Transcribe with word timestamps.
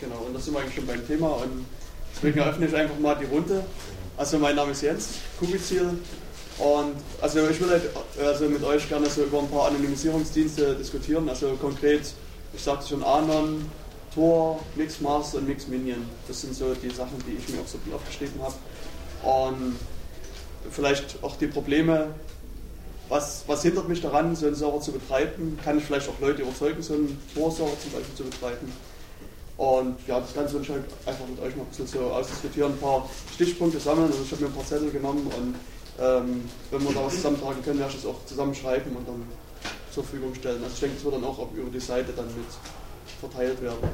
Genau, 0.00 0.24
und 0.26 0.34
das 0.34 0.44
sind 0.44 0.54
wir 0.54 0.60
eigentlich 0.60 0.74
schon 0.74 0.86
beim 0.86 1.06
Thema 1.06 1.28
und 1.28 1.66
deswegen 2.14 2.38
eröffne 2.38 2.66
ich 2.66 2.74
einfach 2.74 2.98
mal 2.98 3.16
die 3.16 3.26
Runde. 3.26 3.64
Also 4.16 4.38
mein 4.38 4.56
Name 4.56 4.72
ist 4.72 4.82
Jens, 4.82 5.08
Kubizil 5.38 5.90
und 6.58 6.94
also 7.20 7.48
ich 7.48 7.60
will 7.60 7.70
halt 7.70 7.82
also 8.24 8.44
mit 8.46 8.62
euch 8.62 8.88
gerne 8.88 9.08
so 9.08 9.22
über 9.22 9.40
ein 9.40 9.48
paar 9.48 9.68
Anonymisierungsdienste 9.68 10.74
diskutieren, 10.74 11.28
also 11.28 11.50
konkret, 11.60 12.02
ich 12.52 12.62
sagte 12.62 12.88
schon 12.88 13.02
Anon, 13.02 13.68
Tor, 14.14 14.60
Mixmaster 14.74 15.38
und 15.38 15.48
Mixminion. 15.48 16.04
Das 16.26 16.40
sind 16.40 16.54
so 16.54 16.74
die 16.74 16.90
Sachen, 16.90 17.22
die 17.26 17.36
ich 17.36 17.48
mir 17.48 17.60
auch 17.60 17.66
so 17.66 17.78
aufgeschrieben 17.94 18.40
habe. 18.42 18.54
Und 19.22 19.76
vielleicht 20.70 21.22
auch 21.22 21.36
die 21.36 21.46
Probleme, 21.46 22.08
was, 23.08 23.44
was 23.46 23.62
hindert 23.62 23.88
mich 23.88 24.00
daran, 24.00 24.34
so 24.34 24.46
einen 24.46 24.54
Server 24.54 24.80
zu 24.80 24.92
betreiben? 24.92 25.58
Kann 25.64 25.78
ich 25.78 25.84
vielleicht 25.84 26.08
auch 26.08 26.18
Leute 26.20 26.42
überzeugen, 26.42 26.82
so 26.82 26.94
einen 26.94 27.20
Tor-Server 27.34 27.78
zum 27.80 27.92
Beispiel 27.92 28.14
zu 28.16 28.24
betreiben? 28.24 28.72
Und 29.58 29.96
ja, 30.06 30.20
das 30.20 30.32
Ganze 30.34 30.54
will 30.54 30.62
ich 30.62 30.70
halt 30.70 30.84
einfach 31.04 31.26
mit 31.26 31.40
euch 31.40 31.56
mal 31.56 31.64
ein 31.64 31.68
bisschen 31.68 31.88
so 31.88 31.98
ausdiskutieren, 32.12 32.72
ein 32.72 32.78
paar 32.78 33.10
Stichpunkte 33.34 33.80
sammeln. 33.80 34.06
Also 34.06 34.22
ich 34.24 34.30
habe 34.30 34.42
mir 34.42 34.48
ein 34.48 34.54
paar 34.54 34.64
Zettel 34.64 34.90
genommen 34.90 35.26
und 35.36 35.54
ähm, 36.00 36.48
wenn 36.70 36.84
wir 36.84 36.94
da 36.94 37.04
was 37.04 37.16
zusammentragen 37.16 37.62
können, 37.64 37.80
werde 37.80 37.92
ich 37.92 38.00
das 38.00 38.08
auch 38.08 38.24
zusammenschreiben 38.24 38.94
und 38.94 39.08
dann 39.08 39.26
zur 39.90 40.04
Verfügung 40.04 40.32
stellen. 40.36 40.62
Also 40.62 40.74
ich 40.74 40.80
denke, 40.80 40.94
das 40.94 41.04
wird 41.04 41.14
dann 41.16 41.24
auch 41.24 41.52
über 41.52 41.70
die 41.70 41.80
Seite 41.80 42.12
dann 42.14 42.26
mit 42.26 42.46
verteilt 43.18 43.60
werden. 43.60 43.88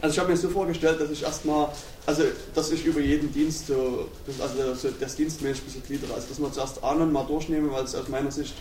Also 0.00 0.14
ich 0.14 0.18
habe 0.18 0.30
mir 0.30 0.36
so 0.38 0.48
vorgestellt, 0.48 0.98
dass 0.98 1.10
ich 1.10 1.22
erstmal, 1.22 1.68
also 2.06 2.22
dass 2.54 2.72
ich 2.72 2.82
über 2.86 3.00
jeden 3.00 3.30
Dienst 3.34 3.66
so, 3.66 4.08
also 4.40 4.74
so 4.74 4.88
das 4.98 5.14
Dienstmensch 5.14 5.58
ein 5.58 5.64
bisschen 5.64 5.82
gliedere. 5.82 6.14
Also 6.14 6.28
dass 6.28 6.38
man 6.38 6.54
zuerst 6.54 6.82
Anon 6.82 7.12
mal 7.12 7.24
durchnehmen, 7.24 7.70
weil 7.70 7.84
es 7.84 7.94
aus 7.94 8.08
meiner 8.08 8.30
Sicht 8.30 8.54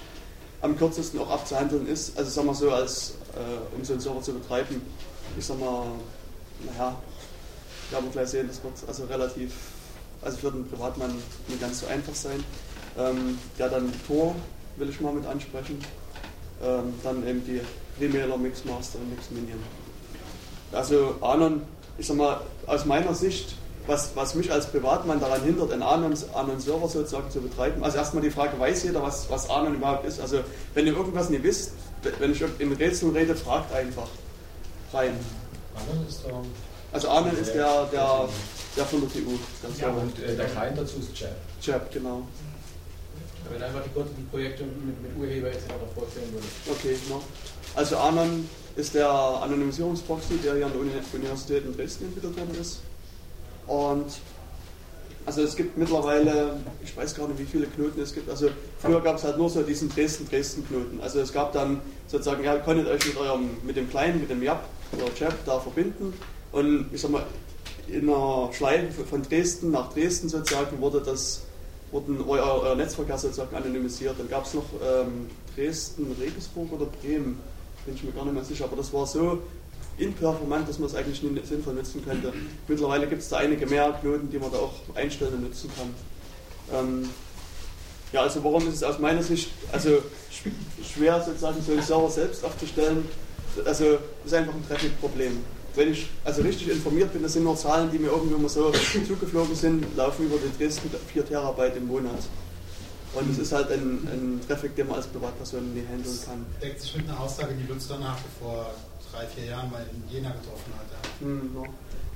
am 0.61 0.77
kürzesten 0.77 1.17
auch 1.21 1.29
abzuhandeln 1.29 1.87
ist. 1.87 2.17
Also 2.17 2.29
sagen 2.29 2.47
wir 2.47 2.55
so, 2.55 2.71
als 2.71 3.13
äh, 3.35 3.77
um 3.77 3.85
so 3.85 3.93
einen 3.93 4.01
Server 4.01 4.21
zu 4.21 4.33
betreiben. 4.33 4.81
Ich 5.37 5.45
sag 5.45 5.59
mal, 5.59 5.85
naja, 6.65 6.95
wir 7.91 8.11
gleich 8.11 8.29
sehen, 8.29 8.47
das 8.47 8.63
wird 8.63 8.73
also 8.87 9.05
relativ, 9.05 9.53
also 10.21 10.37
für 10.37 10.51
den 10.51 10.67
Privatmann 10.67 11.15
nicht 11.47 11.61
ganz 11.61 11.79
so 11.81 11.87
einfach 11.87 12.13
sein. 12.13 12.43
Ähm, 12.97 13.37
ja, 13.57 13.69
dann 13.69 13.91
Tor 14.07 14.35
will 14.77 14.89
ich 14.89 14.99
mal 15.01 15.13
mit 15.13 15.25
ansprechen. 15.25 15.79
Ähm, 16.61 16.93
dann 17.03 17.25
eben 17.27 17.43
die 17.45 17.61
Remailer 18.01 18.37
Mixmaster 18.37 18.99
und 18.99 19.09
Mixminion. 19.11 19.59
Also 20.71 21.15
Anon, 21.21 21.61
ich 21.97 22.07
sag 22.07 22.17
mal, 22.17 22.41
aus 22.67 22.85
meiner 22.85 23.13
Sicht, 23.13 23.55
was, 23.87 24.11
was 24.15 24.35
mich 24.35 24.51
als 24.51 24.67
Privatmann 24.67 25.19
daran 25.19 25.41
hindert, 25.41 25.71
einen 25.71 25.81
Anon-Server 25.81 26.87
sozusagen 26.87 27.31
zu 27.31 27.41
betreiben, 27.41 27.83
also 27.83 27.97
erstmal 27.97 28.21
die 28.21 28.29
Frage, 28.29 28.59
weiß 28.59 28.83
jeder, 28.83 29.01
was, 29.01 29.29
was 29.29 29.49
Anon 29.49 29.75
überhaupt 29.75 30.05
ist? 30.05 30.19
Also 30.19 30.41
wenn 30.73 30.85
ihr 30.85 30.95
irgendwas 30.95 31.29
nicht 31.29 31.43
wisst, 31.43 31.71
wenn 32.19 32.31
ich 32.31 32.43
in 32.59 32.73
Rätseln 32.73 33.15
rede, 33.15 33.35
fragt 33.35 33.73
einfach 33.73 34.07
rein. 34.93 35.13
Also 36.91 37.09
Anon 37.09 37.37
ist 37.37 37.53
der, 37.53 37.85
der, 37.85 38.29
der 38.75 38.85
von 38.85 39.01
der 39.01 39.09
TU. 39.09 39.31
ja, 39.79 39.89
und 39.89 40.19
äh, 40.19 40.35
der 40.35 40.45
Client 40.47 40.77
dazu 40.77 40.97
ist 40.97 41.19
Jab. 41.19 41.31
Jab, 41.61 41.91
genau. 41.91 42.23
Wenn 43.49 43.63
einfach 43.63 43.83
die 43.83 43.89
kurzen 43.89 44.27
Projekte 44.29 44.63
mit, 44.63 45.01
mit 45.01 45.17
Urheber 45.17 45.47
etc. 45.47 45.65
vorzählen 45.95 46.31
würde. 46.33 46.45
Okay, 46.69 46.97
no. 47.09 47.21
Also 47.75 47.97
Anon 47.97 48.49
ist 48.75 48.95
der 48.95 49.09
Anonymisierungsproxy, 49.09 50.37
der 50.43 50.55
hier 50.55 50.65
an 50.65 50.73
der 50.73 50.81
Universität 50.81 51.65
in 51.65 51.75
Dresden 51.75 52.05
entwickelt 52.05 52.37
worden 52.37 52.59
ist. 52.59 52.79
Und 53.67 54.07
also 55.29 55.43
es 55.43 55.55
gibt 55.55 55.77
mittlerweile, 55.77 56.55
ich 56.83 56.97
weiß 56.97 57.13
gar 57.13 57.27
nicht, 57.27 57.39
wie 57.39 57.45
viele 57.45 57.67
Knoten 57.67 58.01
es 58.01 58.15
gibt. 58.15 58.27
Also 58.31 58.49
früher 58.79 58.99
gab 58.99 59.17
es 59.17 59.23
halt 59.23 59.37
nur 59.37 59.47
so 59.47 59.61
diesen 59.61 59.87
Dresden-Dresden-Knoten. 59.87 60.99
Also 61.01 61.19
es 61.19 61.31
gab 61.31 61.53
dann 61.53 61.81
sozusagen, 62.07 62.43
ihr 62.43 62.55
konntet 62.65 62.87
euch 62.87 63.05
mit 63.05 63.15
eurem, 63.15 63.49
mit 63.63 63.77
dem 63.77 63.87
Kleinen, 63.91 64.21
mit 64.21 64.31
dem 64.31 64.41
Jab 64.41 64.67
oder 64.91 65.05
Jab 65.19 65.35
da 65.45 65.59
verbinden. 65.59 66.15
Und 66.51 66.89
ich 66.91 67.01
sag 67.01 67.11
mal, 67.11 67.27
in 67.87 68.09
einer 68.09 68.49
Schleife 68.53 69.03
von 69.05 69.21
Dresden 69.21 69.69
nach 69.69 69.93
Dresden 69.93 70.29
sozusagen 70.29 70.81
wurde 70.81 70.99
das, 70.99 71.43
wurden 71.91 72.23
euer, 72.27 72.61
euer 72.63 72.75
Netzverkehr 72.75 73.19
sozusagen 73.19 73.55
anonymisiert. 73.55 74.15
Dann 74.17 74.29
gab 74.29 74.47
es 74.47 74.55
noch 74.55 74.65
ähm, 74.83 75.27
Dresden, 75.55 76.07
Regensburg 76.19 76.73
oder 76.73 76.85
Bremen 76.85 77.39
bin 77.85 77.95
ich 77.95 78.03
mir 78.03 78.11
gar 78.11 78.25
nicht 78.25 78.33
mehr 78.33 78.43
sicher, 78.43 78.65
aber 78.65 78.77
das 78.77 78.91
war 78.93 79.05
so 79.05 79.43
imperformant, 79.99 80.67
dass 80.67 80.79
man 80.79 80.89
es 80.89 80.95
eigentlich 80.95 81.21
nicht 81.21 81.47
sinnvoll 81.47 81.75
nutzen 81.75 82.03
könnte. 82.03 82.33
Mittlerweile 82.67 83.07
gibt 83.07 83.21
es 83.21 83.29
da 83.29 83.37
einige 83.37 83.65
mehr 83.65 83.91
Knoten, 84.01 84.29
die 84.29 84.39
man 84.39 84.51
da 84.51 84.57
auch 84.57 84.73
einstellen 84.95 85.33
und 85.33 85.43
nutzen 85.43 85.69
kann. 85.75 85.93
Ähm, 86.73 87.09
ja, 88.11 88.21
also 88.21 88.43
warum 88.43 88.67
ist 88.67 88.75
es 88.75 88.83
aus 88.83 88.99
meiner 88.99 89.21
Sicht 89.21 89.49
also 89.71 90.01
schwer 90.83 91.21
sozusagen 91.21 91.61
so 91.61 91.73
einen 91.73 91.81
Server 91.81 92.09
selbst 92.09 92.43
aufzustellen? 92.43 93.05
Also 93.65 93.97
das 94.23 94.25
ist 94.25 94.33
einfach 94.33 94.53
ein 94.53 94.67
Traffic-Problem. 94.67 95.37
Wenn 95.75 95.91
ich 95.91 96.09
also 96.23 96.41
richtig 96.41 96.69
informiert 96.69 97.13
bin, 97.13 97.21
das 97.21 97.33
sind 97.33 97.43
nur 97.43 97.55
Zahlen, 97.55 97.91
die 97.91 97.99
mir 97.99 98.09
irgendwie 98.09 98.41
mal 98.41 98.49
so 98.49 98.71
zugeflogen 99.07 99.55
sind, 99.55 99.85
laufen 99.95 100.25
über 100.25 100.37
die 100.37 100.57
Dresden 100.57 100.89
4 101.13 101.25
Terabyte 101.27 101.77
im 101.77 101.87
Monat. 101.87 102.23
Und 103.13 103.31
es 103.31 103.39
ist 103.39 103.51
halt 103.51 103.71
ein, 103.71 104.07
ein 104.11 104.41
Traffic, 104.47 104.75
den 104.75 104.87
man 104.87 104.97
als 104.97 105.07
Privatperson 105.07 105.73
nicht 105.73 105.87
handeln 105.87 106.19
kann. 106.25 106.45
Deckt 106.61 106.81
sich 106.81 106.95
mit 106.95 107.09
einer 107.09 107.19
Aussage, 107.19 107.55
die 107.55 107.71
Lutz 107.71 107.87
danach 107.87 108.17
vor 108.39 108.71
drei, 109.11 109.25
vier 109.25 109.45
Jahren 109.45 109.71
mal 109.71 109.85
in 109.91 110.13
Jena 110.13 110.29
getroffen 110.29 110.73
hat. 110.77 110.87
Ja. 110.91 111.25
Hm. 111.25 111.65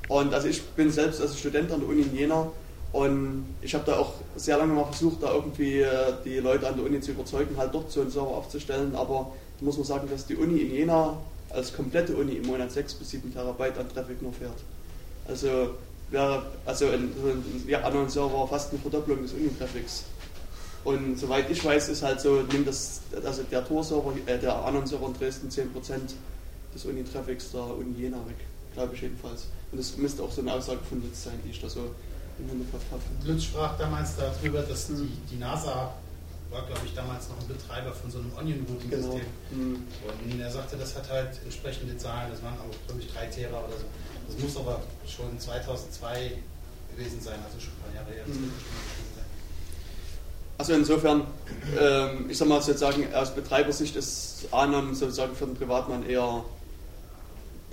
Und 0.09 0.34
also 0.34 0.48
ich 0.48 0.62
bin 0.62 0.92
selbst 0.92 1.22
als 1.22 1.38
Student 1.40 1.72
an 1.72 1.80
der 1.80 1.90
Uni 1.90 2.02
in 2.02 2.16
Jena 2.16 2.52
und 2.92 3.46
ich 3.62 3.74
habe 3.74 3.86
da 3.86 3.98
auch 3.98 4.14
sehr 4.36 4.58
lange 4.58 4.74
mal 4.74 4.86
versucht, 4.86 5.24
da 5.24 5.34
irgendwie 5.34 5.81
äh, 5.81 6.14
die 6.24 6.38
Leute 6.38 6.68
an 6.68 6.76
der 6.76 6.86
Uni 6.86 7.00
zu 7.02 7.12
überzeugen, 7.12 7.58
halt 7.58 7.74
dort 7.74 7.92
so 7.92 8.02
einen 8.02 8.12
Server 8.12 8.28
aufzustellen. 8.28 8.96
Aber 8.96 9.34
da 9.59 9.66
muss 9.66 9.78
man 9.78 9.86
sagen, 9.86 10.08
dass 10.12 10.26
die 10.26 10.36
Uni 10.36 10.59
in 10.59 10.72
Jena 10.72 11.18
als 11.50 11.74
komplette 11.74 12.16
Uni 12.16 12.34
im 12.34 12.46
Monat 12.46 12.72
6 12.72 12.96
bis 12.96 13.10
7 13.12 13.34
Terabyte 13.34 13.78
an 13.78 13.90
Traffic 13.90 14.22
nur 14.22 14.34
fährt. 14.34 14.58
Also 15.28 15.72
wäre 16.12 16.46
also 16.66 16.88
ein, 16.88 17.04
ein 17.04 17.64
ja, 17.68 17.81
anderen 17.81 18.10
Server 18.10 18.48
fast 18.48 18.72
eine 18.72 18.80
Verdopplung 18.80 19.22
des 19.22 19.34
Uni-Traffics. 19.34 20.04
Und 20.84 21.18
soweit 21.18 21.50
ich 21.50 21.64
weiß, 21.64 21.90
ist 21.90 22.04
halt 22.04 22.20
so, 22.20 22.42
nimmt 22.52 22.68
das, 22.68 23.02
also 23.24 23.44
der 23.44 23.66
Tor-Server, 23.66 24.14
äh, 24.25 24.38
der 24.38 24.56
anderen 24.66 24.86
Server 24.86 25.08
in 25.08 25.14
Dresden 25.14 25.50
10% 25.50 25.66
des 26.73 26.85
Uni-Traffics 26.85 27.51
der 27.51 27.61
Uni 27.61 27.94
Jena 27.97 28.17
weg, 28.28 28.38
glaube 28.73 28.95
ich 28.95 29.01
jedenfalls. 29.01 29.47
Und 29.72 29.79
das 29.79 29.97
müsste 29.97 30.23
auch 30.23 30.31
so 30.31 30.41
eine 30.41 30.53
Aussage 30.53 30.79
von 30.88 31.01
Lutz 31.01 31.23
sein, 31.23 31.39
die 31.45 31.51
ich 31.51 31.61
da 31.61 31.69
so 31.69 31.91
im 32.39 32.50
Hinterkopf 32.50 32.84
habe. 32.91 33.01
Lutz 33.25 33.44
sprach 33.44 33.78
damals 33.78 34.16
darüber, 34.16 34.61
dass 34.61 34.88
die, 34.88 35.12
die 35.31 35.38
NASA 35.38 35.94
war, 36.51 36.66
glaube 36.67 36.81
ich, 36.85 36.94
damals 36.94 37.29
noch 37.29 37.39
ein 37.39 37.47
Betreiber 37.47 37.91
von 37.91 38.12
so 38.12 38.19
einem 38.19 38.31
Onion-Routing-System. 38.38 39.22
Genau. 39.50 39.63
Mhm. 39.63 40.31
Und 40.31 40.39
er 40.39 40.51
sagte, 40.51 40.78
das 40.78 40.95
hat 40.95 41.09
halt 41.09 41.39
entsprechende 41.44 41.97
Zahlen, 41.97 42.29
das 42.31 42.41
waren 42.44 42.53
aber, 42.53 42.69
glaube 42.88 43.01
ich, 43.01 43.12
3 43.12 43.25
Tera 43.28 43.57
oder 43.57 43.78
so. 43.78 43.85
Das 44.28 44.38
muss 44.38 44.57
aber 44.57 44.81
schon 45.07 45.39
2002 45.39 46.38
gewesen 46.95 47.19
sein, 47.22 47.39
also 47.44 47.59
schon 47.59 47.73
ein 47.73 47.81
paar 47.83 47.95
Jahre 47.95 48.13
her. 48.13 48.23
Mhm. 48.28 48.51
Also 50.57 50.73
insofern, 50.73 51.25
ähm, 51.79 52.29
ich 52.29 52.38
sag 52.38 52.47
mal 52.47 52.62
sozusagen 52.62 53.12
aus 53.13 53.33
Betreibersicht 53.33 53.95
ist 53.95 54.47
Anon 54.51 54.94
sozusagen 54.94 55.35
für 55.35 55.45
den 55.45 55.56
Privatmann 55.56 56.07
eher 56.07 56.45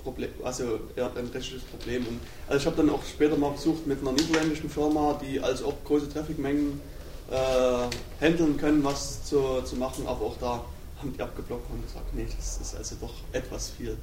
Problem, 0.03 0.29
also 0.43 0.79
eher 0.95 1.11
ein 1.15 1.27
richtiges 1.33 1.63
Problem. 1.63 2.05
Und 2.07 2.19
also 2.47 2.59
ich 2.59 2.65
habe 2.65 2.77
dann 2.77 2.89
auch 2.89 3.03
später 3.05 3.37
mal 3.37 3.51
versucht 3.51 3.87
mit 3.87 4.01
einer 4.01 4.11
niederländischen 4.11 4.69
Firma, 4.69 5.19
die 5.23 5.39
also 5.39 5.67
auch 5.67 5.83
große 5.85 6.11
Trafficmengen 6.11 6.81
äh, 7.29 8.23
handeln 8.25 8.57
können, 8.57 8.83
was 8.83 9.23
zu, 9.25 9.61
zu 9.63 9.75
machen, 9.75 10.05
aber 10.07 10.25
auch 10.25 10.37
da 10.39 10.65
haben 10.99 11.13
die 11.13 11.21
abgeblockt 11.21 11.69
und 11.71 11.83
gesagt, 11.83 12.13
nee, 12.13 12.27
das 12.35 12.59
ist 12.61 12.75
also 12.75 12.95
doch 13.01 13.13
etwas 13.31 13.71
viel. 13.71 13.97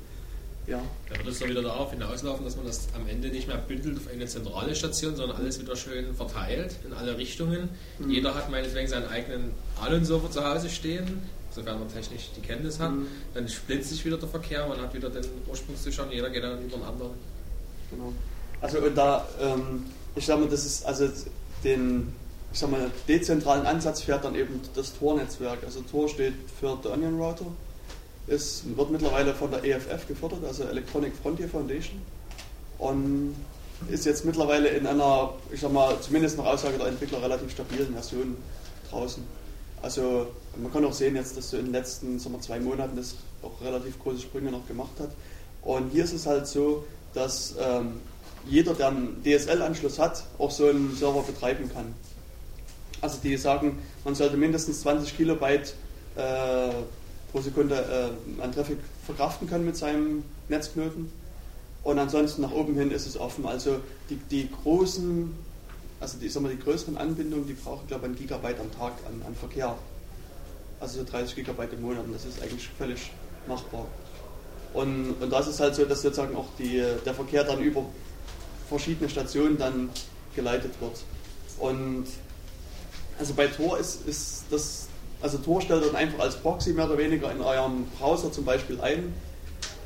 Ja. 0.66 0.82
Da 1.08 1.16
wird 1.16 1.28
es 1.28 1.38
doch 1.38 1.48
wieder 1.48 1.62
darauf 1.62 1.90
hinauslaufen, 1.90 2.44
dass 2.44 2.56
man 2.56 2.66
das 2.66 2.88
am 2.94 3.08
Ende 3.08 3.28
nicht 3.28 3.48
mehr 3.48 3.56
bündelt 3.56 3.96
auf 3.96 4.08
eine 4.12 4.26
zentrale 4.26 4.74
Station, 4.74 5.16
sondern 5.16 5.38
alles 5.38 5.58
wieder 5.60 5.76
schön 5.76 6.14
verteilt 6.14 6.76
in 6.86 6.92
alle 6.92 7.16
Richtungen. 7.16 7.70
Mhm. 7.98 8.10
Jeder 8.10 8.34
hat 8.34 8.50
meinetwegen 8.50 8.86
seinen 8.86 9.08
eigenen 9.08 9.52
Allen-Server 9.80 10.30
zu 10.30 10.44
Hause 10.44 10.68
stehen, 10.68 11.22
sofern 11.58 11.78
man 11.78 11.92
technisch 11.92 12.30
die 12.36 12.40
Kenntnis 12.40 12.78
hat. 12.78 12.92
Mhm. 12.92 13.06
Dann 13.34 13.48
splittet 13.48 13.84
sich 13.86 14.04
wieder 14.04 14.16
der 14.16 14.28
Verkehr, 14.28 14.66
man 14.66 14.80
hat 14.80 14.94
wieder 14.94 15.10
den 15.10 15.24
Ursprungszustand, 15.48 16.12
jeder 16.12 16.30
geht 16.30 16.42
dann 16.42 16.62
über 16.62 16.76
den 16.76 16.84
anderen. 16.84 17.12
Genau. 17.90 18.12
Also 18.60 18.78
und 18.78 18.94
da, 18.94 19.26
ähm, 19.40 19.84
ich 20.14 20.26
sage 20.26 20.40
mal, 20.40 20.48
das 20.48 20.64
ist 20.64 20.84
also 20.86 21.08
den 21.64 22.12
ich 22.50 22.58
sag 22.58 22.70
mal, 22.70 22.90
dezentralen 23.06 23.66
Ansatz 23.66 24.00
fährt 24.00 24.24
dann 24.24 24.34
eben 24.34 24.60
das 24.74 24.98
Tor-Netzwerk. 24.98 25.58
Also 25.64 25.82
Tor 25.82 26.08
steht 26.08 26.32
für 26.58 26.78
der 26.82 26.92
Onion 26.92 27.20
Router 27.20 27.44
ist, 28.28 28.76
wird 28.76 28.90
mittlerweile 28.90 29.34
von 29.34 29.50
der 29.50 29.64
EFF 29.64 30.06
gefördert, 30.06 30.44
also 30.46 30.64
Electronic 30.64 31.14
Frontier 31.16 31.48
Foundation. 31.48 32.00
Und 32.78 33.34
ist 33.88 34.06
jetzt 34.06 34.24
mittlerweile 34.24 34.68
in 34.68 34.86
einer, 34.86 35.34
ich 35.52 35.60
sag 35.60 35.72
mal, 35.72 35.96
zumindest 36.00 36.36
nach 36.36 36.46
Aussage 36.46 36.78
der 36.78 36.88
Entwickler 36.88 37.22
relativ 37.22 37.50
stabilen 37.50 37.92
Version 37.92 38.36
draußen. 38.90 39.22
Also 39.82 40.26
man 40.56 40.72
kann 40.72 40.84
auch 40.84 40.92
sehen 40.92 41.16
jetzt, 41.16 41.36
dass 41.36 41.50
so 41.50 41.56
in 41.56 41.66
den 41.66 41.72
letzten 41.72 42.18
wir, 42.18 42.40
zwei 42.40 42.60
Monaten 42.60 42.96
das 42.96 43.16
auch 43.42 43.60
relativ 43.62 43.98
große 43.98 44.22
Sprünge 44.22 44.50
noch 44.50 44.66
gemacht 44.66 44.98
hat. 44.98 45.10
Und 45.62 45.90
hier 45.90 46.04
ist 46.04 46.12
es 46.12 46.26
halt 46.26 46.46
so, 46.46 46.84
dass 47.14 47.54
ähm, 47.60 48.00
jeder, 48.46 48.74
der 48.74 48.88
einen 48.88 49.22
DSL-Anschluss 49.22 49.98
hat, 49.98 50.24
auch 50.38 50.50
so 50.50 50.66
einen 50.66 50.94
Server 50.96 51.22
betreiben 51.22 51.70
kann. 51.72 51.94
Also 53.00 53.18
die 53.22 53.36
sagen, 53.36 53.78
man 54.04 54.14
sollte 54.14 54.36
mindestens 54.36 54.80
20 54.80 55.16
Kilobyte 55.16 55.74
äh, 56.16 56.70
pro 57.30 57.40
Sekunde 57.40 58.10
äh, 58.38 58.42
an 58.42 58.52
Traffic 58.52 58.78
verkraften 59.06 59.48
können 59.48 59.64
mit 59.64 59.76
seinem 59.76 60.24
Netzknoten. 60.48 61.10
und 61.84 61.98
ansonsten 61.98 62.42
nach 62.42 62.52
oben 62.52 62.74
hin 62.74 62.90
ist 62.90 63.06
es 63.06 63.18
offen. 63.18 63.46
Also 63.46 63.80
die, 64.10 64.16
die 64.16 64.48
großen, 64.50 65.32
also 66.00 66.18
die, 66.18 66.26
ich 66.26 66.32
sag 66.32 66.42
mal, 66.42 66.52
die 66.52 66.62
größeren 66.62 66.96
Anbindungen, 66.96 67.46
die 67.46 67.54
brauchen, 67.54 67.86
glaube 67.86 68.06
ich, 68.06 68.12
ein 68.12 68.16
Gigabyte 68.16 68.60
am 68.60 68.70
Tag 68.72 68.92
an, 69.06 69.22
an 69.26 69.34
Verkehr. 69.34 69.76
Also 70.80 71.00
so 71.00 71.10
30 71.10 71.34
Gigabyte 71.34 71.72
im 71.72 71.82
Monat 71.82 72.04
und 72.04 72.12
das 72.12 72.24
ist 72.24 72.40
eigentlich 72.40 72.68
völlig 72.78 73.10
machbar. 73.48 73.86
Und, 74.74 75.14
und 75.20 75.30
das 75.30 75.48
ist 75.48 75.60
halt 75.60 75.74
so, 75.74 75.84
dass 75.84 76.02
sozusagen 76.02 76.36
auch 76.36 76.48
die, 76.58 76.82
der 77.04 77.14
Verkehr 77.14 77.42
dann 77.42 77.60
über 77.60 77.84
verschiedene 78.68 79.08
Stationen 79.08 79.58
dann 79.58 79.90
geleitet 80.36 80.72
wird. 80.80 81.02
Und 81.58 82.06
also 83.18 83.34
bei 83.34 83.48
Tor 83.48 83.78
ist, 83.78 84.06
ist 84.06 84.44
das, 84.50 84.88
also 85.20 85.38
Tor 85.38 85.60
stellt 85.60 85.84
dann 85.84 85.96
einfach 85.96 86.20
als 86.20 86.36
Proxy 86.36 86.72
mehr 86.72 86.86
oder 86.86 86.98
weniger 86.98 87.32
in 87.32 87.40
eurem 87.40 87.86
Browser 87.98 88.30
zum 88.30 88.44
Beispiel 88.44 88.80
ein 88.80 89.12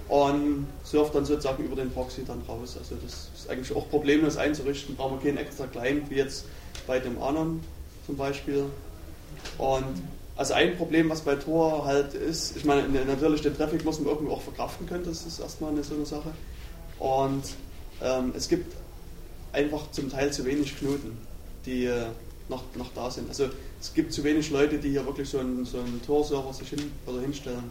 und 0.08 0.66
surft 0.84 1.14
dann 1.14 1.24
sozusagen 1.24 1.64
über 1.64 1.76
den 1.76 1.90
Proxy 1.90 2.24
dann 2.24 2.42
raus. 2.46 2.76
Also 2.78 2.96
das 2.96 3.30
ist 3.42 3.50
eigentlich 3.50 3.74
auch 3.76 3.88
problemlos 3.88 4.36
einzurichten, 4.36 4.96
brauchen 4.96 5.22
wir 5.22 5.30
keinen 5.30 5.38
extra 5.38 5.66
Client 5.66 6.10
wie 6.10 6.16
jetzt 6.16 6.46
bei 6.86 6.98
dem 6.98 7.20
Anon 7.20 7.60
zum 8.06 8.16
Beispiel. 8.16 8.64
Und 9.58 10.02
also 10.36 10.54
ein 10.54 10.76
Problem, 10.76 11.10
was 11.10 11.20
bei 11.20 11.34
Tor 11.34 11.84
halt 11.84 12.14
ist, 12.14 12.56
ich 12.56 12.64
meine, 12.64 12.88
natürlich 13.04 13.42
den 13.42 13.56
Traffic 13.56 13.84
muss 13.84 13.98
man 14.00 14.08
irgendwie 14.08 14.32
auch 14.32 14.42
verkraften 14.42 14.86
können, 14.86 15.04
das 15.04 15.26
ist 15.26 15.40
erstmal 15.40 15.72
eine 15.72 15.84
so 15.84 15.94
eine 15.94 16.06
Sache. 16.06 16.32
Und 16.98 17.42
ähm, 18.02 18.32
es 18.36 18.48
gibt 18.48 18.74
einfach 19.52 19.90
zum 19.90 20.10
Teil 20.10 20.32
zu 20.32 20.44
wenig 20.44 20.76
Knoten, 20.78 21.18
die 21.66 21.84
äh, 21.84 22.06
noch, 22.48 22.64
noch 22.76 22.92
da 22.94 23.10
sind. 23.10 23.28
Also 23.28 23.50
es 23.80 23.92
gibt 23.92 24.12
zu 24.12 24.24
wenig 24.24 24.50
Leute, 24.50 24.78
die 24.78 24.90
hier 24.90 25.04
wirklich 25.04 25.28
so 25.28 25.38
einen, 25.38 25.64
so 25.64 25.78
einen 25.78 26.00
Tor-Server 26.04 26.52
sich 26.52 26.70
hin, 26.70 26.92
oder 27.06 27.20
hinstellen. 27.20 27.70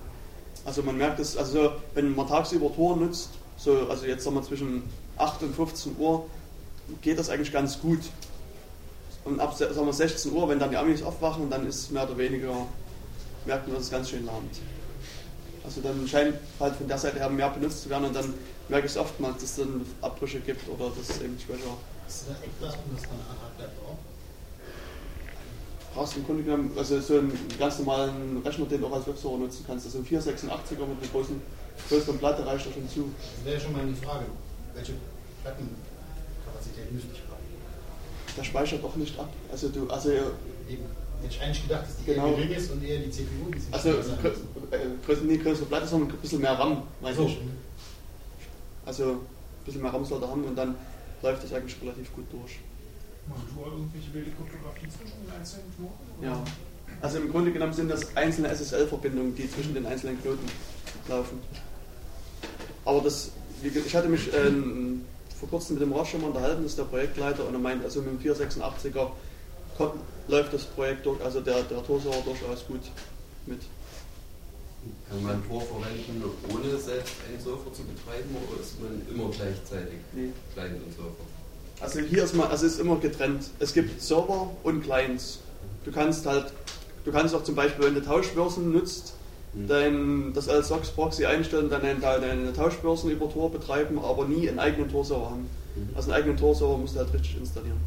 Also 0.66 0.84
man 0.84 0.98
merkt 0.98 1.20
es, 1.20 1.38
also 1.38 1.64
so, 1.64 1.72
wenn 1.96 2.16
man 2.16 2.28
tagsüber 2.28 2.74
Tor 2.74 2.98
nutzt, 2.98 3.30
so, 3.58 3.88
also 3.90 4.06
jetzt 4.06 4.24
sagen 4.24 4.36
wir 4.36 4.44
zwischen 4.44 4.84
8 5.22 5.44
und 5.44 5.56
15 5.56 5.96
Uhr, 5.98 6.26
geht 7.02 7.20
das 7.20 7.30
eigentlich 7.30 7.52
ganz 7.52 7.80
gut. 7.80 8.00
Und 9.24 9.40
ab 9.40 9.56
sagen 9.56 9.86
wir 9.86 9.94
16 9.94 10.32
Uhr, 10.32 10.50
wenn 10.50 10.60
dann 10.60 10.72
die 10.72 10.78
Amis 10.78 11.04
aufwachen, 11.04 11.50
dann 11.50 11.68
ist 11.68 11.92
mehr 11.92 12.04
oder 12.04 12.18
weniger, 12.18 12.54
merkt 13.46 13.68
man, 13.68 13.76
dass 13.76 13.86
es 13.86 13.92
ganz 13.92 14.10
schön 14.10 14.26
lahmt. 14.26 14.58
Also 15.64 15.82
dann 15.82 16.08
scheint 16.08 16.36
halt 16.60 16.76
von 16.76 16.88
der 16.88 16.98
Seite 16.98 17.20
her 17.20 17.30
mehr 17.30 17.50
benutzt 17.50 17.84
zu 17.84 17.90
werden 17.90 18.06
und 18.06 18.16
dann 18.16 18.34
merke 18.68 18.88
ich 18.88 18.94
es 18.94 18.98
oftmals, 18.98 19.36
dass 19.36 19.44
es 19.44 19.56
dann 19.58 19.86
Abbrüche 20.02 20.40
gibt 20.40 20.68
oder 20.68 20.90
dass 20.90 21.10
es 21.10 21.22
eben 21.22 21.38
schwächer. 21.40 21.78
Ist 22.08 22.26
das 22.28 22.42
echt 22.42 22.52
was, 22.60 22.74
um 22.74 22.96
das 22.96 23.04
dann 23.04 23.20
an 23.30 23.38
Hardware 23.42 23.70
braucht? 23.80 24.00
brauchst 25.94 26.18
im 26.18 26.26
Grunde 26.26 26.44
genommen 26.44 26.72
also 26.78 27.00
so 27.00 27.18
einen 27.18 27.38
ganz 27.60 27.80
normalen 27.80 28.42
Rechner, 28.46 28.66
den 28.66 28.82
du 28.82 28.88
auch 28.88 28.94
als 28.94 29.08
Webserver 29.08 29.38
nutzen 29.38 29.64
kannst. 29.68 29.86
Also 29.86 30.00
ein 30.00 30.06
486er 30.06 30.86
mit 30.88 31.04
einer 31.04 31.12
großen, 31.12 31.42
größeren 31.90 32.18
Platte 32.18 32.46
reicht 32.46 32.66
da 32.66 32.72
schon 32.72 32.90
zu. 32.90 33.12
Das 33.38 33.46
wäre 33.46 33.60
schon 33.60 33.74
mal 33.74 33.86
die 33.86 34.06
Frage, 34.06 34.26
welche 34.74 34.94
Plattenkapazität 35.44 36.92
müsste 36.92 37.10
ich 37.14 37.22
brauchen? 37.28 37.42
Der 38.38 38.44
speichert 38.44 38.84
doch 38.84 38.96
nicht 38.96 39.18
ab. 39.20 39.30
Also 39.52 39.70
du, 39.70 39.90
also 39.90 40.10
Eben. 40.12 40.84
Hätte 41.22 41.36
ich 41.36 41.42
eigentlich 41.42 41.62
gedacht, 41.68 41.84
dass 41.84 41.98
die 41.98 42.06
Genau. 42.06 42.30
gering 42.32 42.50
ist 42.52 42.72
und 42.72 42.84
eher 42.84 42.98
die 43.00 43.12
CPU 43.12 43.46
ein 43.46 43.52
bisschen 43.52 43.74
also 43.74 43.90
äh, 43.90 43.94
größer, 45.06 45.22
nee, 45.24 45.38
größere 45.38 45.66
Platte, 45.68 45.86
sondern 45.88 46.10
ein 46.10 46.18
bisschen 46.18 46.42
mehr 46.42 46.58
RAM, 46.58 46.82
meine 47.00 47.16
So. 47.16 47.28
ich. 47.28 47.38
Also 48.88 49.04
ein 49.12 49.20
bisschen 49.66 49.82
mehr 49.84 49.94
RAM 49.94 50.04
soll 50.04 50.22
er 50.24 50.30
haben 50.30 50.44
und 50.44 50.56
dann 50.56 50.74
läuft 51.22 51.44
das 51.44 51.54
eigentlich 51.54 51.80
relativ 51.82 52.12
gut 52.16 52.26
durch. 52.32 52.58
Machst 53.30 53.44
du 53.56 53.62
irgendwelche 53.70 54.12
wilde 54.14 54.32
Kryptographie 54.32 54.88
zwischen 54.90 55.22
den 55.24 55.32
einzelnen 55.40 55.66
Knoten? 55.76 56.24
Ja. 56.26 56.44
Also 57.02 57.18
im 57.20 57.30
Grunde 57.32 57.52
genommen 57.52 57.74
sind 57.74 57.90
das 57.90 58.16
einzelne 58.18 58.50
SSL-Verbindungen, 58.50 59.36
die 59.36 59.50
zwischen 59.50 59.76
den 59.76 59.86
einzelnen 59.86 60.20
Knoten 60.22 60.48
laufen. 61.08 61.40
Aber 62.84 63.02
das, 63.02 63.32
ich 63.64 63.96
hatte 63.96 64.10
mich 64.10 64.28
ähm, 64.34 65.06
vor 65.42 65.50
kurzem 65.50 65.74
mit 65.74 65.82
dem 65.82 65.90
mal 65.90 66.06
unterhalten, 66.24 66.62
das 66.62 66.74
ist 66.74 66.78
der 66.78 66.84
Projektleiter, 66.84 67.48
und 67.48 67.54
er 67.56 67.60
meint, 67.60 67.84
also 67.84 68.02
mit 68.02 68.24
dem 68.24 68.34
486er 68.34 69.08
kommt, 69.76 69.96
läuft 70.28 70.54
das 70.54 70.66
Projekt 70.66 71.06
durch, 71.08 71.20
also 71.22 71.42
der, 71.42 71.64
der 71.64 71.84
Tor-Server 71.84 72.22
durchaus 72.24 72.66
gut 72.68 72.82
mit. 73.48 73.60
Kann 75.10 75.24
man 75.24 75.48
Tor 75.48 75.62
verwenden, 75.62 76.24
ohne 76.48 76.78
selbst 76.78 77.16
einen 77.28 77.40
Surfer 77.44 77.74
zu 77.74 77.82
betreiben 77.84 78.36
oder 78.48 78.62
ist 78.62 78.80
man 78.80 79.02
immer 79.10 79.32
gleichzeitig 79.32 80.00
Nee. 80.14 80.32
Client 80.54 80.84
und 80.86 80.94
Surfer? 80.94 81.24
Also 81.80 82.00
hier 82.02 82.24
ist 82.24 82.36
mal, 82.36 82.48
also 82.48 82.68
es 82.68 82.74
ist 82.74 82.80
immer 82.80 82.98
getrennt. 82.98 83.46
Es 83.60 83.74
gibt 83.74 84.00
Server 84.00 84.52
und 84.64 84.84
Clients. 84.84 85.40
Du 85.86 85.92
kannst 85.92 86.26
halt, 86.28 86.54
du 87.04 87.12
kannst 87.12 87.34
auch 87.34 87.44
zum 87.44 87.56
Beispiel, 87.56 87.86
wenn 87.86 87.96
du 87.96 88.04
Tauschbörsen 88.04 88.72
nutzt. 88.72 89.14
Dein, 89.54 90.34
das 90.34 90.48
als 90.48 90.70
SOX 90.70 90.90
Proxy 90.90 91.26
einstellen, 91.26 91.70
dann 91.70 91.82
deine, 91.82 92.00
deine 92.00 92.54
Tauschbörsen 92.54 93.12
über 93.12 93.32
Tor 93.32 93.52
betreiben, 93.52 94.00
aber 94.00 94.26
nie 94.26 94.48
einen 94.50 94.60
eigenen 94.60 94.90
Tor-Server 94.90 95.32
haben. 95.32 95.50
Mhm. 95.76 95.90
Also 95.96 96.12
einen 96.12 96.22
eigenen 96.22 96.38
Tor-Server 96.38 96.78
musst 96.78 96.96
du 96.96 97.00
halt 97.00 97.14
richtig 97.14 97.38
installieren. 97.38 97.80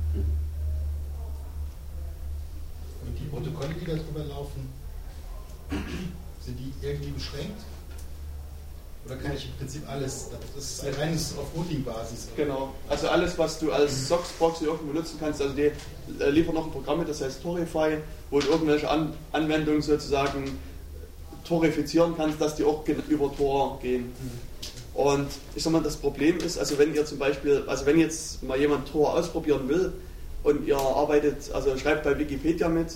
Und 3.07 3.19
die 3.19 3.25
Protokolle, 3.25 3.75
die 3.81 3.87
da 3.87 3.95
drüber 3.95 4.25
laufen, 4.29 4.69
sind 6.45 6.59
die 6.59 6.73
irgendwie 6.87 7.11
beschränkt? 7.11 7.61
Oder 9.07 9.17
kann 9.17 9.35
ich 9.37 9.47
im 9.47 9.53
Prinzip 9.59 9.83
alles, 9.87 10.31
das 10.55 10.65
ist 10.65 10.85
ein 10.85 10.95
reines 10.95 11.37
auf 11.37 11.55
Routing-Basis? 11.55 12.29
Genau. 12.37 12.73
Also 12.89 13.09
alles, 13.09 13.37
was 13.39 13.59
du 13.59 13.71
als 13.71 14.09
SOX 14.09 14.31
Proxy 14.39 14.65
irgendwo 14.65 14.87
benutzen 14.93 15.19
kannst, 15.21 15.43
also 15.43 15.55
die 15.55 15.71
äh, 16.21 16.31
liefern 16.31 16.55
noch 16.55 16.65
ein 16.65 16.73
Programm 16.73 17.01
mit, 17.01 17.09
das 17.09 17.21
heißt 17.21 17.43
Torify, 17.43 17.99
wo 18.31 18.41
du 18.41 18.49
irgendwelche 18.49 18.89
An 18.89 19.13
Anwendungen 19.33 19.83
sozusagen 19.83 20.59
torifizieren 21.47 22.15
kannst, 22.17 22.41
dass 22.41 22.57
die 22.57 22.65
auch 22.65 22.85
über 23.09 23.35
Tor 23.35 23.79
gehen. 23.83 24.13
Und 24.95 25.27
ich 25.57 25.63
sag 25.63 25.73
mal, 25.73 25.83
das 25.83 25.97
Problem 25.97 26.39
ist, 26.39 26.57
also 26.59 26.79
wenn 26.79 26.95
ihr 26.95 27.05
zum 27.05 27.19
Beispiel, 27.19 27.65
also 27.67 27.85
wenn 27.85 27.99
jetzt 27.99 28.43
mal 28.43 28.59
jemand 28.59 28.91
Tor 28.91 29.15
ausprobieren 29.15 29.69
will 29.69 29.93
und 30.45 30.67
ihr 30.67 30.79
arbeitet, 30.79 31.51
also 31.53 31.77
schreibt 31.77 32.05
bei 32.05 32.17
Wikipedia 32.17 32.69
mit, 32.69 32.95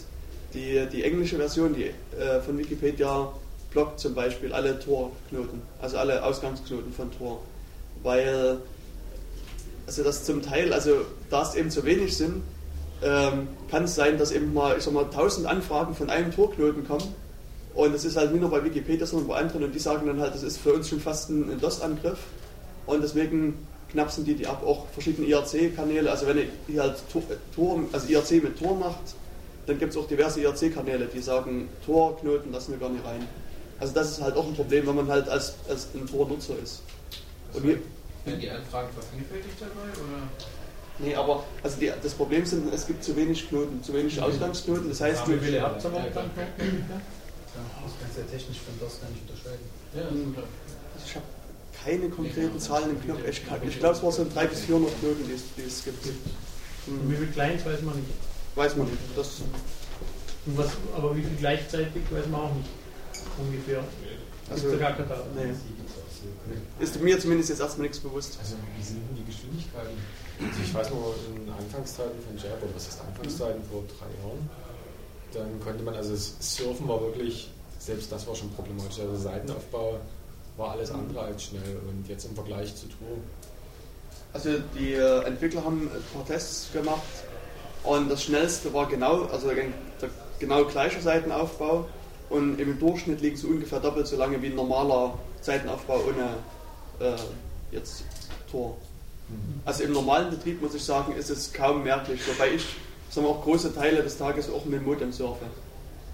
die, 0.54 0.86
die 0.92 1.02
englische 1.02 1.36
Version 1.36 1.74
die, 1.74 1.90
äh, 2.16 2.40
von 2.40 2.56
Wikipedia 2.56 3.32
blockt 3.70 4.00
zum 4.00 4.14
Beispiel 4.14 4.52
alle 4.52 4.78
Tor-Knoten, 4.78 5.60
also 5.80 5.98
alle 5.98 6.24
Ausgangsknoten 6.24 6.92
von 6.92 7.10
Tor. 7.10 7.42
Weil, 8.02 8.58
also 9.86 10.04
das 10.04 10.24
zum 10.24 10.40
Teil, 10.40 10.72
also 10.72 11.04
da 11.30 11.42
es 11.42 11.54
eben 11.54 11.70
zu 11.70 11.84
wenig 11.84 12.16
sind, 12.16 12.42
ähm, 13.02 13.48
kann 13.70 13.84
es 13.84 13.94
sein, 13.94 14.18
dass 14.18 14.32
eben 14.32 14.54
mal, 14.54 14.76
ich 14.78 14.84
sag 14.84 14.94
mal, 14.94 15.04
1000 15.04 15.46
Anfragen 15.46 15.94
von 15.94 16.10
einem 16.10 16.32
Torknoten 16.32 16.86
kommen. 16.86 17.14
Und 17.74 17.94
das 17.94 18.04
ist 18.04 18.16
halt 18.16 18.32
nicht 18.32 18.40
nur 18.40 18.50
bei 18.50 18.64
Wikipedia, 18.64 19.06
sondern 19.06 19.28
bei 19.28 19.36
anderen. 19.36 19.64
Und 19.64 19.74
die 19.74 19.78
sagen 19.78 20.06
dann 20.06 20.20
halt, 20.20 20.34
das 20.34 20.42
ist 20.42 20.58
für 20.58 20.72
uns 20.72 20.88
schon 20.88 21.00
fast 21.00 21.30
ein 21.30 21.60
DOS-Angriff. 21.60 22.18
Und 22.86 23.02
deswegen 23.02 23.66
knapsen 23.92 24.24
die 24.24 24.34
die 24.34 24.46
ab. 24.46 24.62
Auch 24.66 24.86
verschiedene 24.88 25.28
IRC-Kanäle. 25.28 26.10
Also 26.10 26.26
wenn 26.26 26.38
ihr 26.68 26.82
halt 26.82 26.96
Tor, 27.12 27.22
Tor, 27.54 27.80
also 27.92 28.08
IRC 28.08 28.42
mit 28.42 28.58
Tor 28.58 28.76
macht, 28.76 29.14
dann 29.66 29.78
gibt 29.78 29.92
es 29.92 29.98
auch 29.98 30.08
diverse 30.08 30.40
IRC-Kanäle, 30.40 31.06
die 31.06 31.20
sagen, 31.20 31.68
Tor-Knoten 31.84 32.52
lassen 32.52 32.72
wir 32.72 32.78
gar 32.78 32.88
nicht 32.88 33.04
rein. 33.04 33.26
Also 33.78 33.94
das 33.94 34.12
ist 34.12 34.22
halt 34.22 34.36
auch 34.36 34.46
ein 34.46 34.54
Problem, 34.54 34.86
wenn 34.86 34.96
man 34.96 35.08
halt 35.08 35.28
als, 35.28 35.54
als 35.68 35.88
ein 35.94 36.06
Tor-Nutzer 36.06 36.54
ist. 36.62 36.82
Und 37.52 37.62
hier, 37.62 37.78
Werden 38.24 38.40
die 38.40 38.50
Anfragen 38.50 38.88
vervielfältigt 38.92 39.60
dabei? 39.60 39.90
Oder? 39.92 40.28
nee, 40.98 41.14
aber 41.14 41.44
also 41.62 41.78
die, 41.78 41.92
das 42.02 42.14
Problem 42.14 42.44
sind, 42.44 42.72
es 42.72 42.86
gibt 42.86 43.04
zu 43.04 43.14
wenig 43.16 43.48
Knoten, 43.48 43.82
zu 43.82 43.94
wenig 43.94 44.20
Ausgangsknoten. 44.20 44.88
Das 44.88 45.00
heißt, 45.00 45.26
du, 45.26 45.32
Das 47.84 47.92
kannst 48.00 48.16
du 48.16 48.20
ja 48.22 48.26
technisch 48.26 48.58
von 48.60 48.74
DOS 48.80 49.00
gar 49.00 49.10
nicht 49.10 49.22
unterscheiden. 49.28 49.66
Ja, 49.94 50.42
ich 51.04 51.14
habe 51.16 51.26
keine 51.84 52.08
konkreten 52.10 52.58
Zahlen 52.60 52.90
im 52.90 53.00
Knopf. 53.02 53.20
Ich, 53.28 53.42
ich 53.68 53.78
glaube, 53.78 53.96
es 53.96 54.02
waren 54.02 54.12
so 54.12 54.24
300 54.24 54.50
bis 54.50 54.60
400 54.60 55.00
Knoten, 55.00 55.24
die 55.28 55.32
es, 55.34 55.42
die 55.56 55.62
es 55.62 55.84
gibt. 55.84 56.04
Und 56.06 57.08
wie 57.10 57.14
Hm, 57.14 57.18
viel 57.24 57.32
Clients 57.32 57.64
weiß 57.64 57.82
man 57.82 57.96
nicht. 57.96 58.08
weiß 58.54 58.76
man 58.76 58.86
nicht. 58.88 58.98
Das, 59.16 59.28
Und 60.46 60.56
was, 60.58 60.70
aber 60.96 61.16
wie 61.16 61.22
viel 61.22 61.36
gleichzeitig 61.38 62.02
weiß 62.10 62.26
man 62.30 62.40
auch 62.40 62.54
nicht. 62.54 62.68
Ungefähr. 63.38 63.84
Also, 64.50 64.62
Gibt 64.62 64.74
es 64.74 64.80
gar 64.80 64.92
keine 64.96 65.08
Daten. 65.08 65.28
nee. 65.36 65.52
Ist 66.84 67.00
mir 67.00 67.20
zumindest 67.20 67.50
jetzt 67.50 67.60
erstmal 67.60 67.82
nichts 67.86 68.00
bewusst. 68.00 68.38
Also 68.40 68.54
wie 68.76 68.82
sind 68.82 68.96
denn 69.08 69.16
die 69.16 69.24
Geschwindigkeiten? 69.30 69.96
Also 70.40 70.60
ich 70.64 70.74
weiß 70.74 70.90
noch 70.90 71.14
in 71.36 71.48
Anfangszeiten 71.52 72.18
von 72.26 72.36
Jabber, 72.36 72.66
was 72.74 72.88
ist 72.88 73.00
Anfangszeiten 73.00 73.62
vor 73.70 73.84
drei 73.86 74.06
Jahren? 74.18 74.48
Dann 75.34 75.60
konnte 75.62 75.82
man, 75.82 75.94
also 75.94 76.12
das 76.12 76.34
Surfen 76.40 76.88
war 76.88 77.00
wirklich, 77.00 77.50
selbst 77.78 78.10
das 78.10 78.26
war 78.26 78.34
schon 78.34 78.50
problematisch. 78.50 79.00
Also 79.00 79.16
Seitenaufbau 79.16 79.98
war 80.56 80.72
alles 80.72 80.90
andere 80.90 81.20
als 81.20 81.44
schnell 81.44 81.80
und 81.88 82.08
jetzt 82.08 82.24
im 82.24 82.34
Vergleich 82.34 82.74
zu 82.74 82.86
Tour. 82.86 83.18
Also 84.32 84.50
die 84.78 84.92
äh, 84.92 85.24
Entwickler 85.24 85.64
haben 85.64 85.82
ein 85.82 86.02
paar 86.12 86.26
Tests 86.26 86.72
gemacht 86.72 87.02
und 87.84 88.10
das 88.10 88.24
schnellste 88.24 88.72
war 88.74 88.86
genau, 88.86 89.24
also 89.24 89.48
der 89.48 89.64
genau 90.38 90.64
gleiche 90.64 91.00
Seitenaufbau 91.00 91.88
und 92.28 92.60
im 92.60 92.78
Durchschnitt 92.78 93.20
liegt 93.20 93.38
es 93.38 93.44
ungefähr 93.44 93.80
doppelt 93.80 94.06
so 94.06 94.16
lange 94.16 94.40
wie 94.42 94.48
ein 94.48 94.54
normaler 94.54 95.18
Seitenaufbau 95.40 96.00
ohne 96.08 97.06
äh, 97.06 97.16
jetzt 97.70 98.04
Tor. 98.50 98.76
Also 99.64 99.84
im 99.84 99.92
normalen 99.92 100.30
Betrieb 100.30 100.62
muss 100.62 100.74
ich 100.74 100.84
sagen, 100.84 101.14
ist 101.14 101.30
es 101.30 101.52
kaum 101.52 101.84
merklich, 101.84 102.20
wobei 102.26 102.54
ich 102.54 102.66
sagen 103.10 103.26
wir, 103.26 103.30
auch 103.30 103.42
große 103.42 103.74
Teile 103.74 104.02
des 104.02 104.18
Tages 104.18 104.50
auch 104.50 104.64
mit 104.64 104.80
dem 104.80 104.84
Modem 104.84 105.12
surfe. 105.12 105.46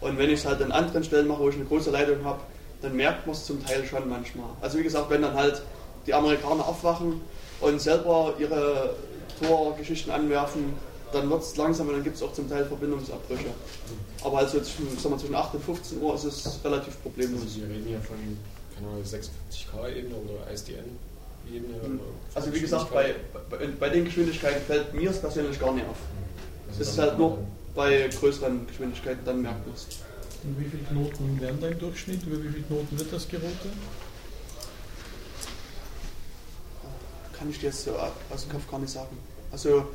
Und 0.00 0.18
wenn 0.18 0.30
ich 0.30 0.40
es 0.40 0.46
halt 0.46 0.60
an 0.62 0.72
anderen 0.72 1.04
Stellen 1.04 1.28
mache, 1.28 1.40
wo 1.40 1.48
ich 1.48 1.54
eine 1.54 1.64
große 1.64 1.90
Leitung 1.90 2.24
habe, 2.24 2.40
dann 2.82 2.96
merkt 2.96 3.26
man 3.26 3.34
es 3.34 3.46
zum 3.46 3.64
Teil 3.64 3.84
schon 3.84 4.08
manchmal. 4.08 4.50
Also 4.60 4.78
wie 4.78 4.82
gesagt, 4.82 5.08
wenn 5.10 5.22
dann 5.22 5.34
halt 5.34 5.62
die 6.06 6.12
Amerikaner 6.12 6.66
aufwachen 6.66 7.20
und 7.60 7.80
selber 7.80 8.34
ihre 8.38 8.94
Torgeschichten 9.40 10.12
anwerfen, 10.12 10.74
dann 11.12 11.30
wird 11.30 11.42
es 11.42 11.56
langsam 11.56 11.88
und 11.88 11.94
dann 11.94 12.04
gibt 12.04 12.16
es 12.16 12.22
auch 12.22 12.32
zum 12.32 12.48
Teil 12.48 12.66
Verbindungsabbrüche. 12.66 13.46
Aber 14.22 14.38
also 14.38 14.60
zwischen, 14.60 14.98
sagen 14.98 15.14
wir, 15.14 15.18
zwischen 15.18 15.34
8 15.34 15.54
und 15.54 15.64
15 15.64 16.02
Uhr 16.02 16.14
ist 16.14 16.24
es 16.24 16.60
relativ 16.64 17.00
problemlos. 17.02 17.42
Also 17.42 17.60
wir 17.60 17.68
reden 17.68 17.86
hier 17.86 18.00
von 18.00 18.16
keine 18.74 18.88
Ahnung, 18.88 19.02
56K-Ebene 19.02 20.14
oder 20.16 20.52
ISDN-Ebene. 20.52 21.88
Mhm. 21.88 22.00
Also 22.34 22.52
wie 22.52 22.60
gesagt, 22.60 22.92
bei, 22.92 23.14
bei, 23.50 23.66
bei, 23.66 23.88
den 23.88 24.04
Geschwindigkeiten 24.04 24.62
fällt 24.66 24.92
mir 24.94 25.10
es 25.10 25.20
persönlich 25.20 25.58
gar 25.60 25.72
nicht 25.72 25.86
auf. 25.88 25.96
Es 26.78 26.88
ist 26.88 26.98
halt 26.98 27.18
nur 27.18 27.38
bei 27.74 28.08
größeren 28.08 28.66
Geschwindigkeiten, 28.66 29.24
dann 29.24 29.42
merkt 29.42 29.66
man 29.66 29.74
es. 29.74 29.86
Und 30.42 30.60
wie 30.60 30.64
viele 30.64 30.82
Knoten 30.82 31.40
werden 31.40 31.60
da 31.60 31.68
im 31.68 31.78
Durchschnitt? 31.78 32.22
Über 32.24 32.42
wie 32.42 32.48
viele 32.48 32.64
Knoten 32.64 32.98
wird 32.98 33.12
das 33.12 33.28
geroutet? 33.28 33.72
Kann 37.32 37.50
ich 37.50 37.60
dir 37.60 37.66
jetzt 37.66 37.84
so 37.84 37.92
aus 37.92 38.42
dem 38.42 38.52
Kopf 38.52 38.70
gar 38.70 38.80
nicht 38.80 38.92
sagen. 38.92 39.16
Also 39.52 39.86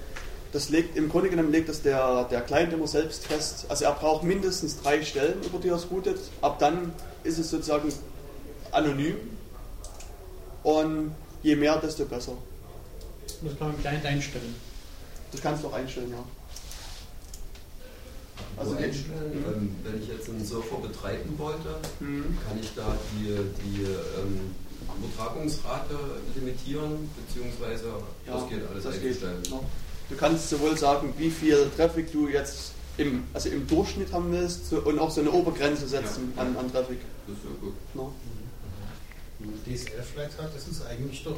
das 0.52 0.70
legt 0.70 0.96
im 0.98 1.10
Grunde 1.10 1.30
genommen 1.30 1.52
legt 1.52 1.70
das 1.70 1.82
der, 1.82 2.24
der 2.26 2.42
Client 2.42 2.74
immer 2.74 2.88
selbst 2.88 3.28
fest. 3.28 3.66
Also 3.70 3.86
er 3.86 3.92
braucht 3.94 4.24
mindestens 4.24 4.82
drei 4.82 5.04
Stellen, 5.04 5.44
über 5.44 5.60
die 5.60 5.68
er 5.68 5.76
es 5.76 5.92
routet. 5.92 6.20
Ab 6.42 6.60
dann 6.60 6.94
ist 7.24 7.38
es 7.38 7.52
sozusagen 7.52 7.94
anonym. 8.72 9.18
Und 10.64 11.16
je 11.44 11.56
mehr, 11.56 11.78
desto 11.78 12.06
besser. 12.06 12.34
Das 13.42 13.58
kann 13.58 13.68
man 13.70 13.80
Client 13.80 14.06
einstellen. 14.06 14.56
Das 15.32 15.42
kannst 15.42 15.64
du 15.64 15.68
auch 15.68 15.74
einstellen, 15.74 16.12
ja. 16.12 16.24
Also 18.60 18.76
einstellen, 18.76 19.44
ähm, 19.48 19.76
wenn 19.84 20.02
ich 20.02 20.10
jetzt 20.10 20.30
einen 20.30 20.46
Surfer 20.46 20.78
betreiben 20.78 21.34
wollte, 21.38 21.80
mhm. 22.00 22.38
kann 22.46 22.60
ich 22.62 22.74
da 22.76 22.96
die, 23.14 23.28
die 23.64 23.84
ähm, 23.84 24.54
Übertragungsrate 24.98 25.96
limitieren, 26.36 27.10
beziehungsweise 27.16 27.86
ja, 28.28 28.34
das 28.34 28.50
geht 28.50 28.60
alles 28.70 28.84
das. 28.84 29.02
Geht, 29.02 29.22
ja. 29.22 29.60
Du 30.10 30.16
kannst 30.18 30.50
sowohl 30.50 30.78
sagen, 30.78 31.14
wie 31.18 31.30
viel 31.30 31.70
Traffic 31.78 32.12
du 32.12 32.28
jetzt 32.28 32.74
im, 32.98 33.24
also 33.34 33.50
im 33.50 33.66
Durchschnitt 33.66 34.12
haben 34.12 34.32
willst 34.32 34.74
und 34.74 35.00
auch 35.00 35.12
so 35.12 35.22
eine 35.22 35.32
Obergrenze 35.32 35.88
setzen 35.88 36.34
ja. 36.36 36.42
an, 36.42 36.58
an 36.58 36.72
Traffic. 36.72 37.00
Das 37.28 37.38
ist 37.38 37.44
ja 37.46 37.52
gut. 37.62 37.74
No. 37.94 38.14
DSL-Flat 39.66 40.38
hat, 40.38 40.54
das 40.54 40.68
ist 40.68 40.86
eigentlich 40.86 41.24
doch 41.24 41.38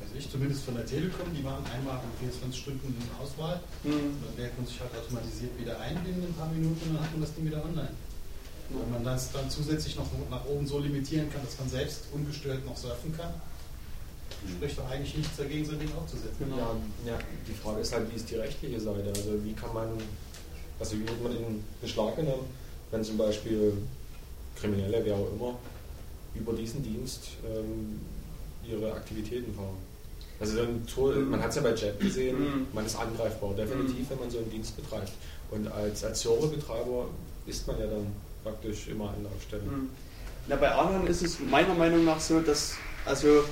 also 0.00 0.14
ich 0.18 0.30
zumindest 0.30 0.64
von 0.64 0.74
der 0.74 0.86
Telekom, 0.86 1.26
die 1.34 1.44
waren 1.44 1.64
einmal 1.66 2.00
in 2.02 2.28
24 2.30 2.60
Stunden 2.60 2.88
in 2.88 3.08
Auswahl. 3.22 3.60
Mhm. 3.84 4.18
Dann 4.22 4.36
wählt 4.36 4.56
man 4.58 4.66
sich 4.66 4.80
halt 4.80 4.90
automatisiert 4.94 5.58
wieder 5.58 5.78
ein 5.80 5.96
in 6.04 6.22
ein 6.22 6.34
paar 6.34 6.50
Minuten 6.50 6.88
und 6.88 6.94
dann 6.96 7.04
hat 7.04 7.12
man 7.12 7.22
das 7.22 7.34
Ding 7.34 7.46
wieder 7.46 7.64
online. 7.64 7.94
Mhm. 8.70 8.80
Wenn 8.80 8.90
man 8.90 9.04
das 9.04 9.32
dann 9.32 9.48
zusätzlich 9.48 9.96
noch 9.96 10.06
nach 10.30 10.44
oben 10.46 10.66
so 10.66 10.78
limitieren 10.78 11.30
kann, 11.30 11.42
dass 11.44 11.58
man 11.58 11.68
selbst 11.68 12.06
ungestört 12.12 12.64
noch 12.66 12.76
surfen 12.76 13.16
kann, 13.16 13.32
spricht 14.50 14.78
doch 14.78 14.90
eigentlich 14.90 15.16
nichts 15.16 15.36
dagegen, 15.36 15.64
so 15.64 15.72
ein 15.72 15.78
Ding 15.78 15.90
aufzusetzen. 15.96 16.36
Genau. 16.38 16.76
Ja, 17.06 17.12
ja, 17.12 17.18
die 17.48 17.54
Frage 17.54 17.80
ist 17.80 17.92
halt, 17.92 18.10
wie 18.10 18.16
ist 18.16 18.28
die 18.30 18.36
rechtliche 18.36 18.80
Seite? 18.80 19.08
Also 19.08 19.42
wie 19.44 19.52
kann 19.52 19.72
man, 19.72 19.88
also 20.78 20.96
wie 20.96 21.08
wird 21.08 21.22
man 21.22 21.32
in 21.36 21.64
Beschlag 21.80 22.16
genommen, 22.16 22.44
wenn 22.90 23.04
zum 23.04 23.16
Beispiel 23.16 23.72
Kriminelle, 24.56 25.00
wer 25.04 25.16
auch 25.16 25.32
immer, 25.32 25.58
über 26.34 26.52
diesen 26.52 26.82
Dienst 26.82 27.28
ähm, 27.46 28.00
ihre 28.68 28.92
Aktivitäten 28.92 29.54
fahren? 29.54 29.76
Also 30.40 30.60
ein 30.60 30.86
Tool, 30.86 31.16
man 31.16 31.40
hat 31.40 31.50
es 31.50 31.56
ja 31.56 31.62
bei 31.62 31.74
Jet 31.74 31.98
gesehen, 32.00 32.38
mhm. 32.38 32.66
man 32.72 32.84
ist 32.84 32.96
angreifbar, 32.96 33.54
definitiv, 33.54 34.00
mhm. 34.00 34.10
wenn 34.10 34.18
man 34.20 34.30
so 34.30 34.38
einen 34.38 34.50
Dienst 34.50 34.76
betreibt. 34.76 35.12
Und 35.50 35.68
als, 35.68 36.04
als 36.04 36.20
Serverbetreiber 36.20 37.06
ist 37.46 37.66
man 37.66 37.78
ja 37.78 37.86
dann 37.86 38.06
praktisch 38.42 38.88
immer 38.88 39.10
Anlaufstelle. 39.10 39.62
Mhm. 39.62 39.90
Na, 40.48 40.56
bei 40.56 40.70
anderen 40.70 41.06
ist 41.06 41.22
es 41.22 41.38
meiner 41.40 41.74
Meinung 41.74 42.04
nach 42.04 42.20
so, 42.20 42.40
dass 42.40 42.74
also 43.06 43.44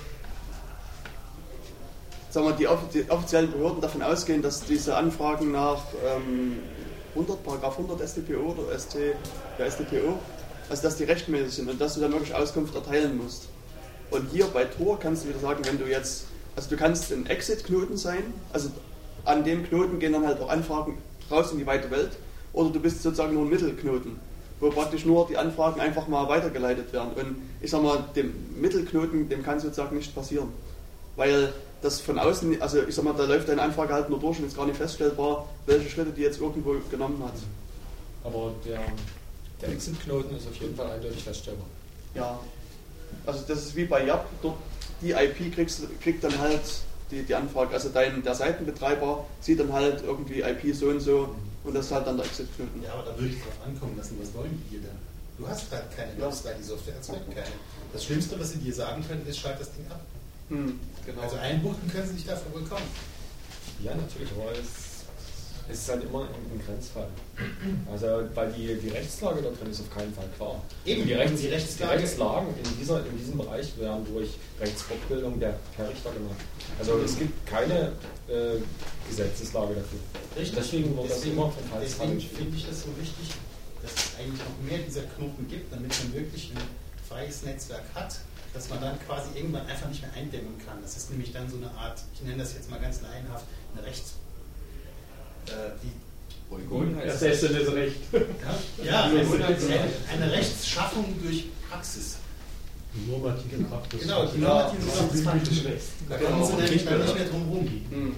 sagen 2.30 2.46
wir, 2.46 2.52
die, 2.52 2.66
die 2.94 3.10
offiziellen 3.10 3.52
Behörden 3.52 3.80
davon 3.80 4.02
ausgehen, 4.02 4.42
dass 4.42 4.64
diese 4.64 4.96
Anfragen 4.96 5.52
nach 5.52 5.82
ähm, 6.04 6.58
100, 7.14 7.44
Paragraph 7.44 7.78
100 7.78 8.08
StPO 8.08 8.54
oder 8.56 8.78
ST, 8.78 8.96
ja, 9.58 9.70
StPO, 9.70 10.18
also 10.70 10.82
dass 10.82 10.96
die 10.96 11.04
rechtmäßig 11.04 11.54
sind 11.54 11.70
und 11.70 11.80
dass 11.80 11.94
du 11.94 12.00
dann 12.00 12.12
wirklich 12.12 12.34
Auskunft 12.34 12.74
erteilen 12.74 13.18
musst. 13.18 13.48
Und 14.12 14.30
hier 14.30 14.46
bei 14.46 14.64
Tor 14.64 15.00
kannst 15.00 15.24
du 15.24 15.30
wieder 15.30 15.40
sagen, 15.40 15.64
wenn 15.64 15.78
du 15.78 15.86
jetzt 15.86 16.26
also 16.56 16.68
du 16.70 16.76
kannst 16.76 17.10
ein 17.12 17.26
Exit-Knoten 17.26 17.96
sein, 17.96 18.34
also 18.52 18.70
an 19.24 19.44
dem 19.44 19.64
Knoten 19.64 19.98
gehen 19.98 20.12
dann 20.12 20.26
halt 20.26 20.40
auch 20.40 20.50
Anfragen 20.50 20.98
raus 21.30 21.52
in 21.52 21.58
die 21.58 21.66
weite 21.66 21.90
Welt, 21.90 22.10
oder 22.52 22.70
du 22.70 22.80
bist 22.80 23.02
sozusagen 23.02 23.34
nur 23.34 23.44
ein 23.44 23.50
Mittelknoten, 23.50 24.20
wo 24.60 24.70
praktisch 24.70 25.06
nur 25.06 25.26
die 25.26 25.38
Anfragen 25.38 25.80
einfach 25.80 26.08
mal 26.08 26.28
weitergeleitet 26.28 26.92
werden. 26.92 27.12
Und 27.14 27.36
ich 27.62 27.70
sag 27.70 27.82
mal, 27.82 28.04
dem 28.14 28.34
Mittelknoten, 28.60 29.28
dem 29.28 29.42
kann 29.42 29.58
sozusagen 29.58 29.96
nicht 29.96 30.14
passieren. 30.14 30.48
Weil 31.16 31.52
das 31.80 32.00
von 32.00 32.18
außen, 32.18 32.60
also 32.60 32.82
ich 32.82 32.94
sag 32.94 33.04
mal, 33.04 33.14
da 33.14 33.24
läuft 33.24 33.48
deine 33.48 33.62
Anfrage 33.62 33.94
halt 33.94 34.10
nur 34.10 34.20
durch 34.20 34.38
und 34.38 34.46
ist 34.46 34.56
gar 34.56 34.66
nicht 34.66 34.76
feststellbar, 34.76 35.48
welche 35.64 35.88
Schritte 35.88 36.10
die 36.10 36.22
jetzt 36.22 36.40
irgendwo 36.40 36.76
genommen 36.90 37.22
hat. 37.24 37.34
Aber 38.24 38.52
der, 38.66 38.80
der 39.62 39.70
Exit-Knoten 39.70 40.36
ist 40.36 40.46
auf 40.46 40.56
jeden 40.56 40.76
Fall 40.76 40.90
eindeutig 40.90 41.24
feststellbar. 41.24 41.66
Ja, 42.14 42.38
also 43.26 43.44
das 43.46 43.58
ist 43.58 43.76
wie 43.76 43.84
bei 43.84 44.06
YAP, 44.06 44.26
dort 44.42 44.56
die 45.00 45.12
IP 45.12 45.54
kriegst, 45.54 45.82
kriegt 46.00 46.22
dann 46.22 46.38
halt 46.38 46.62
die, 47.10 47.22
die 47.22 47.34
Anfrage, 47.34 47.74
also 47.74 47.88
dein, 47.88 48.22
der 48.22 48.34
Seitenbetreiber 48.34 49.26
sieht 49.40 49.60
dann 49.60 49.72
halt 49.72 50.02
irgendwie 50.02 50.40
IP 50.40 50.74
so 50.74 50.86
und 50.86 51.00
so 51.00 51.34
und 51.64 51.74
das 51.74 51.86
ist 51.86 51.92
halt 51.92 52.06
dann 52.06 52.16
der 52.16 52.26
Exit-Knoten. 52.26 52.82
Ja, 52.82 52.94
aber 52.94 53.10
da 53.10 53.18
würde 53.18 53.34
ich 53.34 53.42
drauf 53.42 53.54
ankommen 53.64 53.96
lassen, 53.96 54.18
was 54.20 54.32
wollen 54.34 54.62
die 54.70 54.78
denn? 54.78 54.90
Du 55.38 55.48
hast 55.48 55.70
halt 55.72 55.84
keine 55.96 56.14
Logs, 56.18 56.44
weil 56.44 56.54
die 56.54 56.62
Software 56.62 56.94
erzeugt 56.94 57.34
keine. 57.34 57.46
Das 57.92 58.04
Schlimmste, 58.04 58.38
was 58.38 58.52
sie 58.52 58.58
dir 58.58 58.74
sagen 58.74 59.04
können, 59.06 59.26
ist, 59.26 59.38
schalt 59.38 59.60
das 59.60 59.72
Ding 59.72 59.86
ab. 59.90 60.00
Hm, 60.48 60.78
genau. 61.04 61.22
Also 61.22 61.36
einbuchten 61.36 61.90
können 61.90 62.06
sie 62.06 62.14
sich 62.14 62.26
dafür 62.26 62.60
bekommen. 62.60 62.86
Ja, 63.82 63.94
natürlich, 63.94 64.30
aber 64.32 64.52
es 64.52 64.81
es 65.68 65.78
ist 65.78 65.88
halt 65.88 66.04
immer 66.04 66.20
ein, 66.22 66.60
Grenzfall. 66.66 67.08
Also, 67.90 68.06
weil 68.34 68.52
die, 68.52 68.74
die 68.74 68.88
Rechtslage 68.88 69.42
da 69.42 69.50
drin 69.50 69.70
ist 69.70 69.80
auf 69.80 69.94
keinen 69.94 70.12
Fall 70.12 70.28
klar. 70.36 70.62
Eben, 70.84 71.06
die, 71.06 71.12
Rechts, 71.14 71.40
die, 71.40 71.48
Rechtslage. 71.48 71.96
die 71.96 72.02
Rechtslagen 72.02 72.48
in, 72.48 72.78
dieser, 72.78 73.06
in 73.06 73.18
diesem 73.18 73.38
Bereich 73.38 73.78
werden 73.78 74.04
durch 74.12 74.30
Rechtsfortbildung 74.60 75.40
der, 75.40 75.58
der 75.78 75.88
Richter 75.88 76.12
gemacht. 76.12 76.36
Also, 76.78 76.98
es 76.98 77.18
gibt 77.18 77.46
keine 77.46 77.92
äh, 78.28 78.58
Gesetzeslage 79.08 79.74
dafür. 79.74 79.98
Richtig. 80.36 80.58
Deswegen 80.58 80.96
wird 80.96 81.10
das 81.10 81.24
immer 81.24 81.50
von 81.50 81.64
Fall 81.64 81.80
Deswegen 81.82 82.20
finde 82.20 82.56
ich 82.56 82.66
das 82.68 82.82
so 82.82 82.88
wichtig, 82.98 83.30
dass 83.82 83.92
es 83.92 84.18
eigentlich 84.18 84.40
noch 84.40 84.70
mehr 84.70 84.78
dieser 84.78 85.02
Knoten 85.02 85.48
gibt, 85.48 85.72
damit 85.72 85.92
man 86.04 86.14
wirklich 86.14 86.52
ein 86.54 86.62
freies 87.08 87.42
Netzwerk 87.42 87.84
hat, 87.94 88.18
dass 88.54 88.68
man 88.68 88.80
dann 88.80 88.98
quasi 89.06 89.30
irgendwann 89.34 89.66
einfach 89.66 89.88
nicht 89.88 90.02
mehr 90.02 90.12
eindämmen 90.14 90.54
kann. 90.64 90.80
Das 90.82 90.96
ist 90.96 91.10
nämlich 91.10 91.32
dann 91.32 91.48
so 91.50 91.56
eine 91.56 91.70
Art, 91.70 92.00
ich 92.14 92.22
nenne 92.22 92.38
das 92.38 92.54
jetzt 92.54 92.70
mal 92.70 92.80
ganz 92.80 93.00
laienhaft, 93.02 93.44
eine 93.74 93.86
Rechts 93.86 94.12
äh, 94.12 94.31
die 95.82 95.92
heißt 96.96 97.22
das. 97.22 97.42
ist 97.42 97.72
Recht. 97.72 97.96
Ja, 98.84 98.84
ja 98.84 99.10
eine 100.12 100.32
Rechtsschaffung 100.32 101.14
durch 101.22 101.46
Praxis. 101.70 102.16
Normative 103.08 103.64
Praxis. 103.64 104.00
Genau, 104.02 104.26
die 104.26 104.38
normative 104.38 105.22
Praxis. 105.22 105.64
Da 106.08 106.18
kommen 106.18 106.44
sie 106.44 106.52
nämlich 106.54 106.84
dann 106.84 107.00
nicht 107.00 107.14
mehr 107.14 107.24
drum 107.24 107.48
rum. 107.48 107.68
Hm. 107.90 108.16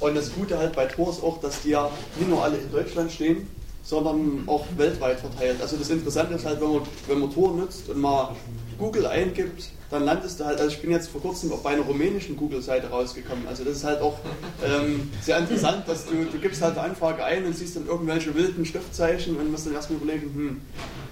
Und 0.00 0.14
das 0.14 0.32
Gute 0.32 0.58
halt 0.58 0.74
bei 0.74 0.86
Tor 0.86 1.10
ist 1.10 1.22
auch, 1.22 1.40
dass 1.40 1.62
die 1.62 1.70
ja 1.70 1.90
nicht 2.18 2.28
nur 2.28 2.42
alle 2.42 2.58
in 2.58 2.70
Deutschland 2.70 3.10
stehen, 3.10 3.48
sondern 3.84 4.44
auch 4.46 4.66
weltweit 4.76 5.20
verteilt. 5.20 5.60
Also 5.60 5.76
das 5.76 5.90
Interessante 5.90 6.34
ist 6.34 6.46
halt, 6.46 6.60
wenn 6.60 6.72
man, 6.72 6.82
wenn 7.06 7.18
man 7.20 7.32
Tor 7.32 7.54
nutzt 7.54 7.88
und 7.90 8.00
mal 8.00 8.34
Google 8.78 9.06
eingibt, 9.06 9.70
dann 9.90 10.04
landest 10.04 10.40
du 10.40 10.46
halt, 10.46 10.58
also 10.58 10.74
ich 10.74 10.80
bin 10.80 10.90
jetzt 10.90 11.08
vor 11.08 11.20
kurzem 11.20 11.52
bei 11.62 11.70
einer 11.70 11.82
rumänischen 11.82 12.36
Google-Seite 12.36 12.88
rausgekommen. 12.88 13.46
Also 13.46 13.62
das 13.62 13.76
ist 13.76 13.84
halt 13.84 14.00
auch 14.00 14.18
ähm, 14.64 15.10
sehr 15.20 15.38
interessant, 15.38 15.86
dass 15.86 16.06
du, 16.06 16.24
du 16.24 16.38
gibst 16.38 16.62
halt 16.62 16.78
eine 16.78 16.88
Anfrage 16.88 17.22
ein 17.22 17.44
und 17.44 17.56
siehst 17.56 17.76
dann 17.76 17.86
irgendwelche 17.86 18.34
wilden 18.34 18.64
Schriftzeichen 18.64 19.36
und 19.36 19.50
musst 19.52 19.66
dann 19.66 19.74
erstmal 19.74 20.00
überlegen, 20.00 20.34
hm, 20.34 20.60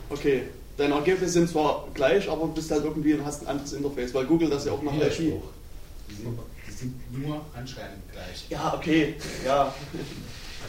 okay, 0.09 0.45
deine 0.79 0.95
Ergebnisse 0.95 1.33
sind 1.35 1.51
zwar 1.51 1.87
gleich, 1.93 2.29
aber 2.29 2.47
du 2.47 2.55
bist 2.55 2.71
halt 2.71 2.85
irgendwie 2.85 3.15
und 3.15 3.25
hast 3.25 3.43
ein 3.43 3.49
anderes 3.49 3.75
Interface, 3.75 4.15
weil 4.15 4.25
Google 4.25 4.49
das 4.49 4.65
ja 4.65 4.73
auch 4.73 4.83
nach 4.83 4.95
IP. 4.95 5.19
Die 5.19 6.15
sind, 6.15 6.39
die 6.67 6.73
sind 6.73 7.23
nur 7.23 7.43
anscheinend 7.55 8.11
gleich. 8.11 8.47
Ja, 8.49 8.75
okay, 8.75 9.15
ja. 9.45 9.73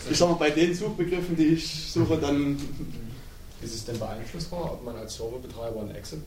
Ich 0.10 0.18
sag 0.18 0.30
mal, 0.30 0.36
bei 0.36 0.50
den 0.50 0.74
Suchbegriffen, 0.74 1.36
die 1.36 1.48
ich 1.48 1.92
suche, 1.92 2.18
dann. 2.18 2.58
Ist 3.62 3.76
es 3.76 3.86
denn 3.86 3.98
beeinflussbar, 3.98 4.74
ob 4.74 4.84
man 4.84 4.98
als 4.98 5.16
Serverbetreiber 5.16 5.82
ein 5.82 5.96
Exit 5.96 6.22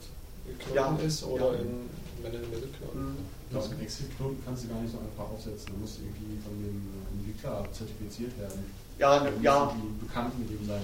Knoten 0.58 0.74
ja. 0.74 1.06
ist 1.06 1.24
oder 1.24 1.52
ja. 1.52 1.58
in, 1.58 1.90
wenn 2.22 2.32
in 2.32 2.50
Mittelknoten. 2.50 3.04
Mhm. 3.04 3.16
Ja, 3.52 3.60
einen 3.60 3.80
Exit-Knoten 3.80 4.42
kannst 4.44 4.64
du 4.64 4.68
gar 4.68 4.80
nicht 4.80 4.92
so 4.92 4.98
einfach 4.98 5.32
aufsetzen. 5.32 5.72
Du 5.74 5.80
musst 5.80 5.98
irgendwie 6.00 6.38
von 6.42 6.54
dem 6.58 6.82
Entwickler 7.14 7.64
zertifiziert 7.72 8.36
werden. 8.38 8.64
Ja, 8.98 9.22
ne, 9.22 9.32
ja. 9.40 9.72
Die 9.76 10.04
bekannt 10.04 10.38
mit 10.38 10.50
ihm 10.50 10.66
sein. 10.66 10.80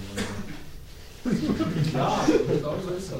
ja, 1.93 2.25
genau 2.27 2.75
so 2.85 2.93
ist 2.95 3.11
das. 3.11 3.19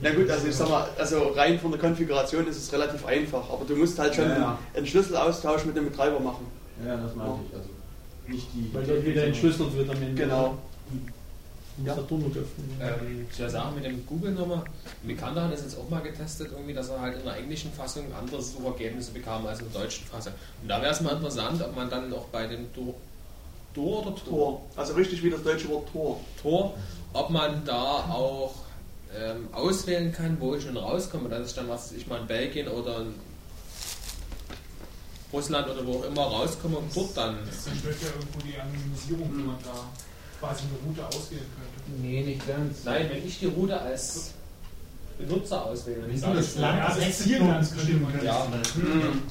Na 0.00 0.14
gut, 0.14 0.30
also 0.30 0.48
ich 0.48 0.54
sag 0.54 0.68
mal, 0.68 0.88
also 0.98 1.28
rein 1.28 1.58
von 1.58 1.70
der 1.70 1.80
Konfiguration 1.80 2.46
ist 2.46 2.56
es 2.56 2.72
relativ 2.72 3.04
einfach, 3.04 3.50
aber 3.50 3.64
du 3.66 3.76
musst 3.76 3.98
halt 3.98 4.14
schon 4.14 4.28
ja, 4.28 4.38
ja. 4.38 4.58
einen 4.74 4.86
Schlüsselaustausch 4.86 5.64
mit 5.66 5.76
dem 5.76 5.90
Betreiber 5.90 6.20
machen. 6.20 6.46
Ja, 6.86 6.96
das 6.96 7.14
meinte 7.14 7.32
ja. 7.32 7.40
ich. 7.48 7.56
Also 7.56 7.68
nicht 8.28 8.46
die. 8.54 8.72
Weil 8.72 8.84
dort 8.84 9.04
wieder 9.04 9.24
entschlüsselt 9.24 9.74
wird 9.74 9.90
am 9.90 10.02
Ende. 10.02 10.22
Genau. 10.22 10.58
Musst 10.90 11.96
Ja. 11.96 11.96
Ähm, 12.80 13.26
zu 13.30 13.42
der 13.42 13.50
Sache 13.50 13.72
mit 13.74 13.84
dem 13.84 14.04
Google-Nummer. 14.04 14.64
Vikander 15.04 15.44
hat 15.44 15.52
das 15.52 15.62
jetzt 15.62 15.78
auch 15.78 15.88
mal 15.88 16.00
getestet, 16.00 16.48
irgendwie, 16.50 16.74
dass 16.74 16.88
er 16.88 17.00
halt 17.00 17.18
in 17.18 17.24
der 17.24 17.36
englischen 17.36 17.72
Fassung 17.72 18.04
andere 18.18 18.42
Suchergebnisse 18.42 19.12
bekam 19.12 19.46
als 19.46 19.60
in 19.60 19.70
der 19.72 19.82
deutschen 19.82 20.04
Fassung. 20.06 20.32
Und 20.60 20.68
da 20.68 20.82
wäre 20.82 20.92
es 20.92 21.00
mal 21.00 21.14
interessant, 21.14 21.62
ob 21.62 21.76
man 21.76 21.88
dann 21.88 22.12
auch 22.12 22.26
bei 22.26 22.48
dem 22.48 22.72
Tor, 22.74 22.94
Tor 23.74 24.06
oder 24.06 24.16
Tor, 24.16 24.24
Tor. 24.28 24.62
Also 24.74 24.94
richtig 24.94 25.22
wie 25.22 25.30
das 25.30 25.42
deutsche 25.44 25.68
Wort 25.68 25.88
Tor. 25.92 26.20
Tor 26.42 26.74
ob 27.12 27.30
man 27.30 27.64
da 27.64 28.04
auch 28.10 28.54
ähm, 29.16 29.48
auswählen 29.52 30.12
kann, 30.12 30.36
wo 30.40 30.54
ich 30.54 30.64
schon 30.64 30.76
rauskomme, 30.76 31.28
dass 31.28 31.48
ich 31.48 31.54
dann, 31.54 31.68
was 31.68 31.92
ich 31.92 32.06
mal 32.06 32.20
in 32.20 32.26
Belgien 32.26 32.68
oder 32.68 33.00
in 33.00 33.14
Russland 35.32 35.68
oder 35.68 35.86
wo 35.86 35.98
auch 35.98 36.04
immer 36.04 36.22
rauskomme 36.22 36.78
und 36.78 36.94
dort 36.96 37.16
dann. 37.16 37.38
Das 37.46 37.64
zerstört 37.64 37.96
ja 38.02 38.08
irgendwo 38.08 38.38
die 38.40 38.58
Anonymisierung, 38.58 39.30
wenn 39.36 39.46
man 39.46 39.56
da 39.62 39.74
quasi 40.40 40.62
eine 40.64 40.78
Route 40.86 41.06
auswählen 41.06 41.44
könnte. 41.54 42.00
Nee, 42.02 42.22
nicht 42.22 42.46
ganz. 42.46 42.84
Nein, 42.84 43.08
wenn 43.10 43.26
ich 43.26 43.38
die 43.38 43.46
Route 43.46 43.78
als 43.80 44.30
Benutzer 45.18 45.64
auswähle, 45.66 46.06
Wenn 46.06 46.16
sage 46.18 46.38
ich 46.38 46.44
das 46.46 46.52
schon, 46.52 46.62
Land 46.62 46.78
Ja, 46.78 46.88
das 47.58 47.70
bestimmen 47.70 48.06
könnte. 48.12 48.24
Ja. 48.26 48.46
Mhm. 48.76 49.22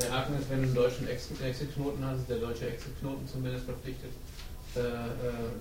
Der 0.00 0.10
Haken 0.12 0.34
ist, 0.40 0.50
wenn 0.50 0.58
du 0.62 0.64
einen 0.66 0.74
deutschen 0.74 1.06
Exit- 1.08 1.40
Exit-Knoten 1.40 2.04
hast, 2.04 2.18
ist 2.20 2.28
der 2.30 2.38
deutsche 2.38 2.66
Exit-Knoten 2.68 3.28
zumindest 3.28 3.64
verpflichtet, 3.64 4.10
äh, 4.74 4.80
äh, 4.80 4.82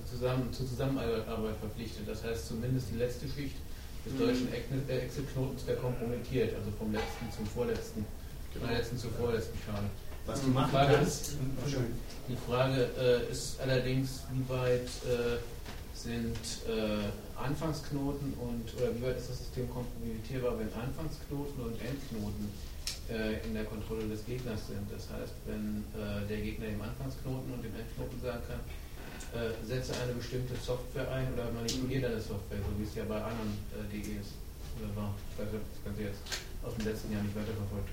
zusammen, 0.10 0.51
zur 0.51 0.68
Zusammenarbeit 0.68 1.56
verpflichtet. 1.60 2.08
Das 2.08 2.24
heißt, 2.24 2.48
zumindest 2.48 2.88
die 2.92 2.98
letzte 2.98 3.27
Schicht 3.27 3.56
des 4.05 4.17
deutschen 4.17 4.48
äh, 4.53 5.00
Exit-Knotens 5.00 5.65
wäre 5.67 5.77
kompromittiert, 5.77 6.55
also 6.55 6.72
vom 6.77 6.91
letzten 6.91 7.31
zum 7.36 7.45
vorletzten, 7.45 8.05
der 8.55 8.77
letzten 8.77 8.98
zur 8.98 9.12
vorletzten 9.12 9.57
Schale. 9.65 9.88
Was 10.25 10.41
du 10.41 10.48
machen 10.50 10.72
Frage 10.72 10.95
kannst. 10.95 11.36
Entschuldigung. 11.63 12.00
Die 12.29 12.38
Frage 12.48 12.89
äh, 12.98 13.31
ist 13.31 13.60
allerdings, 13.60 14.24
wie 14.31 14.50
weit 14.50 14.88
äh, 15.03 15.39
sind 15.93 16.38
äh, 16.67 17.12
Anfangsknoten 17.36 18.33
und 18.39 18.74
oder 18.77 18.95
wie 18.95 19.03
weit 19.03 19.17
ist 19.17 19.29
das 19.29 19.39
System 19.39 19.69
kompromittierbar, 19.69 20.60
wenn 20.60 20.72
Anfangsknoten 20.74 21.63
und 21.63 21.75
Endknoten 21.79 22.51
äh, 23.12 23.45
in 23.45 23.53
der 23.53 23.65
Kontrolle 23.65 24.07
des 24.07 24.25
Gegners 24.25 24.67
sind. 24.67 24.88
Das 24.91 25.07
heißt, 25.12 25.36
wenn 25.45 25.83
äh, 25.91 26.27
der 26.27 26.39
Gegner 26.39 26.67
dem 26.67 26.81
Anfangsknoten 26.81 27.53
und 27.53 27.63
dem 27.63 27.75
Endknoten 27.75 28.19
sagen 28.22 28.43
kann, 28.48 28.60
äh, 29.34 29.52
setze 29.66 29.94
eine 30.02 30.13
bestimmte 30.13 30.54
Software 30.56 31.10
ein 31.12 31.34
oder 31.34 31.50
manipuliere 31.52 32.10
deine 32.10 32.22
Software, 32.22 32.62
so 32.62 32.72
wie 32.80 32.86
es 32.86 32.94
ja 32.96 33.04
bei 33.10 33.18
anderen 33.18 33.54
äh, 33.74 33.86
DEs 33.90 34.38
oder 34.80 34.90
war. 34.96 35.12
Ich 35.34 35.42
weiß 35.42 35.52
nicht, 35.52 35.62
ob 35.62 35.68
das 35.74 35.82
Ganze 35.86 36.02
jetzt 36.10 36.22
aus 36.63 36.74
dem 36.78 36.86
letzten 36.86 37.10
Jahr 37.13 37.22
nicht 37.24 37.36
weiterverfolgt. 37.36 37.90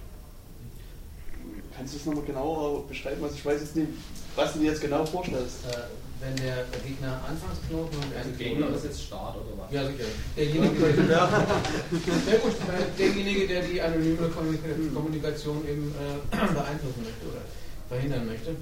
Kannst 1.74 1.94
du 1.94 1.98
es 1.98 2.04
nochmal 2.06 2.24
genauer 2.24 2.86
beschreiben? 2.86 3.22
Also 3.24 3.34
ich 3.36 3.44
weiß 3.44 3.60
jetzt 3.60 3.76
nicht, 3.76 3.88
was 4.36 4.52
du 4.52 4.58
dir 4.60 4.70
jetzt 4.72 4.80
genau 4.82 5.04
vorstellst. 5.06 5.64
Äh, 5.68 5.88
wenn 6.20 6.36
der 6.36 6.66
Gegner 6.84 7.18
Anfangsknoten 7.26 7.96
und 7.96 8.12
Also 8.14 8.30
Gegner 8.36 8.68
ist 8.76 8.84
jetzt 8.84 9.02
Start 9.04 9.36
oder 9.36 9.56
was? 9.56 9.72
Ja, 9.72 9.86
sicher. 9.88 10.04
Derjenige, 10.36 10.92
der, 11.08 11.24
gut, 12.44 12.54
weil 12.68 12.84
derjenige, 12.98 13.48
der 13.48 13.62
die 13.62 13.80
anonyme 13.80 14.28
Kommunika- 14.28 14.92
Kommunikation 14.94 15.64
eben 15.66 15.94
äh, 15.96 16.36
beeinflussen 16.36 17.04
möchte 17.08 17.24
oder 17.24 17.40
verhindern 17.88 18.26
möchte, 18.26 18.54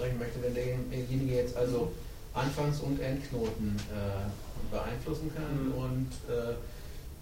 brechen 0.00 0.18
möchte, 0.18 0.42
wenn 0.42 0.54
derjenige 0.54 1.34
jetzt 1.34 1.56
also 1.56 1.92
Anfangs- 2.32 2.80
und 2.80 2.98
Endknoten 3.00 3.76
äh, 3.92 4.74
beeinflussen 4.74 5.30
kann 5.34 5.66
Mhm. 5.66 5.74
und 5.74 6.08
äh, 6.28 6.54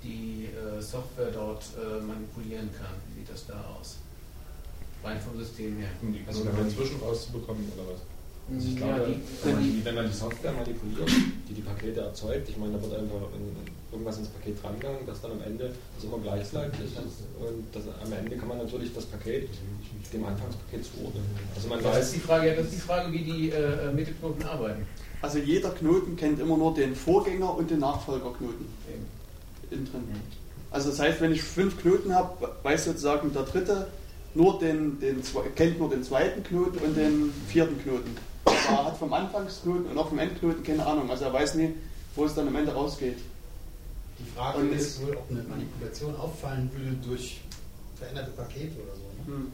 die 0.02 0.46
äh, 0.54 0.80
Software 0.80 1.30
dort 1.32 1.64
äh, 1.74 2.00
manipulieren 2.00 2.70
kann. 2.78 2.94
Wie 3.08 3.20
sieht 3.20 3.30
das 3.32 3.46
da 3.46 3.64
aus? 3.78 3.96
Rein 5.02 5.18
vom 5.20 5.36
System 5.38 5.76
her. 5.78 5.88
Um 6.02 6.12
die 6.12 6.22
Also, 6.26 6.42
Knoten 6.42 6.68
dazwischen 6.68 7.00
rauszubekommen 7.00 7.64
oder 7.74 7.92
was? 7.94 8.00
Also 8.54 8.68
ich 8.68 8.78
ja, 8.80 8.96
glaube, 8.96 9.10
die, 9.12 9.44
wenn, 9.44 9.54
man 9.54 9.62
die, 9.64 9.84
wenn 9.84 9.94
man 9.94 10.06
die 10.10 10.16
Software 10.16 10.52
manipuliert, 10.52 11.10
die 11.48 11.54
die 11.54 11.60
Pakete 11.62 12.00
erzeugt, 12.00 12.48
ich 12.48 12.56
meine, 12.56 12.72
da 12.74 12.82
wird 12.82 12.94
einfach 12.94 13.28
in- 13.34 13.77
irgendwas 13.90 14.18
ins 14.18 14.28
Paket 14.28 14.62
drangegangen, 14.62 15.06
dass 15.06 15.20
dann 15.22 15.32
am 15.32 15.42
Ende 15.42 15.72
das 15.94 16.04
immer 16.04 16.18
gleich 16.18 16.48
bleibt. 16.48 16.76
Und 16.78 17.64
das, 17.72 17.84
am 18.04 18.12
Ende 18.12 18.36
kann 18.36 18.48
man 18.48 18.58
natürlich 18.58 18.92
das 18.94 19.06
Paket 19.06 19.48
dem 20.12 20.24
Anfangspaket 20.24 20.84
zuordnen. 20.84 21.24
Also 21.54 21.68
man 21.68 21.82
das 21.82 21.92
ist 21.92 21.98
weiß, 21.98 22.12
die 22.12 22.20
Frage, 22.20 22.48
ja, 22.48 22.54
das 22.54 22.66
ist 22.66 22.74
die 22.74 22.80
Frage, 22.80 23.12
wie 23.12 23.24
die 23.24 23.50
äh, 23.50 23.92
Mittelknoten 23.92 24.44
arbeiten. 24.44 24.86
Also 25.20 25.38
jeder 25.38 25.70
Knoten 25.70 26.16
kennt 26.16 26.40
immer 26.40 26.56
nur 26.56 26.74
den 26.74 26.94
Vorgänger 26.94 27.56
und 27.56 27.70
den 27.70 27.80
Nachfolgerknoten 27.80 28.66
innen 29.70 29.90
drin. 29.90 30.04
Also 30.70 30.90
das 30.90 31.00
heißt, 31.00 31.20
wenn 31.20 31.32
ich 31.32 31.42
fünf 31.42 31.80
Knoten 31.80 32.14
habe, 32.14 32.52
weiß 32.62 32.84
sozusagen 32.84 33.32
der 33.32 33.42
dritte 33.42 33.88
nur 34.34 34.58
den, 34.58 35.00
den 35.00 35.22
kennt 35.56 35.78
nur 35.78 35.90
den 35.90 36.04
zweiten 36.04 36.42
Knoten 36.44 36.78
und 36.78 36.96
den 36.96 37.32
vierten 37.48 37.82
Knoten. 37.82 38.16
Er 38.44 38.84
hat 38.84 38.96
vom 38.98 39.12
Anfangsknoten 39.12 39.86
und 39.86 39.98
auch 39.98 40.08
vom 40.08 40.18
Endknoten 40.18 40.62
keine 40.62 40.86
Ahnung. 40.86 41.10
Also 41.10 41.24
er 41.24 41.32
weiß 41.32 41.54
nie, 41.54 41.74
wo 42.14 42.24
es 42.24 42.34
dann 42.34 42.46
am 42.46 42.56
Ende 42.56 42.72
rausgeht. 42.72 43.18
Die 44.18 44.30
Frage 44.36 44.58
Und 44.58 44.72
ist 44.72 45.00
wohl, 45.02 45.16
ob 45.16 45.30
eine 45.30 45.42
Manipulation 45.42 46.16
auffallen 46.16 46.70
würde 46.74 46.96
durch 47.06 47.40
veränderte 47.96 48.30
Pakete 48.32 48.74
oder 48.82 48.94
so. 48.94 49.30
Ne? 49.30 49.36
Hm. 49.36 49.52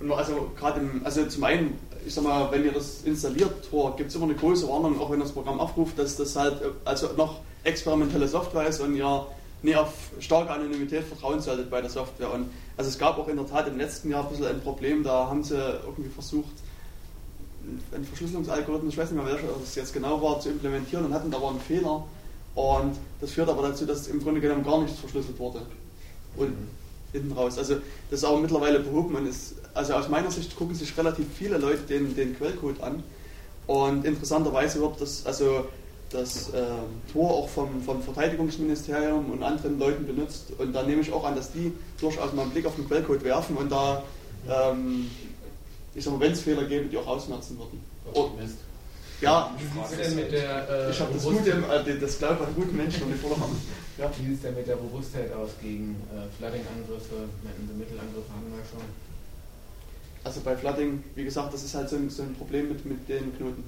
Und 0.00 0.12
also 0.12 0.50
gerade 0.56 0.80
also 1.04 1.26
zum 1.26 1.44
einen, 1.44 1.78
ich 2.06 2.14
sag 2.14 2.24
mal, 2.24 2.50
wenn 2.50 2.64
ihr 2.64 2.72
das 2.72 3.02
installiert, 3.02 3.52
gibt 3.96 4.10
es 4.10 4.14
immer 4.16 4.24
eine 4.24 4.34
große 4.34 4.68
Warnung, 4.68 5.00
auch 5.00 5.10
wenn 5.10 5.20
das 5.20 5.32
Programm 5.32 5.60
abruft, 5.60 5.98
dass 5.98 6.16
das 6.16 6.36
halt 6.36 6.60
äh, 6.62 6.66
also 6.84 7.10
noch 7.16 7.40
experimentelle 7.62 8.28
Software 8.28 8.66
ist 8.66 8.80
und 8.80 8.94
ihr 8.94 9.26
nie 9.62 9.74
auf 9.74 9.92
starke 10.20 10.50
Anonymität 10.50 11.04
vertrauen 11.04 11.40
solltet 11.40 11.70
bei 11.70 11.80
der 11.80 11.90
Software. 11.90 12.32
Und 12.32 12.50
also 12.76 12.90
es 12.90 12.98
gab 12.98 13.18
auch 13.18 13.28
in 13.28 13.36
der 13.36 13.46
Tat 13.48 13.66
im 13.66 13.78
letzten 13.78 14.10
Jahr 14.10 14.24
ein 14.24 14.28
bisschen 14.28 14.46
ein 14.46 14.60
Problem, 14.60 15.02
da 15.02 15.28
haben 15.28 15.42
sie 15.42 15.56
irgendwie 15.56 16.10
versucht, 16.10 16.52
einen 17.94 18.04
Verschlüsselungsalgorithmus, 18.04 18.92
ich 18.92 18.98
weiß 18.98 19.10
nicht 19.10 19.24
mehr, 19.24 19.32
welcher 19.32 19.46
das 19.58 19.74
jetzt 19.74 19.94
genau 19.94 20.20
war, 20.20 20.38
zu 20.38 20.50
implementieren 20.50 21.06
und 21.06 21.14
hatten 21.14 21.30
da 21.30 21.38
aber 21.38 21.48
einen 21.48 21.60
Fehler. 21.60 22.04
Und 22.54 22.96
das 23.20 23.32
führt 23.32 23.48
aber 23.48 23.68
dazu, 23.68 23.84
dass 23.84 24.06
im 24.06 24.22
Grunde 24.22 24.40
genommen 24.40 24.64
gar 24.64 24.80
nichts 24.80 24.98
verschlüsselt 24.98 25.38
wurde. 25.38 25.62
Und 26.36 26.54
hinten 27.14 27.32
raus. 27.32 27.56
Also 27.58 27.76
das 28.10 28.20
ist 28.20 28.24
aber 28.24 28.38
mittlerweile 28.38 28.80
behoben 28.80 29.14
und 29.14 29.26
ist, 29.26 29.54
also 29.72 29.94
aus 29.94 30.08
meiner 30.08 30.30
Sicht 30.30 30.56
gucken 30.56 30.74
sich 30.74 30.96
relativ 30.98 31.26
viele 31.38 31.58
Leute 31.58 31.82
den, 31.82 32.14
den 32.14 32.36
Quellcode 32.36 32.82
an. 32.82 33.02
Und 33.66 34.04
interessanterweise 34.04 34.80
wird 34.80 35.00
das, 35.00 35.24
also 35.24 35.66
das 36.10 36.50
ähm, 36.54 37.00
Tor 37.12 37.30
auch 37.30 37.48
vom, 37.48 37.82
vom 37.82 38.02
Verteidigungsministerium 38.02 39.30
und 39.30 39.42
anderen 39.42 39.78
Leuten 39.78 40.06
benutzt. 40.06 40.52
Und 40.58 40.72
da 40.72 40.82
nehme 40.82 41.00
ich 41.00 41.12
auch 41.12 41.24
an, 41.24 41.34
dass 41.34 41.52
die 41.52 41.72
durchaus 42.00 42.32
mal 42.34 42.42
einen 42.42 42.50
Blick 42.50 42.66
auf 42.66 42.74
den 42.74 42.86
Quellcode 42.86 43.24
werfen 43.24 43.56
und 43.56 43.72
da, 43.72 44.02
ähm, 44.48 45.10
ich 45.94 46.04
sag 46.04 46.12
mal, 46.12 46.20
wenn 46.20 46.32
es 46.32 46.40
Fehler 46.40 46.64
gäbe, 46.64 46.86
die 46.86 46.98
auch 46.98 47.06
ausmerzen 47.06 47.58
würden. 47.58 47.80
Oh, 48.12 48.30
ja, 49.20 49.54
Wie 49.58 49.64
sieht 49.64 50.00
es 50.00 50.08
denn 50.08 50.16
mit 50.16 50.32
der 50.32 50.68
äh, 50.68 50.90
ich 50.90 51.00
habe 51.00 51.14
das 51.14 51.22
Gute, 51.22 51.50
äh, 51.50 51.98
das 51.98 52.18
Glaube 52.18 52.46
an 52.46 52.54
guten 52.54 52.76
Menschen 52.76 53.02
und 53.04 53.12
die 53.12 53.18
verloren. 53.18 53.56
Ja. 53.96 54.10
Wie 54.18 54.26
sieht 54.26 54.34
es 54.36 54.42
denn 54.42 54.54
mit 54.54 54.66
der 54.66 54.76
Robustheit 54.76 55.32
aus 55.32 55.50
gegen 55.62 55.96
äh, 56.10 56.26
Flooding-Angriffe, 56.38 57.28
Mittelangriffe 57.78 58.32
haben 58.32 58.50
wir 58.50 58.64
schon? 58.64 58.82
Also 60.24 60.40
bei 60.40 60.56
Flooding, 60.56 61.04
wie 61.14 61.24
gesagt, 61.24 61.52
das 61.54 61.62
ist 61.62 61.74
halt 61.74 61.88
so 61.88 61.96
ein, 61.96 62.10
so 62.10 62.22
ein 62.22 62.34
Problem 62.34 62.68
mit, 62.68 62.84
mit 62.84 63.08
den 63.08 63.36
Knoten. 63.36 63.62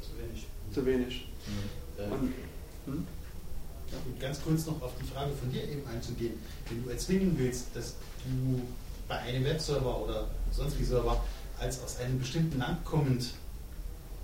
Zu 0.00 0.10
wenig. 0.18 0.46
Zu 0.72 0.86
wenig. 0.86 1.28
Äh, 1.98 2.02
Und, 2.02 2.32
hm? 2.86 3.06
Ja, 3.92 3.98
gut, 4.04 4.20
ganz 4.20 4.42
kurz 4.42 4.66
noch 4.66 4.82
auf 4.82 4.92
die 5.00 5.06
Frage 5.06 5.30
von 5.32 5.52
dir 5.52 5.62
eben 5.62 5.86
einzugehen. 5.86 6.34
Wenn 6.68 6.82
du 6.82 6.90
erzwingen 6.90 7.34
willst, 7.38 7.66
dass 7.74 7.94
du 8.24 8.60
bei 9.06 9.18
einem 9.18 9.44
Webserver 9.44 10.02
oder 10.02 10.26
sonst 10.50 10.78
wie 10.80 10.84
Server 10.84 11.22
als 11.58 11.82
aus 11.82 11.98
einem 12.00 12.18
bestimmten 12.18 12.58
Land 12.58 12.84
kommend 12.84 13.34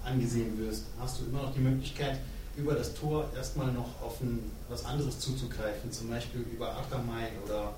angesehen 0.05 0.59
wirst, 0.59 0.85
hast 0.99 1.21
du 1.21 1.25
immer 1.27 1.43
noch 1.43 1.55
die 1.55 1.61
Möglichkeit, 1.61 2.21
über 2.57 2.75
das 2.75 2.95
Tor 2.95 3.29
erstmal 3.35 3.73
noch 3.73 4.01
auf 4.03 4.21
ein, 4.21 4.51
was 4.69 4.85
anderes 4.85 5.19
zuzugreifen, 5.19 5.91
zum 5.93 6.11
Beispiel 6.11 6.41
über 6.53 6.77
Akamai 6.77 7.29
oder 7.45 7.75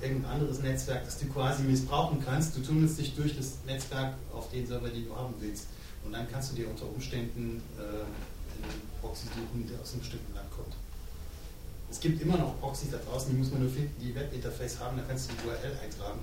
irgendein 0.00 0.32
anderes 0.32 0.60
Netzwerk, 0.60 1.04
das 1.04 1.18
du 1.18 1.26
quasi 1.26 1.62
missbrauchen 1.62 2.22
kannst. 2.24 2.56
Du 2.56 2.62
tunnelst 2.62 2.98
dich 2.98 3.14
durch 3.14 3.36
das 3.36 3.58
Netzwerk 3.66 4.14
auf 4.32 4.50
den 4.50 4.66
Server, 4.66 4.88
den 4.88 5.06
du 5.06 5.16
haben 5.16 5.34
willst. 5.40 5.66
Und 6.04 6.12
dann 6.12 6.30
kannst 6.30 6.52
du 6.52 6.56
dir 6.56 6.68
unter 6.68 6.86
Umständen 6.86 7.62
äh, 7.78 7.82
einen 7.82 8.82
Proxy 9.00 9.26
suchen, 9.26 9.66
der 9.68 9.80
aus 9.80 9.92
einem 9.92 10.00
bestimmten 10.00 10.34
Land 10.34 10.50
kommt. 10.50 10.74
Es 11.90 12.00
gibt 12.00 12.20
immer 12.20 12.36
noch 12.36 12.58
Proxys 12.60 12.90
da 12.90 12.98
draußen, 12.98 13.30
die 13.30 13.36
muss 13.36 13.50
man 13.50 13.62
nur 13.62 13.70
finden, 13.70 13.94
die 14.00 14.14
Webinterface 14.14 14.80
haben, 14.80 14.96
da 14.96 15.04
kannst 15.06 15.30
du 15.30 15.34
die 15.34 15.46
URL 15.46 15.78
eintragen. 15.82 16.20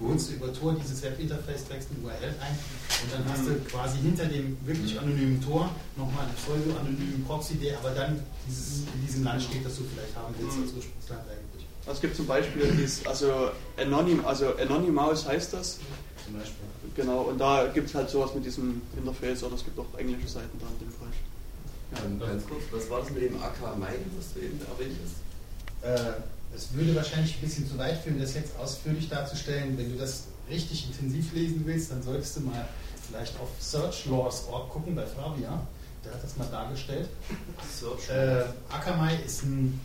Du 0.00 0.08
holst 0.08 0.30
du 0.30 0.34
über 0.34 0.50
Tor 0.50 0.74
dieses 0.80 1.02
Webinterface, 1.02 1.68
trägst 1.68 1.88
eine 1.92 2.02
URL 2.02 2.34
ein 2.40 2.56
und 3.04 3.12
dann 3.12 3.24
hast 3.30 3.46
du 3.46 3.54
quasi 3.70 3.98
hinter 3.98 4.24
dem 4.24 4.56
wirklich 4.64 4.98
anonymen 4.98 5.44
Tor 5.44 5.68
nochmal 5.94 6.24
einen 6.24 6.34
pseudo-anonymen 6.36 7.22
Proxy, 7.26 7.56
der 7.56 7.76
aber 7.78 7.90
dann 7.90 8.18
dieses, 8.48 8.84
in 8.94 9.06
diesem 9.06 9.24
Land 9.24 9.42
steht, 9.42 9.64
das 9.64 9.76
du 9.76 9.84
vielleicht 9.84 10.16
haben 10.16 10.34
willst 10.38 10.56
als 10.56 10.72
Ursprungsland 10.72 11.20
eigentlich. 11.28 11.66
Also 11.84 11.92
es 11.92 12.00
gibt 12.00 12.16
zum 12.16 12.26
Beispiel 12.26 12.72
dieses, 12.72 13.06
also 13.06 13.50
Anonym, 13.76 14.24
also 14.24 14.56
Anonymous 14.56 15.28
heißt 15.28 15.52
das. 15.52 15.78
Zum 16.24 16.34
Beispiel. 16.34 16.64
Genau, 16.96 17.20
und 17.22 17.38
da 17.38 17.66
gibt 17.66 17.88
es 17.88 17.94
halt 17.94 18.08
sowas 18.08 18.34
mit 18.34 18.46
diesem 18.46 18.80
Interface 18.96 19.42
oder 19.44 19.56
es 19.56 19.64
gibt 19.64 19.78
auch 19.78 19.98
englische 19.98 20.28
Seiten 20.28 20.58
da 20.58 20.66
in 20.66 20.88
dem 20.88 20.92
Fall. 20.96 21.08
Ähm, 22.06 22.18
ganz 22.20 22.46
kurz, 22.46 22.62
was 22.72 22.88
war 22.88 23.00
das 23.00 23.10
mit 23.10 23.22
dem 23.22 23.36
AK 23.36 23.76
Main, 23.78 24.00
was 24.16 24.32
du 24.32 24.40
eben 24.40 24.60
erwähnt 24.72 24.96
hast? 25.04 25.20
Äh, 25.84 26.20
es 26.54 26.72
würde 26.72 26.94
wahrscheinlich 26.94 27.36
ein 27.36 27.40
bisschen 27.40 27.68
zu 27.68 27.78
weit 27.78 27.98
führen, 27.98 28.20
das 28.20 28.34
jetzt 28.34 28.56
ausführlich 28.56 29.08
darzustellen. 29.08 29.78
Wenn 29.78 29.92
du 29.92 29.98
das 29.98 30.24
richtig 30.48 30.86
intensiv 30.86 31.32
lesen 31.32 31.62
willst, 31.64 31.90
dann 31.90 32.02
solltest 32.02 32.36
du 32.36 32.40
mal 32.40 32.68
vielleicht 33.08 33.38
auf 33.40 33.48
searchlaws.org 33.58 34.68
gucken 34.70 34.94
bei 34.94 35.06
Flavia. 35.06 35.66
Der 36.04 36.14
hat 36.14 36.22
das 36.22 36.36
mal 36.36 36.46
dargestellt. 36.46 37.08
Äh, 38.08 38.44
Akamai 38.72 39.16
ist 39.24 39.42
ein 39.44 39.80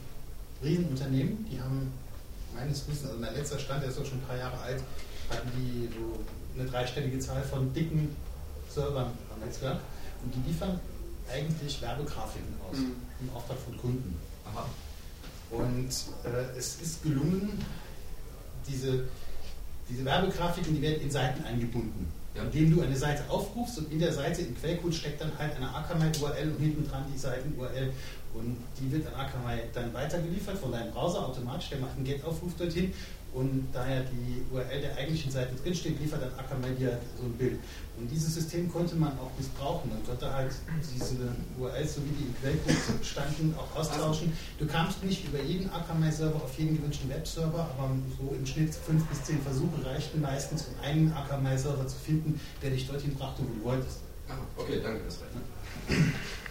Riesenunternehmen. 0.64 1.46
Die 1.52 1.60
haben 1.60 1.92
meines 2.56 2.88
Wissens, 2.88 3.10
also 3.10 3.20
mein 3.20 3.34
letzter 3.34 3.60
Stand, 3.60 3.84
der 3.84 3.90
ist 3.90 4.00
doch 4.00 4.06
schon 4.06 4.20
ein 4.20 4.28
paar 4.28 4.38
Jahre 4.38 4.58
alt, 4.60 4.82
hatten 5.30 5.50
die 5.58 5.90
so 5.94 6.20
eine 6.58 6.70
dreistellige 6.70 7.20
Zahl 7.20 7.44
von 7.44 7.74
dicken 7.74 8.16
Servern 8.70 9.12
am 9.34 9.40
Netzwerk. 9.46 9.80
Und 10.24 10.34
die 10.34 10.50
liefern 10.50 10.80
eigentlich 11.32 11.82
Werbegrafiken 11.82 12.54
aus 12.70 12.78
mhm. 12.78 12.96
im 13.22 13.36
Auftrag 13.36 13.58
von 13.58 13.78
Kunden. 13.78 14.18
Aha. 14.46 14.66
Und 15.58 15.90
äh, 16.24 16.58
es 16.58 16.82
ist 16.82 17.04
gelungen, 17.04 17.60
diese, 18.68 19.04
diese 19.90 20.06
Werbegrafiken, 20.06 20.76
die 20.76 20.82
werden 20.82 21.02
in 21.02 21.12
Seiten 21.12 21.44
eingebunden. 21.46 22.08
Ja. 22.36 22.44
Indem 22.44 22.76
du 22.76 22.82
eine 22.82 22.98
Seite 22.98 23.24
aufrufst 23.30 23.78
und 23.78 23.92
in 23.92 24.00
der 24.00 24.12
Seite 24.12 24.42
im 24.42 24.58
Quellcode 24.58 24.94
steckt 24.94 25.22
dann 25.22 25.32
halt 25.38 25.56
eine 25.56 25.74
Akamai-URL 25.74 26.52
und 26.52 26.60
hinten 26.60 26.88
dran 26.90 27.06
die 27.14 27.18
Seiten-URL 27.18 27.94
und 28.34 28.58
die 28.78 28.92
wird 28.92 29.08
an 29.08 29.14
Akamai 29.14 29.64
dann 29.74 29.94
weitergeliefert 29.94 30.58
von 30.58 30.72
deinem 30.72 30.92
Browser 30.92 31.26
automatisch, 31.26 31.70
der 31.70 31.80
macht 31.80 31.96
einen 31.96 32.04
Get-Aufruf 32.04 32.52
dorthin 32.58 32.94
und 33.34 33.68
da 33.72 33.88
ja 33.88 34.02
die 34.02 34.44
URL 34.54 34.82
der 34.82 34.98
eigentlichen 34.98 35.32
Seite 35.32 35.56
drinsteht, 35.56 36.00
liefert 36.02 36.22
dann 36.22 36.38
Akamai 36.38 36.72
dir 36.72 37.00
so 37.18 37.26
ein 37.26 37.34
Bild. 37.34 37.60
Und 37.98 38.12
dieses 38.12 38.34
System 38.36 38.72
konnte 38.72 38.96
man 38.96 39.12
auch 39.20 39.32
missbrauchen. 39.38 39.90
Man 39.90 40.06
konnte 40.06 40.32
halt 40.34 40.52
diese 40.94 41.16
URLs, 41.58 41.96
so 41.96 42.02
wie 42.04 42.10
die 42.10 42.24
im 42.24 42.36
Quellcode 42.40 43.06
standen, 43.06 43.56
auch 43.58 43.80
austauschen. 43.80 44.34
Du 44.60 44.66
kamst 44.66 45.04
nicht 45.04 45.26
über 45.28 45.42
jeden 45.42 45.70
Akamai-Server 45.70 46.36
auf 46.36 46.58
jeden 46.58 46.76
gewünschten 46.78 47.10
Webserver, 47.10 47.70
aber 47.78 47.92
so 48.18 48.36
im 48.36 48.46
Schnitt 48.46 48.76
fünf 48.76 49.06
bis 49.06 49.24
zehn 49.24 49.42
Versuche 49.42 49.86
reichten 49.86 50.22
meistens, 50.22 50.66
um 50.66 50.84
einen 50.84 51.14
Akamai-Server 51.14 51.88
zu 51.88 51.98
finden, 51.98 52.40
der 52.62 52.72
dich 52.72 52.88
dorthin 52.88 53.16
brachte, 53.16 53.44
wo 53.44 53.54
du 53.54 53.64
wolltest. 53.64 54.00
Ah, 54.28 54.34
okay, 54.58 54.82
danke, 54.84 55.02
das 55.06 55.20
reicht. 55.22 56.04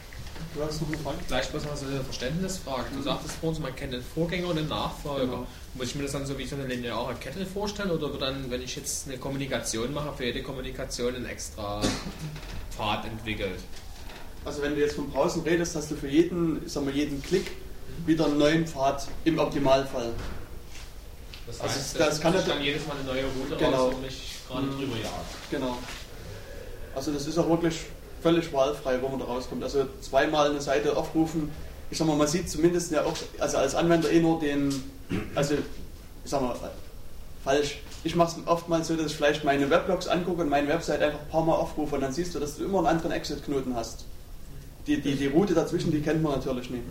Du 0.55 0.63
hast 0.63 0.81
noch 0.81 0.89
eine 0.89 0.99
Frage? 0.99 1.17
Vielleicht 1.27 1.51
bloß 1.51 1.65
mal 1.65 1.77
so 1.77 1.87
eine 1.87 2.01
Verständnisfrage. 2.01 2.85
Du 2.95 3.03
sagtest 3.03 3.35
vorhin, 3.41 3.61
man 3.61 3.75
kennt 3.75 3.93
den 3.93 4.03
Vorgänger 4.03 4.49
und 4.49 4.57
den 4.57 4.69
Nachfolger. 4.69 5.27
Genau. 5.27 5.47
Muss 5.75 5.89
ich 5.89 5.95
mir 5.97 6.05
das 6.05 6.13
dann 6.13 6.25
so 6.25 6.39
wie 6.39 6.47
so 6.47 6.55
eine 6.55 6.67
lineare 6.67 7.13
Kette 7.17 7.45
vorstellen 7.45 7.91
oder 7.91 8.13
wird 8.13 8.23
dann, 8.23 8.49
wenn 8.51 8.63
ich 8.63 8.77
jetzt 8.77 9.09
eine 9.09 9.19
Kommunikation 9.19 9.93
mache, 9.93 10.13
für 10.17 10.27
jede 10.27 10.45
Kommunikation 10.45 11.17
ein 11.17 11.27
extra 11.27 11.83
Pfad 12.71 13.05
entwickelt? 13.05 13.59
Also 14.45 14.63
wenn 14.63 14.77
du 14.77 14.81
jetzt 14.81 14.95
von 14.95 15.13
draußen 15.13 15.43
redest, 15.43 15.75
hast 15.75 15.91
du 15.91 15.97
für 15.97 16.09
jeden, 16.09 16.63
sag 16.69 16.85
mal, 16.85 16.95
jeden 16.95 17.21
Klick 17.21 17.51
wieder 18.07 18.27
einen 18.27 18.39
neuen 18.39 18.65
Pfad 18.65 19.09
im 19.25 19.41
Optimalfall. 19.41 20.13
Das 21.49 21.61
also 21.61 21.75
heißt, 21.75 21.97
also 21.97 21.99
das, 21.99 22.09
das 22.11 22.21
kann 22.21 22.33
dann 22.47 22.63
jedes 22.63 22.87
Mal 22.87 22.97
eine 22.97 23.05
neue 23.05 23.25
Route 23.25 23.57
genau. 23.57 23.87
raus 23.87 23.95
und 23.95 24.03
mich 24.03 24.37
gerade 24.47 24.67
mhm. 24.67 24.79
drüber 24.79 24.97
jagen. 24.99 25.25
Genau. 25.51 25.79
Also 26.95 27.13
das 27.13 27.27
ist 27.27 27.39
auch 27.39 27.49
wirklich 27.49 27.81
völlig 28.25 28.51
wahlfrei, 28.55 29.01
wo 29.03 29.09
man 29.09 29.21
da 29.21 29.27
rauskommt. 29.27 29.63
Also 29.63 29.87
zweimal 30.01 30.51
eine 30.51 30.61
Seite 30.61 30.97
aufrufen. 30.97 31.51
Ich 31.91 31.99
sag 31.99 32.07
mal, 32.07 32.17
man 32.17 32.27
sieht 32.27 32.49
zumindest 32.49 32.91
ja 32.91 33.05
auch, 33.05 33.15
also 33.39 33.59
als 33.59 33.75
Anwender 33.75 34.11
eh 34.11 34.21
nur 34.21 34.41
den, 34.41 34.75
also 35.35 35.55
ich 35.55 36.31
sag 36.31 36.41
mal, 36.41 36.57
falsch. 37.45 37.83
Ich 38.03 38.17
mache 38.17 38.41
es 38.41 38.47
oftmals 38.47 38.89
so, 38.89 38.97
dass 38.97 39.07
ich 39.13 39.17
vielleicht 39.17 39.45
meine 39.45 39.69
Weblogs 39.69 40.09
angucke 40.09 40.41
und 40.41 40.49
meine 40.49 40.69
Website 40.69 41.03
einfach 41.03 41.21
ein 41.21 41.29
paar 41.29 41.45
Mal 41.45 41.55
aufrufe 41.55 41.97
und 41.97 42.01
dann 42.01 42.13
siehst 42.13 42.35
du, 42.35 42.41
dass 42.41 42.57
du 42.57 42.65
immer 42.65 42.79
einen 42.79 42.87
anderen 42.89 43.13
Exit-Knoten 43.13 43.77
hast. 43.77 44.07
Die, 44.87 45.01
die, 45.01 45.17
die 45.17 45.27
Route 45.27 45.55
dazwischen, 45.55 45.93
die 45.93 46.01
kennt 46.01 46.23
man 46.23 46.33
natürlich 46.33 46.71
nicht. 46.71 46.83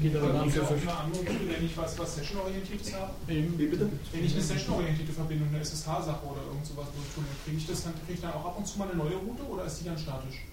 Geht 0.00 0.16
aber 0.16 0.32
dann 0.32 0.50
für 0.50 0.66
eine 0.66 0.96
andere 0.96 1.20
Route, 1.20 1.48
wenn 1.48 1.64
ich 1.64 1.76
was, 1.76 1.98
was 1.98 2.14
Session-orientiertes 2.16 2.94
habe. 2.94 3.12
Wie 3.26 3.66
bitte? 3.66 3.88
Wenn 4.12 4.24
ich 4.24 4.32
eine 4.34 4.42
Session-orientierte 4.42 5.12
Verbindung, 5.12 5.48
eine 5.48 5.60
SSH-Sache 5.60 6.24
oder 6.24 6.42
irgend 6.46 6.66
sowas 6.66 6.86
durchtun, 6.94 7.24
kriege 7.44 7.56
ich 7.56 7.66
das 7.66 7.82
dann, 7.84 7.94
kriege 7.94 8.12
ich 8.14 8.20
dann 8.20 8.32
auch 8.32 8.44
ab 8.44 8.58
und 8.58 8.66
zu 8.66 8.78
mal 8.78 8.88
eine 8.88 8.96
neue 8.96 9.16
Route 9.16 9.42
oder 9.42 9.64
ist 9.64 9.80
die 9.80 9.84
dann 9.84 9.98
statisch? 9.98 10.44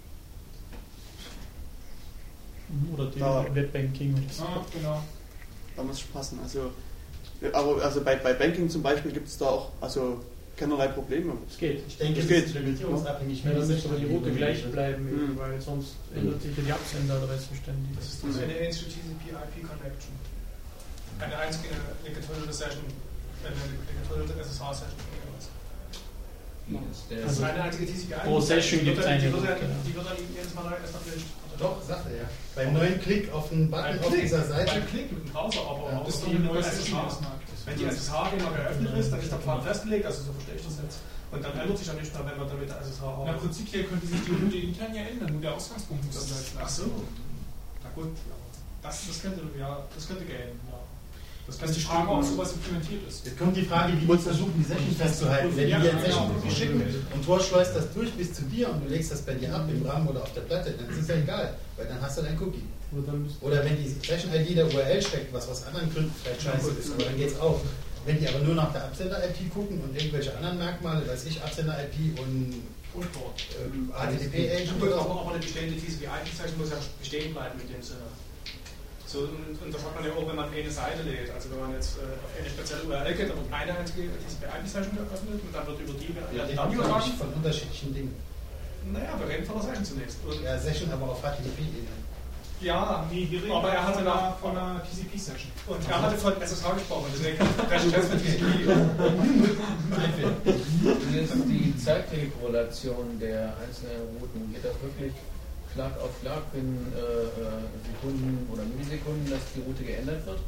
Oder 2.93 3.05
die 3.11 3.19
da, 3.19 3.45
Webbanking 3.53 4.13
oder 4.13 4.33
so. 4.33 4.43
Ah, 4.43 4.65
genau. 4.73 5.03
Da 5.75 5.83
muss 5.83 5.97
es 5.97 6.03
passen. 6.03 6.39
Also, 6.41 6.71
aber 7.53 7.83
also 7.83 8.01
bei, 8.01 8.15
bei 8.15 8.33
Banking 8.33 8.69
zum 8.69 8.81
Beispiel 8.81 9.11
gibt 9.11 9.27
es 9.27 9.37
da 9.37 9.45
auch 9.45 9.71
also 9.81 10.23
keinerlei 10.55 10.87
Probleme. 10.87 11.33
Es 11.49 11.57
geht. 11.57 11.83
Ich 11.87 11.97
denke, 11.97 12.19
es, 12.19 12.27
geht. 12.27 12.45
ist 12.45 12.55
implementierungsabhängig. 12.55 13.43
Ja, 13.43 13.51
dann 13.51 13.67
müsste 13.67 13.89
aber 13.89 13.97
die 13.99 14.05
Route 14.05 14.31
gleich 14.31 14.65
bleiben, 14.71 15.03
mhm. 15.05 15.37
weil 15.37 15.61
sonst 15.61 15.95
ändert 16.15 16.41
sich 16.41 16.51
die 16.55 16.71
Absenderadresse 16.71 17.55
ständig. 17.55 17.95
Das 17.95 18.05
ist 18.05 18.25
also 18.25 18.39
eine 18.39 18.57
ähnliche 18.57 18.85
TCP-IP-Connection. 18.85 20.13
Eine 21.19 21.37
einzige 21.37 21.69
getötete 22.03 22.53
Session, 22.53 22.83
eine 23.43 23.55
getötete 24.03 24.39
SSH-Session. 24.41 25.15
Das 27.23 27.31
ist 27.31 27.43
eine 27.43 27.63
einzige 27.63 27.85
TCP-IP. 27.85 28.23
Pro 28.23 28.39
Session 28.41 28.83
gibt 28.83 28.99
es 28.99 29.05
eine. 29.05 29.21
Die 29.21 29.33
wird 29.33 29.45
dann 29.45 30.17
jedes 30.35 30.53
Mal 30.55 30.77
erst 30.81 30.93
erfüllt. 30.93 31.23
Doch, 31.57 31.81
sagt 31.81 32.09
er 32.09 32.17
ja. 32.17 32.29
Beim 32.55 32.73
neuen 32.73 32.99
Klick 32.99 33.31
auf 33.31 33.49
den 33.49 33.69
Button 33.69 33.99
auf 33.99 34.13
dieser 34.13 34.43
Seite. 34.43 34.71
Beim 34.71 34.87
Klick 34.87 35.11
mit 35.11 35.25
dem 35.25 35.31
Browser, 35.31 35.61
aber 35.61 35.91
ja, 35.91 36.03
das 36.05 36.15
ist 36.15 36.25
die 36.27 36.33
neue 36.33 36.59
SSH. 36.59 36.91
Wenn 37.65 37.77
die 37.77 37.85
SSH 37.85 38.31
genau 38.31 38.49
geöffnet 38.51 38.97
ist, 38.97 39.11
dann 39.11 39.19
ist 39.19 39.31
der 39.31 39.39
Pfad 39.39 39.63
festgelegt, 39.63 40.05
also 40.05 40.23
so 40.23 40.33
verstehe 40.33 40.55
ich 40.55 40.65
das 40.65 40.77
jetzt. 40.83 40.99
Und 41.31 41.43
dann 41.43 41.57
ändert 41.57 41.77
sich 41.77 41.87
ja 41.87 41.93
nicht 41.93 42.13
mehr, 42.13 42.25
wenn 42.25 42.37
man 42.37 42.47
damit 42.47 42.69
der 42.69 42.79
SSH 42.81 43.01
arbeitet. 43.01 43.33
Ja, 43.33 43.39
prinzipiell 43.41 43.83
könnte 43.85 44.05
sich 44.05 44.21
die 44.21 44.31
Route 44.31 44.57
intern 44.57 44.93
ja 44.93 45.01
ändern, 45.01 45.31
nur 45.33 45.41
der 45.41 45.53
Ausgangspunkt 45.55 46.05
muss 46.05 46.29
dann 46.29 46.63
Ach 46.63 46.69
so. 46.69 46.85
Na 47.83 47.89
gut, 47.95 48.13
das, 48.81 49.07
das, 49.07 49.21
könnte, 49.21 49.41
ja, 49.57 49.83
das 49.93 50.07
könnte 50.07 50.25
gehen, 50.25 50.59
ja. 50.69 50.79
Das 51.47 51.59
kann 51.59 51.71
die 51.71 51.79
Frage, 51.79 52.09
ob 52.09 52.23
sowas 52.23 52.53
implementiert 52.53 53.07
ist. 53.07 53.23
Jetzt 53.23 53.37
kommt 53.37 53.55
die 53.55 53.61
Frage, 53.61 53.93
wie 54.01 54.07
wir 54.07 54.17
versuchen, 54.17 54.53
die 54.57 54.63
Session 54.63 54.95
festzuhalten. 54.95 55.55
Wenn 55.55 55.69
ja, 55.69 55.81
wir 55.81 55.91
jetzt 55.91 56.05
Session 56.05 56.31
genau. 56.41 56.55
schicken 56.55 56.83
und 57.13 57.23
Tor 57.23 57.39
schleust 57.39 57.75
das 57.75 57.93
durch 57.93 58.11
bis 58.13 58.33
zu 58.33 58.43
dir 58.43 58.71
und 58.71 58.83
du 58.83 58.89
legst 58.89 59.11
das 59.11 59.21
bei 59.21 59.35
dir 59.35 59.53
ab 59.53 59.69
im 59.69 59.85
RAM 59.85 60.07
oder 60.07 60.23
auf 60.23 60.33
der 60.33 60.41
Platte, 60.41 60.71
dann 60.71 60.89
ist 60.89 61.03
es 61.03 61.07
ja 61.07 61.15
egal, 61.15 61.53
weil 61.77 61.85
dann 61.85 62.01
hast 62.01 62.17
du 62.17 62.23
dein 62.23 62.41
Cookie. 62.41 62.63
Oder 63.41 63.65
wenn 63.65 63.77
die 63.81 63.89
Session-ID 63.89 64.57
der 64.57 64.73
URL 64.73 65.01
steckt, 65.01 65.33
was 65.33 65.49
aus 65.49 65.65
anderen 65.67 65.91
Gründen 65.93 66.13
vielleicht 66.21 66.41
scheiße 66.41 66.71
ist, 66.79 66.93
aber 66.93 67.03
dann 67.03 67.17
geht 67.17 67.31
es 67.31 67.39
auch. 67.39 67.59
Wenn 68.05 68.19
die 68.19 68.27
aber 68.27 68.39
nur 68.39 68.53
nach 68.53 68.71
der 68.71 68.85
Absender-IP 68.85 69.51
gucken 69.51 69.81
und 69.81 69.95
irgendwelche 69.99 70.35
anderen 70.37 70.59
Merkmale, 70.59 71.07
weiß 71.07 71.25
ich, 71.25 71.41
Absender-IP 71.41 72.19
und 72.19 72.61
und 72.95 73.07
ähm, 73.59 73.91
HTTP-Agent. 73.91 74.81
Aber, 74.81 75.19
aber 75.21 75.31
eine 75.31 75.39
bestehende 75.39 75.75
TCP-IP-Session 75.75 76.57
muss 76.57 76.71
ja 76.71 76.77
bestehen 76.99 77.33
bleiben 77.33 77.59
in 77.59 77.67
dem 77.67 77.81
Sinne. 77.81 78.07
So, 79.05 79.19
und, 79.19 79.61
und, 79.61 79.73
das 79.73 79.83
hat 79.83 79.93
man 79.95 80.05
ja 80.05 80.11
auch, 80.15 80.27
wenn 80.27 80.35
man 80.35 80.49
eine 80.49 80.71
Seite 80.71 81.03
lädt. 81.03 81.29
Also 81.29 81.51
wenn 81.51 81.59
man 81.59 81.73
jetzt 81.73 81.97
äh, 81.97 82.07
auf 82.07 82.31
eine 82.39 82.49
spezielle 82.49 82.83
URL 82.83 83.13
geht, 83.13 83.29
dann 83.29 83.37
wird 83.37 83.51
eine 83.51 83.77
einzige 83.77 84.09
TCP-IP-Session 84.09 84.95
geöffnet 84.95 85.39
und 85.43 85.51
dann 85.53 85.67
wird 85.67 85.79
über 85.79 85.93
die 85.93 86.37
ja, 86.37 86.45
die 86.45 86.55
dann 86.55 86.73
übertragen. 86.73 87.11
von 87.19 87.33
unterschiedlichen 87.33 87.93
Dingen. 87.93 88.15
Naja, 88.91 89.19
wir 89.19 89.27
reden 89.27 89.45
von 89.45 89.55
der 89.59 89.65
Session 89.65 89.85
zunächst. 89.85 90.17
Und 90.25 90.41
ja, 90.41 90.57
Session 90.57 90.91
aber 90.91 91.11
auf 91.11 91.21
HTTP-Ebene. 91.21 92.04
Ja, 92.61 93.05
nee, 93.11 93.27
wir 93.29 93.43
reden 93.43 93.51
aber 93.51 93.69
er 93.69 93.85
hatte 93.85 94.01
nach, 94.03 94.37
von 94.37 94.57
einer 94.57 94.81
TCP-Session. 94.83 95.51
Und 95.67 95.89
er 95.89 96.01
hatte 96.01 96.17
von 96.17 96.41
SSH 96.41 96.73
gesprochen, 96.73 97.05
deswegen 97.13 97.37
recht 97.69 97.91
jetzt 97.91 98.13
mit 98.13 98.23
TCP. 98.25 98.41
Die 101.47 101.77
zeitliche 101.77 102.27
Korrelation 102.29 103.19
der 103.19 103.53
einzelnen 103.61 104.17
Routen, 104.19 104.53
geht 104.53 104.63
das 104.63 104.73
wirklich 104.81 105.13
Schlag 105.73 105.91
auf 105.99 106.09
Schlag 106.21 106.43
in 106.53 106.93
äh, 106.95 106.99
äh, 106.99 107.61
Sekunden 107.91 108.49
oder 108.51 108.63
Millisekunden, 108.63 109.29
dass 109.29 109.41
die 109.53 109.61
Route 109.61 109.83
geändert 109.83 110.25
wird? 110.25 110.39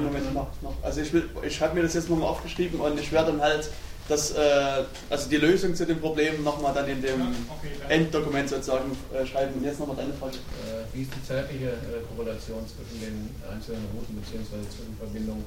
Moment, 0.00 0.32
noch, 0.32 0.48
noch. 0.62 0.74
Also 0.82 1.00
ich, 1.00 1.12
ich 1.42 1.60
habe 1.60 1.74
mir 1.74 1.82
das 1.82 1.94
jetzt 1.94 2.08
nochmal 2.08 2.28
aufgeschrieben 2.28 2.80
und 2.80 3.00
ich 3.00 3.10
werde 3.10 3.32
dann 3.32 3.40
halt 3.40 3.68
das, 4.08 4.32
äh, 4.32 4.84
also 5.10 5.28
die 5.28 5.36
Lösung 5.36 5.74
zu 5.74 5.84
dem 5.86 6.00
Problem 6.00 6.42
nochmal 6.44 6.72
dann 6.74 6.88
in 6.88 7.02
dem 7.02 7.20
okay, 7.50 7.74
Enddokument 7.88 8.48
sozusagen 8.48 8.96
äh, 9.12 9.26
schreiben. 9.26 9.54
Und 9.54 9.64
jetzt 9.64 9.80
nochmal 9.80 9.96
deine 9.96 10.12
Frage. 10.14 10.36
Äh, 10.36 10.86
wie 10.94 11.02
ist 11.02 11.10
die 11.14 11.24
zeitliche 11.26 11.70
äh, 11.70 12.02
Korrelation 12.08 12.64
zwischen 12.66 13.00
den 13.00 13.30
einzelnen 13.50 13.84
Routen 13.94 14.14
bzw. 14.16 14.62
zwischen 14.70 14.96
Verbindungen 14.98 15.44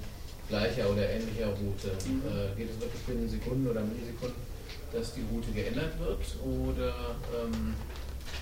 gleicher 0.50 0.90
oder 0.90 1.08
ähnlicher 1.08 1.48
Route? 1.48 1.96
Mhm. 2.04 2.22
Äh, 2.28 2.56
geht 2.58 2.72
es 2.72 2.80
wirklich 2.82 3.02
binnen 3.08 3.30
Sekunden 3.30 3.68
oder 3.68 3.82
Millisekunden, 3.82 4.42
dass 4.92 5.14
die 5.14 5.24
Route 5.32 5.52
geändert 5.52 5.96
wird 6.00 6.20
oder 6.44 7.16
ähm, 7.32 7.74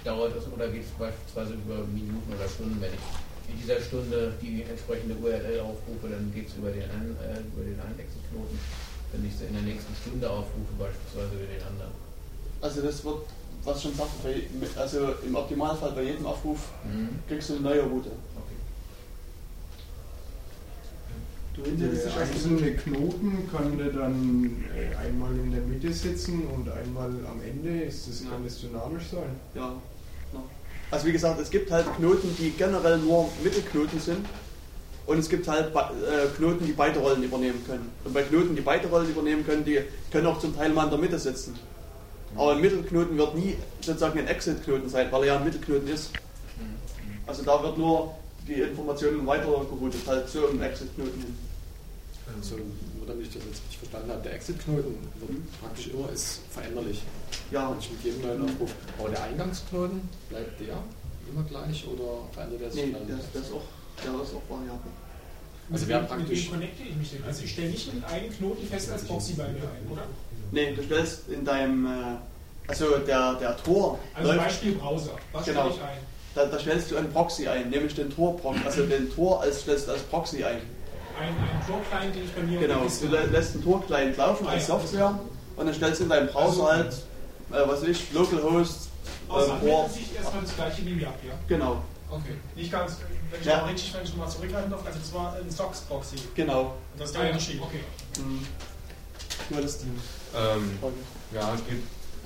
dauert 0.04 0.34
es 0.36 0.50
oder 0.52 0.68
geht 0.70 0.84
es 0.84 0.92
beispielsweise 0.98 1.54
über 1.54 1.86
Minuten 1.94 2.34
oder 2.34 2.50
Stunden, 2.50 2.82
wenn 2.82 2.94
ich 2.94 3.06
in 3.48 3.62
dieser 3.62 3.80
Stunde 3.80 4.34
die 4.42 4.64
entsprechende 4.64 5.16
URL 5.16 5.62
aufrufe, 5.62 6.10
dann 6.12 6.32
geht 6.34 6.50
es 6.50 6.56
über 6.56 6.70
den, 6.70 6.84
einen, 6.84 7.16
äh, 7.24 7.40
über 7.54 7.64
den 7.64 7.80
einen 7.80 8.00
Exit-Knoten. 8.00 8.60
Wenn 9.12 9.26
ich 9.26 9.36
sie 9.36 9.46
in 9.46 9.54
der 9.54 9.64
nächsten 9.64 9.96
Stunde 9.96 10.30
aufrufe, 10.30 10.74
beispielsweise 10.78 11.36
über 11.36 11.54
den 11.54 11.64
anderen. 11.64 11.92
Also 12.62 12.82
das 12.82 13.04
wird, 13.04 13.20
was 13.64 13.82
schon 13.82 13.94
sagt, 13.96 14.12
also 14.78 15.14
im 15.26 15.36
Optimalfall 15.36 15.92
bei 15.92 16.04
jedem 16.04 16.26
Aufruf 16.26 16.60
mhm. 16.84 17.10
kriegst 17.28 17.50
du 17.50 17.54
eine 17.56 17.64
neue 17.64 17.84
Route. 17.84 18.12
Der 21.58 22.22
einzelne 22.22 22.72
Knoten 22.76 23.50
kann 23.52 23.78
der 23.80 23.88
dann 23.88 24.64
äh, 24.76 24.96
einmal 24.96 25.32
in 25.34 25.52
der 25.52 25.62
Mitte 25.62 25.92
sitzen 25.92 26.44
und 26.54 26.70
einmal 26.70 27.10
am 27.26 27.42
Ende. 27.42 27.82
Ist 27.82 28.08
das, 28.08 28.30
kann 28.30 28.44
das 28.44 28.62
dynamisch 28.62 29.06
sein? 29.12 29.36
Ja. 29.56 29.74
Also 30.92 31.08
wie 31.08 31.12
gesagt, 31.12 31.40
es 31.42 31.50
gibt 31.50 31.72
halt 31.72 31.86
Knoten, 31.96 32.36
die 32.38 32.52
generell 32.52 33.00
nur 33.00 33.28
Mittelknoten 33.44 34.00
sind 34.00 34.26
und 35.08 35.18
es 35.18 35.30
gibt 35.30 35.48
halt 35.48 35.74
äh, 35.76 36.28
Knoten, 36.38 36.66
die 36.66 36.74
beide 36.74 37.00
Rollen 37.00 37.24
übernehmen 37.24 37.64
können. 37.66 37.90
Und 38.04 38.14
bei 38.14 38.22
Knoten, 38.24 38.56
die 38.56 38.62
beide 38.62 38.88
Rollen 38.88 39.10
übernehmen 39.10 39.46
können, 39.46 39.64
die 39.66 39.80
können 40.12 40.28
auch 40.28 40.40
zum 40.40 40.56
Teil 40.56 40.70
mal 40.70 40.84
in 40.84 40.90
der 40.92 41.00
Mitte 41.00 41.18
sitzen. 41.18 41.56
Aber 42.36 42.52
ein 42.52 42.62
Mittelknoten 42.62 43.18
wird 43.18 43.36
nie 43.36 43.56
sozusagen 43.82 44.20
ein 44.20 44.28
Exit-Knoten 44.28 44.90
sein, 44.90 45.08
weil 45.12 45.22
er 45.22 45.28
ja 45.28 45.38
ein 45.38 45.46
Mittelknoten 45.46 45.88
ist. 45.88 46.12
Also 47.26 47.44
da 47.44 47.64
wird 47.64 47.78
nur 47.78 48.14
die 48.48 48.62
Informationen 48.62 49.26
weitergeroutet, 49.26 50.02
halt 50.06 50.30
so 50.30 50.48
im 50.48 50.62
Exit-Knoten 50.62 51.20
hin. 51.20 51.38
Also, 52.36 52.56
nur 52.56 53.08
damit 53.08 53.28
ich 53.28 53.34
das 53.34 53.44
jetzt 53.46 53.62
richtig 53.64 53.78
verstanden 53.80 54.12
habe, 54.12 54.22
der 54.24 54.34
Exit-Knoten 54.36 54.96
wird 55.20 55.32
Mhm. 55.32 55.48
praktisch 55.62 55.88
immer 55.88 56.10
ist 56.12 56.42
veränderlich. 56.52 57.02
Ja, 57.52 57.70
Manchmal 57.70 57.96
mit 57.96 58.04
jedem 58.06 58.22
neuen 58.22 58.44
Aufruf. 58.44 58.72
Aber 59.00 59.10
der 59.10 59.24
Eingangsknoten, 59.24 60.02
bleibt 60.30 60.60
der 60.60 60.78
immer 61.32 61.44
gleich 61.48 61.86
oder 61.88 62.28
verändert 62.34 62.62
er 62.62 62.72
sich 62.72 62.86
nee, 62.86 62.92
dann? 62.92 63.08
der, 63.08 63.18
der, 63.34 63.42
ist 63.42 63.52
auch, 63.54 63.64
der 64.14 64.24
ist 64.24 64.34
auch 64.36 64.50
variabel. 64.50 64.92
Also 65.72 65.86
mit, 65.86 65.88
wir 65.88 65.88
wem- 65.88 65.96
haben 65.96 66.02
mit 66.02 66.28
praktisch- 66.28 66.46
wem 66.46 66.52
connecte 66.52 66.84
ich 66.84 66.96
mich 66.96 67.10
denn? 67.12 67.24
Also 67.26 67.44
ich 67.44 67.52
stelle 67.52 67.70
nicht 67.70 67.94
mit 67.94 68.04
einem 68.06 68.32
Knoten 68.38 68.68
fest 68.68 68.92
als 68.92 69.04
Proxy 69.06 69.34
bei 69.34 69.44
mir 69.50 69.62
ein, 69.64 69.92
oder? 69.92 70.04
Nee, 70.52 70.74
du 70.74 70.84
stellst 70.84 71.28
in 71.30 71.44
deinem, 71.44 71.86
äh, 71.86 71.90
also 72.68 72.98
der, 73.00 73.34
der 73.36 73.58
Tor 73.58 74.00
Also 74.14 74.32
läuft, 74.32 74.44
Beispiel 74.46 74.72
Browser. 74.74 75.12
Was 75.34 75.46
Genau. 75.46 75.62
stelle 75.72 75.76
ich 75.76 75.82
ein? 75.82 75.98
da, 76.36 76.46
da 76.46 76.60
stellst 76.60 76.92
du 76.92 76.98
einen 76.98 77.12
Proxy 77.12 77.48
ein, 77.48 77.70
nämlich 77.70 77.96
den 77.96 78.10
Tor, 78.16 78.40
also 78.66 78.86
den 78.86 79.14
Tor 79.14 79.42
als, 79.42 79.62
stellst 79.62 79.88
du 79.88 79.92
als 79.94 80.04
Proxy 80.04 80.44
ein. 80.44 80.62
Ein, 81.20 81.30
ein 81.30 81.68
Tor-Client, 81.68 82.16
den 82.16 82.24
ich 82.26 82.32
bei 82.32 82.42
mir 82.44 82.60
Genau, 82.60 82.82
du 82.82 83.08
lä- 83.08 83.26
lässt 83.32 83.56
einen 83.56 83.64
Tor-Client 83.64 84.16
laufen 84.18 84.46
Ah, 84.48 84.52
als 84.52 84.68
ja. 84.68 84.80
Software 84.80 85.20
und 85.56 85.66
dann 85.66 85.74
stellst 85.74 86.00
du 86.00 86.04
in 86.04 86.10
deinem 86.12 86.28
Browser 86.28 86.70
Also- 86.70 86.72
halt, 86.72 86.94
äh, 86.94 87.68
was 87.68 87.82
weiß 87.82 87.88
ich, 87.90 88.12
Localhost, 88.14 88.90
Aus 89.28 89.44
ähm, 89.44 89.50
Tor. 89.50 89.58
Anwendersicht 89.80 90.16
erstmal 90.16 90.42
das 90.44 90.56
gleiche 90.56 90.86
wie 90.86 90.94
mir 90.94 91.08
ab, 91.08 91.16
ja? 91.28 91.34
Genau, 91.48 91.82
Okay. 92.10 92.36
Nicht 92.56 92.72
ganz, 92.72 92.98
wenn 93.32 93.40
ich 93.42 93.46
Ja. 93.46 93.58
mal 93.58 93.66
richtig, 93.72 93.94
wenn 93.94 94.04
ich 94.04 94.16
mal 94.16 94.30
zurückhalten 94.30 94.72
darf, 94.72 94.86
also 94.86 95.00
das 95.00 95.14
war 95.14 95.34
ein 95.36 95.52
Stocks-Proxy. 95.52 96.16
genau. 96.36 96.62
Und 96.94 97.00
das 97.00 97.10
ist 97.10 97.14
der 97.16 97.22
Ah, 97.22 97.26
ja. 97.26 97.32
Unterschied. 97.32 97.62
Okay. 97.62 97.80
Mhm. 98.20 98.48
Nur 99.50 99.62
das 99.62 99.80
Ding. 99.80 100.00
Ähm, 100.36 100.80
ja, 101.34 101.54
es 101.54 101.66
geht 101.66 101.78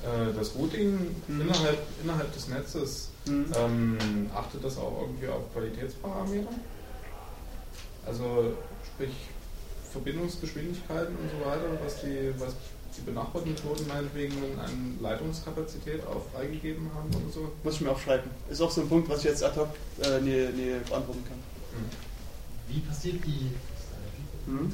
äh, 0.03 0.33
das 0.35 0.55
Routing 0.55 1.15
Mhm. 1.27 1.41
innerhalb, 1.41 1.77
innerhalb 2.03 2.33
des 2.33 2.47
Netzes. 2.47 3.09
Mhm. 3.25 3.45
Ähm, 3.55 4.31
achtet 4.35 4.63
das 4.63 4.77
auch 4.77 5.01
irgendwie 5.01 5.27
auf 5.27 5.51
Qualitätsparameter? 5.53 6.49
Also 8.05 8.53
sprich 8.85 9.11
Verbindungsgeschwindigkeiten 9.91 11.15
und 11.15 11.29
so 11.29 11.45
weiter, 11.45 11.77
was 11.83 12.01
die, 12.01 12.33
was 12.39 12.53
die 12.97 13.01
benachbarten 13.01 13.56
Knoten 13.56 13.88
meinetwegen 13.88 14.36
an 14.60 14.97
Leitungskapazität 15.01 16.01
auch 16.06 16.23
freigegeben 16.34 16.89
haben 16.93 17.10
oder 17.10 17.34
so. 17.34 17.51
Muss 17.63 17.75
ich 17.75 17.82
mir 17.82 17.91
aufschreiben. 17.91 18.30
Ist 18.49 18.62
auch 18.62 18.71
so 18.71 18.82
ein 18.82 18.89
Punkt, 18.89 19.10
was 19.10 19.19
ich 19.19 19.25
jetzt 19.25 19.43
ad 19.43 19.58
hoc 19.60 19.69
äh, 20.04 20.19
nie, 20.21 20.47
nie 20.56 20.75
beantworten 20.88 21.23
kann. 21.27 21.38
Wie 22.67 22.80
passiert 22.80 23.23
die, 23.25 23.51
Mhm. 24.47 24.73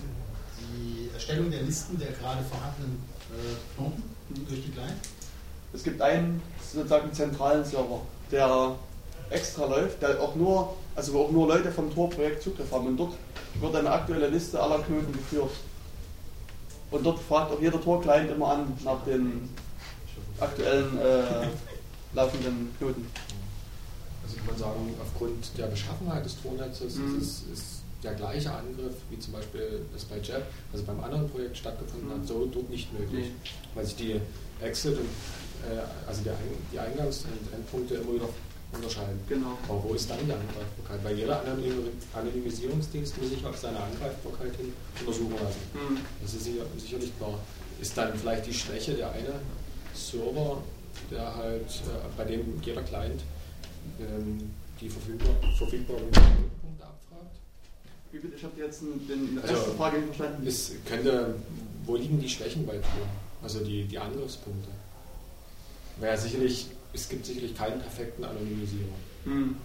die 0.60 1.10
Erstellung 1.13 1.51
der 1.51 1.62
Listen 1.63 1.99
der 1.99 2.12
gerade 2.12 2.41
vorhandenen 2.43 3.03
äh, 3.32 3.75
Knoten 3.75 4.03
durch 4.47 4.63
die 4.63 4.71
Client? 4.71 4.93
Es 5.73 5.84
gibt 5.84 6.01
einen 6.01 6.41
sozusagen 6.73 7.12
zentralen 7.13 7.65
Server, 7.65 8.01
der 8.32 8.75
extra 9.30 9.65
läuft, 9.65 10.01
der 10.01 10.21
auch 10.21 10.36
nur, 10.36 10.75
also 10.95 11.13
wo 11.13 11.23
auch 11.23 11.32
nur 11.32 11.47
Leute 11.49 11.71
vom 11.71 11.93
Tor-Projekt 11.93 12.41
Zugriff 12.43 12.71
haben. 12.71 12.88
Und 12.88 12.97
dort 12.97 13.13
wird 13.60 13.75
eine 13.75 13.91
aktuelle 13.91 14.27
Liste 14.30 14.62
aller 14.62 14.80
Knoten 14.80 15.12
geführt. 15.12 15.51
Und 16.91 17.06
dort 17.06 17.19
fragt 17.19 17.52
auch 17.52 17.60
jeder 17.62 17.82
Tor-Client 17.82 18.32
immer 18.32 18.47
an 18.50 18.73
nach 18.84 19.04
den 19.04 19.50
aktuellen 20.39 20.97
äh, 21.00 21.47
laufenden 22.13 22.73
Knoten. 22.78 23.06
Also 24.23 24.38
kann 24.38 24.45
man 24.47 24.58
sagen, 24.58 24.93
aufgrund 25.02 25.58
der 25.58 25.65
Beschaffenheit 25.67 26.23
des 26.26 26.41
Tornetzes 26.41 26.95
Mhm. 26.95 27.19
ist, 27.19 27.43
es- 27.54 27.60
ist 27.60 27.65
der 28.04 28.13
gleiche 28.13 28.52
Angriff, 28.52 28.93
wie 29.10 29.19
zum 29.19 29.34
Beispiel 29.34 29.82
das 29.93 30.06
bei 30.06 30.17
JEP, 30.17 30.43
also 30.71 30.84
beim 30.86 31.00
anderen 31.04 31.30
Projekt 31.30 31.58
stattgefunden 31.58 32.10
Mhm. 32.10 32.13
hat, 32.21 32.28
so 32.28 32.45
dort 32.45 32.69
nicht 32.69 32.91
möglich. 32.97 33.26
Nee. 33.28 33.50
Weil 33.76 33.86
sich 33.86 33.95
die 33.95 34.21
Exit 34.62 34.97
und 34.97 35.06
äh, 35.69 35.82
also 36.08 36.21
der 36.23 36.34
Ein 36.34 36.39
die 36.71 36.80
Eingangs- 36.80 37.23
und 37.26 37.54
Endpunkte 37.54 37.95
immer 37.95 38.13
wieder 38.13 38.30
unterscheiden. 38.73 39.19
Genau. 39.27 39.58
Aber 39.67 39.84
wo 39.84 39.93
ist 39.93 40.10
dann 40.10 40.17
die 40.19 40.32
Angreifbarkeit? 40.32 41.03
Weil 41.03 41.17
jeder 41.17 41.41
Anonym 41.41 41.89
Anonymisierungsdienst 42.13 43.17
muss 43.21 43.30
sich 43.30 43.45
auf 43.45 43.58
seine 43.58 43.80
Angreifbarkeit 43.80 44.56
hin 44.56 44.73
untersuchen 44.99 45.36
lassen. 45.36 45.60
Mhm. 45.73 45.97
Das 46.21 46.34
ist 46.34 46.43
sicher, 46.43 46.63
sicherlich 46.77 47.17
klar. 47.17 47.39
Ist 47.80 47.97
dann 47.97 48.17
vielleicht 48.17 48.45
die 48.47 48.53
Schwäche 48.53 48.93
der 48.93 49.12
eine 49.12 49.39
Server, 49.93 50.62
der 51.12 51.36
halt, 51.36 51.62
äh, 51.62 52.08
bei 52.17 52.25
dem 52.25 52.62
jeder 52.62 52.82
Client 52.84 53.21
ähm, 53.99 54.51
die 54.80 54.89
verfügbar, 54.89 55.36
verfügbaren 55.58 56.12
Punkte 56.12 56.84
abfragt? 56.84 57.36
Wie 58.12 58.19
bitte? 58.19 58.36
Ich 58.36 58.43
habe 58.43 58.60
jetzt 58.60 58.82
den, 58.82 59.39
Also, 59.41 59.53
erste 59.56 59.71
Frage 59.71 59.97
nicht 59.97 60.15
verstanden. 60.15 60.47
Es 60.47 60.71
könnte, 60.86 61.36
wo 61.86 61.95
liegen 61.95 62.19
die 62.19 62.30
Schwächen 62.30 62.65
bei 62.65 62.73
Tor? 62.73 63.08
Also 63.43 63.60
die, 63.63 63.84
die 63.86 63.97
Angriffspunkte. 63.97 64.69
Wäre 65.99 66.17
sicherlich, 66.17 66.67
es 66.93 67.10
gibt 67.10 67.26
sicherlich 67.26 67.56
keinen 67.56 67.80
perfekten 67.80 68.23
Anonymisierer. 68.23 68.93
Hm. 69.26 69.56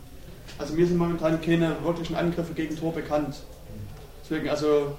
Also 0.59 0.75
mir 0.75 0.87
sind 0.87 0.97
momentan 0.99 1.41
keine 1.41 1.83
wirklichen 1.85 2.17
Angriffe 2.17 2.53
gegen 2.55 2.77
Tor 2.77 2.93
bekannt. 2.93 3.37
Deswegen, 4.25 4.49
also 4.49 4.97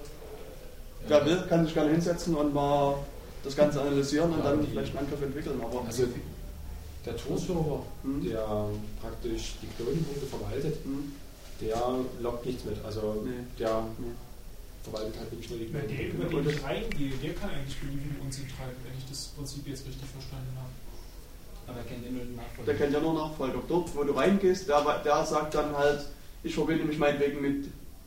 wer 1.08 1.26
will, 1.26 1.44
kann 1.50 1.66
sich 1.66 1.74
gerne 1.74 1.92
hinsetzen 1.92 2.36
und 2.36 2.54
mal 2.54 2.96
das 3.44 3.56
Ganze 3.56 3.82
analysieren 3.82 4.32
und 4.32 4.40
Ja, 4.40 4.44
dann 4.52 4.62
die- 4.62 4.72
vielleicht 4.72 4.96
einen 4.96 5.06
Angriff 5.06 5.22
entwickeln. 5.22 5.60
Aber 5.62 5.84
Also 5.86 6.08
der 7.06 7.18
Tor-Server, 7.18 7.84
Hm. 8.04 8.24
der 8.24 8.68
praktisch 9.02 9.56
die 9.62 9.68
Knotenpunkte 9.68 10.26
verwaltet, 10.26 10.78
Hm. 10.86 11.12
der 11.62 11.78
lockt 12.22 12.46
nichts 12.46 12.64
mit. 12.66 12.78
Also 12.86 13.22
Nee. 13.26 13.32
der 13.60 13.84
Nee. 14.00 14.06
verwaltet 14.84 15.16
halt 15.20 15.32
wirklich 15.32 15.50
nur 15.50 15.60
die 15.60 15.70
Na, 15.74 15.80
der, 15.80 15.90
über 16.08 16.26
Knotenpunkte. 16.26 16.50
den 16.50 16.58
ich 16.58 16.64
reingehe, 16.64 17.12
der 17.22 17.34
kann 17.36 17.50
eigentlich 17.50 17.78
beliebige 17.80 18.16
Unsinn 18.24 18.48
treiben, 18.48 18.78
wenn 18.84 18.98
ich 18.98 19.06
das 19.10 19.28
Prinzip 19.36 19.68
jetzt 19.68 19.86
richtig 19.86 20.08
verstanden 20.08 20.56
habe. 20.56 20.72
Aber 21.68 21.78
er 21.80 21.84
kennt 21.86 22.06
ja 22.06 22.12
nur 22.12 22.22
den 22.26 22.36
Nachfolger. 22.36 22.66
Der 22.72 22.76
kennt 22.76 22.94
ja 22.94 23.00
nur 23.00 23.14
Nachfolger. 23.14 23.60
Dort, 23.68 23.96
wo 23.96 24.04
du 24.04 24.14
reingehst, 24.14 24.68
der, 24.68 25.02
der 25.04 25.26
sagt 25.26 25.56
dann 25.56 25.76
halt, 25.76 26.06
ich 26.44 26.54
verbinde 26.54 26.84
mich 26.86 26.98
meinetwegen 26.98 27.42
mit 27.42 27.66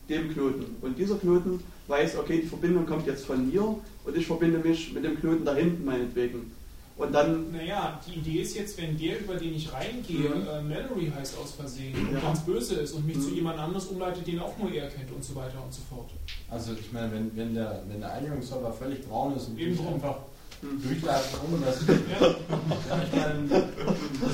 dem 0.09 0.33
Knoten. 0.33 0.77
Und 0.83 0.99
dieser 0.99 1.17
Knoten 1.17 1.61
weiß, 1.89 2.17
okay, 2.19 2.41
die 2.43 2.47
Verbindung 2.49 2.87
kommt 2.87 3.07
jetzt 3.07 3.25
von 3.25 3.49
hier 3.51 3.63
und 4.05 4.17
ich 4.17 4.27
verbinde 4.27 4.59
mich 4.59 4.93
mit 4.93 5.05
dem 5.05 5.19
Knoten 5.19 5.45
da 5.45 5.55
hinten 5.55 5.85
meinetwegen. 5.85 6.53
Und 6.99 7.13
dann, 7.13 7.53
Naja, 7.53 8.01
die 8.07 8.21
Idee 8.21 8.41
ist 8.41 8.57
jetzt, 8.57 8.81
wenn 8.81 8.97
der, 8.99 9.21
über 9.21 9.35
den 9.35 9.55
ich 9.55 9.71
reingehe, 9.71 10.31
Mhm. 10.31 10.47
äh, 10.49 10.63
Mallory 10.63 11.13
heißt 11.15 11.37
aus 11.39 11.53
Versehen 11.53 11.95
und 11.95 12.15
Ja. 12.15 12.21
ganz 12.21 12.41
böse 12.41 12.77
ist 12.77 12.93
und 12.93 13.07
mich 13.07 13.17
Mhm. 13.17 13.21
zu 13.23 13.31
jemand 13.31 13.59
anderes 13.59 13.85
umleitet, 13.87 14.27
den 14.27 14.39
auch 14.39 14.57
nur 14.57 14.73
er 14.73 14.89
kennt 14.89 15.13
und 15.13 15.23
so 15.23 15.35
weiter 15.35 15.63
und 15.63 15.75
so 15.75 15.83
fort. 15.91 16.09
Also 16.51 16.73
ich 16.73 16.91
meine, 16.93 17.13
wenn, 17.13 17.37
wenn, 17.37 17.55
der, 17.55 17.83
wenn 17.89 18.01
der 18.01 18.13
Eingangsserver 18.15 18.73
völlig 18.73 19.07
braun 19.07 19.37
ist 19.37 19.49
und 19.49 19.59
Eben 19.59 19.79
einfach 19.87 20.17
durchlatschen, 20.63 21.39
ohne 21.53 21.67
dass 21.67 21.81
Ja. 21.87 23.03
ich 23.03 23.13
meine, 23.13 23.69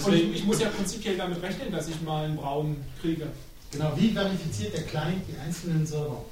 Und 0.04 0.14
ich, 0.14 0.44
muss 0.44 0.60
ja 0.60 0.68
prinzipiell 0.68 1.16
damit 1.16 1.42
rechnen, 1.42 1.72
dass 1.72 1.88
ich 1.88 2.00
mal 2.02 2.24
einen 2.24 2.36
Braun 2.36 2.76
kriege. 3.00 3.26
Genau, 3.70 3.92
wie 3.96 4.10
verifiziert 4.10 4.74
der 4.74 4.82
Client 4.82 5.22
die 5.28 5.38
einzelnen 5.38 5.86
Server? 5.86 6.24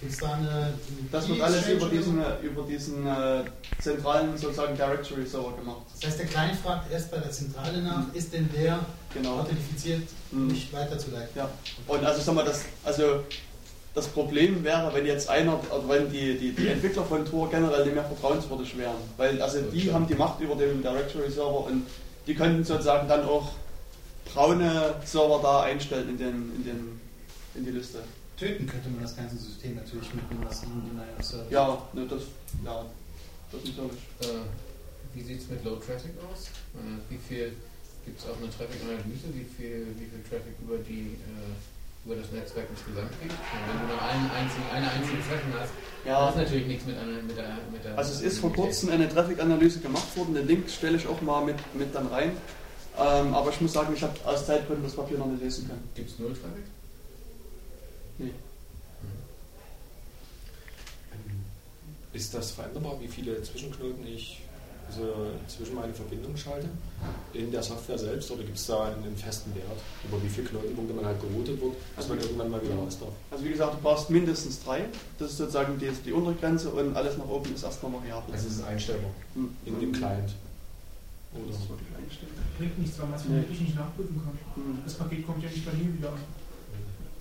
Gibt 0.00 0.12
es 0.12 0.18
da 0.20 0.32
eine. 0.34 0.74
das 1.10 1.28
wird 1.28 1.40
alles 1.40 1.68
über 1.68 1.88
diesen, 1.88 2.20
äh, 2.22 2.24
über 2.42 2.62
diesen 2.62 3.04
äh, 3.04 3.42
zentralen 3.80 4.36
sozusagen 4.38 4.76
Directory 4.76 5.26
Server 5.26 5.56
gemacht. 5.56 5.82
Das 6.00 6.10
heißt, 6.10 6.20
der 6.20 6.26
Client 6.26 6.56
fragt 6.56 6.92
erst 6.92 7.10
bei 7.10 7.18
der 7.18 7.32
Zentrale 7.32 7.82
nach, 7.82 8.04
ist 8.14 8.32
denn 8.32 8.48
der 8.56 8.78
Genau. 9.12 9.40
authentifiziert, 9.40 10.02
Mhm. 10.30 10.46
nicht 10.48 10.72
weiterzuleiten? 10.72 11.30
Ja. 11.34 11.48
Und 11.88 12.04
also 12.04 12.20
sag 12.22 12.34
mal, 12.34 12.44
das, 12.44 12.64
also 12.84 13.24
das 13.94 14.08
Problem 14.08 14.62
wäre, 14.64 14.92
wenn 14.94 15.06
jetzt 15.06 15.28
einer, 15.28 15.58
oder 15.72 15.88
wenn 15.88 16.10
die, 16.10 16.38
die, 16.38 16.52
die 16.52 16.68
Entwickler 16.68 17.04
von 17.04 17.24
Tor 17.24 17.50
generell 17.50 17.84
nicht 17.84 17.94
mehr 17.94 18.04
vertrauenswürdig 18.04 18.76
wären. 18.78 18.96
Weil 19.16 19.40
also 19.42 19.60
die 19.62 19.92
haben 19.92 20.06
die 20.06 20.14
Macht 20.14 20.40
über 20.40 20.54
den 20.54 20.82
Directory 20.82 21.30
Server 21.30 21.66
und 21.66 21.86
die 22.26 22.34
könnten 22.34 22.62
sozusagen 22.62 23.08
dann 23.08 23.24
auch 23.24 23.52
braune 24.32 24.94
Server 25.04 25.40
da 25.42 25.62
einstellen 25.62 26.10
in, 26.10 26.18
den, 26.18 26.52
in, 26.56 26.64
den, 26.64 27.00
in 27.54 27.64
die 27.64 27.70
Liste. 27.70 27.98
Töten 28.38 28.66
könnte 28.66 28.88
man 28.90 29.02
das 29.02 29.16
ganze 29.16 29.36
System 29.36 29.74
natürlich 29.74 30.14
mit 30.14 30.24
einem 30.30 30.44
massiven 30.44 30.82
Denial 30.86 31.22
Service. 31.22 31.50
Ja, 31.50 31.82
ne, 31.92 32.06
das, 32.08 32.22
ja, 32.64 32.84
das 33.50 33.60
natürlich. 33.64 34.02
Äh, 34.20 34.46
wie 35.14 35.22
sieht 35.22 35.40
es 35.40 35.48
mit 35.48 35.64
Low 35.64 35.76
Traffic 35.76 36.12
aus? 36.30 36.50
Äh, 36.74 37.00
wie 37.10 37.18
viel 37.18 37.52
gibt 38.04 38.20
es 38.20 38.26
auch 38.26 38.36
eine 38.36 38.48
Traffic-Analyse? 38.48 39.34
Wie 39.34 39.44
viel, 39.44 39.86
wie 39.98 40.06
viel 40.06 40.22
Traffic 40.22 40.54
über, 40.62 40.78
die, 40.78 41.18
äh, 41.18 41.56
über 42.04 42.14
das 42.16 42.30
Netzwerk 42.32 42.66
insgesamt 42.70 43.10
geht? 43.20 43.30
Und 43.30 43.62
wenn 43.68 43.80
du 43.80 43.86
nur 43.92 44.02
einen 44.02 44.30
einzigen, 44.30 44.64
eine 44.72 44.90
einzige 44.90 45.22
Session 45.22 45.52
hast, 45.58 45.72
Ja, 46.04 46.26
das 46.26 46.30
ist 46.36 46.40
natürlich 46.42 46.66
nichts 46.66 46.86
mit, 46.86 46.96
einer, 46.96 47.22
mit, 47.22 47.36
der, 47.36 47.58
mit 47.70 47.84
der. 47.84 47.98
also 47.98 48.12
es 48.12 48.20
ist 48.20 48.38
vor 48.38 48.52
kurzem 48.52 48.90
eine 48.90 49.08
Traffic-Analyse 49.08 49.80
gemacht 49.80 50.16
worden. 50.16 50.34
Den 50.34 50.46
Link 50.46 50.70
stelle 50.70 50.96
ich 50.96 51.06
auch 51.06 51.20
mal 51.20 51.44
mit, 51.44 51.56
mit 51.74 51.94
dann 51.94 52.06
rein. 52.06 52.32
Ähm, 52.98 53.34
aber 53.34 53.50
ich 53.50 53.60
muss 53.60 53.72
sagen, 53.72 53.92
ich 53.94 54.02
habe 54.02 54.14
aus 54.24 54.46
Zeitgründen 54.46 54.84
das 54.84 54.96
Papier 54.96 55.18
noch 55.18 55.26
nicht 55.26 55.42
lesen 55.42 55.68
können. 55.68 55.88
Gibt 55.94 56.10
es 56.10 56.18
null 56.18 56.30
Traffic? 56.32 56.64
Nee. 58.18 58.32
Ist 62.12 62.34
das 62.34 62.50
veränderbar, 62.52 63.00
wie 63.00 63.06
viele 63.06 63.40
Zwischenknoten 63.42 64.04
ich 64.06 64.40
also 64.88 65.02
zwischen 65.48 65.74
meine 65.74 65.92
Verbindungen 65.92 66.36
schalte 66.36 66.68
in 67.34 67.50
der 67.52 67.62
Software 67.62 67.98
selbst 67.98 68.30
oder 68.30 68.42
gibt 68.42 68.56
es 68.56 68.66
da 68.66 68.84
einen, 68.86 69.04
einen 69.04 69.16
festen 69.16 69.54
Wert, 69.54 69.78
über 70.08 70.22
wie 70.22 70.28
viele 70.28 70.48
Knotenpunkte 70.48 70.94
man 70.94 71.04
halt 71.04 71.20
geroutet 71.20 71.60
wird, 71.60 71.74
bis 71.96 72.08
man 72.08 72.18
irgendwann 72.18 72.50
mal 72.50 72.62
wieder 72.62 72.74
raus 72.74 72.98
darf? 72.98 73.10
Also 73.30 73.44
wie 73.44 73.50
gesagt, 73.50 73.74
du 73.74 73.78
brauchst 73.82 74.10
mindestens 74.10 74.62
drei. 74.64 74.86
Das 75.18 75.30
ist 75.32 75.36
sozusagen 75.38 75.78
die, 75.78 75.90
die 76.04 76.12
Untergrenze 76.12 76.70
und 76.70 76.96
alles 76.96 77.18
nach 77.18 77.28
oben 77.28 77.54
ist 77.54 77.62
erstmal 77.62 77.92
variabel. 77.92 78.32
Also 78.34 78.48
es 78.48 78.54
ist 78.54 78.64
einstellbar 78.64 79.10
Hm. 79.34 79.50
in 79.66 79.78
dem 79.80 79.92
Client. 79.92 80.34
Oder 81.34 81.46
Das 81.52 81.56
ist 81.60 81.68
wirklich 81.68 81.88
eingestellt. 81.96 82.32
Bringt 82.56 82.78
nichts, 82.78 82.98
weil 82.98 83.06
man 83.08 83.18
es 83.20 83.24
Nee. 83.26 83.36
wirklich 83.36 83.60
nicht 83.60 83.76
nachprüfen 83.76 84.20
kann. 84.24 84.64
Mhm. 84.64 84.78
Das 84.84 84.94
Paket 84.94 85.26
kommt 85.26 85.42
ja 85.44 85.50
nicht 85.50 85.64
bei 85.66 85.72
mir 85.72 85.92
wieder 85.92 86.08
an. 86.12 86.18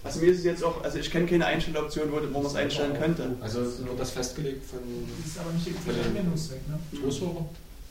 Also 0.08 0.22
mir 0.22 0.32
ist 0.32 0.40
es 0.40 0.46
jetzt 0.46 0.64
auch, 0.64 0.82
also 0.86 0.98
ich 1.00 1.12
kenne 1.12 1.26
keine 1.26 1.46
Einstelloption, 1.46 2.10
wo, 2.12 2.16
wo 2.34 2.40
man 2.40 2.46
es 2.48 2.56
einstellen 2.56 2.98
könnte. 2.98 3.36
Also 3.42 3.60
wird 3.60 4.00
das 4.00 4.12
festgelegt 4.12 4.66
von 4.66 4.80
Das 5.20 5.32
ist 5.32 5.40
aber 5.40 5.52
nicht 5.52 5.68
für 5.68 5.92
den 5.92 6.06
Anwendungszweck, 6.06 6.62
ne? 6.70 6.80
Tourserver? 6.98 7.46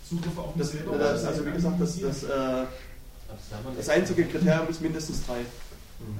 Zugriff 0.08 0.38
auf 0.38 0.52
den 0.54 0.58
Das, 0.60 0.70
selber. 0.70 0.96
das, 0.96 1.24
also 1.24 1.46
wie 1.46 1.50
gesagt, 1.50 1.78
das, 1.78 2.00
das, 2.00 2.22
äh, 2.22 2.64
das 3.76 3.88
einzige 3.90 4.24
Kriterium 4.24 4.68
ist 4.70 4.80
mindestens 4.80 5.26
drei. 5.26 5.40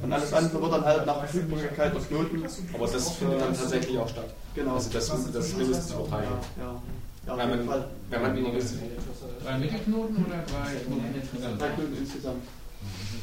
Und 0.03 0.13
alles 0.13 0.33
andere 0.35 0.61
wird 0.61 0.73
dann 0.73 0.85
halt 0.85 1.07
nach 1.07 1.19
Verfügbarkeit 1.21 1.95
der 1.95 2.03
Knoten. 2.03 2.45
Aber 2.75 2.87
das 2.87 3.11
findet 3.13 3.41
dann 3.41 3.55
tatsächlich 3.55 3.99
auch 3.99 4.09
statt. 4.09 4.35
Genau. 4.55 4.75
Also 4.75 4.91
das, 4.91 5.09
das 5.09 5.47
ist 5.47 5.57
mindestens 5.57 5.93
über 5.93 6.09
drei. 6.09 6.25
Ja, 6.25 6.41
ja. 6.59 6.83
ja 7.27 7.33
auf 7.33 7.39
Wenn 7.39 7.51
jeden 7.51 7.67
man, 7.67 7.81
Fall. 7.81 7.89
wenn 8.11 8.23
man 8.23 8.37
weniger 8.37 8.59
ist. 8.59 8.75
Drei 9.45 9.59
Mittelknoten 9.59 10.27
oder 10.27 10.45
drei 10.47 10.75
Knoten 10.85 11.15
insgesamt? 11.23 11.61
Drei 11.61 11.69
Knoten 11.69 11.97
insgesamt. 11.99 12.43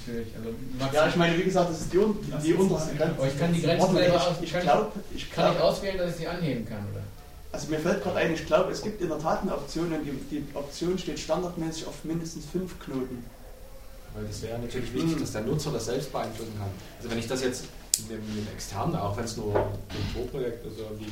Natürlich, 0.05 0.27
also 0.35 0.95
Ja, 0.95 1.07
ich 1.07 1.15
meine, 1.15 1.37
wie 1.37 1.43
gesagt, 1.43 1.69
das 1.69 1.81
ist 1.81 1.93
die, 1.93 1.97
un 1.97 2.17
die, 2.21 2.47
die 2.47 2.53
unterste 2.53 2.95
Grenze. 2.95 3.15
Aber 3.17 3.27
ich 3.27 3.39
kann 3.39 3.53
die 3.53 3.59
ich, 3.59 3.67
aus- 3.69 4.35
ich 4.41 4.51
kann- 4.51 4.61
glaube, 4.61 4.91
ich 5.15 5.31
Kann 5.31 5.53
ich 5.53 5.59
auswählen, 5.61 5.97
dass 5.97 6.11
ich 6.11 6.15
sie 6.17 6.27
anheben 6.27 6.65
kann, 6.65 6.85
oder? 6.91 7.01
also 7.51 7.67
mir 7.69 7.79
fällt 7.79 8.03
gerade 8.03 8.17
ein, 8.17 8.33
ich 8.33 8.45
glaube, 8.45 8.71
es 8.71 8.81
gibt 8.81 9.01
in 9.01 9.09
der 9.09 9.19
Tat 9.19 9.41
eine 9.43 9.53
Option 9.53 9.91
und 9.93 10.03
die, 10.03 10.11
die 10.41 10.43
Option 10.55 10.97
steht 10.97 11.19
standardmäßig 11.19 11.85
auf 11.87 12.03
mindestens 12.03 12.45
fünf 12.51 12.77
Knoten. 12.79 13.23
Weil 14.15 14.25
das 14.25 14.41
wäre 14.41 14.59
natürlich 14.59 14.93
wichtig, 14.93 15.19
dass 15.19 15.31
der 15.31 15.41
Nutzer 15.41 15.71
das 15.71 15.85
selbst 15.85 16.11
beeinflussen 16.11 16.53
kann. 16.57 16.69
Also 16.97 17.09
wenn 17.09 17.17
ich 17.19 17.27
das 17.27 17.41
jetzt 17.43 17.65
mit 18.09 18.11
dem, 18.11 18.47
externen, 18.53 18.95
auch 18.95 19.15
wenn 19.17 19.23
es 19.25 19.37
nur 19.37 19.55
ein 19.55 20.13
Tor-Projekt 20.13 20.65
ist, 20.65 20.77
irgendwie, 20.79 21.11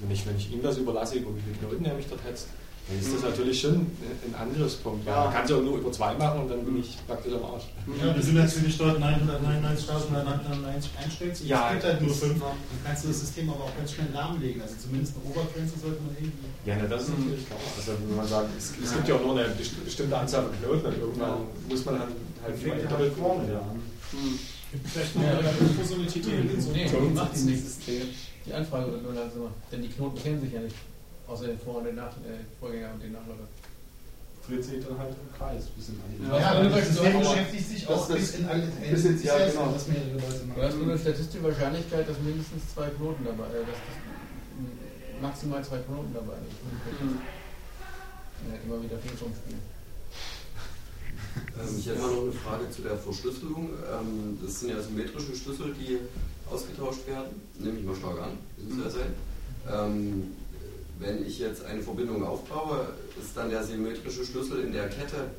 wenn 0.00 0.10
ich, 0.10 0.26
wenn 0.26 0.36
ich 0.36 0.52
ihm 0.52 0.62
das 0.62 0.76
überlasse, 0.76 1.16
über 1.16 1.30
wie 1.34 1.40
viele 1.40 1.56
Knoten 1.56 1.84
er 1.84 1.94
mich 1.94 2.06
dort 2.08 2.22
hetzt, 2.24 2.48
dann 2.88 2.98
ist 3.00 3.14
das 3.14 3.22
natürlich 3.22 3.60
schon 3.60 3.74
ein 3.74 4.34
Angriffspunkt. 4.38 5.04
Weil 5.06 5.14
Ja. 5.14 5.24
man 5.24 5.32
kann 5.34 5.44
es 5.44 5.50
ja 5.50 5.56
nur 5.58 5.78
über 5.78 5.90
zwei 5.92 6.14
machen 6.14 6.40
und 6.42 6.48
dann 6.50 6.64
bin 6.64 6.78
ich 6.80 6.96
praktisch 7.06 7.32
am 7.34 7.44
Arsch. 7.44 7.64
Ja, 8.00 8.14
wir 8.14 8.22
sind 8.22 8.36
natürlich 8.36 8.78
dort 8.78 8.98
999.999 9.00 10.88
einstellst. 11.02 11.44
Ja, 11.44 11.66
es 11.68 11.72
gibt 11.72 11.84
halt 11.84 12.00
nur 12.02 12.14
fünf. 12.14 12.40
Dann 12.40 12.56
kannst 12.84 13.04
du 13.04 13.08
das 13.08 13.20
System 13.20 13.50
aber 13.50 13.64
auch 13.64 13.76
ganz 13.76 13.92
schnell 13.92 14.08
lahmlegen. 14.12 14.62
Also 14.62 14.74
zumindest 14.80 15.14
eine 15.16 15.30
Obergrenze 15.30 15.74
sollte 15.78 16.00
man 16.02 16.14
irgendwie. 16.14 16.46
Ja, 16.64 16.76
na, 16.80 16.86
das 16.86 17.02
ist 17.02 17.18
natürlich 17.18 17.46
klar. 17.46 17.58
Also 17.76 17.92
wenn 18.06 18.16
man 18.16 18.26
sagt, 18.28 18.48
es, 18.56 18.72
es 18.82 18.92
gibt 18.94 19.08
ja 19.08 19.14
auch 19.16 19.22
nur 19.22 19.32
eine 19.38 19.48
besti- 19.54 19.84
bestimmte 19.84 20.16
Anzahl 20.18 20.44
von 20.44 20.52
Knoten 20.62 20.86
und 20.86 20.98
irgendwann 20.98 21.38
muss 21.68 21.84
man 21.84 21.94
dann 21.98 22.08
halt 22.42 22.62
ja 22.62 22.74
doppelt 22.74 22.90
halt 22.98 23.12
vorne 23.14 23.52
ja 23.52 23.58
an. 23.58 23.82
Hm. 24.12 24.38
Vielleicht 24.84 25.16
noch 25.16 25.22
Ja, 25.22 25.40
ja, 25.40 25.50
so 25.88 25.94
eine 25.94 26.06
Titel 26.06 26.30
in 26.30 26.60
so 26.60 26.70
Nee, 26.70 26.86
macht 27.14 27.34
die 27.36 27.40
nicht. 27.50 27.62
Die 28.46 28.52
Anfrage 28.52 28.92
wird 28.92 29.02
nur 29.02 29.12
langsam. 29.14 29.42
Denn 29.72 29.82
die 29.82 29.88
Knoten 29.88 30.22
kennen 30.22 30.40
sich 30.40 30.52
ja 30.52 30.60
nicht. 30.60 30.76
Außer 31.28 31.46
den 31.46 31.58
Vor- 31.58 31.76
und 31.78 31.84
den 31.84 31.96
Nach 31.96 32.12
äh, 32.18 32.44
Vorgänger 32.60 32.92
und 32.94 33.02
den 33.02 33.12
Nachläufer. 33.12 33.48
Dreht 34.46 34.62
sich 34.64 34.84
dann 34.86 34.96
halt 34.96 35.10
im 35.10 35.36
Kreis 35.36 35.64
bis 35.74 35.88
in 35.88 35.98
alle. 35.98 36.38
Ja, 36.40 36.62
Ja, 36.62 36.68
das 36.68 36.86
System 36.88 37.18
beschäftigt 37.18 37.68
sich 37.68 37.84
das- 37.84 37.90
auch 37.98 38.08
das- 38.08 38.16
bis 38.18 38.34
in 38.36 38.46
alle 38.46 38.62
bis 38.62 39.04
in- 39.04 39.22
ja, 39.24 39.38
genau. 39.48 39.74
was 39.74 39.88
mehrere 39.88 40.12
Leute 40.12 40.22
Du 40.22 40.62
hast 40.62 40.74
nur 40.76 40.86
machen. 40.86 40.90
eine 40.90 40.98
statistische 41.00 41.42
Wahrscheinlichkeit, 41.42 42.08
dass 42.08 42.18
mindestens 42.20 42.62
zwei 42.72 42.88
Knoten 42.90 43.24
dabei 43.24 43.46
äh, 43.50 43.66
dass 43.66 43.74
das 43.74 45.20
maximal 45.20 45.64
zwei 45.64 45.78
Knoten 45.78 46.14
dabei 46.14 46.34
sind. 46.46 47.00
Hm. 47.10 47.18
Ja, 48.46 48.54
immer 48.64 48.82
wieder 48.84 48.98
viel 48.98 49.16
vom 49.18 49.32
Spiel. 49.34 49.58
Ähm, 51.58 51.78
ich 51.78 51.86
hätte 51.88 51.98
mal 52.00 52.12
noch 52.14 52.22
eine 52.22 52.32
Frage 52.32 52.70
zu 52.70 52.82
der 52.82 52.96
Verschlüsselung. 52.98 53.70
Ähm, 53.90 54.38
das 54.44 54.60
sind 54.60 54.70
ja 54.70 54.80
symmetrische 54.80 55.34
Schlüssel, 55.34 55.74
die 55.74 55.98
ausgetauscht 56.48 57.06
werden, 57.08 57.40
nehme 57.58 57.78
ich 57.80 57.84
mal 57.84 57.96
stark 57.96 58.20
an, 58.22 58.38
wie 58.58 58.78
es 58.78 58.84
ja 58.84 58.90
sein. 58.90 59.12
Wenn 60.98 61.26
ich 61.26 61.38
jetzt 61.38 61.64
eine 61.64 61.82
Verbindung 61.82 62.24
aufbaue, 62.24 62.88
ist 63.20 63.36
dann 63.36 63.50
der 63.50 63.62
symmetrische 63.62 64.24
Schlüssel 64.24 64.64
in 64.64 64.72
der 64.72 64.88
Kette 64.88 65.30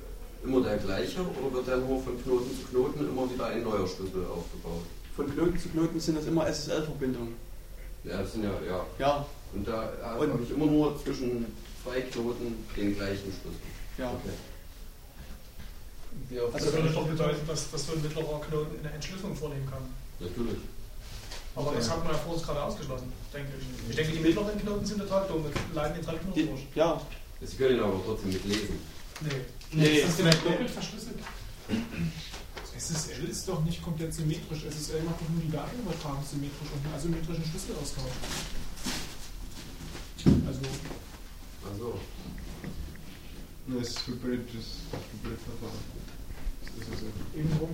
immer 0.43 0.61
der 0.61 0.77
gleiche 0.77 1.21
oder 1.21 1.51
wird 1.53 1.67
dann 1.67 1.87
nur 1.87 2.01
von 2.03 2.21
Knoten 2.21 2.51
zu 2.55 2.67
Knoten 2.69 3.09
immer 3.09 3.31
wieder 3.31 3.47
ein 3.47 3.63
neuer 3.63 3.87
Schlüssel 3.87 4.25
aufgebaut? 4.27 4.83
Von 5.15 5.33
Knoten 5.33 5.57
zu 5.59 5.69
Knoten 5.69 5.99
sind 5.99 6.17
das 6.17 6.25
immer 6.27 6.45
SSL-Verbindungen. 6.47 7.33
Ja, 8.03 8.21
das 8.21 8.33
sind 8.33 8.43
ja, 8.43 8.51
ja. 8.67 8.85
Ja, 8.99 9.25
Und 9.53 9.67
da 9.67 9.89
Und- 10.19 10.31
habe 10.31 10.43
ich 10.43 10.51
immer 10.51 10.67
nur 10.67 11.01
zwischen 11.03 11.45
zwei 11.83 12.01
Knoten 12.01 12.63
den 12.75 12.95
gleichen 12.95 13.23
Schlüssel. 13.23 13.59
ja. 13.97 14.11
Okay. 14.11 14.29
Oft 16.43 16.53
Also 16.55 16.65
Das 16.65 16.73
würde 16.75 16.89
doch 16.93 17.07
bedeuten, 17.07 17.47
dass, 17.47 17.71
dass 17.71 17.85
so 17.87 17.93
ein 17.93 18.01
mittlerer 18.01 18.41
Knoten 18.41 18.79
eine 18.83 18.93
Entschlüsselung 18.93 19.35
vornehmen 19.35 19.67
kann. 19.69 19.81
Natürlich. 20.19 20.57
Aber 21.57 21.73
das 21.73 21.89
hat 21.89 22.03
man 22.03 22.13
ja 22.13 22.19
vor 22.19 22.35
uns 22.35 22.43
gerade 22.43 22.61
ausgeschlossen, 22.63 23.11
denke 23.33 23.49
ich. 23.59 23.89
Ich 23.89 23.95
denke, 23.95 24.11
die 24.13 24.19
mittleren 24.19 24.59
Knoten 24.59 24.85
sind 24.85 24.99
total 24.99 25.27
dumm. 25.27 25.43
Wir 25.43 25.51
leiten 25.81 25.99
die 25.99 26.05
drei 26.05 26.15
Knoten 26.17 26.47
durch. 26.47 26.67
ja, 26.75 27.01
Sie 27.41 27.57
können 27.57 27.77
ihn 27.77 27.83
aber 27.83 27.99
trotzdem 28.05 28.29
mitlesen. 28.29 28.79
Nee. 29.21 29.29
Nee. 29.71 29.97
Ist 29.97 30.07
das 30.07 30.15
vielleicht 30.15 30.45
doppelt 30.45 30.69
verschlüsselt? 30.69 31.17
SSL 32.77 33.25
ist 33.25 33.47
doch 33.47 33.63
nicht 33.63 33.81
komplett 33.81 34.13
symmetrisch. 34.13 34.59
SSL 34.69 35.01
macht 35.01 35.19
doch 35.19 35.29
nur 35.29 35.41
die 35.41 35.51
Datenübertragung 35.51 36.23
symmetrisch 36.23 36.69
und 36.75 36.85
einen 36.85 36.93
asymmetrischen 36.95 37.43
Schlüsselaustausch. 37.45 38.13
Also, 40.47 40.61
Also, 41.67 41.99
Das 43.67 43.87
ist 43.89 44.07
Hybrid, 44.07 44.47
das 44.47 44.61
ist 44.61 44.77
Hybridverfahren. 44.93 45.79
Das 46.77 46.87
ist 46.87 47.03
ja. 47.03 47.39
eben 47.39 47.57
drum. 47.57 47.69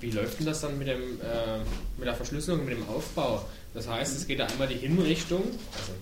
Wie 0.00 0.10
läuft 0.10 0.38
denn 0.38 0.46
das 0.46 0.60
dann 0.60 0.78
mit, 0.78 0.88
dem, 0.88 1.20
äh, 1.20 1.58
mit 1.98 2.06
der 2.06 2.14
Verschlüsselung, 2.14 2.64
mit 2.64 2.76
dem 2.76 2.88
Aufbau? 2.88 3.44
Das 3.74 3.88
heißt, 3.88 4.16
es 4.16 4.26
geht 4.26 4.38
ja 4.38 4.46
einmal 4.46 4.68
die 4.68 4.76
Hinrichtung. 4.76 5.42
Also 5.76 5.92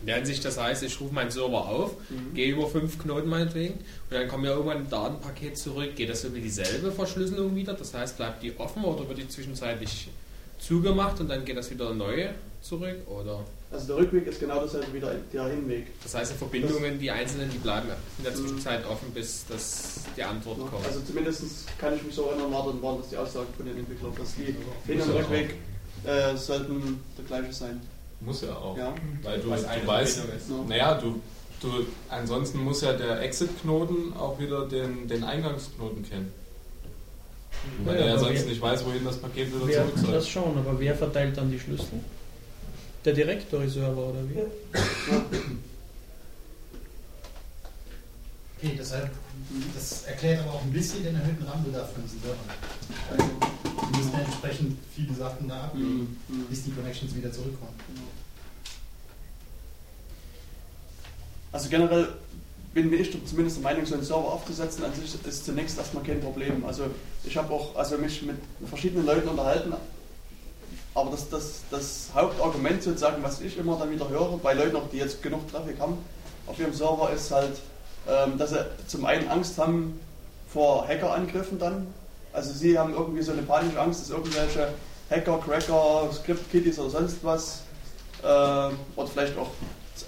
in 0.00 0.06
der 0.06 0.16
Hinsicht, 0.16 0.44
das 0.44 0.58
heißt, 0.58 0.82
ich 0.82 1.00
rufe 1.00 1.12
meinen 1.14 1.30
Server 1.30 1.66
auf, 1.68 1.92
Mhm. 2.10 2.34
gehe 2.34 2.52
über 2.52 2.68
fünf 2.68 2.98
Knoten 2.98 3.28
meinetwegen 3.28 3.74
und 3.74 3.82
dann 4.10 4.28
kommt 4.28 4.44
ja 4.44 4.52
irgendwann 4.52 4.78
ein 4.78 4.90
Datenpaket 4.90 5.56
zurück. 5.58 5.96
Geht 5.96 6.10
das 6.10 6.22
über 6.24 6.38
dieselbe 6.38 6.92
Verschlüsselung 6.92 7.56
wieder? 7.56 7.74
Das 7.74 7.92
heißt, 7.94 8.16
bleibt 8.16 8.42
die 8.42 8.56
offen 8.58 8.84
oder 8.84 9.08
wird 9.08 9.18
die 9.18 9.28
zwischenzeitlich 9.28 10.08
zugemacht 10.58 11.18
und 11.20 11.28
dann 11.28 11.44
geht 11.44 11.56
das 11.56 11.70
wieder 11.70 11.92
neu 11.94 12.28
zurück? 12.62 12.96
Oder 13.08 13.44
Also 13.70 13.86
der 13.88 13.96
Rückweg 13.96 14.26
ist 14.28 14.38
genau 14.38 14.60
dasselbe 14.60 14.86
wie 14.92 15.00
der, 15.00 15.14
der 15.32 15.46
Hinweg. 15.48 15.86
das 16.02 16.14
heißt, 16.14 16.32
die 16.32 16.36
Verbindungen, 16.36 16.98
die 17.00 17.10
einzelnen, 17.10 17.50
die 17.50 17.58
bleiben 17.58 17.88
in 18.18 18.24
der 18.24 18.34
Zwischenzeit 18.34 18.86
offen, 18.86 19.10
bis 19.12 19.44
das, 19.48 20.00
die 20.16 20.22
Antwort 20.22 20.58
kommt. 20.70 20.86
Also 20.86 21.00
zumindest 21.00 21.42
kann 21.78 21.96
ich 21.96 22.02
mich 22.04 22.14
so 22.14 22.26
erinnern, 22.30 22.52
war 22.52 22.64
dann 22.66 22.80
waren 22.80 22.98
das 22.98 23.08
die 23.10 23.16
Aussagen 23.16 23.48
von 23.56 23.66
den 23.66 23.76
Entwicklern, 23.78 24.12
dass 24.16 24.34
die 24.36 24.44
Hin- 24.92 25.00
und 25.02 25.10
Rückweg 25.16 25.54
äh, 26.04 26.36
sollten 26.36 27.00
der 27.18 27.24
gleiche 27.24 27.52
sein. 27.52 27.80
Muss 28.20 28.42
ja 28.42 28.54
auch. 28.54 28.76
Ja. 28.78 28.94
Weil 29.22 29.40
du, 29.40 29.50
Was 29.50 29.62
du 29.62 29.86
weißt. 29.86 30.18
Ja. 30.18 30.54
naja, 30.68 30.94
du, 30.94 31.20
du, 31.60 31.86
ansonsten 32.08 32.58
muss 32.62 32.80
ja 32.82 32.92
der 32.92 33.20
Exit-Knoten 33.20 34.12
auch 34.16 34.38
wieder 34.38 34.66
den, 34.68 35.08
den 35.08 35.24
Eingangsknoten 35.24 36.08
kennen. 36.08 36.32
Weil 37.84 37.96
Ja, 37.96 38.00
er 38.02 38.06
ja 38.12 38.18
sonst 38.18 38.40
wer- 38.42 38.46
nicht 38.46 38.60
weiß, 38.62 38.84
wohin 38.86 39.04
das 39.04 39.16
Paket 39.18 39.48
wieder 39.48 39.66
Wer 39.66 39.80
zurück 39.82 39.94
kann 39.96 40.04
soll. 40.04 40.14
das 40.14 40.28
schon, 40.28 40.56
aber 40.56 40.78
wer 40.78 40.94
verteilt 40.94 41.36
dann 41.36 41.50
die 41.50 41.58
Schlüssel? 41.58 41.98
Der 43.06 43.14
Directory-Server 43.14 44.08
oder 44.08 44.18
wie? 44.28 44.40
Okay, 48.58 48.76
deshalb, 48.76 49.10
das 49.76 50.02
erklärt 50.06 50.40
aber 50.40 50.54
auch 50.54 50.62
ein 50.62 50.72
bisschen 50.72 51.04
den 51.04 51.14
erhöhten 51.14 51.44
RAM-Bedarf 51.44 51.92
von 51.92 52.02
diesen 52.02 52.20
Servern. 52.20 52.38
Also, 53.12 53.24
die 53.92 53.96
müssen 53.96 54.12
ja 54.12 54.18
entsprechend 54.24 54.78
viele 54.92 55.14
Sachen 55.14 55.46
da 55.48 55.64
ablegen, 55.66 56.16
Mhm. 56.28 56.46
bis 56.50 56.64
die 56.64 56.72
Connections 56.72 57.14
wieder 57.14 57.30
zurückkommen. 57.30 57.74
Also 61.52 61.68
generell 61.68 62.08
bin 62.74 62.92
ich 62.92 63.16
zumindest 63.24 63.58
der 63.58 63.62
Meinung, 63.62 63.86
so 63.86 63.94
einen 63.94 64.04
Server 64.04 64.32
aufzusetzen 64.32 64.84
an 64.84 64.92
sich 64.94 65.14
ist 65.24 65.44
zunächst 65.44 65.78
erstmal 65.78 66.02
kein 66.02 66.20
Problem. 66.20 66.64
Also 66.66 66.90
ich 67.24 67.36
habe 67.36 67.54
auch 67.54 67.76
also 67.76 67.96
mich 67.98 68.20
mit 68.22 68.36
verschiedenen 68.68 69.06
Leuten 69.06 69.28
unterhalten, 69.28 69.72
aber 70.96 71.10
das, 71.10 71.28
das, 71.28 71.60
das 71.70 72.08
Hauptargument 72.14 72.82
sozusagen, 72.82 73.22
was 73.22 73.40
ich 73.42 73.58
immer 73.58 73.78
dann 73.78 73.90
wieder 73.90 74.08
höre, 74.08 74.38
bei 74.38 74.54
Leuten 74.54 74.78
die 74.90 74.96
jetzt 74.96 75.22
genug 75.22 75.50
Traffic 75.50 75.78
haben 75.78 75.98
auf 76.46 76.58
ihrem 76.58 76.72
Server, 76.72 77.10
ist 77.14 77.30
halt, 77.30 77.58
ähm, 78.08 78.38
dass 78.38 78.50
sie 78.50 78.66
zum 78.86 79.04
einen 79.04 79.28
Angst 79.28 79.58
haben 79.58 80.00
vor 80.48 80.88
Hackerangriffen 80.88 81.58
dann. 81.58 81.86
Also 82.32 82.52
sie 82.52 82.78
haben 82.78 82.94
irgendwie 82.94 83.22
so 83.22 83.32
eine 83.32 83.42
panische 83.42 83.78
Angst, 83.78 84.00
dass 84.00 84.10
irgendwelche 84.10 84.72
Hacker, 85.10 85.38
Cracker, 85.38 86.08
Script-Kiddies 86.12 86.78
oder 86.78 86.90
sonst 86.90 87.18
was 87.22 87.62
äh, 88.22 88.26
oder 88.26 89.08
vielleicht 89.12 89.36
auch 89.36 89.50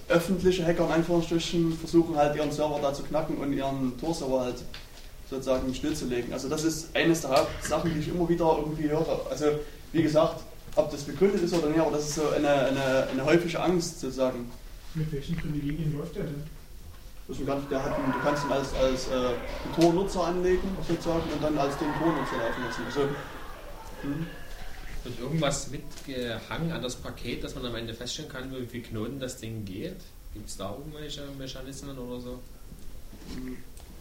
öffentliche 0.08 0.64
Hacker 0.64 0.86
in 0.86 0.92
Anführungsstrichen 0.92 1.78
versuchen 1.78 2.16
halt 2.16 2.34
ihren 2.34 2.50
Server 2.50 2.78
da 2.80 2.94
zu 2.94 3.02
knacken 3.02 3.36
und 3.36 3.52
ihren 3.52 3.98
Tor-Server 4.00 4.40
halt 4.40 4.56
sozusagen 5.28 5.74
stillzulegen. 5.74 6.32
Also 6.32 6.48
das 6.48 6.64
ist 6.64 6.96
eines 6.96 7.20
der 7.20 7.30
Hauptsachen, 7.30 7.92
die 7.92 8.00
ich 8.00 8.08
immer 8.08 8.26
wieder 8.28 8.56
irgendwie 8.58 8.88
höre. 8.88 9.26
Also 9.30 9.46
wie 9.92 10.02
gesagt, 10.02 10.40
ob 10.76 10.90
das 10.90 11.02
begründet 11.02 11.42
ist 11.42 11.54
oder 11.54 11.68
nicht, 11.68 11.80
aber 11.80 11.92
das 11.92 12.08
ist 12.08 12.14
so 12.16 12.28
eine, 12.30 12.48
eine, 12.48 13.08
eine 13.10 13.24
häufige 13.24 13.60
Angst 13.60 14.00
sozusagen. 14.00 14.50
Mit 14.94 15.12
welchen 15.12 15.36
Privilegien 15.36 15.96
läuft 15.96 16.16
der 16.16 16.24
denn? 16.24 16.42
Ganz, 17.46 17.68
der 17.68 17.84
hat 17.84 17.94
du 17.98 18.20
kannst 18.22 18.44
ihn 18.46 18.52
als, 18.52 18.72
als 18.74 19.08
äh, 19.08 19.34
Tor-Nutzer 19.78 20.24
anlegen 20.24 20.66
sozusagen 20.88 21.30
und 21.30 21.42
dann 21.42 21.58
als 21.58 21.76
den 21.76 21.88
Tor-Nutzer 21.98 22.36
laufen 22.38 22.64
lassen. 22.64 22.82
Also, 22.86 23.00
hm. 24.02 24.26
Wird 25.04 25.20
irgendwas 25.20 25.70
mitgehangen 25.70 26.72
an 26.72 26.82
das 26.82 26.96
Paket, 26.96 27.44
dass 27.44 27.54
man 27.54 27.64
am 27.66 27.74
Ende 27.76 27.94
feststellen 27.94 28.30
kann, 28.30 28.50
wie 28.50 28.66
viele 28.66 28.82
Knoten 28.82 29.20
das 29.20 29.36
Ding 29.38 29.64
geht? 29.64 30.00
Gibt 30.34 30.48
es 30.48 30.56
da 30.56 30.72
irgendwelche 30.72 31.22
Mechanismen 31.38 31.96
oder 31.98 32.20
so? 32.20 32.38
Hm, 33.34 33.56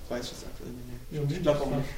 Weiß 0.09 0.26
ich 0.26 0.32
jetzt 0.32 0.45
aktuell 0.45 0.72
nicht. 0.72 1.32
Ja, 1.32 1.38
Ich 1.38 1.41
glaube 1.43 1.61
auch 1.61 1.72
nicht. 1.72 1.89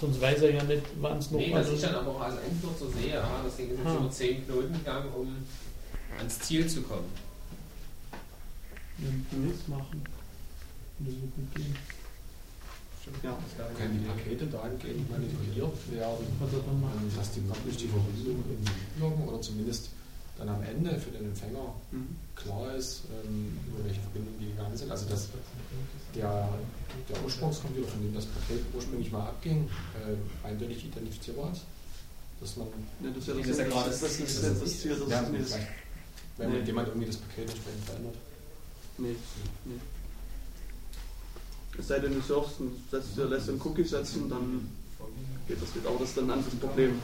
Sonst 0.00 0.20
weiß 0.20 0.42
er 0.42 0.54
ja 0.54 0.62
nicht, 0.64 0.82
wann 1.00 1.18
es 1.18 1.30
noch 1.30 1.38
Nee, 1.38 1.52
was 1.54 1.68
ich 1.70 1.80
dann 1.80 1.94
aber 1.94 2.10
auch 2.16 2.20
als 2.22 2.34
Endnutzer 2.40 2.86
sehe, 2.98 3.14
ja, 3.14 3.40
das 3.44 3.56
Ding 3.56 3.70
ist 3.70 3.78
jetzt 3.78 3.94
über 4.00 4.10
10 4.10 4.46
Knoten 4.46 4.72
gegangen, 4.72 5.12
um 5.16 5.36
ans 6.18 6.38
Ziel 6.40 6.66
zu 6.68 6.82
kommen. 6.82 7.04
einen 8.98 9.26
Quiz 9.30 9.68
machen. 9.68 10.02
Das 10.98 11.08
wird 11.08 11.34
gut 11.34 11.54
gehen. 11.54 11.76
Ja. 13.24 13.36
Können 13.76 13.98
die 14.00 14.06
Pakete 14.06 14.46
dahingehend 14.46 15.10
manipuliert 15.10 15.74
werden, 15.90 16.26
Was 16.38 16.50
dann 16.52 16.80
macht. 16.80 17.18
dass 17.18 17.32
die 17.32 17.40
praktisch 17.40 17.76
die 17.78 17.88
Verbindung 17.88 18.44
loggen 19.00 19.28
oder 19.28 19.40
zumindest 19.42 19.88
dann 20.38 20.48
am 20.48 20.62
Ende 20.62 20.98
für 21.00 21.10
den 21.10 21.24
Empfänger 21.26 21.74
Mhm. 21.90 22.16
klar 22.36 22.74
ist, 22.76 23.02
ähm, 23.24 23.58
über 23.66 23.84
welche 23.84 24.00
Verbindungen 24.00 24.38
die 24.40 24.46
gegangen 24.54 24.76
sind. 24.76 24.90
Also 24.90 25.08
dass 25.08 25.28
der, 26.14 26.48
der 27.08 27.22
Ursprungscomputer, 27.24 27.88
von 27.88 28.02
dem 28.02 28.14
das 28.14 28.26
Paket 28.26 28.60
ursprünglich 28.74 29.10
mal 29.12 29.24
abging, 29.26 29.68
äh, 29.96 30.46
eindeutig 30.46 30.84
identifizierbar 30.86 31.52
ist. 31.52 31.62
Dass 32.40 32.56
man 32.56 32.66
Ja, 33.02 33.10
das 33.10 33.18
ist 33.18 33.28
ja 33.28 33.34
Das 33.34 33.42
das, 33.46 33.50
ist 33.50 33.58
das, 33.60 33.68
gerade- 33.68 33.90
das, 33.90 34.00
das, 34.00 34.80
Ziel, 34.80 34.96
das 34.98 35.08
ja, 35.10 35.20
ist 35.20 35.32
nicht. 35.32 35.56
wenn 36.38 36.50
Nee. 36.50 36.60
jemand 36.60 36.88
irgendwie 36.88 37.06
das 37.06 37.16
Paket 37.16 37.48
entsprechend 37.50 37.84
verändert. 37.84 38.14
Nee, 38.98 39.16
nee. 39.64 39.74
Es 41.78 41.88
sei 41.88 41.98
denn, 42.00 42.14
du 42.14 42.20
surfst 42.20 42.60
und 42.60 42.72
setzt, 42.90 43.16
dir- 43.16 43.24
lässt 43.26 43.48
einen 43.48 43.60
Cookie 43.64 43.84
setzen, 43.84 44.28
dann 44.28 44.68
geht 45.48 45.62
das 45.62 45.74
wieder. 45.74 45.88
Aber 45.88 45.98
das 46.00 46.08
ist 46.08 46.18
dann 46.18 46.24
ein 46.26 46.30
anderes 46.32 46.54
Problem. 46.56 46.98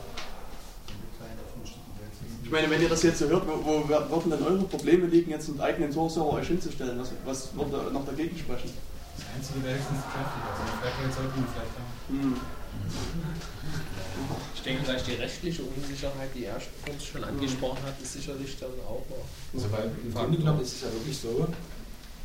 Ich 2.45 2.51
meine, 2.51 2.70
wenn 2.70 2.80
ihr 2.80 2.89
das 2.89 3.03
jetzt 3.03 3.18
so 3.18 3.28
hört, 3.28 3.47
wo, 3.47 3.62
wo 3.64 3.89
würden 3.89 4.30
denn 4.30 4.43
eure 4.43 4.64
Probleme 4.64 5.07
liegen, 5.07 5.30
jetzt 5.30 5.49
einen 5.51 5.61
eigenen 5.61 5.93
Tor-Server 5.93 6.32
euch 6.34 6.47
hinzustellen? 6.49 6.99
Was, 6.99 7.11
was 7.26 7.55
würde 7.55 7.70
da 7.84 7.91
noch 7.91 8.07
dagegen 8.07 8.36
sprechen? 8.39 8.70
Das 9.18 9.26
Einzige 9.34 9.64
wäre 9.66 9.74
höchstens 9.74 10.02
Traffic. 10.06 10.42
Also 10.46 10.62
die 10.62 10.76
Traffic 10.78 11.10
sollten 11.10 11.36
wir 11.42 11.48
vielleicht 11.50 11.74
haben. 11.74 11.92
Hm. 12.08 12.40
Ich 14.54 14.62
denke, 14.62 14.84
vielleicht 14.84 15.06
die 15.06 15.14
rechtliche 15.14 15.62
Unsicherheit, 15.62 16.30
die 16.34 16.44
er 16.44 16.60
uns 16.90 17.04
schon 17.04 17.24
angesprochen 17.24 17.82
hat, 17.84 18.00
ist 18.00 18.12
sicherlich 18.14 18.56
dann 18.58 18.70
auch 18.86 19.02
noch. 19.10 19.26
Also 19.54 19.72
weil 19.72 19.90
im 20.04 20.14
Grunde 20.14 20.38
genommen 20.38 20.60
ist 20.60 20.74
es 20.74 20.82
ja 20.82 20.92
wirklich 20.92 21.18
so, 21.18 21.48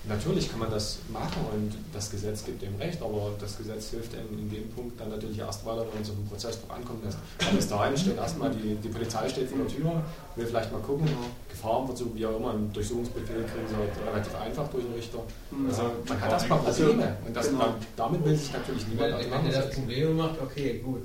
natürlich 0.08 0.49
kann 0.49 0.60
man 0.60 0.70
das 0.70 0.99
machen 1.12 1.41
und 1.54 1.74
das 1.93 2.12
Gesetz 2.12 2.43
gibt 2.43 2.62
dem 2.62 2.76
Recht, 2.76 3.01
aber 3.01 3.32
das 3.39 3.58
Gesetz 3.58 3.89
hilft 3.89 4.14
einem 4.16 4.38
in 4.38 4.49
dem 4.49 4.70
Punkt 4.72 4.99
dann 4.99 5.10
natürlich 5.10 5.39
erst 5.39 5.66
weiter, 5.66 5.82
wenn 5.88 5.95
man 5.95 6.04
so 6.04 6.14
einen 6.14 6.28
Prozess 6.28 6.60
drauf 6.60 6.72
ankommen 6.78 7.01
lässt. 7.04 7.18
Aber 7.39 7.56
bis 7.56 7.68
dahin 7.68 7.97
steht 7.97 8.18
erstmal 8.18 8.51
die, 8.51 8.76
die 8.76 8.89
Polizei 8.89 9.30
steht 9.30 9.49
vor 9.49 9.60
der 9.60 9.68
Tür, 9.68 10.04
will 10.36 10.45
vielleicht 10.45 10.72
mal 10.72 10.82
gucken, 10.82 11.08
Gefahren 11.49 11.88
wird 11.88 11.97
so 11.97 12.14
wie 12.16 12.26
auch 12.26 12.38
immer, 12.38 12.51
einen 12.51 12.74
Durchsuchungsbefehl 12.74 13.43
kriegen 13.43 13.68
sie 13.70 13.76
halt 13.76 13.91
relativ 14.06 14.36
einfach 14.36 14.68
durch 14.70 14.84
den 14.84 14.93
Richter. 14.93 15.20
Also 15.68 15.84
man 16.08 16.22
hat 16.22 16.32
erstmal 16.32 16.60
Also, 16.66 16.86
Probleme 16.86 17.18
und 17.26 17.36
das, 17.36 17.49
genau. 17.49 17.76
damit 17.95 18.26
will 18.26 18.36
sich 18.36 18.51
natürlich 18.51 18.88
niemand 18.88 19.14
Wenn, 19.14 19.32
wenn 19.32 19.45
ihr 19.45 19.51
das. 19.51 19.70
Probleme 19.76 20.14
macht, 20.14 20.41
okay, 20.41 20.80
gut. 20.84 21.01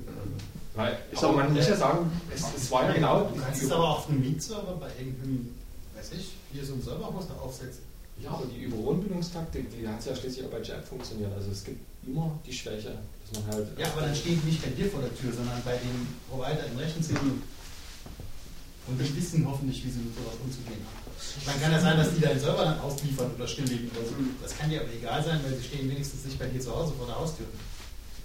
Weil, 0.75 0.97
Ich 1.11 1.19
aber 1.19 1.33
man 1.33 1.53
muss 1.53 1.67
ja 1.67 1.75
sagen, 1.75 2.11
es, 2.33 2.43
es 2.55 2.71
war 2.71 2.85
ja 2.87 2.93
genau 2.93 3.29
Du 3.33 3.41
kannst 3.41 3.63
es 3.63 3.71
aber 3.71 3.89
auf 3.89 4.09
einem 4.09 4.21
Mietserver 4.21 4.77
bei 4.79 4.87
irgendeinem, 4.97 5.55
weiß 5.95 6.11
ich, 6.13 6.35
hier 6.53 6.63
so 6.63 6.73
einem 6.73 6.81
Serverhost 6.81 7.29
noch 7.29 7.43
aufsetzen. 7.43 7.88
Ja, 8.23 8.31
aber 8.31 8.45
die 8.47 8.63
Überrundbildungstaktik, 8.63 9.67
die 9.71 9.87
hat 9.87 10.05
ja 10.05 10.15
schließlich 10.15 10.45
auch 10.45 10.51
bei 10.51 10.61
Jab 10.61 10.85
funktioniert. 10.85 11.31
Also 11.33 11.51
es 11.51 11.63
gibt 11.63 11.79
immer 12.05 12.37
die 12.45 12.53
Schwäche, 12.53 12.99
dass 13.23 13.41
man 13.41 13.53
halt. 13.53 13.67
Ja, 13.77 13.87
aber 13.87 14.01
dann 14.01 14.15
steht 14.15 14.43
nicht 14.45 14.61
bei 14.61 14.69
dir 14.71 14.89
vor 14.89 15.01
der 15.01 15.15
Tür, 15.15 15.31
sondern 15.31 15.61
bei 15.63 15.77
dem 15.77 16.07
Provider 16.29 16.65
im 16.67 16.77
Rechenzentrum. 16.77 17.41
Und 18.87 18.97
die 18.99 19.15
wissen 19.15 19.45
hoffentlich, 19.47 19.85
wie 19.85 19.89
sie 19.89 19.99
mit 19.99 20.15
sowas 20.15 20.35
umzugehen 20.43 20.81
haben. 20.81 20.99
Dann 21.45 21.61
kann 21.61 21.71
ja 21.71 21.79
sein, 21.79 21.97
dass 21.97 22.15
die 22.15 22.21
deinen 22.21 22.39
Server 22.39 22.63
dann 22.63 22.79
ausliefern 22.79 23.31
oder 23.35 23.47
stilllegen 23.47 23.89
oder 23.91 24.07
so. 24.07 24.15
Das 24.41 24.57
kann 24.57 24.69
dir 24.69 24.81
aber 24.81 24.89
egal 24.91 25.23
sein, 25.23 25.39
weil 25.43 25.55
sie 25.55 25.63
stehen 25.63 25.89
wenigstens 25.89 26.25
nicht 26.25 26.39
bei 26.39 26.47
dir 26.47 26.59
zu 26.59 26.75
Hause 26.75 26.93
vor 26.97 27.05
der 27.05 27.19
Haustür. 27.19 27.45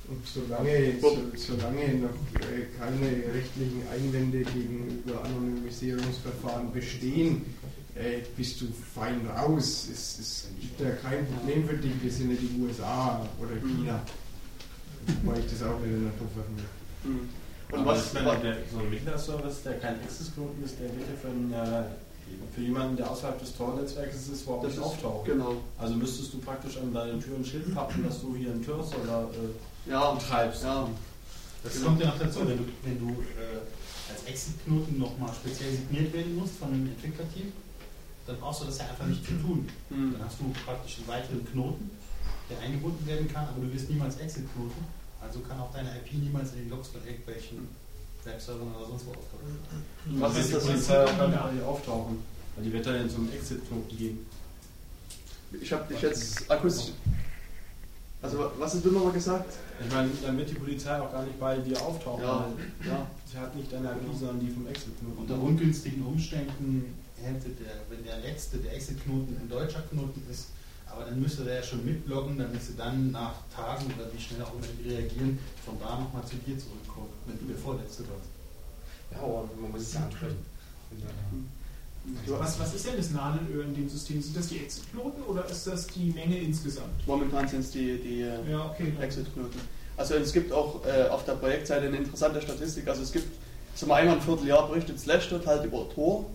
Und 0.08 0.20
solange, 0.26 1.00
so, 1.00 1.16
solange 1.34 1.94
noch 1.94 2.16
äh, 2.40 2.68
keine 2.78 3.08
rechtlichen 3.32 3.82
Einwände 3.88 4.38
gegenüber 4.38 5.24
Anonymisierungsverfahren 5.24 6.72
bestehen, 6.72 7.42
äh, 7.94 8.22
bist 8.36 8.60
du 8.60 8.66
fein 8.94 9.20
raus. 9.36 9.88
Es, 9.92 10.18
es 10.18 10.48
gibt 10.60 10.80
ja 10.80 10.90
kein 10.92 11.26
Problem 11.26 11.68
für 11.68 11.76
dich, 11.76 11.92
wir 12.02 12.10
sind 12.10 12.30
ja 12.30 12.36
die 12.40 12.60
USA 12.60 13.26
oder 13.40 13.54
China. 13.56 14.00
Wobei 15.22 15.38
ich 15.38 15.46
das 15.50 15.62
auch 15.62 15.78
wieder 15.82 15.96
in 15.96 16.04
der 16.04 16.18
Topf 16.18 16.36
werfen 16.36 16.56
will. 16.56 16.64
Hm. 17.04 17.28
Und 17.72 17.78
Aber 17.80 17.90
was, 17.92 18.06
ich 18.06 18.12
meine, 18.14 18.40
der, 18.40 18.56
so 18.72 18.78
ein 18.78 18.90
Windows-Service, 18.90 19.62
der 19.64 19.78
kein 19.80 20.00
Access-Knoten 20.00 20.62
ist, 20.64 20.78
der 20.78 20.86
ja 20.86 20.92
für, 21.20 21.28
einen, 21.28 21.52
äh, 21.52 21.84
für 22.54 22.60
jemanden, 22.60 22.96
der 22.96 23.10
außerhalb 23.10 23.38
des 23.38 23.56
Tor-Netzwerkes 23.56 24.28
ist, 24.28 24.42
überhaupt 24.42 24.64
Das 24.64 24.70
nicht 24.72 24.78
ist- 24.80 24.84
auftauchen. 24.86 25.24
genau. 25.32 25.56
Also 25.78 25.94
müsstest 25.94 26.32
du 26.34 26.38
praktisch 26.38 26.76
an 26.78 26.92
deine 26.92 27.18
Tür 27.18 27.36
ein 27.36 27.44
Schild 27.44 27.74
pappen, 27.74 28.04
dass 28.04 28.20
du 28.20 28.34
hier 28.36 28.50
einen 28.50 28.62
Tür-Server 28.64 29.30
äh, 29.32 29.90
Ja, 29.90 30.12
betreibst. 30.12 30.62
ja. 30.62 30.88
Das 31.62 31.72
Genau. 31.74 31.86
kommt 31.86 32.00
ja 32.00 32.06
noch 32.08 32.18
dazu, 32.18 32.40
wenn 32.40 32.58
du, 32.58 32.64
wenn 32.84 32.98
du 32.98 33.08
äh, 33.12 34.12
als 34.12 34.24
Exit-Knoten 34.26 34.98
nochmal 34.98 35.32
speziell 35.34 35.72
signiert 35.72 36.12
werden 36.12 36.36
musst 36.36 36.56
von 36.58 36.68
einem 36.68 36.86
Entwicklerteam, 36.88 37.52
dann 38.26 38.38
brauchst 38.38 38.62
du 38.62 38.64
das 38.66 38.78
ja 38.78 38.86
einfach 38.86 39.06
nicht 39.06 39.24
zu 39.24 39.32
tun. 39.40 39.68
Hm. 39.90 40.14
Dann 40.14 40.24
hast 40.24 40.40
du 40.40 40.52
praktisch 40.64 40.98
einen 40.98 41.08
weiteren 41.08 41.44
Knoten, 41.44 41.90
der 42.48 42.58
eingebunden 42.60 43.06
werden 43.06 43.30
kann, 43.32 43.46
aber 43.48 43.64
du 43.64 43.72
wirst 43.72 43.90
niemals 43.90 44.16
Exit-Knoten. 44.16 44.84
Also 45.20 45.40
kann 45.40 45.58
auch 45.58 45.72
deine 45.72 45.90
IP 45.96 46.14
niemals 46.14 46.52
in 46.52 46.60
den 46.60 46.70
Logs 46.70 46.88
von 46.88 47.04
irgendwelchen 47.04 47.68
Webservern 48.24 48.74
oder 48.74 48.86
sonst 48.88 49.06
wo 49.06 49.10
auftauchen. 49.10 50.20
Was 50.20 50.34
wird 50.34 50.44
ist 50.44 50.48
die 50.48 50.54
das? 50.54 50.64
Polizei 50.64 51.04
auch 51.04 51.18
gar 51.18 51.28
nicht 51.28 51.42
bei 51.42 51.50
dir 51.52 51.66
auftauchen. 51.66 52.18
Weil 52.56 52.64
die 52.64 52.72
wird 52.72 52.86
dann 52.86 52.94
in 52.96 53.08
so 53.08 53.16
einem 53.16 53.32
Exit-Knoten 53.32 53.96
gehen. 53.96 54.26
Ich 55.60 55.72
habe 55.72 55.92
dich 55.92 56.02
jetzt 56.02 56.50
akustisch. 56.50 56.92
Also, 58.22 58.50
was 58.58 58.74
hast 58.74 58.84
du 58.84 58.90
nochmal 58.90 59.12
gesagt? 59.12 59.52
Ich 59.84 59.94
meine, 59.94 60.08
dann 60.22 60.38
wird 60.38 60.48
die 60.48 60.54
Polizei 60.54 60.98
auch 60.98 61.12
gar 61.12 61.22
nicht 61.24 61.38
bei 61.38 61.58
dir 61.58 61.80
auftauchen. 61.82 62.24
Ja, 62.24 62.46
weil 62.80 62.88
ja. 62.88 63.06
Sie 63.30 63.36
hat 63.36 63.54
nicht 63.54 63.70
deine 63.70 63.90
IP, 63.90 64.16
sondern 64.18 64.40
die 64.40 64.50
vom 64.50 64.66
Exit-Knoten. 64.66 65.18
Unter 65.18 65.38
ungünstigen 65.38 66.06
Umständen 66.06 66.94
hätte 67.24 67.48
der, 67.50 67.82
wenn 67.88 68.04
der 68.04 68.18
letzte, 68.18 68.58
der 68.58 68.74
Exit-Knoten 68.74 69.36
ein 69.40 69.48
deutscher 69.48 69.82
Knoten 69.90 70.22
ist, 70.30 70.48
aber 70.86 71.04
dann 71.04 71.20
müsste 71.20 71.44
der 71.44 71.56
ja 71.56 71.62
schon 71.62 71.84
mitloggen, 71.84 72.38
damit 72.38 72.62
sie 72.62 72.76
dann 72.76 73.10
nach 73.10 73.34
Tagen 73.54 73.86
oder 73.86 74.12
wie 74.12 74.20
schnell 74.20 74.42
auch 74.42 74.52
immer 74.54 74.66
die 74.78 74.88
reagieren, 74.88 75.38
von 75.64 75.78
da 75.80 75.98
nochmal 75.98 76.24
zu 76.24 76.36
dir 76.36 76.56
zurückkommen, 76.58 77.10
wenn 77.26 77.38
du 77.38 77.46
der 77.46 77.56
Vorletzte 77.56 78.02
warst. 78.02 78.30
Ja, 79.10 79.18
aber 79.18 79.48
man 79.60 79.72
muss 79.72 79.82
es 79.82 79.94
ja 79.94 80.04
ansprechen. 80.04 80.36
Was, 82.26 82.60
was 82.60 82.74
ist 82.74 82.86
denn 82.86 82.96
das 82.96 83.10
Nadelöhr 83.10 83.64
in 83.64 83.74
dem 83.74 83.88
System? 83.88 84.22
Sind 84.22 84.36
das 84.36 84.48
die 84.48 84.58
Exit-Knoten 84.58 85.22
oder 85.22 85.46
ist 85.46 85.66
das 85.66 85.86
die 85.88 86.10
Menge 86.10 86.38
insgesamt? 86.38 87.06
Momentan 87.06 87.48
sind 87.48 87.60
es 87.60 87.70
die, 87.70 87.98
die 87.98 88.20
Ja, 88.50 88.70
okay. 88.70 88.92
Exit-Knoten. 89.00 89.58
Also 89.96 90.14
es 90.14 90.32
gibt 90.32 90.52
auch 90.52 90.84
äh, 90.86 91.08
auf 91.08 91.24
der 91.24 91.34
Projektseite 91.34 91.86
eine 91.86 91.96
interessante 91.96 92.42
Statistik. 92.42 92.86
Also 92.88 93.02
es 93.02 93.12
gibt, 93.12 93.26
mal, 93.86 93.96
einmal 93.96 94.16
im 94.16 94.22
Vierteljahr 94.22 94.68
berichtet 94.68 95.00
Slashdot 95.00 95.46
halt 95.46 95.64
über 95.64 95.88
Tor 95.94 96.26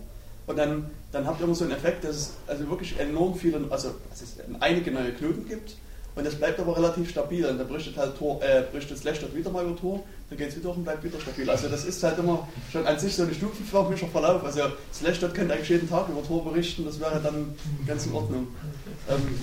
und 0.50 0.56
dann, 0.56 0.90
dann 1.12 1.26
habt 1.26 1.40
ihr 1.40 1.44
immer 1.44 1.54
so 1.54 1.64
einen 1.64 1.72
Effekt, 1.72 2.04
dass 2.04 2.16
es 2.16 2.32
also 2.46 2.68
wirklich 2.68 2.98
enorm 2.98 3.34
viele, 3.36 3.60
also 3.70 3.94
dass 4.10 4.20
es 4.20 4.36
einige 4.60 4.90
neue 4.90 5.12
Knoten 5.12 5.48
gibt 5.48 5.76
und 6.16 6.26
das 6.26 6.34
bleibt 6.34 6.58
aber 6.58 6.76
relativ 6.76 7.08
stabil. 7.08 7.46
Und 7.46 7.58
dann 7.58 7.68
berichtet 7.68 7.96
halt 7.96 8.18
Tor, 8.18 8.42
äh, 8.42 8.64
berichtet 8.70 8.98
Slashdot 8.98 9.34
wieder 9.34 9.50
mal 9.50 9.64
über 9.64 9.76
Tor, 9.76 10.02
dann 10.28 10.38
geht 10.38 10.48
es 10.48 10.56
wieder 10.56 10.70
hoch 10.70 10.76
und 10.76 10.84
bleibt 10.84 11.04
wieder 11.04 11.20
stabil. 11.20 11.48
Also 11.48 11.68
das 11.68 11.84
ist 11.84 12.02
halt 12.02 12.18
immer 12.18 12.48
schon 12.72 12.86
an 12.86 12.98
sich 12.98 13.14
so 13.14 13.22
eine 13.22 13.32
stufenförmiger 13.32 14.08
Verlauf. 14.08 14.44
Also 14.44 14.62
Slashdot 14.92 15.34
könnte 15.34 15.54
eigentlich 15.54 15.68
jeden 15.68 15.88
Tag 15.88 16.08
über 16.08 16.22
Tor 16.22 16.44
berichten, 16.44 16.84
das 16.84 16.98
wäre 16.98 17.20
dann 17.22 17.54
ganz 17.86 18.06
in 18.06 18.12
Ordnung. 18.12 18.48
Ähm, 19.08 19.40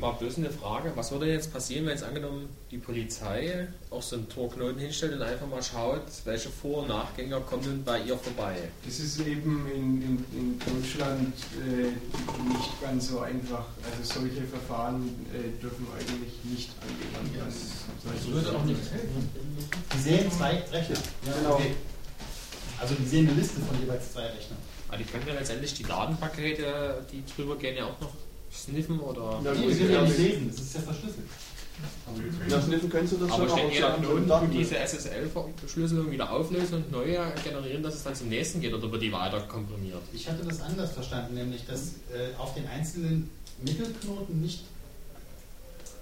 War 0.00 0.16
bloß 0.18 0.38
eine 0.38 0.50
Frage, 0.50 0.92
was 0.94 1.10
würde 1.10 1.26
jetzt 1.26 1.52
passieren, 1.52 1.86
wenn 1.86 1.92
jetzt 1.92 2.04
angenommen 2.04 2.48
die 2.70 2.78
Polizei 2.78 3.66
auch 3.90 4.02
so 4.02 4.16
einen 4.16 4.28
Torknoten 4.28 4.78
hinstellt 4.78 5.14
und 5.14 5.22
einfach 5.22 5.46
mal 5.46 5.62
schaut, 5.62 6.02
welche 6.24 6.48
Vor- 6.50 6.82
und 6.82 6.88
Nachgänger 6.88 7.40
kommen 7.40 7.62
denn 7.64 7.84
bei 7.84 8.00
ihr 8.00 8.16
vorbei? 8.16 8.56
Das 8.84 9.00
ist 9.00 9.18
eben 9.20 9.66
in, 9.74 10.02
in, 10.02 10.24
in 10.32 10.58
Deutschland 10.58 11.34
äh, 11.66 11.88
nicht 12.48 12.82
ganz 12.82 13.08
so 13.08 13.20
einfach. 13.20 13.66
Also 13.84 14.20
solche 14.20 14.42
Verfahren 14.42 15.08
äh, 15.32 15.60
dürfen 15.60 15.86
eigentlich 15.96 16.32
nicht 16.44 16.70
angewandt 16.80 17.34
werden. 17.34 17.54
Das 18.04 18.26
würde 18.28 18.56
auch 18.56 18.64
nicht 18.64 18.80
Die 19.94 19.98
sehen 19.98 20.30
zwei 20.30 20.62
Rechner. 20.70 20.96
Genau. 21.24 21.54
Okay. 21.54 21.74
Also 22.80 22.94
die 22.94 23.06
sehen 23.06 23.28
eine 23.28 23.38
Liste 23.38 23.60
von 23.60 23.80
jeweils 23.80 24.12
zwei 24.12 24.26
Rechnern. 24.26 24.58
Aber 24.88 24.96
die 24.96 25.04
können 25.04 25.24
ja 25.26 25.34
letztendlich 25.34 25.74
die 25.74 25.82
Datenpakete, 25.82 27.04
die 27.12 27.22
drüber 27.34 27.56
gehen, 27.56 27.76
ja 27.76 27.86
auch 27.86 28.00
noch 28.00 28.12
sniffen 28.52 28.98
oder. 29.00 29.40
Die 29.42 29.74
können 29.74 29.92
ja 29.92 30.02
nicht 30.02 30.18
lesen, 30.18 30.48
das 30.50 30.60
ist 30.60 30.74
ja 30.74 30.80
verschlüsselt. 30.80 31.26
Ja, 32.48 32.60
Sniffen 32.60 32.90
können 32.90 33.06
sie 33.06 33.16
das 33.18 33.30
Aber 33.30 33.48
schon, 33.48 33.58
steht 33.58 33.72
jeder 33.74 33.94
so 33.94 34.00
Knoten 34.02 34.26
Daten- 34.28 34.46
tut 34.50 34.58
diese 34.58 34.76
SSL-Verschlüsselung 34.78 36.10
wieder 36.10 36.28
auflösen 36.32 36.74
und 36.82 36.90
neue 36.90 37.32
generieren, 37.44 37.82
dass 37.84 37.94
es 37.94 38.02
dann 38.02 38.16
zum 38.16 38.28
nächsten 38.30 38.60
geht 38.60 38.74
oder 38.74 38.90
wird 38.90 39.00
die 39.02 39.12
weiter 39.12 39.40
komprimiert? 39.42 40.02
Ich 40.12 40.28
hatte 40.28 40.44
das 40.44 40.60
anders 40.60 40.90
verstanden, 40.92 41.34
nämlich 41.34 41.64
dass 41.66 41.90
äh, 42.12 42.34
auf 42.36 42.54
den 42.54 42.66
einzelnen 42.66 43.30
Mittelknoten 43.62 44.40
nicht 44.40 44.64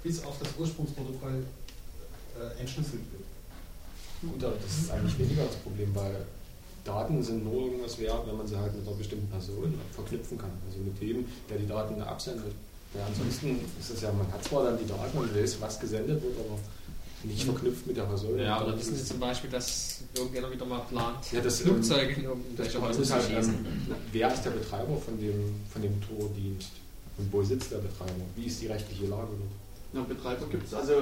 bis 0.02 0.24
auf 0.24 0.38
das 0.38 0.48
Ursprungsprotokoll 0.58 1.44
äh, 2.40 2.60
entschlüsselt 2.60 3.02
wird. 3.12 4.32
Gut, 4.32 4.44
aber 4.44 4.56
das 4.62 4.78
ist 4.78 4.90
eigentlich 4.90 5.18
weniger 5.18 5.44
das 5.44 5.56
Problem, 5.56 5.94
weil 5.94 6.24
Daten 6.86 7.22
sind 7.22 7.44
nur 7.44 7.66
irgendwas 7.66 7.98
wert, 7.98 8.26
wenn 8.26 8.36
man 8.36 8.46
sie 8.46 8.56
halt 8.56 8.74
mit 8.76 8.86
einer 8.86 8.96
bestimmten 8.96 9.28
Person 9.28 9.74
verknüpfen 9.92 10.38
kann. 10.38 10.50
Also 10.66 10.78
mit 10.82 11.00
dem, 11.00 11.24
der 11.50 11.58
die 11.58 11.66
Daten 11.66 12.00
absendet. 12.02 12.52
Ja, 12.94 13.00
ansonsten 13.06 13.60
ist 13.78 13.90
es 13.90 14.00
ja, 14.00 14.12
man 14.12 14.30
hat 14.32 14.42
zwar 14.44 14.64
dann 14.64 14.78
die 14.78 14.86
Daten 14.86 15.18
und 15.18 15.34
weiß, 15.34 15.60
was 15.60 15.78
gesendet 15.80 16.22
wird, 16.22 16.34
aber 16.38 16.58
nicht 17.24 17.42
verknüpft 17.44 17.86
mit 17.86 17.96
der 17.96 18.04
Person. 18.04 18.38
Ja, 18.38 18.62
dann 18.62 18.78
wissen 18.78 18.94
Sie 18.96 19.04
zum 19.04 19.18
Beispiel, 19.18 19.50
dass 19.50 20.00
irgendjemand 20.14 20.54
wieder 20.54 20.64
mal 20.66 20.80
plant, 20.90 21.16
ja, 21.32 21.40
das, 21.40 21.60
Flugzeuge 21.60 22.12
in 22.14 22.24
irgendwelche 22.24 22.80
Häuser 22.80 23.02
zu 23.02 23.12
halt, 23.14 23.24
schießen. 23.24 23.54
ähm, 23.54 23.94
wer 24.12 24.32
ist 24.32 24.42
der 24.44 24.50
Betreiber 24.50 24.96
von 24.96 25.18
dem, 25.18 25.54
von 25.72 25.82
dem 25.82 26.00
Tordienst? 26.02 26.70
Und 27.18 27.32
wo 27.32 27.42
sitzt 27.42 27.72
der 27.72 27.78
Betreiber? 27.78 28.12
Wie 28.36 28.44
ist 28.46 28.60
die 28.62 28.66
rechtliche 28.68 29.06
Lage 29.06 29.28
dort? 29.30 30.04
Ja, 30.08 30.14
Betreiber 30.14 30.46
gibt 30.50 30.66
es. 30.66 30.74
Also, 30.74 30.92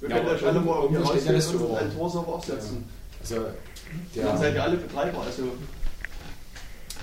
wir 0.00 0.10
Ja, 0.10 0.16
können 0.18 0.28
euch 0.28 0.44
alle 0.46 0.60
mal 0.60 0.82
irgendwie 0.82 1.02
ja 1.02 1.08
rausgehen 1.08 1.34
und 1.34 1.42
so. 1.42 1.74
einen 1.76 1.96
Torserver 1.96 2.28
aufsetzen. 2.34 2.84
Also, 3.20 3.36
Dann 4.14 4.38
seid 4.38 4.54
ihr 4.54 4.62
alle 4.62 4.76
Betreiber. 4.76 5.22
Also, 5.22 5.42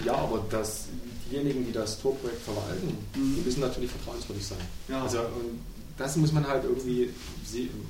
ja, 0.05 0.13
aber 0.15 0.43
das, 0.49 0.85
diejenigen, 1.31 1.65
die 1.65 1.71
das 1.71 1.99
Torprojekt 2.01 2.41
verwalten, 2.41 2.97
Mhm. 3.15 3.35
die 3.35 3.41
müssen 3.41 3.61
natürlich 3.61 3.91
vertrauenswürdig 3.91 4.45
sein. 4.45 4.57
ja. 4.89 5.03
Also, 5.03 5.19
und 5.19 5.59
das 5.97 6.15
muss 6.17 6.31
man 6.33 6.45
halt 6.45 6.63
irgendwie, 6.65 7.09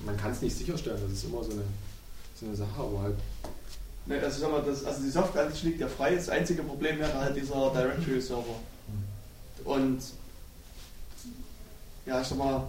man 0.06 0.16
kann 0.16 0.32
es 0.32 0.42
nicht 0.42 0.56
sicherstellen, 0.56 1.00
das 1.04 1.12
ist 1.12 1.24
immer 1.26 1.44
so 1.44 1.52
eine, 1.52 1.64
so 2.40 2.46
eine 2.46 2.56
Sache, 2.56 2.78
aber 2.80 3.02
halt, 3.02 3.16
Ne, 4.08 4.20
also, 4.22 4.40
sag 4.40 4.52
mal, 4.52 4.62
das, 4.62 4.86
also 4.86 5.02
die 5.02 5.10
Software 5.10 5.48
an 5.48 5.52
sich 5.52 5.64
liegt 5.64 5.80
ja 5.82 5.88
frei. 5.88 6.14
Das 6.14 6.30
einzige 6.30 6.62
Problem 6.62 7.00
wäre 7.00 7.12
halt 7.16 7.36
dieser 7.36 7.72
Directory-Server. 7.72 8.44
Und 9.64 10.00
ja, 12.06 12.22
ich 12.22 12.28
sag 12.28 12.38
mal, 12.38 12.68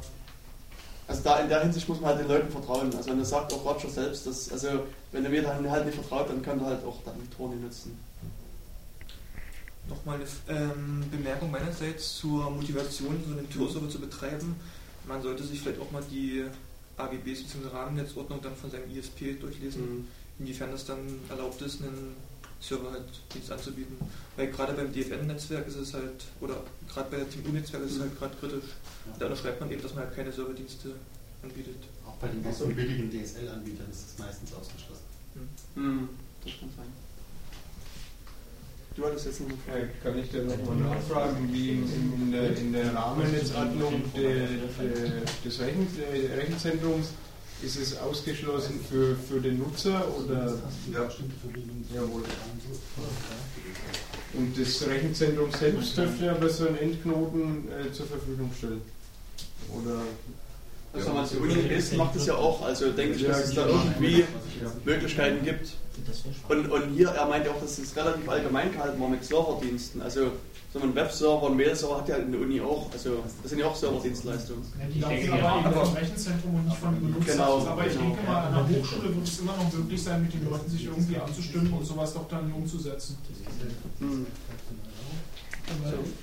also 1.09 1.23
da 1.23 1.39
in 1.41 1.49
der 1.49 1.63
Hinsicht 1.63 1.89
muss 1.89 2.01
man 2.01 2.11
halt 2.11 2.21
den 2.21 2.29
Leuten 2.29 2.51
vertrauen. 2.51 2.95
Also 2.97 3.11
und 3.13 3.21
das 3.21 3.31
sagt 3.31 3.53
auch 3.53 3.65
Roger 3.65 3.89
selbst, 3.89 4.27
dass, 4.27 4.51
also 4.51 4.69
wenn 5.13 5.25
er 5.25 5.31
mir 5.31 5.43
dann 5.43 5.71
halt 5.71 5.87
nicht 5.87 5.95
vertraut, 5.95 6.29
dann 6.29 6.43
kann 6.43 6.59
er 6.61 6.67
halt 6.67 6.85
auch 6.85 7.03
dann 7.05 7.15
Tor 7.37 7.49
nicht 7.51 7.63
nutzen. 7.63 7.99
Nochmal 9.89 10.17
eine 10.17 10.61
ähm, 10.61 11.05
Bemerkung 11.11 11.51
meinerseits 11.53 12.17
zur 12.17 12.51
Motivation, 12.51 13.23
so 13.25 13.39
einen 13.39 13.49
Tor-Server 13.49 13.89
zu 13.89 14.01
betreiben. 14.01 14.57
Man 15.07 15.23
sollte 15.23 15.45
sich 15.45 15.61
vielleicht 15.61 15.81
auch 15.81 15.93
mal 15.93 16.03
die 16.11 16.45
AGBs 16.97 17.45
bzw. 17.45 17.69
Rahmennetzordnung 17.73 18.41
dann 18.43 18.57
von 18.57 18.71
seinem 18.71 18.91
ISP 18.91 19.39
durchlesen, 19.39 19.83
Mhm. 19.83 20.09
inwiefern 20.41 20.73
es 20.73 20.85
dann 20.87 21.21
erlaubt 21.29 21.63
ist, 21.63 21.83
einen 21.83 22.17
Server 22.61 22.91
halt 22.91 23.05
Dienst 23.33 23.51
anzubieten. 23.53 23.97
Weil 24.37 24.49
gerade 24.49 24.73
beim 24.73 24.93
DFN-Netzwerk 24.93 25.67
ist 25.67 25.77
es 25.77 25.95
halt, 25.95 26.25
oder 26.41 26.63
gerade 26.89 27.11
bei 27.11 27.17
der 27.19 27.31
Team-U-Netzwerk 27.31 27.85
ist 27.85 27.97
es 27.97 28.01
halt 28.01 28.19
gerade 28.19 28.37
kritisch. 28.37 28.71
Da 29.19 29.27
unterschreibt 29.27 29.61
man 29.61 29.71
eben, 29.71 29.83
dass 29.83 29.95
man 29.95 30.05
halt 30.05 30.17
keine 30.17 30.33
Serverdienste 30.33 30.95
anbietet. 31.43 31.77
Auch 32.07 32.15
bei 32.15 32.29
den 32.29 32.43
ganzen 32.43 32.75
billigen 32.75 33.11
DSL-Anbietern 33.11 33.91
ist 33.91 34.05
das 34.05 34.19
meistens 34.27 34.53
ausgeschlossen. 34.53 35.05
Mhm. 35.75 36.09
Das 36.45 36.53
kann 36.59 36.71
sein. 36.77 36.87
Du 38.97 39.05
hattest 39.05 39.27
jetzt 39.27 39.41
noch 39.41 39.49
eine 39.49 39.59
Frage. 39.59 39.83
Äh, 39.83 40.03
Kann 40.03 40.19
ich 40.19 40.31
dann 40.31 40.47
nochmal 40.47 40.77
nachfragen, 40.77 41.53
wie 41.53 41.71
in, 41.73 42.13
in, 42.15 42.33
der, 42.33 42.57
in 42.57 42.73
der 42.73 42.95
Rahmennetzordnung 42.95 44.03
de, 44.15 44.47
de, 44.47 44.59
des 45.45 45.59
äh, 45.61 46.35
Rechenzentrums 46.35 47.09
ist 47.63 47.77
es 47.79 47.97
ausgeschlossen 47.99 48.81
für, 48.89 49.17
für 49.29 49.41
den 49.41 49.59
Nutzer 49.59 50.05
oder 50.19 50.55
Ja. 50.93 51.09
jawohl. 51.95 52.23
Und 54.35 54.59
das 54.59 54.87
Rechenzentrum 54.87 55.51
selbst 55.53 55.97
dürfte 55.97 56.31
aber 56.31 56.49
so 56.49 56.67
einen 56.69 56.79
Endknoten 56.79 57.69
äh, 57.71 57.91
zur 57.93 58.07
Verfügung 58.07 58.51
stellen. 58.57 58.83
Oder 59.73 60.03
Also, 60.93 61.09
ja, 61.11 61.27
die 61.31 61.37
Uni 61.39 61.69
Dresden 61.69 61.97
macht 61.97 62.17
das 62.17 62.27
ja 62.27 62.35
auch, 62.35 62.63
also 62.63 62.91
denke 62.91 63.17
ich, 63.17 63.23
Ja, 63.23 63.29
dass 63.29 63.45
es 63.47 63.55
da 63.55 63.67
genau. 63.67 63.83
irgendwie. 63.85 64.25
Möglichkeiten 64.85 65.45
gibt. 65.45 65.71
Und, 66.49 66.71
und 66.71 66.95
hier, 66.95 67.09
er 67.09 67.27
meint 67.27 67.47
ja 67.47 67.53
auch, 67.53 67.61
dass 67.61 67.79
es 67.79 67.97
relativ 67.97 68.29
allgemein 68.29 68.71
gehalten 68.73 69.01
war 69.01 69.09
mit 69.09 69.25
Serverdiensten. 69.25 70.03
Also 70.03 70.33
so 70.79 70.87
ein 70.87 70.95
Webserver, 70.95 71.47
ein 71.47 71.57
Mail-Server 71.57 71.99
hat 71.99 72.09
ja 72.09 72.17
in 72.17 72.33
der 72.33 72.41
Uni 72.41 72.61
auch, 72.61 72.91
also 72.93 73.23
das 73.43 73.51
sind 73.51 73.61
ja 73.61 73.67
auch 73.67 73.77
Serverdienstleistungen. 73.77 74.63
Ja, 74.79 75.09
die 75.09 75.27
laufen 75.27 75.33
aber 75.33 75.77
eben 75.77 75.87
vom 75.87 75.95
Rechenzentrum 75.95 76.55
und 76.55 76.65
nicht 76.67 76.77
von 76.77 76.95
den 76.95 77.13
Benutzern. 77.13 77.37
Genau, 77.37 77.67
aber 77.67 77.87
ich 77.87 77.93
genau. 77.93 78.05
denke 78.05 78.23
mal, 78.27 78.43
an 78.47 78.69
der 78.69 78.79
Hochschule 78.79 79.15
wird 79.15 79.27
es 79.27 79.41
immer 79.41 79.57
noch 79.57 79.73
möglich 79.73 80.03
sein, 80.03 80.23
mit 80.23 80.35
den 80.35 80.51
Leuten 80.51 80.71
sich 80.71 80.85
irgendwie 80.85 81.17
anzustimmen 81.17 81.73
und 81.73 81.85
sowas 81.85 82.15
doch 82.15 82.29
dann 82.29 82.53
umzusetzen. 82.53 83.17
Hm. 83.99 84.27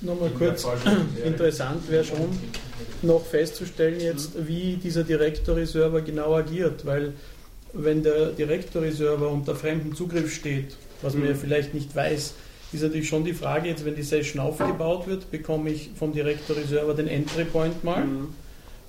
Nochmal 0.01 0.29
kurz, 0.29 0.65
interessant 1.25 1.89
wäre 1.89 2.03
schon 2.03 2.29
noch 3.01 3.25
festzustellen 3.25 3.99
jetzt, 3.99 4.47
wie 4.47 4.77
dieser 4.77 5.03
Directory-Server 5.03 6.01
genau 6.01 6.35
agiert, 6.35 6.85
weil 6.85 7.13
wenn 7.73 8.03
der 8.03 8.27
Directory-Server 8.27 9.29
unter 9.29 9.55
fremdem 9.55 9.95
Zugriff 9.95 10.33
steht, 10.33 10.75
was 11.01 11.15
man 11.15 11.27
ja 11.27 11.35
vielleicht 11.35 11.73
nicht 11.73 11.93
weiß, 11.93 12.33
ist 12.73 12.81
natürlich 12.83 13.07
schon 13.07 13.23
die 13.23 13.33
Frage, 13.33 13.69
jetzt 13.69 13.85
wenn 13.85 13.95
die 13.95 14.03
Session 14.03 14.41
aufgebaut 14.41 15.07
wird, 15.07 15.29
bekomme 15.31 15.69
ich 15.69 15.89
vom 15.95 16.13
Directory-Server 16.13 16.93
den 16.93 17.07
Entry-Point 17.07 17.83
mal 17.83 18.03
Mhm. 18.05 18.27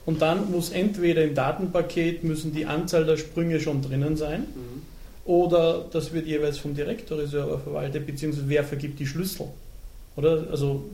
und 0.06 0.22
dann 0.22 0.50
muss 0.50 0.70
entweder 0.70 1.22
im 1.24 1.34
Datenpaket 1.34 2.24
müssen 2.24 2.54
die 2.54 2.66
Anzahl 2.66 3.04
der 3.04 3.16
Sprünge 3.16 3.60
schon 3.60 3.82
drinnen 3.82 4.16
sein 4.16 4.40
Mhm. 4.40 4.82
oder 5.24 5.84
das 5.92 6.12
wird 6.12 6.26
jeweils 6.26 6.58
vom 6.58 6.74
Directory-Server 6.74 7.58
verwaltet, 7.58 8.06
beziehungsweise 8.06 8.48
wer 8.48 8.64
vergibt 8.64 8.98
die 9.00 9.06
Schlüssel. 9.06 9.46
Oder? 10.16 10.46
Also 10.50 10.84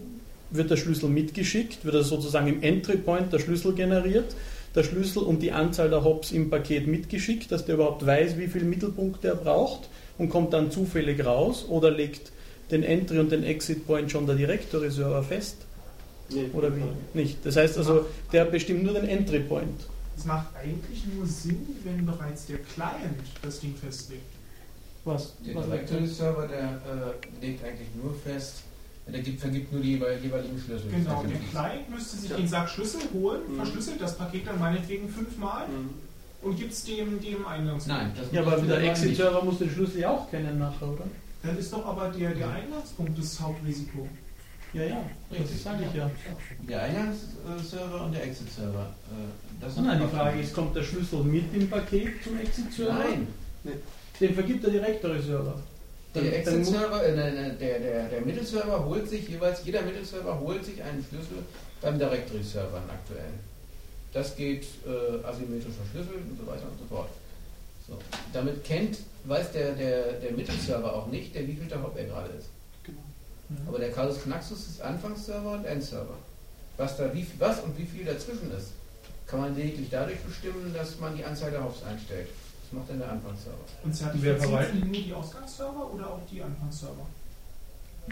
wird 0.50 0.70
der 0.70 0.76
Schlüssel 0.76 1.08
mitgeschickt, 1.08 1.84
wird 1.84 1.94
er 1.94 2.02
sozusagen 2.02 2.48
im 2.48 2.62
Entry 2.62 2.96
Point 2.96 3.32
der 3.32 3.38
Schlüssel 3.38 3.72
generiert, 3.74 4.34
der 4.74 4.82
Schlüssel 4.84 5.22
und 5.22 5.42
die 5.42 5.52
Anzahl 5.52 5.90
der 5.90 6.04
Hops 6.04 6.30
im 6.32 6.48
Paket 6.50 6.86
mitgeschickt, 6.86 7.50
dass 7.52 7.64
der 7.66 7.74
überhaupt 7.76 8.04
weiß, 8.06 8.38
wie 8.38 8.46
viele 8.48 8.64
Mittelpunkte 8.64 9.28
er 9.28 9.34
braucht 9.34 9.88
und 10.18 10.28
kommt 10.28 10.52
dann 10.52 10.70
zufällig 10.70 11.24
raus 11.24 11.64
oder 11.68 11.90
legt 11.90 12.30
den 12.70 12.82
Entry 12.82 13.18
und 13.18 13.30
den 13.32 13.44
Exit 13.44 13.86
Point 13.86 14.10
schon 14.10 14.26
der 14.26 14.36
Directory-Server 14.36 15.22
fest. 15.22 15.56
Nee, 16.30 16.46
Oder 16.52 16.74
wie? 16.76 16.82
Nicht. 17.14 17.38
Das 17.44 17.56
heißt 17.56 17.76
also, 17.78 18.06
der 18.32 18.44
bestimmt 18.44 18.84
nur 18.84 18.94
den 18.94 19.08
Entry 19.08 19.40
Point. 19.40 19.80
Es 20.16 20.24
macht 20.24 20.54
eigentlich 20.54 21.02
nur 21.14 21.26
Sinn, 21.26 21.66
wenn 21.84 22.04
bereits 22.06 22.46
der 22.46 22.58
Client 22.58 23.18
das 23.42 23.58
Ding 23.60 23.74
festlegt. 23.74 24.22
Was? 25.04 25.34
Der 25.44 25.54
Directory-Server, 25.54 26.46
der 26.46 26.58
äh, 26.60 27.44
legt 27.46 27.64
eigentlich 27.64 27.88
nur 28.00 28.14
fest, 28.14 28.56
der 29.12 29.22
gibt, 29.22 29.40
vergibt 29.40 29.72
nur 29.72 29.80
die 29.82 29.94
jeweil- 29.94 30.18
jeweiligen 30.22 30.56
Schlüssel. 30.60 30.88
Genau, 30.90 31.24
Der 31.24 31.38
Client 31.50 31.90
müsste 31.90 32.16
sich 32.18 32.30
Ja. 32.30 32.36
den 32.36 32.46
Sack 32.46 32.68
Schlüssel 32.68 33.00
holen, 33.12 33.40
Mhm. 33.48 33.56
verschlüsselt 33.56 34.00
das 34.00 34.16
Paket 34.16 34.46
dann 34.46 34.58
meinetwegen 34.60 35.08
fünfmal 35.08 35.66
Mhm. 35.66 36.46
und 36.46 36.56
gibt 36.56 36.72
es 36.72 36.84
dem, 36.84 37.20
dem 37.20 37.44
Eingangs. 37.44 37.86
Nein, 37.88 38.12
das 38.16 38.26
Ja, 38.30 38.42
aber 38.42 38.58
der 38.60 38.78
er. 38.78 38.90
Exit-Server 38.90 39.42
muss 39.42 39.58
den 39.58 39.70
Schlüssel 39.70 40.00
ja 40.00 40.10
auch 40.10 40.30
kennen 40.30 40.58
nachher, 40.60 40.86
oder? 40.88 41.04
Dann 41.42 41.56
ist 41.58 41.72
doch 41.72 41.86
aber 41.86 42.08
der, 42.08 42.34
der 42.34 42.48
Eingangspunkt 42.50 43.18
das 43.18 43.40
Hauptrisiko. 43.40 44.08
Ja, 44.72 44.84
ja, 44.84 45.04
das 45.30 45.62
sage 45.64 45.84
ich 45.88 45.94
ja. 45.96 46.08
Der 46.68 46.82
Eingangsserver 46.82 48.04
und 48.04 48.12
der 48.14 48.22
Exit-Server. 48.24 48.94
äh, 49.10 49.80
Nein, 49.80 50.00
die 50.00 50.16
Frage 50.16 50.40
ist, 50.40 50.54
kommt 50.54 50.76
der 50.76 50.82
Schlüssel 50.84 51.24
mit 51.24 51.52
im 51.54 51.68
Paket 51.68 52.22
zum 52.22 52.38
Exit-Server? 52.38 52.92
Nein, 52.94 53.26
Den 54.20 54.34
vergibt 54.34 54.62
der 54.62 54.70
Directory-Server. 54.70 55.54
der 56.14 56.38
Exit-Server, 56.38 57.04
äh, 57.04 57.16
der, 57.16 57.50
der, 57.54 57.78
der, 57.80 58.08
der 58.10 58.20
Mittelserver 58.20 58.84
holt 58.84 59.08
sich 59.08 59.28
jeweils, 59.28 59.64
jeder 59.64 59.82
Mittelserver 59.82 60.38
holt 60.38 60.64
sich 60.64 60.80
einen 60.82 61.04
Schlüssel 61.08 61.38
beim 61.80 61.98
Directory-Server 61.98 62.76
einen 62.76 62.90
aktuellen. 62.90 63.40
Das 64.12 64.36
geht 64.36 64.66
äh, 64.86 65.24
asymmetrisch 65.26 65.74
verschlüsselt 65.74 66.24
und 66.30 66.38
so 66.38 66.46
weiter 66.46 66.66
und 66.70 66.78
so 66.78 66.84
fort. 66.94 67.08
So. 67.88 67.98
Damit 68.32 68.62
kennt, 68.62 68.98
weiß 69.24 69.52
der, 69.52 69.72
der, 69.72 70.12
der 70.14 70.32
Mittelserver 70.32 70.94
auch 70.94 71.06
nicht, 71.06 71.34
der 71.34 71.46
wie 71.46 71.54
viel 71.54 71.66
der 71.66 71.82
Hop 71.82 71.96
er 71.96 72.04
gerade 72.04 72.30
ist. 72.30 72.48
Genau. 72.84 73.00
Aber 73.68 73.78
der 73.78 73.92
Casus 73.92 74.22
Knaxus 74.22 74.66
ist 74.66 74.80
Anfangsserver 74.80 75.52
und 75.52 75.64
Endserver. 75.64 76.18
Was, 76.76 76.96
da 76.96 77.12
wie, 77.12 77.26
was 77.38 77.60
und 77.60 77.76
wie 77.78 77.84
viel 77.84 78.04
dazwischen 78.04 78.50
ist, 78.56 78.72
kann 79.26 79.40
man 79.40 79.56
lediglich 79.56 79.88
dadurch 79.90 80.18
bestimmen, 80.20 80.72
dass 80.74 80.98
man 80.98 81.16
die 81.16 81.24
Anzahl 81.24 81.50
der 81.50 81.62
Hops 81.62 81.82
einstellt. 81.82 82.28
Das 82.62 82.78
macht 82.78 82.90
dann 82.90 82.98
der 82.98 83.12
Anfangsserver. 83.12 83.58
Und 83.84 83.94
verwaltet? 83.94 84.72
sind 84.72 84.92
nur 84.92 85.02
die 85.02 85.12
Ausgangsserver 85.12 85.92
oder 85.92 86.06
auch 86.08 86.20
die 86.30 86.42
Anfangsserver? 86.42 87.06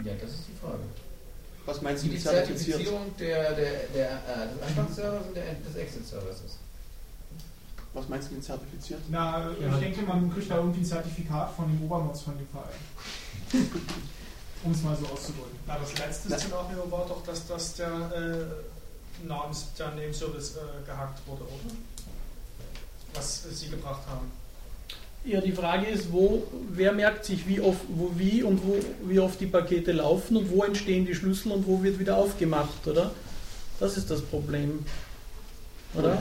Ja, 0.03 0.13
das 0.21 0.29
ist 0.31 0.47
die 0.47 0.57
Frage. 0.61 0.83
Was 1.65 1.81
meinst 1.81 2.05
du 2.05 2.09
die? 2.09 2.19
Zertifizierung 2.19 3.15
der, 3.17 3.53
der, 3.53 3.71
der, 3.93 4.11
äh, 4.11 4.53
des 4.53 4.67
Anfangsservers 4.67 5.27
und 5.27 5.35
der, 5.35 5.53
des 5.53 5.75
Exit-Servers 5.75 6.41
ist. 6.45 6.57
Was 7.93 8.07
meinst 8.07 8.29
du 8.29 8.35
mit 8.35 8.43
zertifiziert? 8.43 9.01
Na, 9.09 9.49
Ja. 9.59 9.73
ich 9.73 9.79
denke, 9.79 10.01
man 10.03 10.31
kriegt 10.31 10.51
da 10.51 10.57
irgendwie 10.57 10.81
ein 10.81 10.85
Zertifikat 10.85 11.51
von 11.55 11.65
dem 11.67 11.81
Obermods 11.83 12.21
von 12.21 12.35
dem 12.37 12.47
Verein. 12.47 12.69
um 14.63 14.71
es 14.71 14.83
mal 14.83 14.95
so 14.95 15.07
auszudrücken. 15.07 15.57
Na, 15.65 15.77
das 15.79 15.97
letzte 15.97 16.29
Na. 16.29 16.37
Szenario 16.37 16.91
war 16.91 17.05
doch, 17.07 17.23
dass 17.23 17.47
das 17.47 17.75
der 17.75 17.87
äh, 17.87 19.27
Namens, 19.27 19.67
der 19.77 19.87
Name-Service 19.89 20.57
äh, 20.57 20.85
gehackt 20.85 21.19
wurde, 21.27 21.43
oder? 21.43 21.73
Was 23.13 23.45
äh, 23.45 23.53
Sie 23.53 23.69
gebracht 23.69 24.01
haben. 24.07 24.31
Ja, 25.25 25.41
die 25.41 25.51
Frage 25.51 25.87
ist, 25.87 26.11
wo, 26.13 26.43
wer 26.69 26.93
merkt 26.93 27.25
sich, 27.25 27.45
wie 27.47 27.59
oft, 27.59 27.81
wo, 27.89 28.11
wie 28.15 28.41
und 28.43 28.65
wo, 28.65 28.77
wie 29.03 29.19
oft 29.19 29.39
die 29.41 29.47
Pakete 29.47 29.91
laufen 29.91 30.37
und 30.37 30.49
wo 30.49 30.63
entstehen 30.63 31.05
die 31.05 31.13
Schlüssel 31.15 31.51
und 31.51 31.67
wo 31.67 31.83
wird 31.83 31.99
wieder 31.99 32.15
aufgemacht, 32.17 32.87
oder? 32.87 33.11
Das 33.79 33.97
ist 33.97 34.09
das 34.09 34.21
Problem. 34.21 34.85
Oder? 35.95 36.13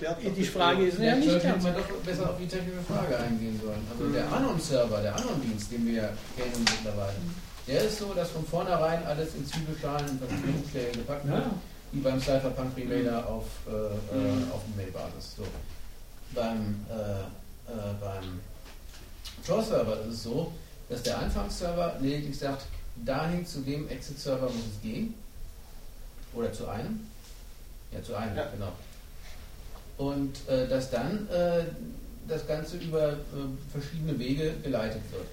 Ja, 0.00 0.14
die 0.34 0.44
Frage 0.44 0.86
ist 0.86 0.98
ja 0.98 1.14
nicht 1.16 1.42
ganz. 1.42 1.62
man 1.62 1.74
doch 1.74 1.82
besser 2.04 2.30
auf 2.30 2.38
die 2.38 2.46
technische 2.46 2.80
Frage 2.82 3.18
eingehen 3.18 3.60
sollen. 3.62 3.86
Also 3.90 4.10
der 4.12 4.32
Anon-Server, 4.32 5.02
der 5.02 5.14
Anon-Dienst, 5.16 5.70
den 5.72 5.86
wir 5.86 6.08
kennen 6.36 6.64
mittlerweile, 6.64 7.16
der 7.66 7.82
ist 7.82 7.98
so, 7.98 8.14
dass 8.14 8.30
von 8.30 8.44
vornherein 8.46 9.04
alles 9.04 9.34
in 9.34 9.46
Zwiebelschalen 9.46 10.08
und 10.08 10.18
Verschwörungsstellen 10.26 10.92
gepackt 10.92 11.26
wird, 11.26 11.36
Ja. 11.38 11.50
wie 11.92 12.00
beim 12.00 12.18
Cypherpunk 12.18 12.76
Remailer 12.78 13.26
auf, 13.28 13.44
äh, 13.68 13.70
äh, 13.72 14.34
Mhm. 14.36 14.52
auf 14.52 14.62
Mailbasis. 14.74 15.36
So. 15.36 15.42
Beim, 16.34 16.76
äh, 16.88 16.94
äh, 17.70 17.94
beim 18.00 18.40
Tor-Server 19.46 20.00
ist 20.08 20.14
es 20.14 20.22
so, 20.22 20.52
dass 20.88 21.02
der 21.02 21.18
Anfangsserver 21.18 21.96
lediglich 22.00 22.38
sagt, 22.38 22.64
dahin 23.04 23.44
zu 23.46 23.60
dem 23.60 23.86
Exit-Server 23.90 24.46
muss 24.46 24.64
es 24.76 24.82
gehen. 24.82 25.12
Oder 26.34 26.52
zu 26.52 26.66
einem. 26.68 27.07
Ja, 27.92 28.02
zu 28.02 28.14
einem, 28.14 28.36
Ja. 28.36 28.44
genau. 28.52 28.72
Und 29.96 30.34
äh, 30.48 30.68
dass 30.68 30.90
dann 30.90 31.28
äh, 31.30 31.64
das 32.28 32.46
Ganze 32.46 32.76
über 32.76 33.12
äh, 33.12 33.14
verschiedene 33.72 34.18
Wege 34.18 34.52
geleitet 34.62 35.00
wird. 35.10 35.26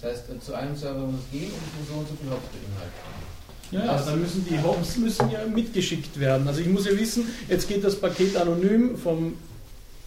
Das 0.00 0.10
heißt, 0.12 0.24
äh, 0.30 0.40
zu 0.40 0.54
einem 0.54 0.76
Server 0.76 1.00
muss 1.06 1.20
es 1.26 1.30
gehen 1.32 1.50
und 1.50 1.58
es 1.58 1.78
muss 1.80 1.88
so 1.88 1.94
und 2.00 2.08
so 2.08 2.14
viel 2.20 2.30
Hops 2.30 2.46
beinhalten. 2.48 3.20
Ja, 3.72 3.92
aber 3.94 4.04
dann 4.10 4.20
müssen 4.20 4.44
die 4.44 4.60
Hops 4.60 4.96
müssen 4.96 5.30
ja 5.30 5.46
mitgeschickt 5.46 6.18
werden. 6.18 6.46
Also 6.48 6.60
ich 6.60 6.66
muss 6.66 6.86
ja 6.86 6.98
wissen, 6.98 7.28
jetzt 7.48 7.68
geht 7.68 7.84
das 7.84 7.94
Paket 8.00 8.36
anonym 8.36 8.98
vom, 8.98 9.36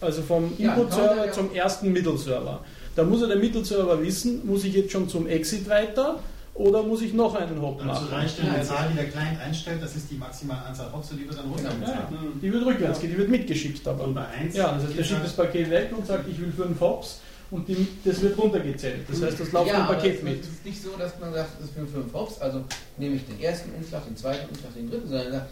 also 0.02 0.20
vom 0.22 0.52
Ja, 0.58 0.74
Input-Server 0.74 1.16
er 1.16 1.26
ja- 1.26 1.32
zum 1.32 1.52
ersten 1.54 1.90
Mittelserver. 1.92 2.62
Da 2.94 3.02
muss 3.04 3.22
ja 3.22 3.26
der 3.26 3.38
Mittelserver 3.38 4.00
wissen, 4.02 4.46
muss 4.46 4.64
ich 4.64 4.74
jetzt 4.74 4.92
schon 4.92 5.08
zum 5.08 5.26
Exit 5.26 5.66
weiter 5.68 6.20
oder 6.54 6.82
muss 6.82 7.02
ich 7.02 7.12
noch 7.12 7.34
einen 7.34 7.60
Hop 7.60 7.78
Dazu 7.78 7.86
machen? 7.86 8.08
reicht 8.08 8.38
ja 8.42 8.52
eine 8.52 8.62
Zahl, 8.62 8.88
die 8.90 8.96
der 8.96 9.08
Client 9.08 9.40
einstellt, 9.40 9.82
das 9.82 9.96
ist 9.96 10.10
die 10.10 10.14
maximale 10.16 10.62
Anzahl 10.66 10.92
Hops 10.92 11.10
und 11.10 11.18
die 11.18 11.26
wird 11.28 11.38
dann 11.38 11.46
Ja, 11.46 11.52
runtergezahlt. 11.52 12.08
die 12.42 12.52
wird 12.52 12.64
rückwärts 12.66 13.00
gehen, 13.00 13.10
die 13.10 13.18
wird 13.18 13.28
mitgeschickt. 13.28 13.86
Aber. 13.88 14.04
Und 14.04 14.14
bei 14.14 14.24
1 14.26 14.54
Ja, 14.56 14.72
das 14.72 14.84
heißt, 14.84 14.98
der 14.98 15.04
schickt 15.04 15.24
das 15.24 15.32
Paket 15.34 15.70
weg 15.70 15.90
und 15.96 16.06
sagt, 16.06 16.28
ich 16.28 16.40
will 16.40 16.52
fünf 16.52 16.80
Hops 16.80 17.20
und 17.50 17.66
die, 17.68 17.86
das 18.04 18.20
wird 18.22 18.38
runtergezählt. 18.38 19.00
Das 19.08 19.20
heißt, 19.22 19.40
das 19.40 19.52
läuft 19.52 19.66
ja, 19.68 19.74
im 19.76 19.82
aber 19.82 19.94
Paket 19.94 20.16
es 20.18 20.22
mit. 20.22 20.40
ist 20.40 20.64
nicht 20.64 20.82
so, 20.82 20.90
dass 20.98 21.18
man 21.18 21.32
sagt, 21.34 21.50
es 21.62 21.74
sind 21.74 21.90
fünf 21.90 22.12
Hops, 22.14 22.40
also 22.40 22.64
nehme 22.98 23.16
ich 23.16 23.26
den 23.26 23.40
ersten 23.40 23.72
Umschlag, 23.74 24.04
den 24.06 24.16
zweiten 24.16 24.48
Umschlag, 24.48 24.74
den 24.74 24.88
dritten, 24.90 25.08
sondern 25.08 25.32
sagt, 25.32 25.46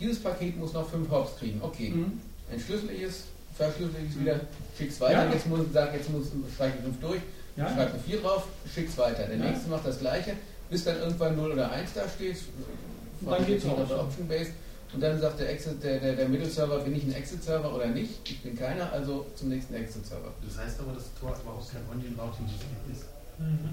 dieses 0.00 0.18
Paket 0.20 0.58
muss 0.58 0.72
noch 0.72 0.88
fünf 0.88 1.08
Hops 1.10 1.38
kriegen. 1.38 1.60
Okay, 1.62 1.90
Mhm. 1.90 2.20
entschlüssel 2.50 2.90
ich 2.90 3.02
es, 3.02 3.24
verschlüssel 3.56 3.94
ich 4.04 4.14
es 4.14 4.20
wieder, 4.20 4.40
schick's 4.76 5.00
weiter, 5.00 5.26
Ja. 5.26 5.32
jetzt 5.32 5.46
muss 5.48 5.60
ich 5.66 5.72
sagen, 5.72 5.90
jetzt 5.94 6.10
muss 6.10 6.24
ich 6.26 6.30
fünf 6.82 7.00
durch, 7.00 7.20
Ja. 7.60 7.74
schreibe 7.74 7.92
eine 7.92 8.00
4 8.00 8.20
drauf, 8.20 8.44
schick's 8.72 8.96
weiter. 8.98 9.24
Der 9.24 9.36
Ja. 9.36 9.50
nächste 9.50 9.68
macht 9.70 9.86
das 9.86 9.98
gleiche, 9.98 10.32
bis 10.70 10.84
dann 10.84 10.98
irgendwann 10.98 11.36
0 11.36 11.52
oder 11.52 11.70
1 11.70 11.90
da 11.94 12.08
steht. 12.08 12.36
Und 13.20 13.30
dann 13.30 13.46
geht's 13.46 13.64
auf 13.66 13.78
raus. 13.78 13.90
Option 13.92 14.28
Based. 14.28 14.52
Und 14.92 15.00
dann 15.00 15.20
sagt 15.20 15.38
der, 15.38 15.50
Exit, 15.50 15.82
der, 15.84 16.00
der, 16.00 16.16
der 16.16 16.28
Mittelserver, 16.28 16.80
bin 16.80 16.96
ich 16.96 17.04
ein 17.04 17.12
Exit-Server 17.12 17.72
oder 17.72 17.86
nicht? 17.86 18.28
Ich 18.28 18.42
bin 18.42 18.58
keiner, 18.58 18.92
also 18.92 19.24
zum 19.36 19.50
nächsten 19.50 19.72
Exit-Server. 19.74 20.32
Das 20.44 20.58
heißt 20.64 20.80
aber, 20.80 20.94
dass 20.94 21.04
Tor 21.20 21.36
überhaupt 21.40 21.70
kein 21.70 21.82
Onion-Routing-System 21.92 22.68
ist. 22.92 23.04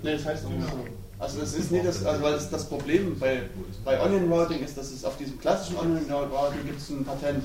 Nee, 0.04 0.14
das 0.14 0.26
heißt 0.26 0.46
auch 0.46 0.50
nicht 0.52 0.70
so. 0.70 0.78
Also 1.20 1.40
das 1.40 1.54
ist 1.56 1.72
nicht 1.72 1.86
das, 1.86 2.06
also 2.06 2.22
weil 2.24 2.34
das, 2.34 2.50
das 2.52 2.66
Problem 2.70 3.18
bei, 3.20 3.42
bei 3.84 4.00
Onion 4.00 4.32
Routing 4.32 4.64
ist, 4.64 4.78
dass 4.78 4.92
es 4.92 5.04
auf 5.04 5.18
diesem 5.18 5.40
klassischen 5.40 5.78
Onion 5.78 6.06
Routing 6.10 6.66
gibt 6.66 6.80
es 6.80 6.90
ein 6.90 7.04
Patent. 7.04 7.44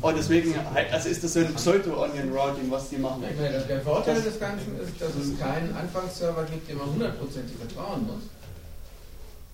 Und 0.00 0.16
deswegen 0.16 0.54
also 0.90 1.08
ist 1.08 1.22
das 1.22 1.32
so 1.34 1.40
ein 1.40 1.54
Pseudo-Onion 1.54 2.32
Routing, 2.32 2.70
was 2.70 2.88
die 2.88 2.96
machen. 2.96 3.24
Ich 3.30 3.40
meine, 3.40 3.60
der 3.60 3.80
Vorteil 3.80 4.20
des 4.20 4.38
Ganzen 4.38 4.78
ist, 4.80 5.00
dass 5.00 5.14
es 5.14 5.38
keinen 5.38 5.74
Anfangsserver 5.76 6.44
gibt, 6.44 6.68
dem 6.68 6.78
man 6.78 6.90
hundertprozentig 6.90 7.56
vertrauen 7.56 8.06
muss. 8.06 8.24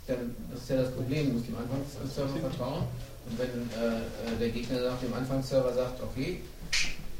Denn 0.09 0.35
das 0.51 0.63
ist 0.63 0.71
ja 0.71 0.77
das 0.77 0.93
Problem, 0.93 1.27
du 1.27 1.33
musst 1.35 1.49
dem 1.49 1.57
Anfangsserver 1.57 2.39
vertrauen. 2.41 2.85
Und 3.29 3.39
wenn 3.39 3.49
äh, 3.49 4.39
der 4.41 4.49
Gegner 4.49 4.83
sagt, 4.83 5.03
dem 5.03 5.13
Anfangsserver 5.13 5.75
sagt, 5.75 6.03
okay, 6.03 6.41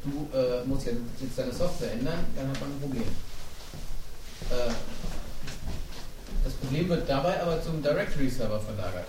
du 0.05 0.29
äh, 0.37 0.65
musst 0.65 0.87
jetzt, 0.87 0.99
jetzt 1.21 1.39
deine 1.39 1.53
Software 1.53 1.93
ändern, 1.93 2.25
dann 2.35 2.49
hat 2.49 2.61
man 2.61 2.71
ein 2.71 2.81
Problem. 2.81 3.03
Äh, 4.51 4.73
das 6.45 6.53
Problem 6.55 6.89
wird 6.89 7.09
dabei 7.09 7.43
aber 7.43 7.63
zum 7.63 7.83
Directory-Server 7.83 8.61
verlagert. 8.61 9.09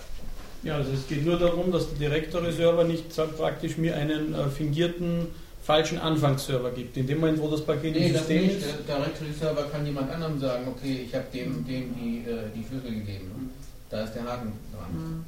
Ja, 0.62 0.76
also 0.76 0.92
es 0.92 1.06
geht 1.08 1.24
nur 1.24 1.38
darum, 1.38 1.72
dass 1.72 1.88
der 1.88 2.10
Directory-Server 2.10 2.84
nicht 2.84 3.12
sagt, 3.12 3.36
praktisch 3.38 3.78
mir 3.78 3.96
einen 3.96 4.34
äh, 4.34 4.48
fingierten 4.48 5.28
falschen 5.62 5.98
Anfangsserver 5.98 6.70
gibt. 6.72 6.96
In 6.96 7.06
dem 7.06 7.20
Moment, 7.20 7.40
wo 7.40 7.48
das 7.48 7.64
Paket 7.64 7.94
Nee, 7.94 8.08
im 8.08 8.12
das 8.12 8.22
System 8.26 8.42
nicht. 8.46 8.56
ist. 8.58 8.66
Der 8.88 8.96
Directory-Server 8.96 9.62
kann 9.70 9.86
jemand 9.86 10.10
anderem 10.10 10.38
sagen, 10.38 10.68
okay, 10.68 11.04
ich 11.06 11.14
habe 11.14 11.24
dem, 11.32 11.66
dem 11.66 11.94
die, 11.94 12.28
äh, 12.30 12.50
die 12.54 12.64
Schlüssel 12.66 12.90
gegeben. 12.94 13.50
Da 13.88 14.02
ist 14.04 14.14
der 14.14 14.24
Haken 14.24 14.52
dran. 14.72 15.24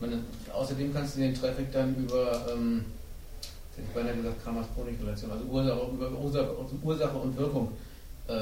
Man, 0.00 0.24
außerdem 0.52 0.94
kannst 0.94 1.16
du 1.16 1.20
den 1.20 1.34
Traffic 1.34 1.72
dann 1.72 1.96
über, 1.96 2.46
ähm, 2.52 2.84
ich 3.76 3.84
beinahe 3.94 4.14
gesagt, 4.16 4.44
Kramers-Chronik-Relation, 4.44 5.30
also 5.32 5.44
Ursache, 5.44 5.80
über 5.92 6.10
Ursache, 6.12 6.50
Ursache 6.84 7.16
und 7.16 7.36
Wirkung 7.36 7.72
äh, 8.28 8.32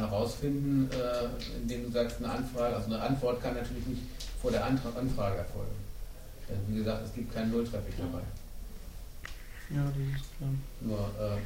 herausfinden, 0.00 0.90
äh, 0.92 1.58
indem 1.62 1.84
du 1.84 1.90
sagst, 1.90 2.18
eine 2.18 2.30
Anfrage, 2.32 2.76
also 2.76 2.86
eine 2.92 3.00
Antwort 3.00 3.42
kann 3.42 3.54
natürlich 3.54 3.86
nicht 3.86 4.02
vor 4.42 4.50
der 4.50 4.64
Antra 4.64 4.90
Anfrage 4.98 5.38
erfolgen. 5.38 5.85
Denn 6.48 6.58
wie 6.68 6.78
gesagt, 6.78 7.06
es 7.06 7.14
gibt 7.14 7.34
keinen 7.34 7.50
Null-Traffic 7.50 7.94
dabei. 7.98 8.22
Ja, 9.70 9.82
das 9.82 10.20
ist 10.20 10.38
klar. 10.38 10.50
Nur, 10.80 10.98
äh, 10.98 11.38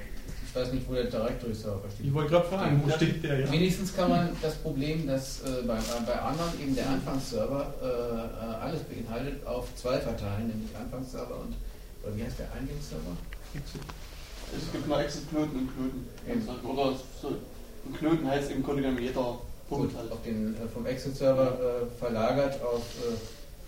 ich 0.44 0.54
weiß 0.54 0.72
nicht, 0.72 0.86
wo 0.88 0.94
der 0.94 1.04
Directory-Server 1.04 1.88
steht. 1.94 2.06
Ich 2.06 2.12
wollte 2.12 2.30
gerade 2.30 2.48
fragen, 2.48 2.82
wo 2.84 2.90
steht 2.90 3.24
der? 3.24 3.40
Ja? 3.40 3.52
Wenigstens 3.52 3.96
kann 3.96 4.10
man 4.10 4.28
das 4.42 4.56
Problem, 4.56 5.06
dass 5.06 5.40
äh, 5.40 5.62
bei, 5.66 5.78
bei 6.06 6.20
anderen 6.20 6.60
eben 6.60 6.74
der 6.74 6.88
Anfangsserver 6.90 7.74
äh, 7.80 7.86
äh, 7.86 8.54
alles 8.56 8.82
beinhaltet, 8.82 9.46
auf 9.46 9.74
zwei 9.74 9.98
verteilen, 9.98 10.48
nämlich 10.48 10.70
Anfangsserver 10.76 11.36
und, 11.40 11.54
oder 12.02 12.16
wie 12.16 12.24
heißt 12.24 12.38
der 12.38 12.52
Eingangsserver? 12.52 13.16
Es 13.54 14.72
gibt 14.72 14.86
nur 14.86 15.00
Exit-Knoten 15.00 15.58
und 15.58 15.70
Knoten. 15.74 16.66
Oder 16.66 16.96
so, 17.22 17.28
ein 17.28 17.94
Knoten 17.94 18.28
heißt 18.28 18.50
im 18.50 18.62
Grunde 18.62 18.82
genommen 18.82 19.00
jeder 19.00 19.38
Punkt 19.68 19.92
Gut, 19.92 19.96
halt. 19.96 20.12
auf 20.12 20.22
den, 20.24 20.54
äh, 20.56 20.68
vom 20.68 20.84
Exit-Server 20.84 21.58
äh, 21.58 21.98
verlagert 21.98 22.60
auf 22.62 22.82
äh, 22.82 23.16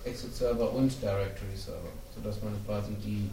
Exit-Server 0.05 0.73
und 0.73 0.91
Directory-Server, 1.03 1.89
sodass 2.15 2.37
man 2.43 2.53
quasi 2.67 2.93
die 3.05 3.31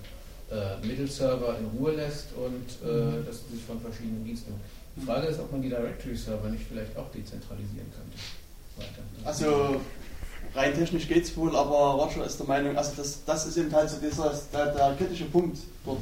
äh, 0.51 0.85
Mittelserver 0.85 1.57
in 1.59 1.65
Ruhe 1.77 1.91
lässt 1.93 2.27
und 2.35 2.87
äh, 2.87 2.93
Mhm. 2.93 3.25
das 3.25 3.35
sich 3.51 3.63
von 3.67 3.79
verschiedenen 3.81 4.23
Diensten. 4.25 4.53
Die 4.95 5.05
Frage 5.05 5.27
ist, 5.27 5.39
ob 5.39 5.51
man 5.51 5.61
die 5.61 5.69
Directory-Server 5.69 6.49
nicht 6.49 6.65
vielleicht 6.67 6.95
auch 6.97 7.09
dezentralisieren 7.11 7.91
könnte. 7.93 8.17
Weiter. 8.77 9.03
Also 9.25 9.81
rein 10.55 10.73
technisch 10.73 11.07
geht 11.07 11.23
es 11.25 11.35
wohl, 11.37 11.55
aber 11.55 11.75
Roger 12.03 12.25
ist 12.25 12.39
der 12.39 12.47
Meinung, 12.47 12.77
also 12.77 12.91
das, 12.97 13.23
das 13.25 13.45
ist 13.45 13.57
eben 13.57 13.71
halt 13.73 13.89
so 13.89 13.97
dieser, 13.97 14.33
der, 14.53 14.67
der 14.73 14.95
kritische 14.95 15.25
Punkt 15.25 15.57
dort. 15.85 15.99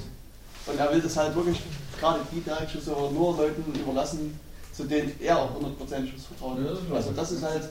Und 0.65 0.77
er 0.79 0.91
will 0.93 1.01
das 1.01 1.15
halt 1.17 1.35
wirklich, 1.35 1.59
gerade 1.99 2.19
die 2.31 2.41
Directory 2.41 2.81
Server 2.83 3.09
nur 3.11 3.35
Leuten 3.37 3.63
überlassen, 3.79 4.39
zu 4.73 4.83
denen 4.83 5.11
er 5.19 5.37
auch 5.39 5.53
hundertprozentiges 5.55 6.25
Vertrauen 6.25 6.63
Ja, 6.63 6.71
hat. 6.71 6.77
ist 6.79 6.91
Also 6.93 7.11
das 7.11 7.31
ist 7.31 7.43
halt, 7.43 7.69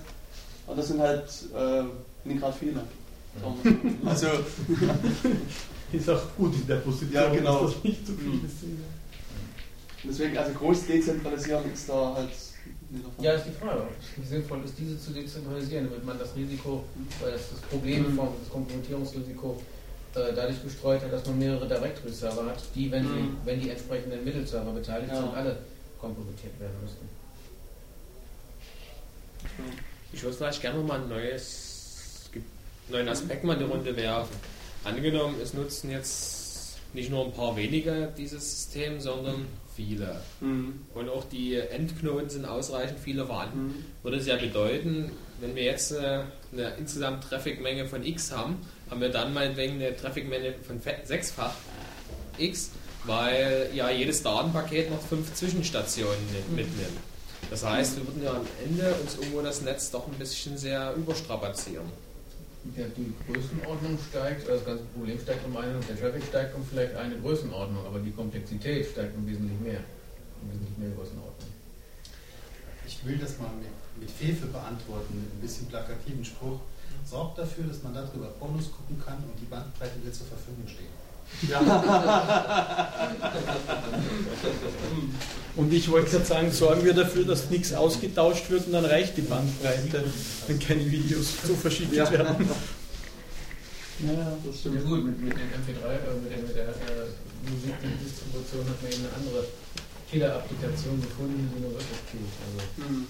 und 0.66 0.76
das 0.78 0.88
sind 0.88 1.00
halt 1.00 1.24
äh, 1.54 1.84
nicht 2.26 2.40
gerade 2.40 2.56
viele. 2.58 2.80
Also 4.04 4.28
Ist 5.92 6.10
auch 6.10 6.22
gut 6.36 6.54
in 6.54 6.66
der 6.66 6.76
Position, 6.76 7.12
Ja, 7.12 7.28
genau. 7.32 7.62
dass 7.64 7.74
das 7.74 7.84
nicht 7.84 8.06
zu 8.06 8.12
viel 8.14 8.34
ist. 8.44 8.56
deswegen, 10.02 10.36
also 10.38 10.52
groß 10.54 10.86
dezentralisieren 10.86 11.72
ist 11.72 11.88
da 11.88 12.14
halt. 12.14 12.30
Ja, 13.20 13.32
ist 13.34 13.44
die 13.46 13.52
Frage, 13.52 13.82
ob 13.82 13.90
es 14.22 14.28
sinnvoll 14.28 14.62
ist, 14.64 14.74
diese 14.78 14.98
zu 14.98 15.10
dezentralisieren, 15.12 15.84
damit 15.88 16.04
man 16.04 16.18
das 16.18 16.34
Risiko, 16.34 16.84
weil 17.20 17.32
das, 17.32 17.50
das 17.50 17.60
Problem 17.60 18.16
vom 18.16 18.28
das 18.40 18.50
Kompromittierungsrisiko 18.50 19.60
äh, 20.14 20.32
dadurch 20.34 20.62
gestreut 20.62 21.02
hat, 21.02 21.12
dass 21.12 21.26
man 21.26 21.38
mehrere 21.38 21.68
Directory-Server 21.68 22.46
hat, 22.46 22.58
die, 22.74 22.90
wenn, 22.90 23.04
Mhm. 23.04 23.08
sie, 23.14 23.46
wenn 23.46 23.60
die 23.60 23.70
entsprechenden 23.70 24.24
Mittelserver 24.24 24.72
beteiligt 24.72 25.12
Ja. 25.12 25.20
sind, 25.20 25.34
alle 25.34 25.58
kompromittiert 26.00 26.58
werden 26.58 26.74
müssten. 26.82 27.06
Ich 30.12 30.22
würde 30.22 30.36
vielleicht 30.36 30.60
gerne 30.62 30.80
mal 30.80 31.00
ein 31.02 31.08
neues, 31.08 31.65
neuen 32.88 33.08
Aspekt 33.08 33.44
mal 33.44 33.54
in 33.54 33.60
die 33.60 33.64
Runde 33.64 33.96
werfen. 33.96 34.36
Angenommen, 34.84 35.36
es 35.42 35.52
nutzen 35.54 35.90
jetzt 35.90 36.76
nicht 36.92 37.10
nur 37.10 37.24
ein 37.24 37.32
paar 37.32 37.56
wenige 37.56 38.12
dieses 38.16 38.48
System, 38.50 39.00
sondern 39.00 39.46
viele. 39.74 40.20
Mhm. 40.40 40.80
Und 40.94 41.08
auch 41.08 41.24
die 41.24 41.56
Endknoten 41.56 42.30
sind 42.30 42.44
ausreichend 42.46 42.98
viele 43.00 43.26
vorhanden. 43.26 43.66
Mhm. 43.66 43.84
Würde 44.02 44.16
es 44.18 44.26
ja 44.26 44.36
bedeuten, 44.36 45.10
wenn 45.40 45.54
wir 45.54 45.64
jetzt 45.64 45.92
äh, 45.92 46.22
eine 46.52 46.74
insgesamt 46.78 47.24
Trafficmenge 47.24 47.86
von 47.86 48.02
x 48.04 48.32
haben, 48.32 48.56
haben 48.88 49.00
wir 49.00 49.10
dann 49.10 49.34
meinetwegen 49.34 49.74
eine 49.74 49.94
Trafficmenge 49.94 50.54
von 50.66 50.80
sechsfach 51.04 51.52
x, 52.38 52.70
weil 53.04 53.68
ja 53.74 53.90
jedes 53.90 54.22
Datenpaket 54.22 54.90
noch 54.90 55.02
fünf 55.02 55.34
Zwischenstationen 55.34 56.16
ni- 56.32 56.62
mitnimmt. 56.62 56.96
Das 57.50 57.64
heißt, 57.64 57.96
wir 57.98 58.06
würden 58.06 58.22
ja 58.24 58.30
am 58.32 58.46
Ende 58.64 58.94
uns 58.94 59.16
irgendwo 59.16 59.42
das 59.42 59.60
Netz 59.60 59.90
doch 59.90 60.06
ein 60.06 60.14
bisschen 60.14 60.56
sehr 60.56 60.94
überstrapazieren. 60.96 61.84
Die 62.74 63.14
Größenordnung 63.26 63.98
steigt, 64.10 64.48
das 64.48 64.64
ganze 64.64 64.84
Problem 64.84 65.18
steigt 65.18 65.46
um 65.46 65.56
eine, 65.56 65.78
der 65.80 65.98
Traffic 65.98 66.24
steigt 66.24 66.54
um 66.54 66.64
vielleicht 66.64 66.94
eine 66.96 67.16
Größenordnung, 67.18 67.86
aber 67.86 68.00
die 68.00 68.10
Komplexität 68.10 68.86
steigt 68.86 69.16
um 69.16 69.26
wesentlich 69.26 69.58
mehr. 69.60 69.80
Um 70.42 70.50
wesentlich 70.50 70.76
mehr 70.76 70.90
Größenordnung. 70.90 71.48
Ich 72.86 73.04
will 73.04 73.18
das 73.18 73.38
mal 73.38 73.50
mit, 73.58 73.70
mit 74.00 74.10
Fefe 74.10 74.46
beantworten, 74.46 75.14
mit 75.14 75.32
ein 75.32 75.40
bisschen 75.40 75.66
plakativen 75.68 76.24
Spruch. 76.24 76.60
sorgt 77.04 77.38
dafür, 77.38 77.64
dass 77.64 77.82
man 77.82 77.94
darüber 77.94 78.26
Pornos 78.38 78.70
gucken 78.72 79.00
kann 79.02 79.18
und 79.18 79.40
die 79.40 79.46
Bandbreite 79.46 80.02
wird 80.02 80.14
zur 80.14 80.26
Verfügung 80.26 80.66
stehen. 80.66 81.05
Ja. 81.50 81.60
und 85.56 85.72
ich 85.72 85.90
wollte 85.90 86.10
gerade 86.10 86.24
sagen, 86.24 86.50
sorgen 86.50 86.84
wir 86.84 86.94
dafür, 86.94 87.24
dass 87.24 87.50
nichts 87.50 87.72
ausgetauscht 87.74 88.48
wird 88.50 88.66
und 88.66 88.72
dann 88.72 88.84
reicht 88.84 89.16
die 89.16 89.22
Bandbreite, 89.22 90.04
wenn 90.46 90.58
keine 90.58 90.90
Videos 90.90 91.34
so 91.46 91.54
verschickt 91.54 91.92
ja. 91.92 92.10
werden. 92.10 92.48
Ja, 94.00 94.36
das 94.44 94.60
stimmt. 94.60 94.76
Ja, 94.76 94.82
gut, 94.82 95.04
mit, 95.06 95.20
mit 95.22 95.32
dem 95.32 95.40
MP3, 95.40 95.88
äh, 95.88 96.20
mit, 96.22 96.30
der, 96.30 96.38
mit 96.38 96.54
der 96.56 96.68
äh, 96.68 97.08
Musikdistribution 97.50 98.68
hat 98.68 98.82
man 98.82 98.92
eben 98.92 99.04
eine 99.06 99.14
andere 99.16 99.44
Killer-Applikation 100.10 101.00
gefunden, 101.00 101.50
die 101.54 101.60
nur 101.60 101.72
wirklich 101.72 102.00
tut. 102.10 102.20
Also. 102.44 102.90
Mhm. 102.90 103.06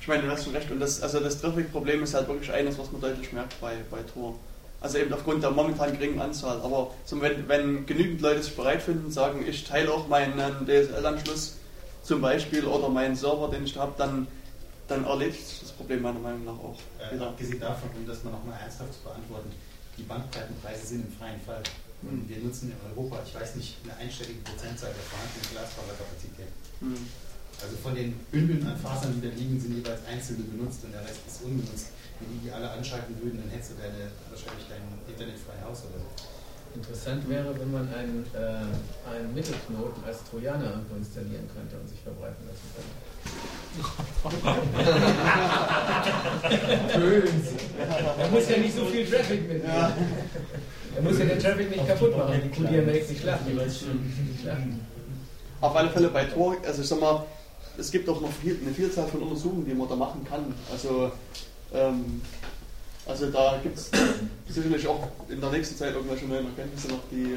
Ich 0.00 0.08
meine, 0.08 0.22
du 0.22 0.30
hast 0.30 0.44
schon 0.44 0.54
recht. 0.54 0.70
Und 0.70 0.80
das, 0.80 1.02
also 1.02 1.18
das 1.18 1.40
Traffic-Problem 1.40 2.02
ist 2.02 2.14
halt 2.14 2.28
wirklich 2.28 2.52
eines, 2.52 2.78
was 2.78 2.92
man 2.92 3.00
deutlich 3.00 3.32
merkt 3.32 3.60
bei, 3.60 3.76
bei 3.90 4.02
Tor. 4.02 4.38
Also 4.80 4.98
eben 4.98 5.12
aufgrund 5.12 5.42
der 5.42 5.50
momentan 5.50 5.92
geringen 5.92 6.20
Anzahl. 6.20 6.60
Aber 6.60 6.90
so 7.04 7.20
wenn, 7.20 7.48
wenn 7.48 7.86
genügend 7.86 8.20
Leute 8.20 8.42
sich 8.42 8.54
bereit 8.54 8.82
finden, 8.82 9.10
sagen, 9.10 9.44
ich 9.48 9.64
teile 9.64 9.92
auch 9.92 10.06
meinen 10.08 10.36
DSL-Anschluss 10.66 11.56
zum 12.02 12.20
Beispiel 12.20 12.64
oder 12.64 12.88
meinen 12.88 13.16
Server, 13.16 13.48
den 13.48 13.64
ich 13.64 13.76
habe, 13.76 13.94
dann, 13.96 14.26
dann 14.86 15.04
erledigt 15.04 15.46
sich 15.46 15.60
das 15.60 15.72
Problem 15.72 16.02
meiner 16.02 16.20
Meinung 16.20 16.44
nach 16.44 16.52
auch. 16.52 16.78
Äh, 16.98 17.18
abgesehen 17.18 17.60
davon, 17.60 17.90
um 17.96 18.06
das 18.06 18.22
mal 18.22 18.30
nochmal 18.30 18.58
ernsthaft 18.60 18.94
zu 18.94 19.00
beantworten, 19.00 19.50
die 19.98 20.02
Bandbreitenpreise 20.02 20.86
sind 20.86 21.06
im 21.06 21.12
freien 21.12 21.40
Fall. 21.40 21.62
Mhm. 22.02 22.28
Wir 22.28 22.38
nutzen 22.38 22.70
in 22.70 22.90
Europa, 22.90 23.20
ich 23.26 23.34
weiß 23.34 23.56
nicht, 23.56 23.76
eine 23.84 23.96
einstellige 23.96 24.38
Prozentzahl 24.40 24.92
der 24.92 25.02
vorhandenen 25.02 25.50
Glasfaserkapazität. 25.50 26.48
Mhm. 26.80 27.08
Also 27.62 27.76
von 27.82 27.94
den 27.94 28.12
Bündeln 28.30 28.66
an 28.66 28.76
Fasern, 28.76 29.14
die 29.16 29.22
da 29.26 29.32
liegen, 29.34 29.58
sind 29.58 29.76
jeweils 29.76 30.04
einzelne 30.04 30.44
benutzt 30.44 30.84
und 30.84 30.92
der 30.92 31.00
Rest 31.02 31.20
ist 31.26 31.42
unbenutzt. 31.42 31.86
Wenn 32.20 32.28
die 32.32 32.38
die 32.44 32.52
alle 32.52 32.70
anschalten 32.70 33.16
würden, 33.22 33.40
dann 33.40 33.48
hättest 33.50 33.72
du 33.72 33.76
deine, 33.80 34.10
wahrscheinlich 34.28 34.66
dein 34.68 34.82
internetfreies 35.08 35.64
Haus 35.64 35.84
oder 35.88 36.00
so. 36.04 36.10
Interessant 36.76 37.26
wäre, 37.28 37.58
wenn 37.58 37.72
man 37.72 37.88
einen, 37.88 38.26
äh, 38.36 38.60
einen 39.08 39.32
Mittelknoten 39.32 40.04
als 40.04 40.22
Trojaner 40.28 40.72
irgendwo 40.76 40.96
installieren 40.96 41.48
könnte 41.48 41.78
und 41.80 41.88
sich 41.88 42.00
verbreiten 42.00 42.44
lassen 42.44 42.68
könnte. 42.76 42.92
er 48.18 48.28
muss 48.28 48.48
ja 48.48 48.56
nicht 48.58 48.76
so 48.76 48.84
viel 48.86 49.06
Traffic 49.06 49.48
mitnehmen. 49.48 49.64
Ja. 49.66 49.92
Er 50.96 51.02
muss 51.02 51.18
ja 51.18 51.24
den 51.24 51.38
Traffic 51.38 51.70
nicht 51.70 51.86
kaputt 51.86 52.16
machen. 52.16 52.40
Die 52.42 52.62
melkt, 52.62 53.10
nicht 53.10 53.20
schlafen. 53.20 53.60
Auf 55.60 55.76
alle 55.76 55.90
Fälle 55.90 56.08
bei 56.08 56.24
Tor, 56.24 56.56
also 56.66 56.82
ich 56.82 56.88
sag 56.88 57.00
mal, 57.00 57.24
es 57.78 57.90
gibt 57.90 58.08
auch 58.08 58.20
noch 58.20 58.30
viel, 58.30 58.58
eine 58.60 58.72
Vielzahl 58.72 59.06
von 59.06 59.22
Untersuchungen, 59.22 59.64
die 59.66 59.74
man 59.74 59.88
da 59.88 59.96
machen 59.96 60.24
kann. 60.28 60.54
Also, 60.70 61.12
ähm, 61.72 62.20
also 63.06 63.30
da 63.30 63.58
gibt 63.62 63.78
es 63.78 63.90
sicherlich 64.48 64.86
auch 64.86 65.08
in 65.28 65.40
der 65.40 65.50
nächsten 65.50 65.76
Zeit 65.76 65.94
irgendwelche 65.94 66.26
neuen 66.26 66.46
Erkenntnisse 66.46 66.88
noch, 66.88 67.00
die 67.10 67.36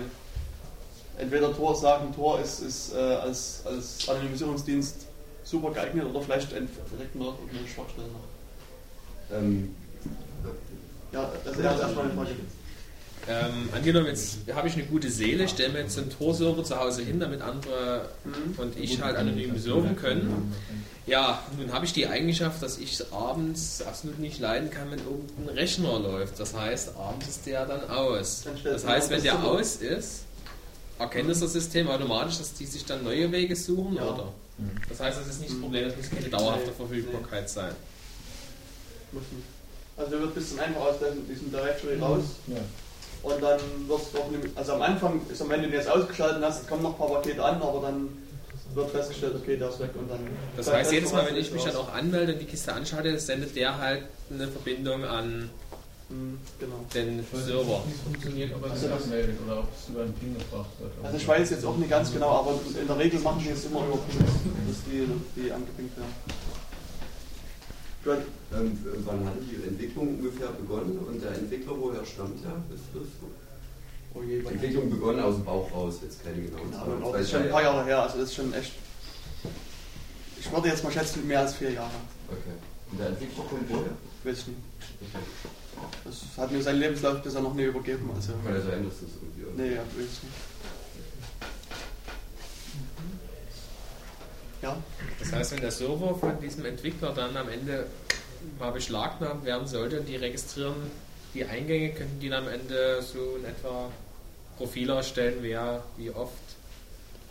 entweder 1.18 1.56
Tor 1.56 1.76
sagen, 1.76 2.14
Tor 2.16 2.40
ist, 2.40 2.62
ist 2.62 2.94
äh, 2.94 2.98
als, 2.98 3.64
als 3.66 4.08
Anonymisierungsdienst 4.08 5.08
super 5.44 5.72
geeignet 5.72 6.06
oder 6.06 6.22
vielleicht 6.22 6.52
direkt 6.52 7.16
noch 7.16 7.38
irgendeine 7.40 7.68
Schwachstelle 7.68 8.08
noch. 8.08 9.38
Ähm, 9.38 9.76
ja, 11.12 11.32
das 11.44 11.58
ist 11.58 11.64
erstmal 11.64 12.06
eine 12.06 12.14
Frage. 12.14 12.30
Ähm, 13.28 13.70
angenommen, 13.74 14.08
jetzt 14.08 14.38
habe 14.54 14.68
ich 14.68 14.74
eine 14.74 14.86
gute 14.86 15.10
Seele, 15.10 15.48
stelle 15.48 15.74
mir 15.74 15.82
jetzt 15.82 15.98
einen 15.98 16.10
Tor-Server 16.10 16.64
zu 16.64 16.80
Hause 16.80 17.04
hin, 17.04 17.20
damit 17.20 17.42
andere 17.42 18.10
mhm. 18.24 18.58
und 18.58 18.78
ich 18.78 19.02
halt 19.02 19.18
anonym 19.18 19.58
surfen 19.60 19.96
können. 19.96 20.54
Ja, 21.06 21.44
nun 21.58 21.74
habe 21.74 21.86
ich 21.86 21.94
die 21.94 22.08
Eigenschaft, 22.08 22.62
dass 22.62 22.78
ich 22.78 23.02
abends 23.12 23.82
absolut 23.82 24.20
nicht 24.20 24.40
leiden 24.40 24.70
kann, 24.70 24.92
wenn 24.92 25.00
irgendein 25.00 25.56
Rechner 25.56 26.00
läuft. 26.00 26.40
Das 26.40 26.56
heißt, 26.56 26.96
abends 26.98 27.28
ist 27.28 27.46
der 27.46 27.66
dann 27.66 27.90
aus. 27.90 28.46
Das 28.64 28.86
heißt, 28.86 29.10
wenn 29.10 29.24
der 29.24 29.44
aus 29.44 29.78
ist, 29.78 30.22
erkennt 30.98 31.30
das 31.30 31.40
System 31.40 31.88
automatisch, 31.88 32.38
dass 32.38 32.54
die 32.54 32.66
sich 32.66 32.86
dann 32.86 33.04
neue 33.04 33.32
Wege 33.32 33.56
suchen, 33.56 33.96
ja. 33.96 34.04
oder? 34.04 34.34
Das 34.90 35.00
heißt, 35.00 35.20
das 35.20 35.28
ist 35.28 35.40
nicht 35.40 35.54
das 35.54 35.60
Problem, 35.60 35.86
das 35.86 35.96
muss 35.96 36.10
keine 36.10 36.30
dauerhafte 36.30 36.72
Verfügbarkeit 36.72 37.50
sein. 37.50 37.72
Also 39.98 40.12
du 40.12 40.20
wird 40.20 40.32
ein 40.32 40.34
bisschen 40.34 40.60
einfach 40.60 40.82
aus 40.82 40.96
diesem 41.30 41.52
Directory 41.52 42.00
raus. 42.00 42.24
Ja. 42.48 42.58
Und 43.22 43.42
dann 43.44 43.60
wirst 43.88 44.14
du 44.14 44.20
auch, 44.20 44.30
also 44.56 44.74
am 44.74 44.82
Anfang 44.82 45.22
ist 45.30 45.42
am 45.42 45.52
Ende, 45.52 45.64
wenn 45.64 45.72
du 45.72 45.78
jetzt 45.78 45.90
ausgeschaltet 45.90 46.42
hast, 46.42 46.68
kommen 46.68 46.84
noch 46.84 46.92
ein 46.92 46.98
paar 46.98 47.10
Pakete 47.10 47.44
an, 47.44 47.62
aber 47.62 47.82
dann 47.82 48.10
wird 48.74 48.92
festgestellt, 48.92 49.36
okay, 49.36 49.58
der 49.58 49.70
ist 49.70 49.80
weg 49.80 49.90
und 49.96 50.10
dann. 50.10 50.20
Das 50.56 50.72
heißt, 50.72 50.92
jedes 50.92 51.12
Mal, 51.12 51.26
wenn 51.26 51.36
ich 51.36 51.52
mich 51.52 51.64
dann 51.64 51.76
auch 51.76 51.92
anmelde 51.94 52.34
und 52.34 52.40
die 52.40 52.46
Kiste 52.46 52.74
anschalte, 52.74 53.18
sendet 53.20 53.56
der 53.56 53.78
halt 53.78 54.04
eine 54.32 54.48
Verbindung 54.48 55.04
an 55.04 55.50
hm, 56.10 56.40
genau. 56.60 56.86
den 56.94 57.26
Server. 57.34 57.84
Es 57.94 58.02
funktioniert, 58.02 58.56
ob 58.56 58.64
er 58.64 58.76
sich 58.76 58.90
also 58.90 59.04
abmeldet 59.04 59.36
oder 59.46 59.60
ob 59.60 59.68
es 59.76 59.90
über 59.90 60.02
einen 60.02 60.14
Ping 60.14 60.36
gebracht 60.38 60.70
wird. 60.80 60.92
Also 61.04 61.18
ich 61.18 61.28
weiß 61.28 61.50
jetzt 61.50 61.66
auch 61.66 61.78
nicht 61.78 61.90
ganz 61.90 62.14
genau, 62.14 62.30
aber 62.30 62.60
in 62.80 62.88
der 62.88 62.98
Regel 62.98 63.20
machen 63.20 63.42
die 63.44 63.50
es 63.50 63.66
immer 63.66 63.86
über 63.86 63.98
Pings, 63.98 64.32
dass 64.68 64.84
die, 64.86 65.08
die 65.36 65.52
angepinkt 65.52 65.98
werden. 65.98 66.14
Ähm, 68.18 68.78
wann 69.06 69.26
hat 69.26 69.36
die 69.42 69.68
Entwicklung 69.68 70.20
ungefähr 70.20 70.48
begonnen 70.50 70.98
und 71.08 71.22
der 71.22 71.32
Entwickler, 71.32 71.74
woher 71.78 72.06
stammt 72.06 72.44
der? 72.44 72.54
Oh 74.14 74.24
je, 74.24 74.40
die 74.42 74.48
Entwicklung 74.48 74.90
begonnen 74.90 75.20
aus 75.20 75.36
dem 75.36 75.46
Bauch 75.46 75.72
raus, 75.72 76.00
jetzt 76.02 76.24
keine 76.24 76.42
genauen 76.42 76.74
Zahlen. 76.74 77.04
Ja, 77.04 77.12
das 77.12 77.22
ist 77.22 77.32
schon 77.32 77.44
ein 77.44 77.50
paar 77.50 77.62
Jahre 77.62 77.86
her, 77.86 78.04
also 78.04 78.18
das 78.18 78.30
ist 78.30 78.36
schon 78.36 78.54
echt. 78.54 78.74
Ich 80.40 80.52
würde 80.52 80.70
jetzt 80.70 80.84
mal 80.84 80.92
schätzen, 80.92 81.28
mehr 81.28 81.42
als 81.42 81.54
vier 81.54 81.72
Jahre. 81.72 81.92
Okay. 82.28 82.56
Und 82.92 83.00
der 83.00 83.08
Entwickler 83.10 83.44
kommt 83.44 83.70
woher? 83.70 83.94
Weiß 84.24 84.40
ich 84.40 84.48
nicht. 84.48 84.60
Okay. 85.02 85.24
Das 86.06 86.24
hat 86.38 86.52
mir 86.52 86.62
seinen 86.62 86.80
Lebenslauf 86.80 87.22
bisher 87.22 87.42
noch 87.42 87.54
nie 87.54 87.66
übergeben. 87.66 88.10
Also. 88.16 88.34
Kann 88.44 88.56
ja 88.56 88.62
sein, 88.62 88.84
dass 88.84 89.00
das 89.02 89.10
irgendwie. 89.22 89.62
Nee, 89.62 89.76
ja, 89.76 89.82
weiß 89.82 89.96
ich 89.98 90.24
nicht. 90.24 90.49
Ja. 94.62 94.78
Das 95.20 95.32
heißt, 95.32 95.54
wenn 95.54 95.62
der 95.62 95.72
Server 95.72 96.16
von 96.16 96.40
diesem 96.42 96.66
Entwickler 96.66 97.14
dann 97.14 97.36
am 97.36 97.50
Ende 97.50 97.88
mal 98.58 98.72
beschlagnahmt 98.72 99.46
werden 99.46 99.68
sollte 99.68 100.00
und 100.00 100.08
die 100.08 100.16
registrieren 100.16 100.76
die 101.34 101.46
Eingänge, 101.46 101.94
könnten 101.94 102.20
die 102.20 102.30
dann 102.30 102.46
am 102.48 102.54
Ende 102.54 103.02
so 103.02 103.38
in 103.38 103.46
etwa 103.46 103.90
Profile 104.58 104.96
erstellen, 104.96 105.38
wer 105.42 105.84
wie 105.98 106.10
oft. 106.10 106.34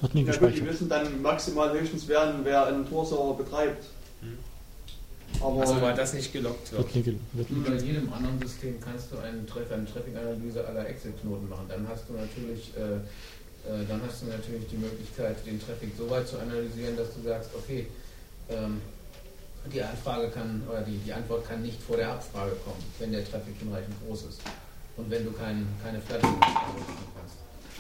Wird 0.01 0.15
nie 0.15 0.25
ja, 0.25 0.37
gut, 0.37 0.55
die 0.55 0.65
wissen 0.65 0.89
dann 0.89 1.21
maximal 1.21 1.73
höchstens 1.79 2.07
werden, 2.07 2.41
wer 2.45 2.67
einen 2.67 2.89
Tor-Server 2.89 3.35
betreibt. 3.35 3.85
Hm. 4.21 4.39
Aber 5.41 5.61
also 5.61 5.81
weil 5.83 5.95
das 5.95 6.15
nicht 6.15 6.33
gelockt 6.33 6.73
wird. 6.73 6.95
wird, 6.95 7.07
wird 7.33 7.51
Wie 7.51 7.71
bei 7.71 7.77
jedem 7.77 8.13
anderen 8.13 8.41
System 8.41 8.81
kannst 8.81 9.13
du 9.13 9.19
einen 9.19 9.47
Treff, 9.47 9.71
eine 9.71 9.85
Traffic-Analyse 9.85 10.67
aller 10.67 10.89
Exit-Knoten 10.89 11.49
machen. 11.49 11.67
Dann 11.69 11.87
hast 11.89 12.09
du 12.09 12.15
natürlich 12.15 12.73
äh, 12.77 13.01
dann 13.89 14.01
hast 14.07 14.23
du 14.23 14.27
natürlich 14.27 14.67
die 14.69 14.77
Möglichkeit, 14.77 15.37
den 15.45 15.61
Traffic 15.61 15.91
so 15.97 16.09
weit 16.09 16.27
zu 16.27 16.39
analysieren, 16.39 16.97
dass 16.97 17.15
du 17.15 17.23
sagst, 17.23 17.51
okay, 17.55 17.87
ähm, 18.49 18.81
die 19.71 19.83
Anfrage 19.83 20.31
kann 20.31 20.63
oder 20.69 20.81
die, 20.81 20.97
die 20.99 21.13
Antwort 21.13 21.47
kann 21.47 21.63
nicht 21.63 21.83
vor 21.83 21.97
der 21.97 22.13
Abfrage 22.13 22.53
kommen, 22.65 22.83
wenn 22.99 23.13
der 23.13 23.25
Traffic 23.25 23.57
hinreichend 23.59 23.95
groß 24.07 24.23
ist. 24.25 24.41
Und 24.97 25.11
wenn 25.11 25.25
du 25.25 25.33
kein, 25.33 25.67
keine 25.83 26.01
Flaschen 26.01 26.41
kannst. 26.41 27.37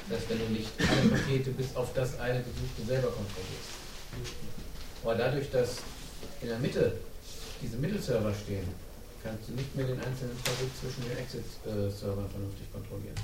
Das 0.08 0.18
heißt, 0.18 0.30
wenn 0.30 0.38
du 0.38 0.44
nicht 0.52 0.70
alle 0.78 1.08
Pakete 1.08 1.50
bis 1.50 1.74
auf 1.74 1.92
das 1.94 2.18
eine 2.20 2.40
gesuchte 2.40 2.82
selber 2.86 3.08
kontrollierst. 3.08 3.72
Aber 5.02 5.14
dadurch, 5.14 5.50
dass 5.50 5.78
in 6.42 6.48
der 6.48 6.58
Mitte 6.58 6.92
diese 7.62 7.76
Mittelserver 7.76 8.34
stehen, 8.34 8.68
kannst 9.22 9.48
du 9.48 9.52
nicht 9.52 9.74
mehr 9.74 9.86
den 9.86 10.00
einzelnen 10.00 10.36
Traffic 10.44 10.68
zwischen 10.78 11.02
den 11.08 11.18
Exit-Servern 11.18 12.28
vernünftig 12.28 12.72
kontrollieren 12.72 13.16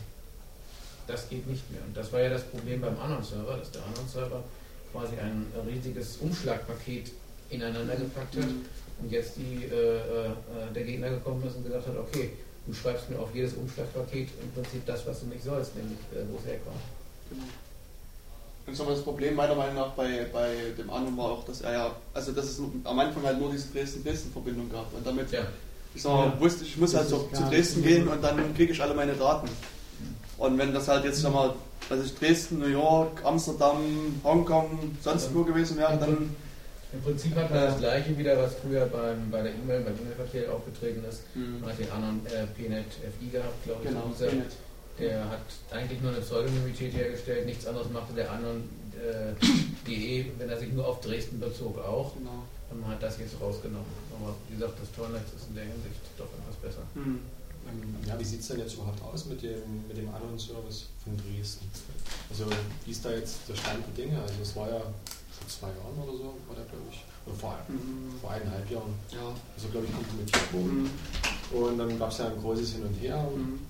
das 1.07 1.29
geht 1.29 1.47
nicht 1.47 1.71
mehr. 1.71 1.81
Und 1.87 1.97
das 1.97 2.13
war 2.13 2.21
ja 2.21 2.31
das 2.31 2.43
Problem 2.45 2.81
beim 2.81 2.99
anderen 2.99 3.25
Server, 3.25 3.57
dass 3.57 3.71
der 3.71 3.85
anderen 3.85 4.09
Server 4.09 4.43
quasi 4.93 5.17
ein 5.19 5.47
riesiges 5.67 6.19
Umschlagpaket 6.19 7.13
ineinander 7.51 7.97
gepackt 7.97 8.37
hat 8.37 8.49
und 9.01 9.11
jetzt 9.11 9.37
die, 9.37 9.65
äh, 9.65 9.97
äh, 9.97 10.73
der 10.75 10.85
Gegner 10.85 11.11
gekommen 11.11 11.43
ist 11.47 11.57
und 11.57 11.65
gesagt 11.65 11.87
hat, 11.87 11.97
okay, 11.97 12.31
du 12.67 12.73
schreibst 12.73 13.11
mir 13.11 13.19
auf 13.19 13.35
jedes 13.35 13.55
Umschlagpaket 13.55 14.29
im 14.43 14.51
Prinzip 14.53 14.87
das, 14.87 15.07
was 15.07 15.21
du 15.21 15.27
nicht 15.27 15.45
sollst, 15.45 15.75
nämlich 15.77 15.99
äh, 16.13 16.25
wo 16.31 16.39
es 16.39 16.47
herkommt. 16.47 16.81
Genau. 17.31 17.45
Und 18.67 18.79
das 18.79 19.03
Problem 19.03 19.35
meiner 19.35 19.55
Meinung 19.55 19.75
nach 19.75 19.91
bei, 19.91 20.27
bei 20.33 20.55
dem 20.79 20.89
anderen 20.89 21.17
war 21.19 21.33
auch, 21.33 21.45
dass 21.45 21.61
er 21.61 21.73
ja, 21.73 21.97
also 22.15 22.33
dass 22.33 22.47
es 22.47 22.61
am 22.85 22.99
Anfang 22.99 23.23
halt 23.25 23.39
nur 23.39 23.51
diese 23.53 23.69
Dresden-Dresden-Verbindung 23.73 24.71
gab 24.71 24.87
und 24.95 25.07
damit 25.07 25.31
ja. 25.33 25.43
ich 25.95 26.01
sag 26.01 26.13
mal, 26.13 26.27
ja. 26.29 26.41
wusste, 26.41 26.65
ich 26.65 26.77
muss 26.79 26.95
halt 26.95 27.07
so 27.07 27.29
zu 27.31 27.43
Dresden 27.43 27.83
gehen 27.83 28.09
und 28.09 28.25
dann 28.25 28.55
kriege 28.55 28.73
ich 28.73 28.81
alle 28.81 28.95
meine 28.95 29.13
Daten. 29.13 29.49
Und 30.39 30.59
wenn 30.59 30.75
das 30.75 30.89
halt 30.89 31.05
jetzt, 31.05 31.21
sag 31.21 31.33
mal, 31.33 31.55
also 31.91 32.15
Dresden, 32.19 32.59
New 32.59 32.67
York, 32.67 33.25
Amsterdam, 33.25 33.77
Hongkong, 34.23 34.97
sonst 35.03 35.35
wo 35.35 35.45
gewesen 35.45 35.77
wäre, 35.77 35.97
dann. 35.99 36.35
Im 36.93 37.03
Prinzip 37.03 37.35
hat 37.35 37.51
man 37.51 37.59
äh, 37.59 37.67
das 37.67 37.79
gleiche 37.79 38.17
wieder, 38.17 38.39
was 38.39 38.55
früher 38.55 38.87
beim, 38.87 39.31
bei 39.31 39.43
der 39.43 39.53
E-Mail, 39.53 39.81
beim 39.81 39.95
E-Mail-Verkehr 39.95 40.53
aufgetreten 40.53 41.05
ist. 41.09 41.23
Mhm. 41.35 41.61
Man 41.61 41.71
hat 41.71 41.79
den 41.79 41.91
anderen 41.91 42.27
äh, 42.27 42.47
PNET 42.55 42.87
FI 43.19 43.31
gehabt, 43.31 43.65
glaube 43.65 43.81
ich. 43.83 43.89
Genau, 43.89 44.13
dieser, 44.17 44.31
der 44.99 45.29
hat 45.29 45.41
eigentlich 45.73 46.01
nur 46.01 46.13
eine 46.13 46.21
Pseudonymität 46.21 46.95
hergestellt, 46.95 47.47
nichts 47.47 47.67
anderes 47.67 47.91
machte 47.91 48.15
der 48.15 48.31
anderen 48.31 48.69
äh, 48.95 49.35
DE, 49.87 50.27
wenn 50.39 50.49
er 50.49 50.57
sich 50.57 50.73
nur 50.73 50.87
auf 50.87 51.01
Dresden 51.01 51.41
bezog, 51.41 51.79
auch. 51.79 52.15
Genau. 52.15 52.45
Und 52.71 52.81
man 52.81 52.91
hat 52.91 53.03
das 53.03 53.19
jetzt 53.19 53.35
rausgenommen. 53.41 53.87
Aber 54.15 54.35
wie 54.49 54.55
gesagt, 54.55 54.79
das 54.81 54.91
Tornetz 54.93 55.35
ist 55.37 55.49
in 55.49 55.55
der 55.57 55.65
Hinsicht 55.65 56.01
doch 56.17 56.27
etwas 56.27 56.57
besser. 56.63 56.83
Mhm. 56.95 57.21
Ja, 58.07 58.19
wie 58.19 58.25
sieht 58.25 58.41
es 58.41 58.49
denn 58.49 58.59
jetzt 58.59 58.75
überhaupt 58.75 59.03
aus 59.03 59.27
mit 59.27 59.43
dem, 59.43 59.87
mit 59.89 59.97
dem 59.97 60.09
Anon-Service 60.09 60.87
von 61.03 61.17
Dresden? 61.17 61.67
Also 62.31 62.47
wie 62.85 62.91
ist 62.91 63.05
da 63.05 63.11
jetzt 63.11 63.49
der 63.49 63.55
Stand 63.55 63.85
der 63.87 64.05
Dinge? 64.05 64.21
Also 64.21 64.35
es 64.43 64.55
war 64.57 64.69
ja 64.69 64.81
vor 64.81 65.49
zwei 65.49 65.69
Jahren 65.69 65.97
oder 66.03 66.17
so, 66.17 66.25
war 66.47 66.57
der 66.57 66.65
glaube 66.67 66.85
ich, 66.91 67.05
oder 67.27 67.37
vor, 67.37 67.59
mhm. 67.69 68.15
vor 68.21 68.31
eineinhalb 68.31 68.71
Jahren, 68.71 68.95
ja. 69.11 69.35
also 69.57 69.69
glaube 69.69 69.87
ich 69.87 69.95
komplementiert 69.95 70.53
worden. 70.53 70.83
Mhm. 70.85 71.59
Und 71.59 71.79
dann 71.79 71.99
gab 71.99 72.11
es 72.11 72.19
ja 72.19 72.29
ein 72.29 72.41
großes 72.41 72.73
Hin 72.73 72.85
und 72.85 72.95
Her, 73.01 73.27
mhm. 73.35 73.61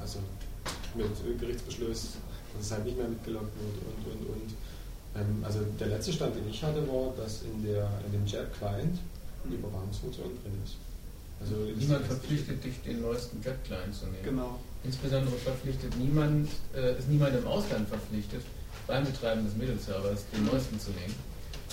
also 0.00 0.18
mit 0.94 1.40
Gerichtsbeschluss, 1.40 2.16
dass 2.54 2.66
es 2.66 2.72
halt 2.72 2.84
nicht 2.84 2.96
mehr 2.96 3.08
mitgelockt 3.08 3.52
wird 3.60 3.76
und, 3.84 4.12
und, 4.12 4.26
und. 4.34 4.50
Ähm, 5.14 5.44
also 5.44 5.60
der 5.78 5.88
letzte 5.88 6.12
Stand, 6.12 6.36
den 6.36 6.48
ich 6.48 6.62
hatte, 6.62 6.86
war, 6.88 7.12
dass 7.16 7.42
in, 7.42 7.62
der, 7.62 7.88
in 8.06 8.12
dem 8.12 8.26
Jet-Client 8.26 8.98
die 9.44 9.54
Überwachungsfunktion 9.54 10.30
drin 10.42 10.60
ist. 10.64 10.76
Also 11.40 11.54
niemand 11.76 12.06
verpflichtet 12.06 12.64
dich, 12.64 12.82
den 12.82 13.02
neuesten 13.02 13.42
Jet-Client 13.42 13.94
zu 13.94 14.06
nehmen. 14.06 14.24
Genau. 14.24 14.58
Insbesondere 14.84 15.36
verpflichtet 15.36 15.96
niemand, 15.96 16.48
äh, 16.74 16.98
ist 16.98 17.08
niemand 17.08 17.36
im 17.36 17.46
Ausland 17.46 17.88
verpflichtet, 17.88 18.42
beim 18.86 19.04
Betreiben 19.04 19.44
des 19.44 19.54
Mittelservers 19.56 20.24
den 20.32 20.44
neuesten 20.46 20.78
zu 20.80 20.90
nehmen. 20.90 21.14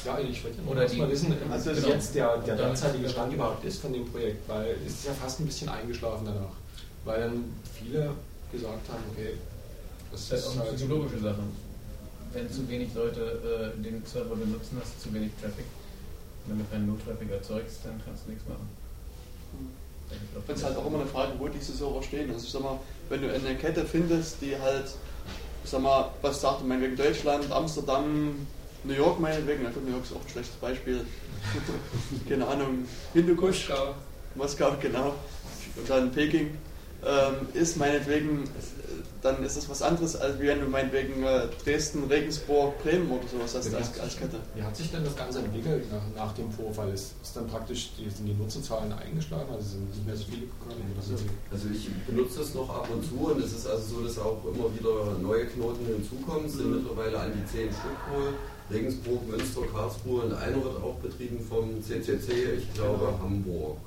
Ja, 0.05 0.19
ich 0.19 0.43
wollte 0.43 0.57
ja 0.57 0.63
noch 0.63 0.97
mal 0.97 1.11
wissen, 1.11 1.33
also 1.49 1.71
genau. 1.71 1.87
jetzt 1.87 2.13
der, 2.13 2.37
der 2.39 2.57
derzeitige 2.57 3.07
Stand 3.07 3.33
überhaupt 3.33 3.63
ist 3.63 3.81
von 3.81 3.93
dem 3.93 4.05
Projekt, 4.11 4.47
weil 4.49 4.75
es 4.85 4.93
ist 4.93 5.05
ja 5.05 5.13
fast 5.13 5.39
ein 5.39 5.45
bisschen 5.45 5.69
eingeschlafen 5.69 6.25
danach. 6.25 6.51
Weil 7.05 7.21
dann 7.21 7.43
viele 7.73 8.11
gesagt 8.51 8.89
haben, 8.89 9.03
okay, 9.11 9.35
das, 10.11 10.29
das 10.29 10.39
ist 10.39 10.47
auch 10.47 10.51
eine 10.53 10.61
halt 10.61 10.75
psychologische 10.75 11.19
Sache. 11.19 11.43
Wenn 12.33 12.51
zu 12.51 12.67
wenig 12.67 12.89
Leute 12.93 13.73
äh, 13.77 13.81
den 13.81 14.03
Server 14.05 14.35
benutzen, 14.35 14.77
hast 14.81 14.95
du 14.97 15.09
zu 15.09 15.13
wenig 15.13 15.31
Traffic. 15.39 15.65
Wenn 16.47 16.59
du 16.59 16.65
keinen 16.65 16.87
No-Traffic 16.87 17.31
erzeugst, 17.31 17.79
dann 17.85 18.01
kannst 18.03 18.25
du 18.25 18.31
nichts 18.31 18.47
machen. 18.49 18.67
Finde 20.45 20.59
es 20.59 20.63
halt 20.63 20.77
auch 20.77 20.85
immer 20.85 20.99
eine 20.99 21.07
Frage, 21.07 21.33
wo 21.37 21.47
diese 21.47 21.71
Server 21.73 22.03
stehen. 22.03 22.31
Also 22.31 22.45
ich 22.45 22.51
sag 22.51 22.61
mal, 22.61 22.79
wenn 23.09 23.21
du 23.21 23.33
eine 23.33 23.55
Kette 23.55 23.85
findest, 23.85 24.41
die 24.41 24.57
halt, 24.59 24.85
ich 25.63 25.69
sag 25.69 25.81
mal, 25.81 26.11
was 26.21 26.41
sagt 26.41 26.65
meinetwegen 26.65 26.95
Deutschland, 26.95 27.51
Amsterdam, 27.51 28.45
New 28.83 28.93
York 28.93 29.19
meinetwegen, 29.19 29.63
na 29.63 29.69
gut, 29.69 29.85
New 29.85 29.91
York 29.91 30.03
ist 30.03 30.13
auch 30.13 30.21
ein 30.21 30.29
schlechtes 30.29 30.55
Beispiel. 30.55 31.05
Keine 32.29 32.47
Ahnung, 32.47 32.85
Hindukusch. 33.13 33.69
Moskau. 33.69 33.95
Moskau, 34.35 34.73
genau. 34.81 35.13
Und 35.75 35.89
dann 35.89 36.11
Peking. 36.11 36.57
Ähm, 37.05 37.47
ist 37.53 37.75
meinetwegen 37.77 38.45
dann 39.23 39.41
ist 39.43 39.55
das 39.55 39.69
was 39.69 39.81
anderes, 39.81 40.17
als 40.17 40.37
wenn 40.37 40.59
du 40.59 40.67
meinetwegen 40.67 41.23
äh, 41.23 41.47
Dresden, 41.63 42.03
Regensburg, 42.09 42.77
Bremen 42.83 43.09
oder 43.09 43.25
sowas 43.25 43.55
hast 43.55 43.73
als, 43.73 43.97
als 43.97 44.17
Kette. 44.17 44.35
Wie 44.53 44.61
hat 44.61 44.75
sich 44.75 44.91
denn 44.91 45.03
das 45.03 45.15
Ganze 45.15 45.39
entwickelt 45.39 45.85
nach, 45.91 46.25
nach 46.25 46.33
dem 46.33 46.51
Vorfall? 46.51 46.93
Ist, 46.93 47.13
ist 47.23 47.35
dann 47.35 47.47
praktisch 47.47 47.91
die, 47.97 48.09
sind 48.09 48.25
die 48.25 48.33
Nutzerzahlen 48.33 48.91
eingeschlagen, 48.91 49.49
also 49.49 49.63
sind 49.63 49.89
nicht 49.89 50.05
mehr 50.05 50.17
so 50.17 50.25
viele 50.25 50.47
gekommen? 50.47 50.83
Also, 50.99 51.15
also, 51.49 51.67
ich 51.73 51.89
benutze 52.05 52.39
das 52.39 52.53
noch 52.53 52.69
ab 52.69 52.89
und 52.91 53.01
zu 53.01 53.15
und 53.15 53.41
es 53.41 53.53
ist 53.53 53.65
also 53.65 53.95
so, 53.95 54.03
dass 54.03 54.19
auch 54.19 54.43
immer 54.43 54.67
wieder 54.75 55.17
neue 55.21 55.45
Knoten 55.45 55.85
hinzukommen. 55.85 56.45
Es 56.45 56.53
sind 56.53 56.69
mhm. 56.69 56.83
mittlerweile 56.83 57.17
an 57.17 57.31
die 57.31 57.45
zehn 57.49 57.69
Stück 57.69 57.99
wohl. 58.11 58.33
Regensburg, 58.69 59.27
Münster, 59.27 59.61
Karlsruhe 59.73 60.23
und 60.23 60.33
einer 60.33 60.55
wird 60.55 60.83
auch 60.83 60.95
betrieben 60.95 61.39
vom 61.39 61.81
CCC, 61.81 62.57
ich 62.57 62.73
glaube 62.73 63.05
genau. 63.05 63.19
Hamburg. 63.21 63.77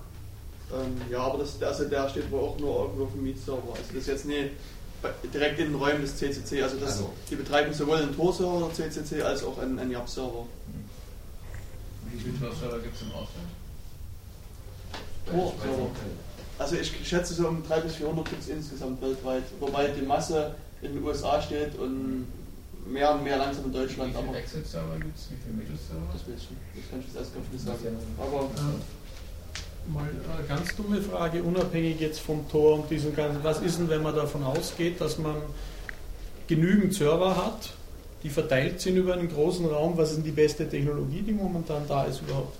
Ähm, 0.72 1.00
ja, 1.10 1.20
aber 1.20 1.38
das, 1.38 1.62
also 1.62 1.84
der 1.84 2.08
steht 2.08 2.30
wohl 2.30 2.40
auch 2.40 2.58
nur 2.58 2.82
irgendwo 2.82 3.04
auf 3.04 3.12
dem 3.12 3.22
Mietserver. 3.22 3.70
Also 3.70 3.84
das 3.88 3.96
ist 3.96 4.06
jetzt 4.06 4.26
nie 4.26 4.50
direkt 5.32 5.58
in 5.58 5.66
den 5.66 5.74
Räumen 5.74 6.02
des 6.02 6.16
CCC. 6.16 6.62
Also, 6.62 6.76
das, 6.78 6.92
also. 6.92 7.12
die 7.30 7.36
betreiben 7.36 7.72
sowohl 7.72 7.98
einen 7.98 8.14
Tor-Server 8.14 8.70
der 8.76 8.90
CCC 8.90 9.22
als 9.22 9.44
auch 9.44 9.58
einen, 9.58 9.78
einen 9.78 9.90
YAP-Server. 9.90 10.46
Wie 12.10 12.20
viele 12.20 12.38
Tor-Server 12.38 12.78
gibt 12.78 12.96
es 12.96 13.02
im 13.02 13.08
Ausland? 13.08 13.48
Tor-Server. 15.26 15.90
Also 16.58 16.76
ich 16.76 17.06
schätze 17.06 17.34
so 17.34 17.48
um 17.48 17.62
300 17.62 17.84
bis 17.84 17.96
400 17.96 18.28
gibt 18.30 18.42
es 18.42 18.48
insgesamt 18.48 19.02
weltweit. 19.02 19.42
Wobei 19.60 19.88
die 19.88 20.02
Masse 20.02 20.54
in 20.80 20.94
den 20.94 21.04
USA 21.04 21.40
steht 21.40 21.76
und 21.76 22.26
mehr 22.86 23.14
und 23.14 23.24
mehr 23.24 23.36
langsam 23.36 23.66
in 23.66 23.72
Deutschland. 23.72 24.14
Wie 24.14 24.22
viele 24.22 24.38
Exit-Server 24.38 24.96
gibt 24.96 25.16
es? 25.16 25.30
Wie 25.30 25.36
viele 25.44 25.56
Mittelserver? 25.56 26.06
Das 26.12 26.22
weiß 26.22 26.42
ich 26.42 26.50
nicht. 26.50 26.62
Das 26.76 26.90
kann 26.90 27.00
ich 27.00 27.06
jetzt 27.06 27.16
erst 27.16 27.34
gar 27.34 27.42
nicht 27.52 27.64
sagen. 27.64 27.96
Aber 28.18 28.50
mal 29.92 30.08
eine 30.36 30.46
ganz 30.46 30.74
dumme 30.76 31.00
Frage, 31.00 31.42
unabhängig 31.42 32.00
jetzt 32.00 32.20
vom 32.20 32.48
Tor 32.48 32.80
und 32.80 32.90
diesem 32.90 33.14
ganzen, 33.14 33.42
was 33.42 33.60
ist 33.60 33.78
denn, 33.78 33.88
wenn 33.88 34.02
man 34.02 34.14
davon 34.14 34.42
ausgeht, 34.42 35.00
dass 35.00 35.18
man 35.18 35.36
genügend 36.48 36.94
Server 36.94 37.36
hat, 37.36 37.72
die 38.22 38.28
verteilt 38.28 38.80
sind 38.80 38.96
über 38.96 39.14
einen 39.14 39.28
großen 39.28 39.66
Raum, 39.66 39.96
was 39.96 40.10
ist 40.10 40.16
denn 40.16 40.24
die 40.24 40.30
beste 40.30 40.68
Technologie, 40.68 41.22
die 41.22 41.32
momentan 41.32 41.82
da 41.88 42.04
ist 42.04 42.22
überhaupt? 42.22 42.56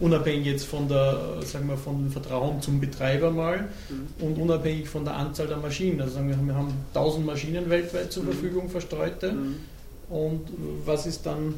Unabhängig 0.00 0.46
jetzt 0.46 0.64
von 0.64 0.88
der, 0.88 1.36
sagen 1.44 1.68
wir, 1.68 1.76
von 1.76 1.98
dem 1.98 2.10
Vertrauen 2.10 2.60
zum 2.60 2.80
Betreiber 2.80 3.30
mal 3.30 3.68
mhm. 3.88 4.26
und 4.26 4.38
unabhängig 4.38 4.88
von 4.88 5.04
der 5.04 5.14
Anzahl 5.14 5.46
der 5.46 5.58
Maschinen. 5.58 6.00
Also 6.00 6.14
sagen 6.14 6.28
wir, 6.28 6.36
wir 6.44 6.54
haben 6.54 6.72
1000 6.88 7.24
Maschinen 7.24 7.70
weltweit 7.70 8.10
zur 8.10 8.24
mhm. 8.24 8.32
Verfügung 8.32 8.68
verstreute. 8.68 9.32
Mhm. 9.32 9.56
Und 10.08 10.40
was 10.84 11.06
ist 11.06 11.24
dann 11.24 11.54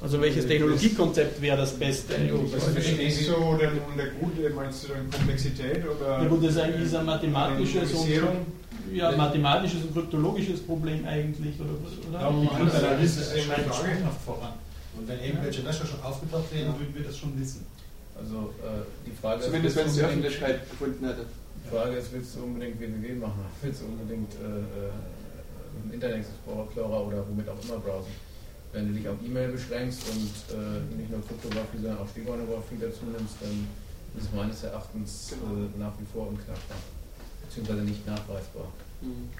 also 0.00 0.20
welches 0.20 0.46
Technologiekonzept 0.46 1.40
wäre 1.40 1.56
das 1.56 1.72
Beste? 1.72 2.14
Was 2.52 2.64
verstehst 2.64 3.28
du 3.28 3.36
unter 3.36 3.70
Gute? 4.20 4.50
Meinst 4.50 4.84
du 4.84 4.88
dann 4.88 5.10
Komplexität? 5.10 5.82
Oder 5.86 6.22
ja 6.22 6.28
gut, 6.28 6.44
das 6.44 6.52
ist 6.52 6.58
eigentlich 6.58 6.96
ein 6.96 7.06
mathematisches 7.06 7.92
und, 7.94 8.08
ja, 8.92 9.12
mathematisches 9.12 9.82
und 9.82 9.94
kryptologisches 9.94 10.60
Problem 10.60 11.06
eigentlich. 11.06 11.54
Oder, 11.60 11.70
oder? 12.10 12.20
Ja, 12.20 12.30
man 12.30 12.70
da 12.70 12.98
ist 12.98 13.18
es 13.18 13.42
sprunghaft 13.42 14.22
voran. 14.24 14.52
Und 14.98 15.08
wenn 15.08 15.20
irgendwelche 15.20 15.62
Löcher 15.62 15.86
schon 15.86 16.02
aufgetaucht 16.02 16.54
wären, 16.54 16.78
würden 16.78 16.94
wir 16.94 17.04
das 17.04 17.18
schon 17.18 17.38
wissen. 17.38 17.66
Also 18.18 18.54
äh, 18.62 18.84
die 19.06 19.12
Frage 19.12 19.42
Zumindest 19.42 19.76
wenn 19.76 19.86
es 19.86 19.94
die 19.94 20.02
Öffentlichkeit 20.02 20.70
gefunden 20.70 21.04
hätte. 21.06 21.26
Die 21.64 21.68
Frage 21.68 21.96
ist, 21.96 22.12
willst 22.12 22.36
du 22.36 22.44
unbedingt 22.44 22.80
www 22.80 23.14
machen? 23.14 23.44
Willst 23.60 23.82
du 23.82 23.86
unbedingt 23.86 24.32
äh, 24.34 25.90
äh, 25.90 25.94
Internet 25.94 26.18
Explorer 26.18 27.06
oder 27.06 27.24
womit 27.28 27.48
auch 27.48 27.62
immer 27.64 27.78
browsen? 27.80 28.12
Wenn 28.76 28.88
du 28.88 28.92
dich 28.92 29.08
auf 29.08 29.16
E-Mail 29.24 29.48
beschränkst 29.48 30.02
und 30.10 30.36
äh, 30.52 31.00
nicht 31.00 31.10
nur 31.10 31.24
Kryptographie, 31.26 31.80
sondern 31.80 31.98
auch 31.98 32.08
Steganographie 32.08 32.76
dazu 32.78 33.08
nimmst, 33.08 33.40
dann 33.40 33.66
ist 34.16 34.28
es 34.28 34.32
meines 34.36 34.62
Erachtens 34.62 35.32
genau. 35.32 35.64
äh, 35.64 35.80
nach 35.80 35.92
wie 35.98 36.04
vor 36.12 36.28
unknackbar, 36.28 36.76
beziehungsweise 37.48 37.82
nicht 37.88 38.06
nachweisbar. 38.06 38.68
Mhm. 39.00 39.32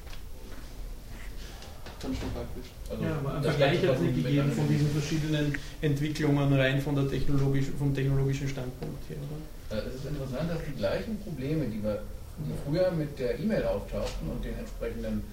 Also 2.89 3.03
ja, 3.03 3.17
aber 3.17 3.37
ein 3.37 3.43
Vergleich 3.43 3.83
hat 3.83 3.97
es 3.97 4.01
nicht 4.01 4.17
gegeben 4.17 4.53
von 4.53 4.69
diesen 4.69 4.91
verschiedenen 4.91 5.59
Entwicklungen 5.81 6.53
rein 6.53 6.81
von 6.81 6.95
der 6.95 7.09
technologisch, 7.09 7.67
vom 7.79 7.95
technologischen 7.95 8.49
Standpunkt 8.49 9.09
her, 9.09 9.17
oder? 9.17 9.77
Äh, 9.77 9.89
es 9.89 9.95
ist 9.97 10.07
interessant, 10.07 10.51
dass 10.51 10.59
die 10.65 10.77
gleichen 10.77 11.19
Probleme, 11.21 11.67
die 11.67 11.83
wir 11.83 12.03
die 12.39 12.53
früher 12.65 12.91
mit 12.91 13.19
der 13.19 13.41
E-Mail 13.41 13.65
auftauchten 13.65 14.29
und 14.29 14.45
den 14.45 14.59
entsprechenden 14.59 15.25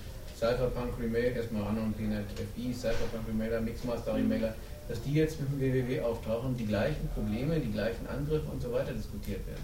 Cypherpunk 0.43 0.99
Remail, 0.99 1.31
erstmal 1.37 1.63
Anon 1.63 1.93
PNet 1.93 2.25
FI, 2.35 2.73
Cypherpunk 2.73 3.25
Remailer, 3.29 3.61
Mixmaster 3.61 4.13
Remailer, 4.13 4.53
dass 4.89 5.01
die 5.01 5.13
jetzt 5.13 5.39
mit 5.39 5.49
dem 5.53 5.61
WWW 5.61 6.01
auftauchen, 6.01 6.57
die 6.57 6.65
gleichen 6.65 7.07
Probleme, 7.15 7.57
die 7.61 7.71
gleichen 7.71 8.05
Angriffe 8.07 8.51
und 8.51 8.61
so 8.61 8.73
weiter 8.73 8.91
diskutiert 8.91 9.47
werden. 9.47 9.63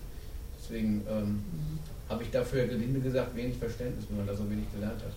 Deswegen 0.57 1.03
ähm, 1.09 1.43
habe 2.07 2.23
ich 2.23 2.31
dafür 2.31 2.65
gelinde 2.65 3.01
gesagt 3.01 3.35
wenig 3.35 3.57
Verständnis, 3.57 4.05
wenn 4.07 4.19
man 4.19 4.27
da 4.27 4.33
so 4.33 4.49
wenig 4.49 4.71
gelernt 4.73 5.01
hat. 5.03 5.11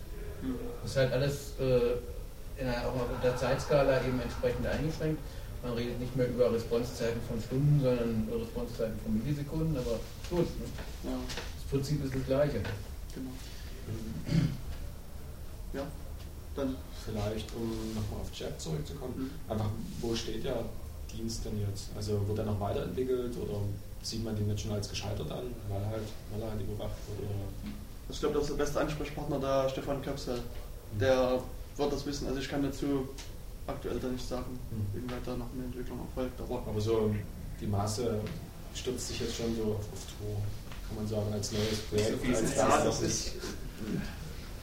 Das 0.82 0.90
ist 0.90 0.96
halt 0.96 1.12
alles 1.12 1.52
äh, 1.60 2.60
in 2.60 2.66
einer, 2.66 2.82
auch 2.88 2.96
auf 2.96 3.22
der 3.22 3.36
Zeitskala 3.36 4.02
eben 4.04 4.20
entsprechend 4.20 4.66
eingeschränkt. 4.66 5.20
Man 5.62 5.74
redet 5.74 6.00
nicht 6.00 6.16
mehr 6.16 6.26
über 6.26 6.52
Responsezeiten 6.52 7.20
von 7.28 7.40
Stunden, 7.40 7.78
sondern 7.80 8.26
Responsezeiten 8.36 8.98
von 9.04 9.14
Millisekunden, 9.14 9.76
aber 9.76 10.00
gut. 10.28 10.50
Ne? 10.58 10.66
Ja. 11.04 11.16
Das 11.30 11.70
Prinzip 11.70 12.04
ist 12.04 12.16
das 12.16 12.26
gleiche. 12.26 12.58
Genau. 13.14 13.30
Ja, 15.72 15.82
dann. 16.54 16.76
Vielleicht, 17.04 17.52
um 17.56 17.68
nochmal 17.94 18.20
auf 18.20 18.32
Chat 18.32 18.60
zurückzukommen, 18.60 19.14
mhm. 19.16 19.52
einfach, 19.52 19.66
wo 20.00 20.14
steht 20.14 20.44
der 20.44 20.64
Dienst 21.12 21.44
denn 21.44 21.60
jetzt? 21.60 21.88
Also 21.96 22.26
wird 22.28 22.38
er 22.38 22.44
noch 22.44 22.60
weiterentwickelt 22.60 23.36
oder 23.36 23.58
sieht 24.02 24.24
man 24.24 24.36
den 24.36 24.48
jetzt 24.48 24.62
schon 24.62 24.72
als 24.72 24.88
gescheitert 24.88 25.30
an, 25.30 25.52
weil, 25.68 25.84
halt, 25.86 26.06
weil 26.30 26.42
er 26.42 26.50
halt 26.50 26.60
überwacht 26.60 26.96
wird? 27.08 27.28
Oder? 27.28 27.72
Ich 28.08 28.20
glaube, 28.20 28.34
das 28.34 28.44
ist 28.44 28.50
der 28.50 28.64
beste 28.64 28.80
Ansprechpartner 28.80 29.38
der 29.40 29.68
Stefan 29.68 30.02
Köpsel. 30.02 30.36
Mhm. 30.36 30.98
Der 31.00 31.40
wird 31.76 31.92
das 31.92 32.06
wissen. 32.06 32.28
Also 32.28 32.38
ich 32.38 32.48
kann 32.48 32.62
dazu 32.62 33.08
aktuell 33.66 33.98
da 33.98 34.08
nicht 34.08 34.26
sagen, 34.26 34.58
mhm. 34.70 34.98
inwieweit 34.98 35.26
da 35.26 35.36
noch 35.36 35.52
eine 35.54 35.64
Entwicklung 35.64 35.98
erfolgt. 36.00 36.40
Aber, 36.40 36.62
aber 36.66 36.80
so 36.80 37.12
die 37.60 37.66
Maße 37.66 38.20
stürzt 38.74 39.08
sich 39.08 39.20
jetzt 39.20 39.36
schon 39.36 39.56
so 39.56 39.62
auf, 39.72 39.86
auf 39.92 40.06
Tour, 40.18 40.36
kann 40.86 40.96
man 40.96 41.06
sagen, 41.06 41.32
als 41.32 41.52
neues 41.52 41.80
Projekt. 41.88 42.36
Als 42.36 42.56
ja, 42.56 42.84
das 42.84 43.02
ist 43.02 43.32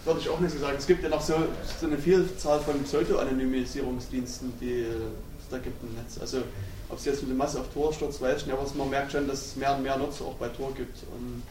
würde 0.05 0.19
ich 0.19 0.29
auch 0.29 0.39
nicht 0.39 0.53
so 0.53 0.59
sagen. 0.59 0.75
Es 0.77 0.87
gibt 0.87 1.03
ja 1.03 1.09
noch 1.09 1.21
so, 1.21 1.35
so 1.79 1.85
eine 1.85 1.97
Vielzahl 1.97 2.59
von 2.59 2.83
Pseudo-Anonymisierungsdiensten, 2.83 4.53
die 4.59 4.81
es 4.81 5.49
da 5.49 5.57
gibt 5.57 5.81
im 5.83 5.93
Netz. 5.95 6.17
Also 6.19 6.43
ob 6.89 6.97
es 6.97 7.05
jetzt 7.05 7.21
mit 7.21 7.31
der 7.31 7.37
Masse 7.37 7.59
auf 7.59 7.67
Tor 7.73 7.93
stürzt, 7.93 8.21
weiß 8.21 8.41
ich 8.41 8.47
nicht, 8.47 8.57
aber 8.57 8.67
man 8.75 8.89
merkt 8.89 9.11
schon, 9.11 9.27
dass 9.27 9.47
es 9.47 9.55
mehr 9.55 9.75
und 9.75 9.83
mehr 9.83 9.97
Nutzer 9.97 10.25
auch 10.25 10.35
bei 10.35 10.47
Tor 10.49 10.73
gibt. 10.73 10.97
Und 11.13 11.43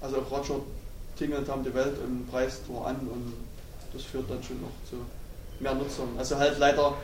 also 0.00 0.18
auch 0.18 0.30
Roger 0.30 0.60
tingelt 1.18 1.48
haben 1.48 1.64
die 1.64 1.74
Welt 1.74 1.98
und 2.02 2.30
preist 2.30 2.66
Tor 2.66 2.86
an 2.86 2.96
und 2.96 3.34
das 3.92 4.02
führt 4.02 4.30
dann 4.30 4.42
schon 4.42 4.60
noch 4.60 4.70
zu 4.88 4.96
mehr 5.60 5.74
Nutzern. 5.74 6.08
Also 6.16 6.38
halt 6.38 6.58
leider 6.58 6.94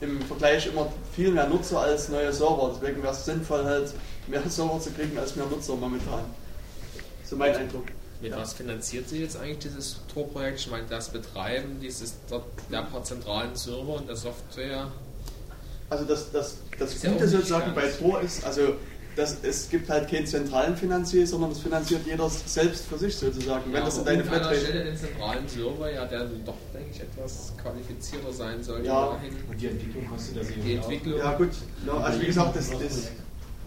im 0.00 0.20
Vergleich 0.22 0.66
immer 0.66 0.92
viel 1.14 1.30
mehr 1.30 1.48
Nutzer 1.48 1.80
als 1.80 2.08
neue 2.08 2.32
Server. 2.32 2.72
Deswegen 2.74 3.02
wäre 3.02 3.12
es 3.12 3.24
sinnvoll, 3.24 3.64
halt 3.64 3.92
mehr 4.26 4.42
Server 4.48 4.80
zu 4.80 4.90
kriegen 4.90 5.18
als 5.18 5.36
mehr 5.36 5.46
Nutzer 5.46 5.76
momentan. 5.76 6.24
So 7.24 7.36
mein 7.36 7.54
Eindruck. 7.54 7.84
Mit 8.20 8.30
Ja. 8.30 8.38
was 8.38 8.54
finanziert 8.54 9.08
sie 9.08 9.20
jetzt 9.20 9.36
eigentlich 9.36 9.58
dieses 9.58 9.96
Tor-Projekt? 10.12 10.60
Ich 10.60 10.70
meine, 10.70 10.86
das 10.88 11.08
Betreiben 11.10 11.78
dieses 11.80 12.14
dort 12.30 12.44
der 12.72 12.82
paar 12.82 13.04
zentralen 13.04 13.54
Server 13.54 13.96
und 13.96 14.08
der 14.08 14.16
Software. 14.16 14.90
Also 15.90 16.04
das, 16.04 16.30
das, 16.32 16.56
das 16.78 16.94
Ist 16.94 17.04
ja 17.04 17.10
Gute 17.10 17.24
nicht 17.24 17.32
sozusagen 17.32 17.74
bei 17.74 17.86
Tor 17.88 18.20
ist, 18.20 18.44
also 18.44 18.74
das, 19.16 19.36
es 19.42 19.68
gibt 19.68 19.88
halt 19.90 20.08
keinen 20.10 20.26
zentralen 20.26 20.76
Finanzier, 20.76 21.24
sondern 21.26 21.50
das 21.50 21.60
finanziert 21.60 22.00
jeder 22.04 22.28
selbst 22.28 22.86
für 22.86 22.98
sich 22.98 23.14
sozusagen. 23.16 23.64
Wenn 23.66 23.80
Ja, 23.80 23.84
das 23.84 23.98
in 23.98 24.04
deine 24.04 24.24
Flatrate 24.24 24.58
Stelle 24.60 24.84
den 24.84 24.96
zentralen 24.96 25.46
Server, 25.46 25.92
ja, 25.92 26.04
der 26.06 26.24
doch, 26.44 26.54
denke 26.72 26.90
ich, 26.92 27.00
etwas 27.00 27.52
qualifizierter 27.62 28.32
sein 28.32 28.62
sollte 28.62 28.86
Ja. 28.86 29.10
dahin. 29.10 29.36
Und 29.48 29.60
die 29.60 29.66
Entwicklung 29.68 30.08
kostet 30.08 30.38
das 30.38 30.46
Die 30.48 30.74
Entwicklung. 30.74 31.18
Ja 31.18 31.32
gut, 31.36 31.50
ja, 31.86 31.92
also 31.98 32.20
wie 32.20 32.26
gesagt, 32.26 32.56
das, 32.56 32.70
das, 32.70 32.80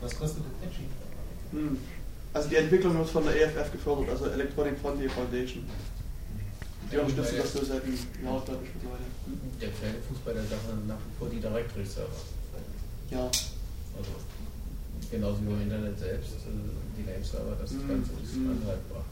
Was 0.01 0.19
kostet 0.19 0.39
das 0.39 0.69
Patchy? 0.69 0.83
hm. 1.51 1.77
Also 2.33 2.49
die 2.49 2.55
Entwicklung 2.55 2.97
wird 2.97 3.09
von 3.09 3.23
der 3.25 3.35
EFF 3.41 3.71
gefördert, 3.71 4.09
also 4.09 4.25
Electronic 4.27 4.77
Frontier 4.79 5.09
Foundation. 5.09 5.63
Die 6.91 6.97
unterstützen 6.97 7.35
das 7.39 7.53
so 7.53 7.65
seit 7.65 7.83
einem 7.83 7.97
Jahr, 8.23 8.41
glaube 8.45 8.63
ich, 8.63 8.71
mittlerweile. 8.75 9.03
Der 9.59 9.69
Pferdefußball, 9.69 10.33
der 10.33 10.43
sagt 10.43 10.87
nach 10.87 10.95
wie 10.95 11.15
vor 11.19 11.27
die 11.29 11.39
Directory-Server. 11.39 12.21
Ja. 13.11 13.25
Also 13.25 14.11
genauso 15.11 15.39
wie 15.43 15.51
im 15.51 15.61
Internet 15.63 15.99
selbst, 15.99 16.31
äh, 16.31 16.55
die 16.97 17.03
Name-Server, 17.09 17.57
das 17.59 17.71
Mhm. 17.71 17.87
Ganze 17.87 18.11
ist 18.23 18.35
Mhm. 18.35 18.51
anhaltbar. 18.51 19.03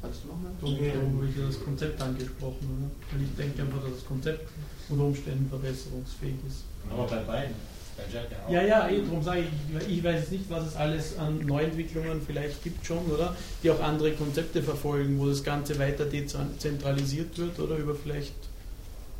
Kannst 0.00 0.20
du 0.24 0.28
noch 0.28 0.40
mehr? 0.40 0.50
Okay, 0.62 0.92
darum 0.94 1.16
habe 1.16 1.26
ich 1.28 1.36
das 1.36 1.62
Konzept 1.62 2.00
angesprochen. 2.00 2.64
Oder? 2.64 2.88
Weil 3.12 3.22
ich 3.28 3.36
denke 3.36 3.62
einfach, 3.62 3.82
dass 3.84 4.00
das 4.00 4.06
Konzept 4.06 4.48
unter 4.88 5.04
Umständen 5.04 5.48
verbesserungsfähig 5.50 6.36
ist. 6.48 6.64
Aber 6.90 7.06
bei 7.06 7.20
beiden. 7.24 7.54
Bei 8.00 8.14
Jack 8.14 8.30
ja 8.30 8.46
auch. 8.46 8.50
Ja, 8.50 8.62
ja, 8.62 8.88
eh, 8.88 9.02
darum 9.02 9.22
sage 9.22 9.40
ich, 9.40 9.88
ich 9.88 10.04
weiß 10.04 10.20
jetzt 10.20 10.32
nicht, 10.32 10.50
was 10.50 10.66
es 10.66 10.76
alles 10.76 11.18
an 11.18 11.44
Neuentwicklungen 11.46 12.20
vielleicht 12.22 12.62
gibt 12.62 12.86
schon, 12.86 13.04
oder? 13.10 13.36
Die 13.62 13.70
auch 13.70 13.80
andere 13.80 14.12
Konzepte 14.12 14.62
verfolgen, 14.62 15.18
wo 15.18 15.28
das 15.28 15.42
Ganze 15.44 15.78
weiter 15.78 16.04
dezentralisiert 16.04 17.36
wird, 17.38 17.58
oder 17.58 17.76
über 17.76 17.94
vielleicht 17.94 18.34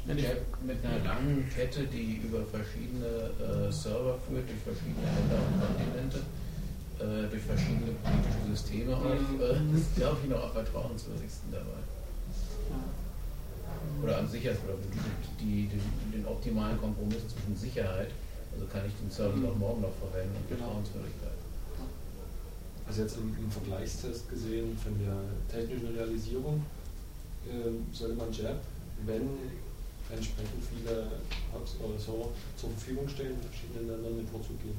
eine. 0.09 0.21
Ja, 0.21 0.31
mit 0.65 0.79
einer 0.85 1.05
langen 1.05 1.49
Kette, 1.55 1.85
die 1.85 2.21
über 2.25 2.45
verschiedene 2.47 3.31
äh, 3.39 3.73
Server 3.73 4.19
führt, 4.27 4.49
durch 4.49 4.61
verschiedene 4.65 5.05
Länder 5.05 5.39
und 5.45 5.61
Kontinente, 5.61 6.19
äh, 7.01 7.29
durch 7.31 7.43
verschiedene 7.43 7.93
politische 8.03 8.43
Systeme 8.51 8.97
auch, 8.97 9.05
äh, 9.05 9.77
ist, 9.77 9.97
glaube 9.97 10.17
ich, 10.23 10.31
noch 10.31 10.43
am 10.45 10.53
vertrauenswürdigsten 10.53 11.53
dabei. 11.53 11.81
Oder 14.03 14.19
am 14.19 14.29
sichersten, 14.29 14.69
oder 14.69 14.79
die, 15.39 15.45
die, 15.45 15.69
den, 15.69 15.83
den 16.13 16.27
optimalen 16.27 16.81
Kompromiss 16.81 17.29
zwischen 17.29 17.57
Sicherheit, 17.57 18.09
also 18.61 18.71
kann 18.71 18.85
ich 18.85 18.93
den 19.01 19.11
Server 19.11 19.49
auch 19.49 19.57
morgen 19.57 19.81
noch 19.81 19.97
verwenden, 19.97 20.37
und 20.37 20.49
Vertrauenswürdigkeit. 20.49 21.41
Also 22.87 23.03
jetzt 23.03 23.17
im, 23.17 23.33
im 23.39 23.51
Vergleichstest 23.51 24.29
gesehen 24.29 24.77
von 24.77 24.93
der 25.01 25.17
technischen 25.49 25.95
Realisierung 25.97 26.61
ähm, 27.49 27.87
sollte 27.93 28.17
man 28.17 28.33
JAP, 28.33 28.61
wenn 29.07 29.31
entsprechend 30.11 30.59
viele 30.67 31.07
Hubs 31.55 31.77
oder 31.79 31.99
so 31.99 32.33
zur 32.57 32.71
Verfügung 32.71 33.09
stellen, 33.09 33.39
in 33.39 33.49
verschiedenen 33.49 33.89
Ländern 33.89 34.17
mit 34.19 34.29
Vorzug 34.29 34.59
geben. 34.61 34.79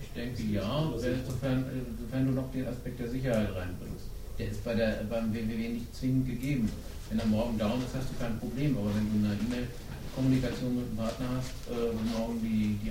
Ich 0.00 0.10
denke 0.16 0.42
ja, 0.50 0.90
sofern, 0.96 1.62
äh, 1.68 1.84
sofern 2.00 2.26
du 2.26 2.32
noch 2.32 2.50
den 2.50 2.66
Aspekt 2.66 2.98
der 2.98 3.08
Sicherheit 3.08 3.54
reinbringst. 3.54 4.08
Der 4.38 4.48
ist 4.48 4.64
bei 4.64 4.74
der, 4.74 5.04
beim 5.08 5.32
WWW 5.32 5.68
nicht 5.68 5.94
zwingend 5.94 6.26
gegeben. 6.26 6.72
Wenn 7.10 7.18
er 7.20 7.26
morgen 7.26 7.58
down 7.58 7.78
ist, 7.84 7.94
hast 7.94 8.10
du 8.10 8.16
kein 8.18 8.38
Problem. 8.38 8.76
Aber 8.78 8.90
wenn 8.96 9.06
du 9.12 9.28
eine 9.28 9.36
E-Mail-Kommunikation 9.36 10.74
mit 10.74 10.88
einem 10.88 10.96
Partner 10.96 11.26
hast, 11.36 11.52
äh, 11.68 11.92
wenn 11.92 12.18
morgen 12.18 12.40
die, 12.40 12.80
die 12.82 12.90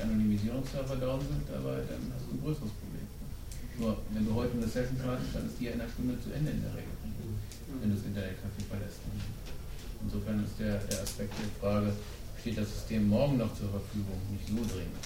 Anonymisierungsserver 0.62 0.96
down 0.96 1.20
sind, 1.22 1.44
dabei, 1.50 1.82
dann 1.90 2.02
hast 2.14 2.26
du 2.30 2.38
ein 2.38 2.42
größeres 2.44 2.72
Problem. 2.78 3.06
Nur, 3.80 3.98
wenn 4.14 4.26
du 4.26 4.34
heute 4.36 4.54
eine 4.58 4.68
Session 4.68 4.98
startest, 5.02 5.34
dann 5.34 5.46
ist 5.48 5.58
die 5.60 5.66
ja 5.66 5.72
in 5.72 5.82
einer 5.82 5.90
Stunde 5.90 6.14
zu 6.22 6.30
Ende 6.34 6.52
in 6.52 6.62
der 6.62 6.74
Regel. 6.78 6.96
Wenn 7.82 7.90
du 7.90 7.96
das 7.96 8.06
Internetcafé 8.06 8.62
verlässt. 8.70 9.02
Insofern 10.04 10.44
ist 10.44 10.60
der, 10.60 10.78
der 10.86 11.02
Aspekt 11.02 11.34
der 11.40 11.50
Frage, 11.62 11.94
steht 12.40 12.58
das 12.58 12.70
System 12.70 13.08
morgen 13.08 13.38
noch 13.38 13.54
zur 13.56 13.70
Verfügung, 13.70 14.18
nicht 14.32 14.48
so 14.48 14.62
dringend. 14.66 15.06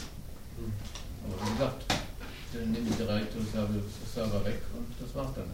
Aber 1.23 1.35
wie 1.45 1.51
gesagt, 1.51 1.83
dann 2.53 2.71
nehmen 2.71 2.87
die 2.87 3.03
drei 3.03 3.21
Server 3.21 4.45
weg 4.45 4.59
und 4.73 4.87
das 4.99 5.13
war's 5.15 5.31
dann. 5.35 5.51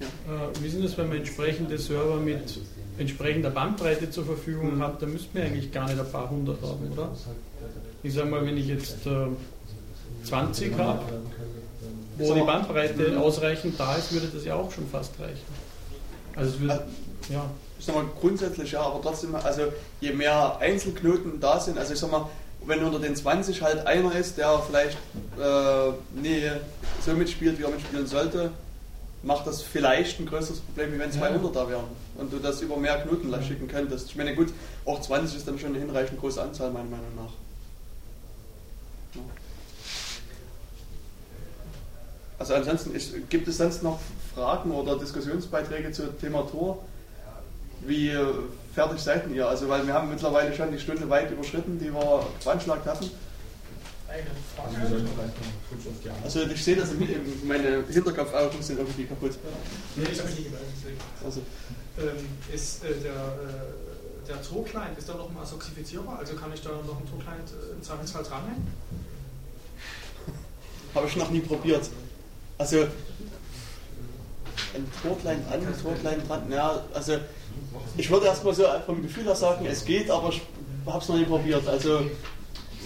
Äh, 0.00 0.62
wie 0.62 0.68
sind 0.68 0.84
das, 0.84 0.96
wenn 0.96 1.08
man 1.08 1.18
entsprechende 1.18 1.76
Server 1.76 2.16
mit 2.16 2.58
entsprechender 2.96 3.50
Bandbreite 3.50 4.10
zur 4.10 4.24
Verfügung 4.24 4.80
hat, 4.80 5.02
dann 5.02 5.12
müssten 5.12 5.34
wir 5.34 5.44
eigentlich 5.44 5.70
gar 5.72 5.86
nicht 5.88 6.00
ein 6.00 6.10
paar 6.10 6.30
hundert 6.30 6.62
haben, 6.62 6.90
oder? 6.92 7.10
Ich 8.02 8.14
sage 8.14 8.28
mal, 8.28 8.44
wenn 8.46 8.56
ich 8.56 8.66
jetzt 8.66 9.06
äh, 9.06 9.26
20 10.24 10.76
habe, 10.78 11.00
wo 12.18 12.34
die 12.34 12.40
Bandbreite 12.40 13.18
ausreichend 13.18 13.78
da 13.78 13.96
ist, 13.96 14.12
würde 14.12 14.28
das 14.28 14.44
ja 14.44 14.54
auch 14.54 14.70
schon 14.70 14.86
fast 14.88 15.18
reichen. 15.20 15.38
Also 16.36 16.50
es 16.50 16.60
würde, 16.60 16.84
ja. 17.28 17.44
Ich 17.78 17.86
sag 17.86 17.94
mal 17.94 18.04
grundsätzlich 18.20 18.72
ja, 18.72 18.82
aber 18.82 19.00
trotzdem, 19.00 19.34
also 19.34 19.62
je 20.00 20.12
mehr 20.12 20.58
Einzelknoten 20.58 21.40
da 21.40 21.58
sind, 21.58 21.78
also 21.78 21.94
ich 21.94 21.98
sag 21.98 22.10
mal, 22.10 22.28
wenn 22.66 22.84
unter 22.84 22.98
den 22.98 23.16
20 23.16 23.62
halt 23.62 23.86
einer 23.86 24.14
ist, 24.14 24.36
der 24.36 24.58
vielleicht 24.58 24.98
äh, 25.38 26.20
nie 26.20 26.42
so 27.04 27.12
mitspielt, 27.12 27.58
wie 27.58 27.62
er 27.62 27.70
mitspielen 27.70 28.06
sollte, 28.06 28.50
macht 29.22 29.46
das 29.46 29.62
vielleicht 29.62 30.20
ein 30.20 30.26
größeres 30.26 30.60
Problem, 30.60 30.94
wie 30.94 30.98
wenn 30.98 31.10
200 31.10 31.56
da 31.56 31.68
wären 31.68 31.84
und 32.18 32.32
du 32.32 32.38
das 32.38 32.60
über 32.60 32.76
mehr 32.76 32.98
Knoten 32.98 33.34
schicken 33.42 33.68
könntest. 33.68 34.10
Ich 34.10 34.16
meine, 34.16 34.34
gut, 34.34 34.48
auch 34.84 35.00
20 35.00 35.38
ist 35.38 35.48
dann 35.48 35.58
schon 35.58 35.70
eine 35.70 35.78
hinreichend 35.78 36.20
große 36.20 36.40
Anzahl, 36.40 36.70
meiner 36.70 36.90
Meinung 36.90 37.14
nach. 37.16 37.32
Also 42.38 42.54
ansonsten, 42.54 42.94
ist, 42.94 43.12
gibt 43.28 43.48
es 43.48 43.58
sonst 43.58 43.82
noch 43.82 44.00
Fragen 44.34 44.70
oder 44.70 44.98
Diskussionsbeiträge 44.98 45.92
zum 45.92 46.18
Thema 46.18 46.42
Tor? 46.50 46.82
Wie 47.82 48.16
fertig 48.74 49.00
seid 49.00 49.30
ihr? 49.30 49.46
Also, 49.46 49.68
weil 49.68 49.86
wir 49.86 49.92
haben 49.92 50.08
mittlerweile 50.08 50.54
schon 50.54 50.70
die 50.70 50.78
Stunde 50.78 51.08
weit 51.08 51.30
überschritten, 51.30 51.78
die 51.78 51.92
wir 51.92 52.26
veranschlagt 52.40 52.86
hatten. 52.86 53.10
Eine 54.08 54.22
Also. 56.24 56.40
Also, 56.40 56.52
ich 56.52 56.64
sehe 56.64 56.76
das, 56.76 56.92
im, 56.92 57.02
im, 57.02 57.46
meine 57.46 57.84
Hinterkopfaugen 57.88 58.62
sind 58.62 58.78
irgendwie 58.78 59.04
kaputt. 59.04 59.32
Nee, 59.96 60.04
ich 60.10 60.18
habe 60.18 60.28
nicht 60.30 60.46
deswegen. 60.46 61.00
Also, 61.24 61.42
Ähm, 61.98 62.26
ist 62.54 62.84
äh, 62.84 62.94
der, 63.02 63.12
äh, 63.12 63.79
der 64.30 64.42
Tor-Client, 64.42 64.96
ist 64.96 65.08
da 65.08 65.14
noch 65.14 65.30
mal 65.32 65.44
soxifizierbar? 65.44 66.18
Also 66.18 66.34
kann 66.34 66.52
ich 66.54 66.62
da 66.62 66.70
noch 66.70 66.96
einen 66.96 67.08
Tor-Client 67.10 67.50
äh, 67.50 67.74
im 67.74 67.82
Zweifelsfall 67.82 68.22
dranhängen? 68.22 68.66
habe 70.94 71.06
ich 71.06 71.16
noch 71.16 71.30
nie 71.30 71.40
probiert. 71.40 71.88
Also, 72.58 72.86
ein 74.74 74.86
Torklein 75.02 75.42
an, 75.50 75.66
ein 75.66 75.82
Torklein 75.82 76.26
dran. 76.26 76.50
Ja, 76.50 76.82
also, 76.94 77.18
ich 77.96 78.10
würde 78.10 78.26
erstmal 78.26 78.54
so 78.54 78.64
vom 78.86 79.02
Gefühl 79.02 79.24
her 79.24 79.34
sagen, 79.34 79.66
es 79.66 79.84
geht, 79.84 80.10
aber 80.10 80.28
ich 80.28 80.42
habe 80.86 80.98
es 80.98 81.08
noch 81.08 81.16
nie 81.16 81.24
probiert. 81.24 81.66
Also, 81.66 82.02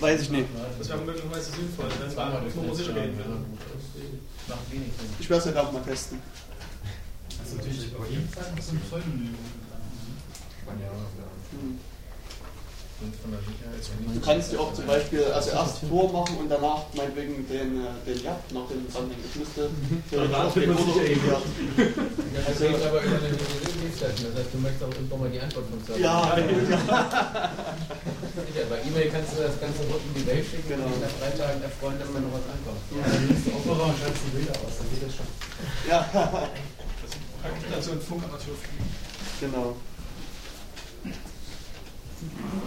weiß 0.01 0.23
ich 0.23 0.31
nicht. 0.31 0.49
Das 0.79 0.89
wäre 0.89 0.99
möglicherweise 1.01 1.51
sinnvoll, 1.51 1.87
wenn 1.99 2.67
man 2.67 2.77
sicher 2.77 2.93
gehen 2.93 3.19
will. 3.19 3.25
Sinn. 4.71 4.93
Ich 5.19 5.31
werde 5.31 5.41
es 5.41 5.47
halt 5.47 5.57
auch 5.57 5.73
mal 5.73 5.83
testen. 5.83 6.21
Das 7.29 7.49
ist 7.49 7.57
natürlich 7.57 7.93
bei 7.93 8.07
jedem 8.09 8.29
Fall 8.29 8.45
ein 8.45 8.57
Pseudonym. 8.57 9.35
Hm. 10.67 11.24
Du 14.15 14.21
kannst 14.21 14.53
ja 14.53 14.59
auch 14.61 14.73
zum 14.73 14.87
Beispiel 14.87 15.25
also 15.25 15.51
erst 15.51 15.81
Tor 15.89 16.13
machen 16.13 16.37
und 16.39 16.49
danach 16.49 16.85
meinetwegen 16.95 17.47
den, 17.49 17.85
äh, 17.85 17.91
den 18.07 18.23
ja 18.25 18.39
noch 18.53 18.69
den 18.69 18.87
dranhängen. 18.89 19.25
Ich 19.29 19.35
müsste 19.37 19.69
theoretisch 20.09 20.37
auch 20.37 20.55
den 20.55 20.73
Motor. 20.73 21.03
Das 21.03 22.47
Also, 22.47 22.65
geht 22.65 22.87
aber 22.87 23.03
über 23.03 23.19
eine 23.19 23.29
Dienstleistung. 23.37 24.27
Das 24.31 24.35
heißt, 24.41 24.55
du 24.55 24.59
möchtest 24.59 24.85
auch 24.85 24.95
irgendwann 24.95 25.21
mal 25.21 25.29
die 25.31 25.41
Antwort 25.41 25.67
vom 25.69 25.81
Server. 25.85 26.01
Ja, 26.01 26.39
ja. 26.39 27.53
Bei 28.71 28.79
E-Mail 28.89 29.11
kannst 29.13 29.37
du 29.37 29.43
das 29.43 29.61
Ganze 29.61 29.81
rund 29.85 30.01
in 30.09 30.15
die 30.23 30.27
Welt 30.27 30.47
schicken 30.49 30.69
Genau. 30.69 30.87
und 30.87 31.01
nach 31.03 31.15
drei 31.21 31.31
Tagen 31.37 31.61
erfreuen, 31.63 31.99
dass 31.99 32.09
da 32.09 32.19
noch 32.25 32.33
was 32.33 32.47
ankommt. 32.49 32.83
Ja, 32.95 33.05
dann 33.05 33.21
nimmst 33.27 33.45
du 33.47 33.51
Opera 33.53 33.85
und 33.91 33.97
schreibst 34.01 34.23
die 34.25 34.33
Bilder 34.39 34.55
aus, 34.65 34.75
dann 34.81 34.89
geht 34.89 35.03
das 35.05 35.13
schon. 35.13 35.29
ja, 35.91 35.99
Also 37.75 37.93
ein 37.93 38.01
Funkamateur 38.01 38.55
fliegen. 38.57 38.89
genau. 39.45 39.77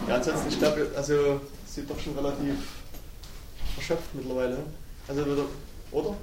Ja, 0.07 0.15
ansonsten, 0.15 0.49
ich 0.49 0.59
glaube, 0.59 0.87
also 0.95 1.41
sieht 1.65 1.89
doch 1.89 1.99
schon 1.99 2.15
relativ 2.15 2.55
erschöpft 3.77 4.13
mittlerweile. 4.13 4.57
Also, 5.07 5.21
oder? 5.91 6.15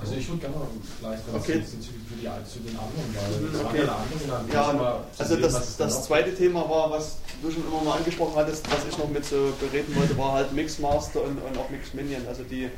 Also 0.00 0.14
ich 0.14 0.26
würde 0.28 0.40
gerne 0.40 0.56
vielleicht 0.98 1.22
was 1.32 1.42
Okay. 1.42 1.64
zu, 1.64 1.76
die, 1.76 2.24
zu 2.50 2.58
den 2.60 2.76
anderen, 2.76 3.54
weil 3.54 3.66
okay. 3.66 3.86
dann 4.26 4.48
Ja, 4.52 5.02
zu 5.14 5.22
also 5.22 5.34
sehen, 5.34 5.42
das, 5.42 5.76
das 5.76 5.94
noch 5.94 6.02
zweite 6.02 6.34
Thema 6.34 6.68
war, 6.68 6.90
was 6.90 7.18
du 7.42 7.50
schon 7.50 7.66
immer 7.66 7.82
mal 7.82 7.98
angesprochen 7.98 8.34
hattest, 8.36 8.64
was 8.70 8.78
ich 8.88 8.98
noch 8.98 9.08
mit 9.10 9.24
so 9.24 9.52
bereden 9.60 9.94
wollte, 9.94 10.16
war 10.18 10.32
halt 10.32 10.52
Mixmaster 10.52 11.22
und, 11.22 11.38
und 11.38 11.58
auch 11.58 11.68
Mixminion, 11.70 12.26
also 12.26 12.42
die 12.42 12.68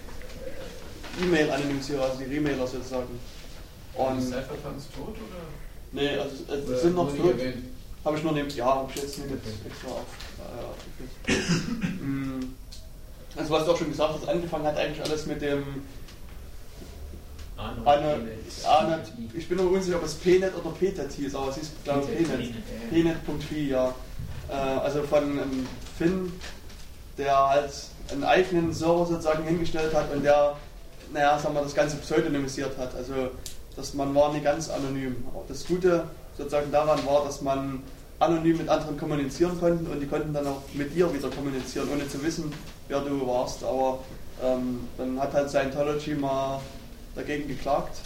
E-Mail-Anonymisierer, 1.22 2.02
also 2.02 2.18
die 2.18 2.34
Remailer 2.34 2.66
sozusagen. 2.66 3.18
Und 3.94 4.18
ist 4.18 4.32
tot 4.94 5.08
oder? 5.08 5.44
nee, 5.92 6.18
also 6.18 6.34
es 6.52 6.68
Oder 6.68 6.78
sind 6.78 6.94
noch 6.96 7.16
tot. 7.16 7.38
erwähnt? 7.38 7.64
Habe 8.04 8.18
ich 8.18 8.22
nur 8.22 8.32
neben, 8.32 8.50
ja, 8.50 8.66
habe 8.66 8.90
ich 8.94 9.02
jetzt 9.02 9.18
nicht 9.18 9.30
extra 9.66 9.88
auf. 9.88 10.04
Äh, 11.28 11.32
mm. 12.04 12.54
also 13.36 13.50
was 13.50 13.64
du 13.64 13.72
auch 13.72 13.78
schon 13.78 13.90
gesagt 13.90 14.14
hast, 14.14 14.28
angefangen 14.28 14.66
hat 14.66 14.76
eigentlich 14.76 15.02
alles 15.02 15.26
mit 15.26 15.40
dem 15.40 15.82
eine, 17.84 18.20
ich 19.32 19.48
bin 19.48 19.58
noch 19.58 19.70
unsicher, 19.70 19.96
ob 19.96 20.04
es 20.04 20.14
PNet 20.14 20.52
oder 20.56 20.70
PTET 20.70 21.12
hieß, 21.12 21.34
aber 21.34 21.50
es 21.50 21.58
ist, 21.58 21.84
glaube 21.84 22.06
ich, 22.10 22.26
PNet. 22.26 22.52
PNet.fi, 22.90 23.68
ja. 23.68 23.94
Äh, 24.48 24.52
also 24.52 25.02
von 25.04 25.22
einem 25.22 25.66
Finn, 25.96 26.32
der 27.16 27.48
halt 27.48 27.70
einen 28.10 28.24
eigenen 28.24 28.72
Server 28.72 29.06
sozusagen 29.06 29.44
hingestellt 29.44 29.94
hat 29.94 30.12
und 30.12 30.24
der, 30.24 30.56
naja, 31.12 31.38
sagen 31.38 31.54
wir, 31.54 31.62
das 31.62 31.74
Ganze 31.74 31.96
pseudonymisiert 31.96 32.76
hat. 32.76 32.94
Also, 32.96 33.30
dass 33.76 33.94
man 33.94 34.14
war 34.14 34.32
nicht 34.32 34.44
ganz 34.44 34.68
anonym. 34.68 35.24
Das 35.48 35.64
Gute 35.66 36.04
sozusagen 36.36 36.70
daran 36.70 37.04
war, 37.06 37.24
dass 37.24 37.42
man 37.42 37.82
anonym 38.18 38.58
mit 38.58 38.68
anderen 38.68 38.96
kommunizieren 38.96 39.58
konnte 39.58 39.90
und 39.90 40.00
die 40.00 40.06
konnten 40.06 40.32
dann 40.32 40.46
auch 40.46 40.62
mit 40.72 40.94
dir 40.94 41.12
wieder 41.12 41.28
kommunizieren, 41.30 41.88
ohne 41.92 42.08
zu 42.08 42.22
wissen, 42.22 42.52
wer 42.88 43.00
du 43.00 43.26
warst. 43.26 43.62
Aber 43.64 44.00
ähm, 44.42 44.88
dann 44.96 45.20
hat 45.20 45.32
halt 45.34 45.50
Scientology 45.50 46.14
mal 46.14 46.60
dagegen 47.14 47.48
geklagt 47.48 47.98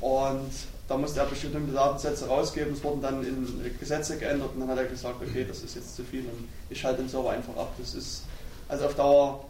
und 0.00 0.50
da 0.88 0.96
musste 0.96 1.20
er 1.20 1.26
bestimmte 1.26 1.60
Datensätze 1.72 2.26
rausgeben, 2.26 2.72
es 2.72 2.82
wurden 2.82 3.02
dann 3.02 3.22
in 3.22 3.46
Gesetze 3.78 4.16
geändert 4.16 4.50
und 4.54 4.60
dann 4.60 4.70
hat 4.70 4.78
er 4.78 4.86
gesagt, 4.86 5.16
okay, 5.20 5.44
das 5.46 5.62
ist 5.62 5.74
jetzt 5.74 5.96
zu 5.96 6.02
viel 6.02 6.20
und 6.20 6.48
ich 6.70 6.80
schalte 6.80 7.02
den 7.02 7.08
Server 7.10 7.30
einfach 7.30 7.54
ab. 7.56 7.72
Das 7.78 7.94
ist, 7.94 8.22
also 8.68 8.86
auf 8.86 8.94
Dauer 8.94 9.44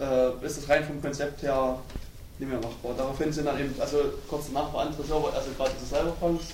äh, 0.00 0.44
ist 0.44 0.58
das 0.58 0.68
rein 0.68 0.84
vom 0.84 1.00
Konzept 1.00 1.42
her 1.42 1.78
nicht 2.40 2.50
mehr 2.50 2.58
machbar. 2.58 2.94
Daraufhin 2.96 3.32
sind 3.32 3.46
dann 3.46 3.60
eben, 3.60 3.72
also 3.78 3.98
kurz 4.28 4.46
danach 4.52 4.72
war 4.72 4.86
andere 4.86 5.04
Server, 5.04 5.32
also 5.32 5.50
gerade 5.56 5.70
diese 5.80 5.94
Cyberpunks, 5.94 6.46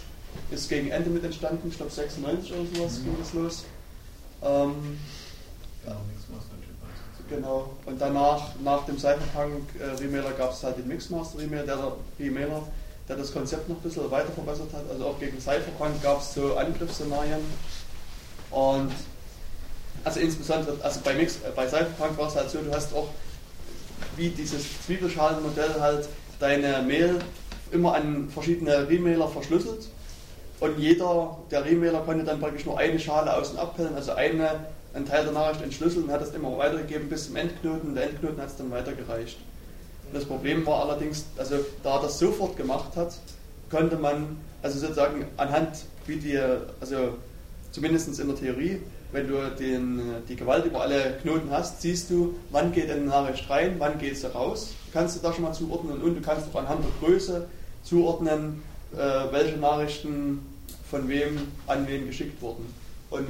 ist 0.51 0.69
gegen 0.69 0.91
Ende 0.91 1.11
mit 1.11 1.25
entstanden, 1.25 1.69
ich 1.69 1.77
glaube 1.77 1.93
96 1.93 2.53
oder 2.53 2.63
sowas 2.75 2.99
mhm. 2.99 3.05
ging 3.05 3.17
das 3.19 3.33
los. 3.35 3.65
Ähm, 4.43 4.99
genau, 5.85 6.01
Genau. 7.29 7.71
Und 7.87 8.01
danach, 8.01 8.55
nach 8.63 8.87
dem 8.87 8.99
Cyberpunk 8.99 9.63
äh, 9.81 10.39
gab 10.39 10.53
es 10.53 10.63
halt 10.63 10.79
den 10.79 10.87
Mixmaster 10.87 11.39
Remailer, 11.39 11.65
der, 11.65 11.93
Remailer, 12.21 12.63
der 13.09 13.17
das 13.17 13.33
Konzept 13.33 13.69
noch 13.69 13.77
ein 13.77 13.83
bisschen 13.83 14.09
weiter 14.11 14.31
verbessert 14.33 14.69
hat. 14.73 14.89
Also 14.91 15.07
auch 15.07 15.19
gegen 15.19 15.41
Cyberpunk 15.41 16.03
gab 16.03 16.21
es 16.21 16.35
so 16.35 16.57
Angriffsszenarien. 16.57 17.41
Und 18.51 18.93
also 20.05 20.21
insbesondere, 20.21 20.77
also 20.83 21.01
bei, 21.03 21.15
Mix, 21.15 21.37
äh, 21.37 21.51
bei 21.55 21.67
Cyberpunk 21.67 22.17
war 22.17 22.29
es 22.29 22.37
halt 22.37 22.49
so, 22.49 22.59
du 22.59 22.73
hast 22.73 22.95
auch 22.95 23.09
wie 24.17 24.29
dieses 24.29 24.83
Zwiebelschalenmodell 24.83 25.81
halt 25.81 26.09
deine 26.39 26.83
Mail 26.83 27.19
immer 27.73 27.95
an 27.95 28.29
verschiedene 28.31 28.89
Remailer 28.89 29.29
verschlüsselt. 29.29 29.89
Und 30.61 30.79
jeder 30.79 31.37
der 31.51 31.65
Remailer 31.65 32.01
konnte 32.01 32.25
dann 32.25 32.41
praktisch 32.41 32.65
nur 32.65 32.79
eine 32.79 32.99
Schale 32.99 33.37
außen 33.37 33.59
abhellen, 33.59 33.95
also 33.95 34.13
eine 34.13 34.67
einen 34.97 35.07
Teil 35.07 35.25
der 35.25 35.33
Nachricht 35.33 35.63
entschlüsselt 35.63 36.07
und 36.07 36.11
hat 36.11 36.23
es 36.23 36.33
immer 36.33 36.57
weitergegeben 36.57 37.09
bis 37.09 37.27
zum 37.27 37.37
Endknoten. 37.37 37.95
Der 37.95 38.05
Endknoten 38.05 38.41
hat 38.41 38.49
es 38.49 38.57
dann 38.57 38.71
weitergereicht. 38.71 39.37
Und 40.07 40.15
das 40.15 40.25
Problem 40.25 40.65
war 40.67 40.85
allerdings, 40.85 41.27
also 41.37 41.57
da 41.83 41.97
er 41.97 42.03
das 42.03 42.19
sofort 42.19 42.57
gemacht 42.57 42.97
hat, 42.97 43.19
konnte 43.71 43.97
man, 43.97 44.39
also 44.63 44.79
sozusagen 44.79 45.27
anhand, 45.37 45.85
wie 46.07 46.17
die, 46.17 46.39
also 46.81 47.17
zumindest 47.73 48.19
in 48.19 48.27
der 48.27 48.37
Theorie, 48.37 48.81
wenn 49.13 49.29
du 49.29 49.51
den, 49.51 50.01
die 50.29 50.37
Gewalt 50.37 50.65
über 50.65 50.81
alle 50.81 51.19
Knoten 51.21 51.51
hast, 51.51 51.83
siehst 51.83 52.09
du, 52.11 52.35
wann 52.51 52.73
geht 52.73 52.91
eine 52.91 53.03
Nachricht 53.03 53.49
rein, 53.51 53.77
wann 53.79 53.99
geht 53.99 54.17
sie 54.17 54.33
raus. 54.33 54.71
Kannst 54.93 55.17
du 55.17 55.21
da 55.21 55.33
schon 55.33 55.45
mal 55.45 55.53
zuordnen 55.53 56.01
und 56.01 56.15
du 56.15 56.21
kannst 56.23 56.49
auch 56.53 56.59
anhand 56.61 56.81
der 56.85 57.09
Größe 57.09 57.47
zuordnen, 57.83 58.63
äh, 58.95 59.33
welche 59.33 59.57
Nachrichten 59.57 60.41
von 60.91 61.09
wem 61.09 61.49
an 61.67 61.87
wen 61.89 62.07
geschickt 62.07 62.41
wurden. 62.41 62.67
Und 63.11 63.29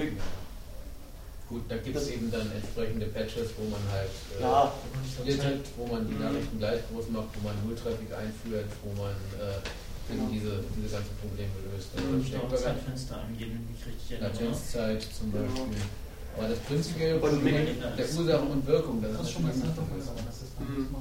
Gut, 1.48 1.62
da 1.68 1.76
gibt 1.76 1.94
es 1.94 2.10
eben 2.10 2.28
dann 2.28 2.50
entsprechende 2.50 3.06
Patches, 3.06 3.50
wo 3.56 3.70
man 3.70 3.78
halt 3.94 4.10
äh, 4.34 4.42
ja, 4.42 4.72
splittet, 5.06 5.62
wo 5.76 5.86
man 5.86 6.02
die 6.08 6.18
Nachrichten 6.18 6.58
gleich 6.58 6.80
groß 6.90 7.08
macht, 7.10 7.30
wo 7.38 7.46
man 7.46 7.54
Nulltraffic 7.62 8.10
einführt, 8.10 8.66
wo 8.82 8.90
man 9.00 9.14
äh, 9.38 9.62
genau. 10.10 10.26
diese, 10.26 10.58
diese 10.74 10.90
ganzen 10.90 11.14
Probleme 11.22 11.54
löst. 11.70 11.94
Also 11.94 12.08
mhm, 12.18 12.42
auch 12.42 12.50
Zeitfenster 12.50 13.22
angeben, 13.22 13.62
nicht 13.70 13.86
richtig 13.86 14.18
Latenzzeit 14.18 15.06
zum 15.06 15.30
genau. 15.30 15.46
Beispiel. 15.46 15.70
Genau. 15.70 16.34
Aber 16.36 16.48
das 16.50 16.58
Problem 16.58 17.66
der 17.96 18.06
Ursache 18.10 18.44
und 18.44 18.66
Wirkung, 18.66 19.00
das, 19.00 19.12
das 19.12 19.22
ist 19.22 19.32
schon 19.32 19.42
mal 19.46 19.54
mhm. 19.54 20.96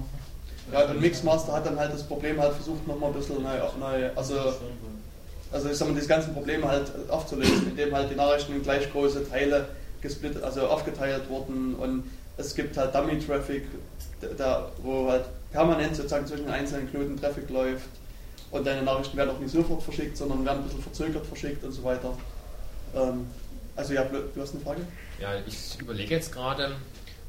Ja, 0.71 0.85
der 0.85 0.95
Mixmaster 0.95 1.53
hat 1.53 1.65
dann 1.65 1.79
halt 1.79 1.93
das 1.93 2.03
Problem 2.03 2.39
halt 2.39 2.53
versucht 2.53 2.87
nochmal 2.87 3.11
ein 3.11 3.15
bisschen 3.15 3.41
neu, 3.43 3.57
neu 3.79 4.09
also, 4.15 4.35
also 5.51 5.69
ich 5.69 5.77
sag 5.77 5.87
mal, 5.87 5.93
diese 5.95 6.07
ganzen 6.07 6.33
Probleme 6.33 6.67
halt 6.67 6.91
aufzulösen, 7.07 7.67
indem 7.69 7.93
halt 7.95 8.09
die 8.09 8.15
Nachrichten 8.15 8.53
in 8.53 8.63
gleich 8.63 8.91
große 8.91 9.29
Teile 9.29 9.67
gesplittet, 10.01 10.43
also 10.43 10.67
aufgeteilt 10.67 11.29
worden 11.29 11.75
und 11.75 12.03
es 12.37 12.55
gibt 12.55 12.77
halt 12.77 12.93
Dummy-Traffic, 12.93 13.63
da, 14.37 14.69
wo 14.81 15.09
halt 15.09 15.25
permanent 15.51 15.95
sozusagen 15.95 16.25
zwischen 16.27 16.45
den 16.45 16.53
einzelnen 16.53 16.89
Knoten 16.89 17.19
Traffic 17.19 17.49
läuft 17.49 17.85
und 18.51 18.65
deine 18.65 18.81
Nachrichten 18.81 19.17
werden 19.17 19.29
auch 19.29 19.39
nicht 19.39 19.51
sofort 19.51 19.83
verschickt, 19.83 20.17
sondern 20.17 20.45
werden 20.45 20.59
ein 20.59 20.63
bisschen 20.63 20.81
verzögert 20.81 21.25
verschickt 21.25 21.63
und 21.63 21.71
so 21.71 21.83
weiter. 21.83 22.17
Ähm, 22.95 23.27
also 23.75 23.93
ja, 23.93 24.03
du 24.03 24.41
hast 24.41 24.53
eine 24.53 24.63
Frage? 24.63 24.81
Ja, 25.19 25.29
ich 25.45 25.79
überlege 25.79 26.15
jetzt 26.15 26.31
gerade, 26.31 26.75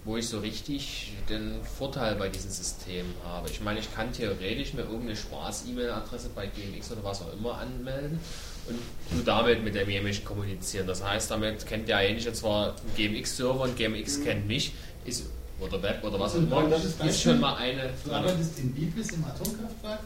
wo 0.07 0.17
ich 0.17 0.29
so 0.29 0.39
richtig 0.39 1.13
den 1.29 1.61
Vorteil 1.65 2.15
bei 2.15 2.29
diesem 2.29 2.51
System 2.51 3.05
habe. 3.25 3.51
Ich 3.51 3.61
meine, 3.61 3.81
ich 3.81 3.93
kann 3.93 4.13
theoretisch 4.13 4.73
mir 4.73 4.83
irgendeine 4.83 5.17
Spaß-E-Mail-Adresse 5.17 6.31
bei 6.33 6.47
GMX 6.47 6.93
oder 6.93 7.03
was 7.03 7.23
auch 7.23 7.33
immer 7.33 7.59
anmelden 7.59 8.21
und 8.69 8.79
du 9.11 9.25
damit 9.25 9.65
mit 9.65 9.75
demjenigen 9.75 10.25
kommunizieren. 10.25 10.87
Das 10.87 11.03
heißt, 11.05 11.29
damit 11.31 11.67
kennt 11.67 11.89
derjenige 11.89 12.33
zwar 12.33 12.69
einen 12.69 12.95
GMX-Server 12.97 13.63
und 13.63 13.77
GMX 13.77 14.19
mhm. 14.19 14.25
kennt 14.25 14.47
mich, 14.47 14.73
ist, 15.05 15.27
oder 15.61 15.83
Web 15.83 16.05
oder 16.05 16.21
was 16.21 16.35
auch 16.35 16.39
immer, 16.39 16.69
das 16.69 16.85
ist, 16.85 17.03
ist 17.03 17.23
schon 17.23 17.41
mal 17.41 17.57
eine. 17.57 17.91
Du 18.05 18.13
arbeitest 18.13 18.61
in 18.61 18.73
Biblis 18.73 19.11
im 19.11 19.25
Atomkraftwerk, 19.25 20.01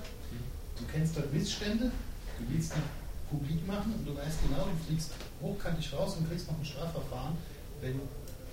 du 0.78 0.84
kennst 0.90 1.16
dort 1.16 1.30
Missstände, 1.32 1.90
du 2.38 2.44
willst 2.54 2.72
die 2.74 2.80
publik 3.30 3.66
machen 3.66 3.94
und 3.98 4.06
du 4.06 4.16
weißt 4.16 4.38
genau, 4.48 4.64
du 4.64 4.86
fliegst 4.86 5.10
hochkantig 5.42 5.92
raus 5.92 6.16
und 6.18 6.28
kriegst 6.28 6.50
noch 6.50 6.58
ein 6.58 6.64
Strafverfahren, 6.64 7.36
wenn 7.82 8.00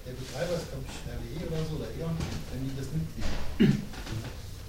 der 0.07 0.15
Betreiber 0.15 0.55
ist, 0.55 0.71
glaube 0.71 0.87
ich, 0.87 0.95
RWE 1.03 1.51
oder 1.51 1.61
so, 1.67 1.73
oder 1.75 1.91
E.ON, 1.91 2.15
wenn 2.15 2.63
die 2.63 2.75
das 2.79 2.87
mitkriegen. 2.95 3.83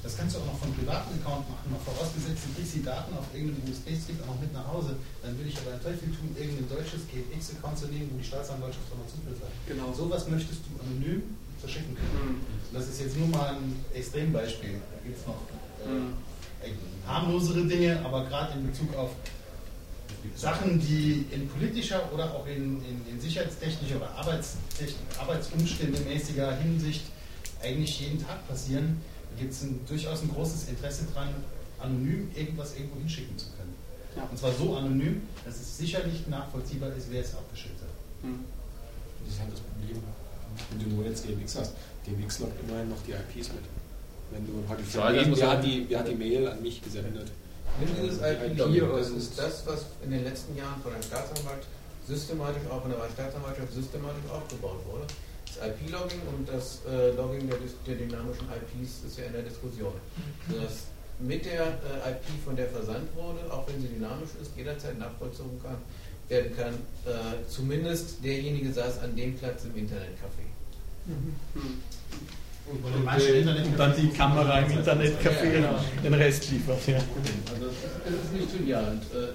Das 0.02 0.16
kannst 0.16 0.34
du 0.34 0.40
auch 0.42 0.50
noch 0.50 0.58
vom 0.58 0.74
privaten 0.74 1.14
Account 1.20 1.46
machen, 1.50 1.70
noch 1.70 1.82
vorausgesetzt, 1.82 2.46
du 2.46 2.50
kriegst 2.54 2.74
die 2.74 2.82
Daten 2.86 3.14
auf 3.14 3.26
irgendeinem 3.34 3.66
USB-Stick 3.70 4.18
auch 4.22 4.34
noch 4.34 4.40
mit 4.40 4.50
nach 4.54 4.66
Hause. 4.66 4.98
Dann 5.22 5.36
würde 5.38 5.50
ich 5.50 5.58
aber 5.58 5.74
einen 5.74 5.82
Teufel 5.82 6.10
tun, 6.10 6.34
irgendein 6.38 6.70
deutsches 6.70 7.06
GFX-Account 7.10 7.78
zu 7.78 7.86
nehmen, 7.86 8.10
wo 8.10 8.18
die 8.18 8.26
Staatsanwaltschaft 8.26 8.88
nochmal 8.90 9.10
Zugriff 9.10 9.38
hat. 9.42 9.52
Genau. 9.66 9.92
Sowas 9.94 10.26
möchtest 10.30 10.62
du 10.66 10.70
anonym 10.80 11.22
verschicken 11.58 11.94
können. 11.94 12.40
Mhm. 12.40 12.74
Das 12.74 12.88
ist 12.88 12.98
jetzt 13.02 13.18
nur 13.18 13.28
mal 13.28 13.58
ein 13.58 13.74
Extrembeispiel. 13.92 14.78
Da 14.78 14.98
gibt 15.02 15.18
es 15.18 15.26
noch 15.26 15.42
äh, 15.84 15.90
mhm. 15.90 16.14
harmlosere 17.06 17.66
Dinge, 17.66 17.98
aber 18.00 18.24
gerade 18.26 18.58
in 18.58 18.66
Bezug 18.70 18.94
auf 18.94 19.10
Sachen, 20.36 20.80
die 20.80 21.26
in 21.30 21.48
politischer 21.48 22.12
oder 22.12 22.32
auch 22.32 22.46
in, 22.46 22.82
in, 22.84 23.06
in 23.10 23.20
sicherheitstechnischer 23.20 23.96
oder 23.96 24.10
arbeitsumständemäßiger 25.20 26.56
Hinsicht 26.56 27.02
eigentlich 27.62 28.00
jeden 28.00 28.24
Tag 28.24 28.46
passieren, 28.48 29.00
gibt 29.38 29.52
es 29.52 29.64
durchaus 29.86 30.22
ein 30.22 30.30
großes 30.30 30.68
Interesse 30.68 31.06
daran, 31.12 31.34
anonym 31.78 32.30
irgendwas 32.34 32.74
irgendwo 32.74 32.98
hinschicken 32.98 33.36
zu 33.38 33.46
können. 33.56 33.74
Ja. 34.16 34.24
Und 34.24 34.38
zwar 34.38 34.52
so 34.52 34.76
anonym, 34.76 35.22
dass 35.44 35.56
es 35.56 35.78
sicherlich 35.78 36.26
nachvollziehbar 36.26 36.90
ist, 36.96 37.06
wer 37.10 37.20
es 37.22 37.34
abgeschickt 37.34 37.80
hat. 37.80 38.24
Mhm. 38.24 38.44
Das 39.24 39.34
ist 39.34 39.40
halt 39.40 39.52
das 39.52 39.60
Problem, 39.60 40.02
wenn 40.70 40.78
du 40.78 40.96
nur 40.96 41.04
jetzt 41.04 41.26
GMX 41.26 41.56
hast. 41.56 41.74
GMX 42.04 42.38
lockt 42.40 42.60
immerhin 42.62 42.88
noch 42.88 43.02
die 43.06 43.12
IPs 43.12 43.48
mit. 43.48 43.62
Wenn 44.30 44.46
du 44.46 44.52
heute 44.68 44.82
wer, 45.36 45.50
hat 45.50 45.64
die, 45.64 45.86
wer 45.88 46.00
hat 46.00 46.08
die 46.08 46.14
Mail 46.14 46.48
an 46.48 46.62
mich 46.62 46.82
gesendet? 46.82 47.30
Nimm 47.80 47.94
dieses 48.02 48.18
IP-Login, 48.20 48.88
das 48.90 49.10
ist 49.10 49.38
das, 49.38 49.66
was 49.66 49.86
in 50.04 50.10
den 50.10 50.24
letzten 50.24 50.56
Jahren 50.56 50.80
von 50.82 50.92
der 50.92 51.02
Staatsanwalt 51.02 51.62
systematisch, 52.06 52.62
auch 52.70 52.82
von 52.82 52.90
der 52.90 52.98
Staatsanwaltschaft 53.12 53.72
systematisch 53.72 54.24
aufgebaut 54.32 54.80
wurde. 54.86 55.06
IP-Logging 55.58 56.20
und 56.36 56.48
das 56.48 56.80
äh, 56.88 57.10
Logging 57.12 57.48
der, 57.48 57.58
der, 57.86 57.94
dynamischen 57.94 58.46
IPs 58.46 59.04
ist 59.06 59.18
ja 59.18 59.24
in 59.24 59.32
der 59.32 59.42
Diskussion. 59.42 59.92
Dass 60.48 60.86
mit 61.18 61.44
der 61.44 61.66
äh, 61.66 62.10
IP, 62.10 62.44
von 62.44 62.56
der 62.56 62.68
versandt 62.68 63.14
wurde, 63.16 63.40
auch 63.52 63.66
wenn 63.68 63.80
sie 63.80 63.88
dynamisch 63.88 64.30
ist, 64.40 64.52
jederzeit 64.56 64.98
nachvollzogen 64.98 65.60
kann, 65.62 65.76
werden 66.28 66.54
kann, 66.56 66.74
äh, 67.06 67.48
zumindest 67.48 68.22
derjenige 68.24 68.72
saß 68.72 69.00
an 69.00 69.16
dem 69.16 69.36
Platz 69.36 69.64
im 69.64 69.74
Internetcafé. 69.74 70.46
Mhm. 71.06 71.34
Und, 72.70 72.84
und, 72.84 73.66
und, 73.66 73.78
dann 73.78 73.96
die 73.96 74.08
Kamera 74.08 74.60
im 74.60 74.78
Internetcafé 74.78 75.60
ja, 75.60 75.84
den 76.02 76.14
Rest 76.14 76.50
liefert. 76.50 76.86
Ja. 76.86 76.96
Also 76.96 77.66
das 78.04 78.24
ist 78.24 78.32
nicht 78.32 78.56
trivial. 78.56 78.84
Und, 78.92 79.02
äh, 79.18 79.32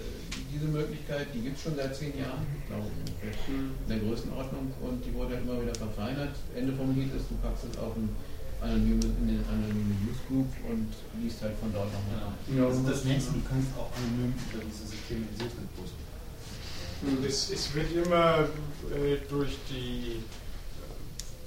diese 0.54 0.68
Möglichkeit, 0.68 1.28
die 1.34 1.42
gibt 1.42 1.58
es 1.58 1.64
schon 1.64 1.76
seit 1.76 1.96
zehn 1.96 2.18
Jahren, 2.18 2.46
glaube 2.68 2.88
ich, 3.26 3.50
in 3.50 3.74
der 3.90 3.98
Größenordnung 3.98 4.72
und 4.82 5.04
die 5.04 5.14
wurde 5.14 5.36
immer 5.36 5.62
wieder 5.62 5.74
verfeinert. 5.74 6.36
Ende 6.56 6.74
vom 6.74 6.94
Lied 6.96 7.10
ist, 7.16 7.26
du 7.30 7.36
packst 7.42 7.66
es 7.72 7.78
auf 7.80 7.96
ein 7.98 8.10
anonyme, 8.62 9.04
in 9.04 9.28
den 9.28 9.44
anonymen 9.50 9.98
Newsgroup 10.06 10.48
und 10.70 10.88
liest 11.22 11.42
halt 11.42 11.54
von 11.60 11.74
dort 11.74 11.92
nochmal. 11.92 12.32
Ja, 12.56 12.68
also 12.68 12.82
das 12.88 13.04
nächste, 13.04 13.34
du 13.34 13.42
kannst 13.44 13.70
auch 13.78 13.92
anonym 13.98 14.34
über 14.54 14.64
diese 14.64 14.88
Systeme 14.88 15.26
in 15.28 15.36
Secret 15.36 15.70
posten. 15.76 16.04
Und 17.04 17.26
es, 17.26 17.52
es 17.52 17.76
wird 17.76 17.92
immer 17.92 18.48
äh, 18.94 19.18
durch 19.28 19.58
die 19.70 20.24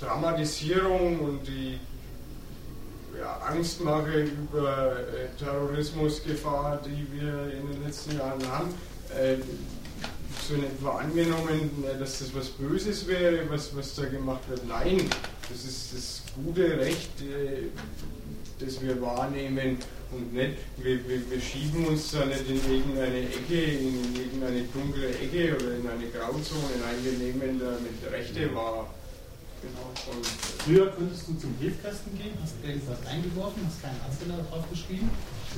Dramatisierung 0.01 1.21
und 1.21 1.47
die 1.47 1.79
ja, 3.19 3.39
Angstmache 3.49 4.25
über 4.25 4.97
äh, 4.99 5.29
Terrorismusgefahr, 5.39 6.83
die 6.85 7.07
wir 7.13 7.53
in 7.53 7.73
den 7.73 7.85
letzten 7.85 8.19
Jahren 8.19 8.47
haben, 8.51 8.75
äh, 9.17 9.37
so 10.47 10.55
in 10.55 10.65
etwa 10.65 10.99
angenommen, 10.99 11.85
dass 11.99 12.19
das 12.19 12.35
was 12.35 12.49
Böses 12.49 13.07
wäre, 13.07 13.49
was, 13.49 13.75
was 13.75 13.95
da 13.95 14.05
gemacht 14.05 14.49
wird. 14.49 14.67
Nein, 14.69 15.09
das 15.49 15.65
ist 15.65 15.95
das 15.95 16.23
gute 16.35 16.79
Recht, 16.79 17.11
äh, 17.23 17.69
das 18.59 18.81
wir 18.83 19.01
wahrnehmen 19.01 19.79
und 20.13 20.33
nicht, 20.33 20.57
wir, 20.77 21.09
wir, 21.09 21.31
wir, 21.31 21.41
schieben 21.41 21.87
uns 21.87 22.13
da 22.13 22.25
nicht 22.25 22.49
in 22.49 22.57
irgendeine 22.73 23.21
Ecke, 23.21 23.61
in 23.61 24.15
irgendeine 24.15 24.63
dunkle 24.73 25.09
Ecke 25.09 25.57
oder 25.57 25.75
in 25.75 25.89
eine 25.89 26.07
Grauzone. 26.11 26.77
Nein, 26.81 26.97
wir 27.03 27.13
nehmen 27.13 27.61
da 27.61 27.77
mit 27.81 28.13
Rechte 28.13 28.55
wahr. 28.55 28.89
Genau. 29.67 30.23
Früher 30.65 30.91
konntest 30.91 31.29
du 31.29 31.35
zum 31.35 31.55
Briefkasten 31.55 32.17
gehen, 32.17 32.35
hast 32.43 32.55
irgendwas 32.63 32.99
eingeworfen, 33.07 33.63
hast 33.67 33.83
keinen 33.83 34.01
Anzeiger 34.03 34.43
drauf 34.49 34.65
geschrieben. 34.71 35.11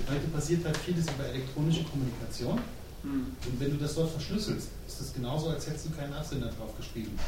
Heute 0.08 0.26
passiert 0.28 0.64
halt 0.64 0.76
vieles 0.78 1.04
über 1.04 1.26
elektronische 1.26 1.84
Kommunikation. 1.84 2.58
Hm. 3.02 3.36
Und 3.46 3.60
wenn 3.60 3.70
du 3.70 3.76
das 3.76 3.94
dort 3.94 4.10
verschlüsselst, 4.10 4.68
ist 4.86 5.00
das 5.00 5.12
genauso, 5.12 5.50
als 5.50 5.66
hättest 5.66 5.86
du 5.86 5.90
keinen 5.90 6.12
Absender 6.12 6.48
drauf 6.48 6.76
geschrieben. 6.76 7.18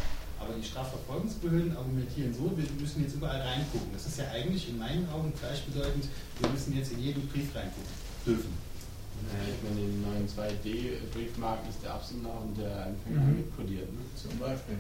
Aber 0.41 0.55
die 0.55 0.65
Strafverfolgungsbehörden 0.65 1.77
argumentieren 1.77 2.33
so, 2.33 2.51
wir 2.57 2.65
müssen 2.81 3.03
jetzt 3.03 3.15
überall 3.15 3.41
reingucken. 3.41 3.93
Das 3.93 4.07
ist 4.07 4.19
ja 4.19 4.25
eigentlich 4.33 4.69
in 4.71 4.79
meinen 4.79 5.09
Augen 5.11 5.33
gleichbedeutend, 5.39 6.07
wir 6.41 6.49
müssen 6.49 6.77
jetzt 6.77 6.93
in 6.93 7.01
jeden 7.01 7.29
Brief 7.29 7.55
reingucken 7.55 7.93
dürfen. 8.25 8.53
Naja, 9.29 9.53
ich 9.53 9.61
meine, 9.69 9.85
in 9.85 9.93
den 9.93 10.03
neuen 10.03 10.27
2D-Briefmarken 10.27 11.69
ist 11.69 11.83
der 11.85 11.93
Absender 11.93 12.41
und 12.41 12.57
der 12.57 12.87
Empfänger 12.87 13.21
mhm. 13.21 13.37
mitkodiert. 13.37 13.93
Ne? 13.93 14.01
Zum 14.17 14.39
Beispiel. 14.39 14.79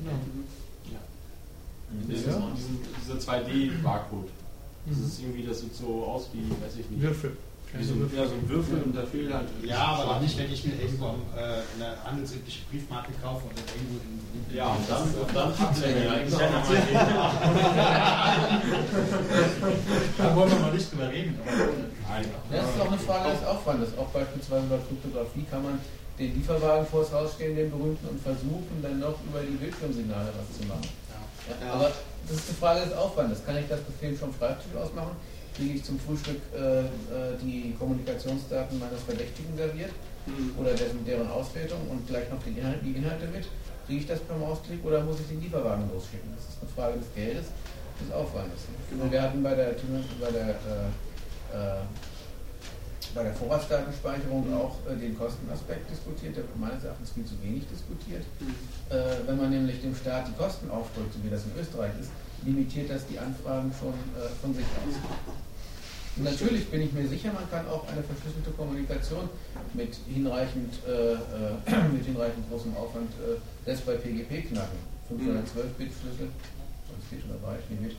Genau. 0.00 0.16
Ja. 2.08 2.14
ja. 2.14 2.42
Dieser 3.02 3.18
2D-Barcode. 3.18 4.28
Das 4.86 4.96
mhm. 4.96 5.04
ist 5.04 5.20
irgendwie, 5.20 5.42
das 5.42 5.60
sieht 5.60 5.74
so 5.74 6.04
aus 6.04 6.28
wie, 6.32 6.50
weiß 6.50 6.76
ich 6.78 6.90
nicht. 6.90 7.02
Würfel. 7.02 7.36
Wie 7.72 7.84
so, 7.84 7.94
ja, 8.16 8.26
so 8.26 8.34
ein 8.34 8.48
Würfel 8.48 8.82
und 8.82 8.96
da 8.96 9.06
fehlt 9.06 9.32
halt. 9.32 9.46
Ja, 9.62 9.94
aber 9.94 10.14
doch 10.14 10.20
nicht, 10.20 10.36
wenn 10.36 10.52
ich 10.52 10.64
mir 10.64 10.74
irgendwo 10.74 11.14
äh, 11.36 11.62
eine 11.78 12.02
handelsübliche 12.02 12.62
Briefmarke 12.68 13.12
kaufe 13.22 13.46
und 13.46 13.54
dann 13.54 13.64
irgendwo 13.70 14.02
in. 14.02 14.18
in 14.50 14.56
ja, 14.56 14.74
und 14.74 14.90
dann, 14.90 15.06
und 15.06 15.30
dann 15.30 15.56
hat 15.56 15.80
er 15.80 16.02
ja 16.02 16.18
Da 20.18 20.34
wollen 20.34 20.50
wir 20.50 20.58
mal 20.58 20.74
nicht 20.74 20.90
drüber 20.90 21.08
reden. 21.08 21.38
Nein. 21.46 22.24
Das 22.50 22.74
ist 22.74 22.80
auch 22.80 22.88
eine 22.88 22.98
Frage 22.98 23.30
des 23.38 23.46
Aufwandes. 23.46 23.90
Auch 23.96 24.08
beispielsweise 24.08 24.66
bei 24.66 24.78
Kryptographie 24.78 25.46
kann 25.48 25.62
man 25.62 25.78
den 26.18 26.34
Lieferwagen 26.34 26.86
vor 26.86 27.02
das 27.02 27.12
Haus 27.12 27.34
stellen, 27.34 27.54
den 27.54 27.70
berühmten, 27.70 28.08
und 28.08 28.20
versuchen 28.20 28.82
dann 28.82 28.98
noch 28.98 29.14
über 29.30 29.42
die 29.46 29.56
Bildschirmsignale 29.56 30.32
was 30.34 30.58
zu 30.58 30.66
machen. 30.66 30.88
Ja. 31.48 31.72
Aber 31.72 31.92
das 32.28 32.36
ist 32.36 32.48
eine 32.48 32.58
Frage 32.58 32.80
des 32.86 32.92
Aufwandes. 32.92 33.44
Kann 33.44 33.56
ich 33.56 33.68
das 33.68 33.80
Befehl 33.80 34.14
vom 34.14 34.34
Schreibtisch 34.34 34.74
aus 34.76 34.92
machen? 34.94 35.16
kriege 35.60 35.74
ich 35.74 35.84
zum 35.84 35.98
Frühstück 36.00 36.40
äh, 36.54 36.80
äh, 36.80 36.86
die 37.42 37.74
Kommunikationsdaten 37.78 38.78
meines 38.78 39.02
Verdächtigen 39.02 39.56
serviert 39.56 39.90
mhm. 40.26 40.54
oder 40.58 40.72
dessen, 40.72 41.04
deren 41.04 41.28
Auswertung 41.28 41.80
und 41.90 42.06
gleich 42.06 42.30
noch 42.30 42.42
die 42.42 42.58
Inhalte, 42.58 42.80
die 42.84 42.92
Inhalte 42.92 43.26
mit. 43.26 43.44
Kriege 43.86 44.00
ich 44.00 44.06
das 44.06 44.20
per 44.20 44.36
Mausklick 44.36 44.84
oder 44.84 45.02
muss 45.02 45.20
ich 45.20 45.28
den 45.28 45.40
Lieferwagen 45.40 45.90
losschicken? 45.92 46.30
Das 46.34 46.44
ist 46.48 46.62
eine 46.62 46.70
Frage 46.70 46.98
des 46.98 47.12
Geldes, 47.14 47.46
des 48.00 48.12
Aufwandes. 48.14 48.60
Genau. 48.88 49.10
Wir 49.10 49.20
hatten 49.22 49.42
bei 49.42 49.54
der, 49.54 49.74
bei 50.20 50.30
der, 50.30 50.48
äh, 50.48 50.88
äh, 51.52 51.82
bei 53.14 53.24
der 53.24 53.34
Vorratsdatenspeicherung 53.34 54.52
auch 54.54 54.76
äh, 54.86 54.96
den 54.96 55.18
Kostenaspekt 55.18 55.90
diskutiert, 55.90 56.36
der 56.36 56.44
wird 56.44 56.58
meines 56.58 56.84
Erachtens 56.84 57.10
viel 57.10 57.24
zu 57.24 57.34
wenig 57.42 57.64
diskutiert. 57.68 58.22
Mhm. 58.40 58.54
Äh, 58.90 59.26
wenn 59.26 59.36
man 59.36 59.50
nämlich 59.50 59.80
dem 59.80 59.94
Staat 59.94 60.28
die 60.28 60.34
Kosten 60.34 60.70
aufdrückt, 60.70 61.14
so 61.14 61.24
wie 61.24 61.30
das 61.30 61.44
in 61.44 61.52
Österreich 61.60 61.92
ist, 62.00 62.10
limitiert 62.44 62.90
das 62.90 63.06
die 63.06 63.18
Anfragen 63.18 63.70
schon 63.78 63.92
von 64.40 64.54
sich 64.54 64.64
aus. 64.64 64.96
Und 66.16 66.24
natürlich 66.24 66.68
bin 66.68 66.82
ich 66.82 66.92
mir 66.92 67.06
sicher, 67.06 67.32
man 67.32 67.48
kann 67.50 67.66
auch 67.68 67.86
eine 67.88 68.02
verschlüsselte 68.02 68.50
Kommunikation 68.50 69.28
mit 69.74 69.94
hinreichend, 70.08 70.74
äh, 70.86 71.12
äh, 71.14 71.16
mit 71.94 72.04
hinreichend 72.04 72.50
großem 72.50 72.76
Aufwand 72.76 73.10
äh, 73.20 73.38
selbst 73.64 73.86
bei 73.86 73.94
PGP 73.94 74.48
knacken. 74.48 74.78
512-Bit-Schlüssel, 75.10 76.28
steht 77.10 77.26
schon 77.26 77.34
dabei, 77.42 77.58
ich 77.58 77.66
mit. 77.82 77.98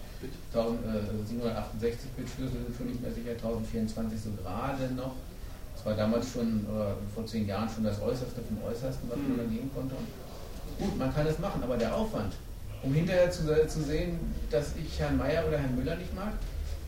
768-Bit-Schlüssel 0.56 2.64
sind 2.64 2.72
schon 2.78 2.88
nicht 2.88 3.02
mehr 3.02 3.12
sicher, 3.12 3.32
1024 3.32 4.16
so 4.16 4.30
gerade 4.40 4.88
noch. 4.96 5.16
Das 5.76 5.86
war 5.86 5.96
damals 5.96 6.32
schon, 6.32 6.66
vor 7.14 7.26
zehn 7.26 7.46
Jahren 7.48 7.68
schon 7.68 7.84
das 7.84 8.02
Äußerste 8.02 8.40
vom 8.48 8.64
Äußersten, 8.64 9.10
was 9.10 9.18
man 9.18 9.38
dann 9.38 9.52
geben 9.52 9.70
konnte. 9.76 9.96
Und 9.96 10.08
gut, 10.80 10.98
man 10.98 11.14
kann 11.14 11.28
es 11.28 11.40
machen, 11.40 11.62
aber 11.62 11.76
der 11.76 11.94
Aufwand, 11.94 12.36
um 12.84 12.94
hinterher 12.94 13.30
zu, 13.30 13.44
zu 13.68 13.84
sehen, 13.84 14.18
dass 14.50 14.78
ich 14.78 14.98
Herrn 15.00 15.18
Meier 15.18 15.46
oder 15.48 15.58
Herrn 15.58 15.76
Müller 15.76 15.98
nicht 15.98 16.16
mag, 16.16 16.32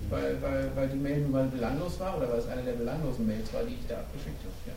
weil, 0.10 0.42
weil, 0.42 0.72
weil 0.76 0.88
die 0.90 0.98
Mail 0.98 1.22
nun 1.22 1.32
mal 1.32 1.48
belanglos 1.48 1.98
war 2.00 2.18
oder 2.18 2.30
weil 2.30 2.40
es 2.40 2.48
eine 2.48 2.64
der 2.64 2.74
belanglosen 2.74 3.26
Mails 3.28 3.54
war, 3.54 3.64
die 3.64 3.74
ich 3.74 3.88
da 3.88 4.00
abgeschickt 4.00 4.40
habe. 4.40 4.54
Ja. 4.68 4.74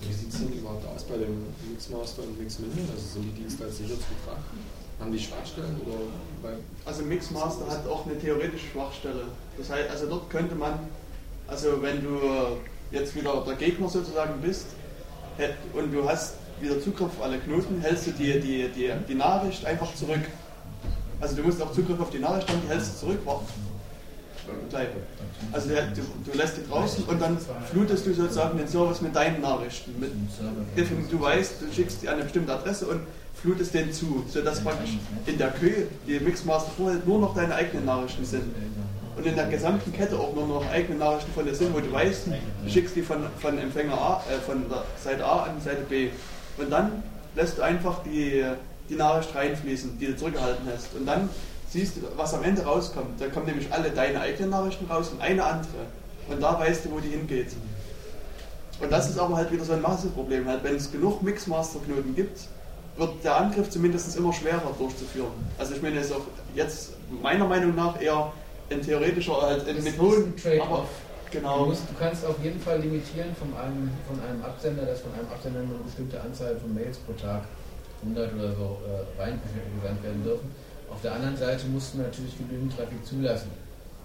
Wie 0.00 0.12
sieht 0.12 0.32
es 0.32 0.40
denn 0.40 0.52
überhaupt 0.52 0.86
aus 0.86 1.04
bei 1.04 1.16
dem 1.16 1.44
Mixmaster 1.70 2.22
und 2.22 2.38
Mixminion? 2.38 2.88
Also 2.90 3.06
sind 3.14 3.24
die 3.32 3.40
Dienste 3.40 3.64
als 3.64 3.78
sicher 3.78 3.94
zu 3.94 4.04
betrachten? 4.12 4.58
Haben 5.00 5.12
die 5.12 5.18
Schwachstellen? 5.18 5.80
Oder 5.84 5.98
also 6.84 7.02
Mixmaster 7.02 7.66
hat 7.68 7.86
auch 7.86 8.06
eine 8.06 8.18
theoretische 8.18 8.66
Schwachstelle. 8.66 9.24
Das 9.58 9.70
heißt, 9.70 9.90
also 9.90 10.06
dort 10.06 10.30
könnte 10.30 10.54
man, 10.54 10.78
also 11.46 11.82
wenn 11.82 12.02
du 12.02 12.18
jetzt 12.90 13.14
wieder 13.14 13.42
der 13.46 13.54
Gegner 13.56 13.88
sozusagen 13.88 14.40
bist 14.40 14.66
und 15.72 15.92
du 15.92 16.08
hast 16.08 16.34
wieder 16.60 16.80
Zugriff 16.80 17.08
auf 17.18 17.22
alle 17.22 17.38
Knoten, 17.38 17.80
hältst 17.80 18.06
du 18.06 18.10
die, 18.12 18.40
die, 18.40 18.68
die, 18.68 18.92
die 19.08 19.14
Nachricht 19.14 19.64
einfach 19.64 19.92
zurück. 19.94 20.22
Also 21.20 21.36
du 21.36 21.42
musst 21.42 21.60
auch 21.62 21.72
Zugriff 21.72 22.00
auf 22.00 22.10
die 22.10 22.18
Nachricht 22.18 22.48
haben, 22.48 22.60
die 22.62 22.68
hältst 22.68 22.94
du 22.94 23.06
zurück, 23.06 23.20
bleiben. 24.68 24.92
Also 25.52 25.68
du, 25.68 26.30
du, 26.30 26.36
lässt 26.36 26.56
die 26.56 26.68
draußen 26.68 27.04
und 27.04 27.20
dann 27.20 27.38
flutest 27.70 28.06
du 28.06 28.14
sozusagen 28.14 28.58
den 28.58 28.68
Service 28.68 29.00
mit 29.00 29.14
deinen 29.14 29.40
Nachrichten. 29.40 29.94
Mit, 29.98 30.12
du 31.10 31.20
weißt, 31.20 31.54
du 31.60 31.72
schickst 31.72 32.02
die 32.02 32.08
an 32.08 32.14
eine 32.14 32.24
bestimmte 32.24 32.52
Adresse 32.52 32.86
und 32.86 33.00
flutest 33.34 33.74
den 33.74 33.92
zu, 33.92 34.24
sodass 34.28 34.60
praktisch 34.60 34.96
in 35.26 35.36
der 35.38 35.50
Kühe, 35.50 35.86
die 36.06 36.18
Mixmaster 36.18 36.70
vorhält, 36.76 37.06
nur 37.06 37.20
noch 37.20 37.34
deine 37.34 37.54
eigenen 37.54 37.84
Nachrichten 37.84 38.24
sind. 38.24 38.44
Und 39.16 39.26
in 39.26 39.36
der 39.36 39.46
gesamten 39.46 39.92
Kette 39.92 40.18
auch 40.18 40.34
nur 40.34 40.46
noch 40.46 40.66
eigene 40.70 40.98
Nachrichten 40.98 41.32
von 41.32 41.44
dir 41.44 41.54
sind, 41.54 41.74
wo 41.74 41.80
du 41.80 41.92
weißt, 41.92 42.26
du 42.26 42.70
schickst 42.70 42.96
die 42.96 43.02
von, 43.02 43.18
von 43.38 43.58
Empfänger 43.58 43.94
A, 43.94 44.24
äh, 44.28 44.40
von 44.40 44.68
der 44.68 44.84
Seite 45.02 45.24
A 45.24 45.44
an 45.44 45.60
Seite 45.60 45.82
B. 45.88 46.08
Und 46.58 46.70
dann 46.70 47.02
lässt 47.36 47.58
du 47.58 47.62
einfach 47.62 48.02
die, 48.02 48.44
die 48.88 48.94
Nachricht 48.94 49.34
reinfließen, 49.34 49.98
die 49.98 50.06
du 50.06 50.16
zurückgehalten 50.16 50.66
hast. 50.72 50.94
Und 50.94 51.06
dann 51.06 51.28
siehst 51.74 51.96
du, 51.96 52.02
was 52.16 52.32
am 52.32 52.44
Ende 52.44 52.62
rauskommt. 52.62 53.20
Da 53.20 53.26
kommen 53.26 53.46
nämlich 53.46 53.70
alle 53.72 53.90
deine 53.90 54.20
eigenen 54.20 54.50
Nachrichten 54.50 54.86
raus 54.86 55.10
und 55.10 55.20
eine 55.20 55.44
andere. 55.44 55.82
Und 56.28 56.40
da 56.40 56.58
weißt 56.58 56.84
du, 56.84 56.92
wo 56.92 57.00
die 57.00 57.08
hingeht. 57.08 57.48
Und 58.80 58.92
das 58.92 59.10
ist 59.10 59.18
aber 59.18 59.36
halt 59.36 59.50
wieder 59.50 59.64
so 59.64 59.72
ein 59.72 59.82
Masseproblem. 59.82 60.46
Halt, 60.46 60.62
wenn 60.62 60.76
es 60.76 60.90
genug 60.90 61.22
Mixmaster-Knoten 61.22 62.14
gibt, 62.14 62.38
wird 62.96 63.24
der 63.24 63.36
Angriff 63.36 63.70
zumindest 63.70 64.16
immer 64.16 64.32
schwerer 64.32 64.72
durchzuführen. 64.78 65.32
Also 65.58 65.74
ich 65.74 65.82
meine, 65.82 65.98
es 65.98 66.06
ist 66.06 66.12
auch 66.12 66.26
jetzt 66.54 66.92
meiner 67.20 67.46
Meinung 67.46 67.74
nach 67.74 68.00
eher 68.00 68.32
ein 68.70 68.80
theoretischer 68.80 69.42
halt 69.42 69.68
ein 69.68 69.82
Methoden. 69.82 70.32
Aber 70.62 70.86
genau. 71.30 71.58
Du, 71.58 71.66
musst, 71.66 71.82
du, 71.90 71.94
kannst 71.98 72.24
auf 72.24 72.36
jeden 72.42 72.60
Fall 72.60 72.80
limitieren 72.80 73.34
von 73.36 73.48
einem, 73.58 73.90
von 74.06 74.20
einem 74.24 74.44
Absender, 74.44 74.86
dass 74.86 75.00
von 75.00 75.12
einem 75.14 75.28
Absender 75.28 75.60
nur 75.62 75.74
eine 75.74 75.84
bestimmte 75.84 76.20
Anzahl 76.20 76.56
von 76.56 76.72
Mails 76.72 76.98
pro 76.98 77.12
Tag, 77.14 77.42
100 78.02 78.32
oder 78.32 78.52
so, 78.54 78.78
äh, 78.86 79.20
reingesandt 79.20 80.02
werden 80.04 80.22
dürfen. 80.22 80.63
Auf 80.94 81.02
der 81.02 81.18
anderen 81.18 81.36
Seite 81.36 81.66
mussten 81.66 81.98
wir 81.98 82.06
natürlich 82.06 82.38
genügend 82.38 82.70
Traffic 82.70 83.02
zulassen. 83.02 83.50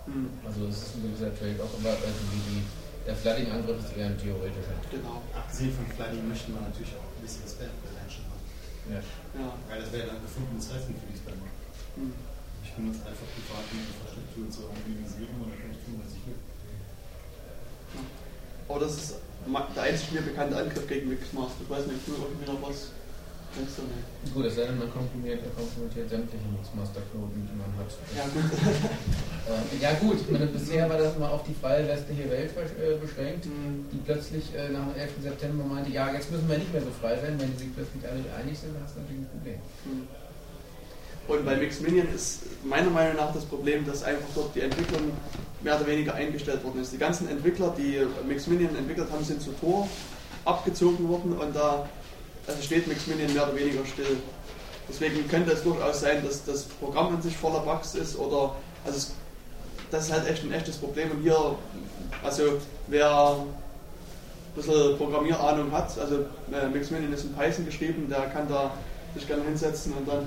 Mhm. 0.09 0.33
Also 0.41 0.65
es 0.65 0.89
ist 0.89 0.97
ein 0.97 1.05
gewisser 1.05 1.29
Trade-off, 1.37 1.69
aber 1.77 1.93
also 1.93 2.21
die, 2.33 2.41
die, 2.49 2.61
der 3.05 3.13
Flooding-Angriff 3.13 3.77
ist 3.85 3.93
eher 3.93 4.09
ein 4.09 4.17
theoretischer. 4.17 4.73
Genau. 4.89 5.21
Abgesehen 5.37 5.69
von 5.69 5.85
Flooding 5.85 6.25
möchten 6.25 6.49
wir 6.57 6.65
natürlich 6.65 6.97
auch 6.97 7.05
ein 7.13 7.21
bisschen 7.21 7.45
Spam 7.45 7.69
Prevention 7.85 8.25
haben. 8.25 8.41
Ja. 8.89 8.99
ja. 9.05 9.49
Weil 9.69 9.85
das 9.85 9.93
wäre 9.93 10.09
dann 10.09 10.17
gefundenes 10.25 10.65
Fressen 10.65 10.97
für 10.97 11.05
die 11.13 11.17
Spammer. 11.21 11.49
Mhm. 11.93 12.17
Ich 12.65 12.73
benutze 12.73 13.05
einfach 13.05 13.29
private 13.37 13.69
Infrastruktur 13.69 14.43
zur 14.49 14.65
Anonymisierung 14.73 15.45
und 15.45 15.53
dann 15.53 15.61
kann 15.61 15.69
ich 15.69 15.81
tun, 15.85 15.95
was 16.01 16.09
ich 16.17 16.25
will. 16.25 16.41
Aber 18.65 18.79
das 18.81 18.93
ist 18.97 19.09
der 19.77 19.83
einzige 19.85 20.09
mir 20.17 20.25
bekannte 20.25 20.57
Angriff 20.57 20.85
gegen 20.89 21.13
Mixmaster. 21.13 21.61
Ich 21.61 21.69
weiß 21.69 21.85
nicht, 21.85 22.01
ob 22.01 22.05
du 22.09 22.13
irgendwie 22.17 22.49
noch 22.49 22.61
was 22.65 22.97
Gut, 24.33 24.45
es 24.45 24.55
sei 24.55 24.63
denn, 24.65 24.77
man 24.77 24.91
komprimiert, 24.91 25.41
komprimiert 25.55 26.09
sämtliche 26.09 26.45
Nutzmasterknoten, 26.53 27.47
die 27.47 27.57
man 27.57 27.71
hat. 27.79 27.91
Ja, 28.15 28.23
gut. 28.29 28.51
äh, 29.49 29.81
ja, 29.81 29.93
gut. 29.99 30.31
Meine, 30.31 30.47
bisher 30.47 30.89
war 30.89 30.97
das 30.97 31.17
mal 31.17 31.29
auf 31.29 31.43
die 31.43 31.53
freie 31.53 31.87
westliche 31.87 32.29
Welt 32.29 32.51
äh, 32.55 32.95
beschränkt, 32.97 33.45
mhm. 33.45 33.85
die 33.91 33.97
plötzlich 34.05 34.53
äh, 34.55 34.69
nach 34.69 34.85
dem 34.85 34.99
11. 34.99 35.11
September 35.23 35.63
meinte: 35.63 35.91
Ja, 35.91 36.11
jetzt 36.13 36.31
müssen 36.31 36.47
wir 36.47 36.57
nicht 36.57 36.71
mehr 36.71 36.81
so 36.81 36.91
frei 37.01 37.15
sein. 37.15 37.35
Wenn 37.39 37.57
sie 37.57 37.71
plötzlich 37.75 38.03
alle 38.03 38.21
einig 38.37 38.57
sind, 38.57 38.75
dann 38.75 38.83
hast 38.83 38.95
du 38.95 39.01
natürlich 39.01 39.23
ein 39.23 39.31
Problem. 39.33 39.59
Mhm. 39.85 40.07
Und 41.29 41.45
bei 41.45 41.55
Mixminion 41.57 42.07
ist 42.13 42.41
meiner 42.63 42.89
Meinung 42.89 43.17
nach 43.17 43.31
das 43.33 43.45
Problem, 43.45 43.85
dass 43.85 44.03
einfach 44.03 44.27
dort 44.33 44.55
die 44.55 44.61
Entwicklung 44.61 45.11
mehr 45.61 45.75
oder 45.75 45.85
weniger 45.85 46.15
eingestellt 46.15 46.63
worden 46.63 46.81
ist. 46.81 46.91
Die 46.91 46.97
ganzen 46.97 47.29
Entwickler, 47.29 47.73
die 47.77 48.01
Mixminion 48.27 48.75
entwickelt 48.75 49.11
haben, 49.11 49.23
sind 49.23 49.41
zu 49.41 49.51
Tor 49.51 49.87
abgezogen 50.45 51.07
worden 51.07 51.33
und 51.33 51.55
da 51.55 51.87
also 52.49 52.61
steht 52.61 52.87
Mixminion 52.87 53.33
mehr 53.33 53.43
oder 53.43 53.55
weniger 53.55 53.85
still. 53.85 54.17
Deswegen 54.87 55.27
könnte 55.27 55.51
es 55.51 55.63
durchaus 55.63 56.01
sein, 56.01 56.23
dass 56.25 56.43
das 56.43 56.63
Programm 56.63 57.15
an 57.15 57.21
sich 57.21 57.37
voller 57.37 57.59
Bugs 57.59 57.93
ist 57.95 58.17
oder 58.17 58.55
also 58.83 58.97
es, 58.97 59.11
das 59.91 60.05
ist 60.05 60.11
halt 60.11 60.27
echt 60.27 60.43
ein 60.43 60.51
echtes 60.51 60.77
Problem 60.77 61.11
und 61.11 61.21
hier, 61.21 61.55
also 62.23 62.43
wer 62.87 63.35
ein 63.35 64.55
bisschen 64.55 64.97
Programmierahnung 64.97 65.71
hat, 65.71 65.97
also 65.99 66.25
äh, 66.51 66.67
Mixminion 66.71 67.13
ist 67.13 67.25
in 67.25 67.33
Python 67.33 67.65
geschrieben, 67.65 68.07
der 68.09 68.21
kann 68.27 68.47
da 68.49 68.71
sich 69.15 69.27
gerne 69.27 69.43
hinsetzen 69.43 69.93
und 69.93 70.07
dann 70.07 70.21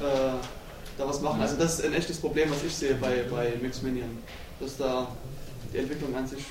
äh, 0.00 0.34
da 0.96 1.08
was 1.08 1.20
machen. 1.20 1.40
Also 1.40 1.56
das 1.56 1.78
ist 1.78 1.84
ein 1.84 1.94
echtes 1.94 2.18
Problem, 2.18 2.50
was 2.50 2.64
ich 2.64 2.74
sehe 2.74 2.94
bei, 2.94 3.24
bei 3.30 3.54
Mixminion, 3.62 4.18
dass 4.60 4.76
da 4.76 5.08
die 5.72 5.78
Entwicklung 5.78 6.14
an 6.16 6.26
sich 6.26 6.44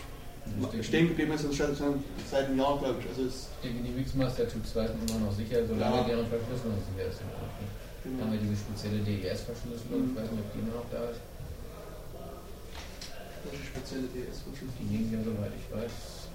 stehen 0.84 1.08
geblieben 1.10 1.34
ist 1.34 1.44
seit 1.52 2.46
einem 2.48 2.58
Jahr, 2.60 2.78
glaube 2.80 3.00
ich. 3.02 3.08
Also 3.10 3.22
ich 3.28 3.48
denke, 3.64 3.84
die 3.84 3.94
Mixmaster 3.94 4.48
Typ 4.48 4.66
2 4.66 4.88
sind 4.88 5.10
immer 5.10 5.28
noch 5.28 5.36
sicher, 5.36 5.66
solange 5.68 5.98
Ja. 5.98 6.04
deren 6.04 6.28
Verschlüsselung 6.28 6.78
sicher 6.84 7.08
ist. 7.10 7.20
Dann 7.22 8.22
haben 8.22 8.32
wir 8.32 8.40
diese 8.40 8.56
spezielle 8.56 9.00
DES-Verschlüsselung, 9.04 10.12
ich 10.12 10.16
weiß 10.16 10.32
nicht, 10.32 10.44
ob 10.44 10.50
die 10.54 10.60
immer 10.64 10.76
noch 10.80 10.90
da 10.92 11.12
ist. 11.12 11.20
Welche 13.44 13.66
spezielle 13.68 14.08
DES-Verschlüsselung? 14.16 14.76
Die 14.80 14.88
liegen 14.88 15.12
ja, 15.12 15.20
soweit 15.24 15.54
ich 15.56 15.68
weiß, 15.72 15.94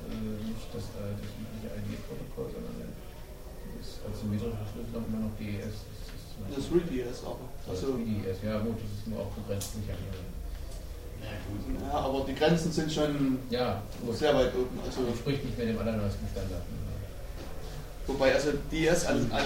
äh, 0.09 0.37
nicht 0.49 0.69
das, 0.73 0.85
äh, 1.01 1.13
das 1.17 1.31
übliche 1.33 1.69
ID-Protokoll, 1.81 2.49
sondern 2.53 2.93
das 2.93 3.89
als 4.05 4.17
symmetrische 4.21 4.57
Verschlüsselung 4.61 5.05
immer 5.09 5.23
noch 5.29 5.35
DES. 5.41 5.77
Das 6.49 6.59
ist 6.65 6.73
3DS 6.73 7.21
aber. 7.25 7.47
Also, 7.69 7.97
3DS, 8.01 8.39
ja 8.45 8.59
gut, 8.61 8.77
das 8.81 8.91
ist 8.99 9.07
nur 9.09 9.21
auch 9.21 9.33
begrenzt 9.37 9.73
sicher. 9.77 9.93
Ja, 9.97 10.13
aber 11.93 12.24
die 12.27 12.35
Grenzen 12.35 12.73
sind 12.73 12.93
schon 12.93 13.39
Ja, 13.51 13.82
sehr 14.12 14.35
weit 14.35 14.55
oben. 14.55 14.78
Also, 14.85 15.07
Entspricht 15.07 15.44
nicht 15.44 15.59
mehr 15.59 15.66
dem 15.66 15.78
allerneuesten 15.78 16.27
Standard. 16.32 16.62
wobei, 18.07 18.35
also 18.35 18.51
an, 18.51 19.31
an, 19.32 19.44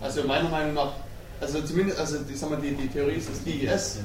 also 0.00 0.24
meiner 0.24 0.48
Meinung 0.48 0.74
nach, 0.74 0.92
also 1.40 1.60
zumindest, 1.62 1.98
also 1.98 2.18
ich 2.28 2.38
sag 2.38 2.50
mal, 2.50 2.60
die, 2.60 2.72
die 2.72 2.88
Theorie 2.88 3.14
ist, 3.14 3.28
dass 3.28 3.42
DES 3.44 3.98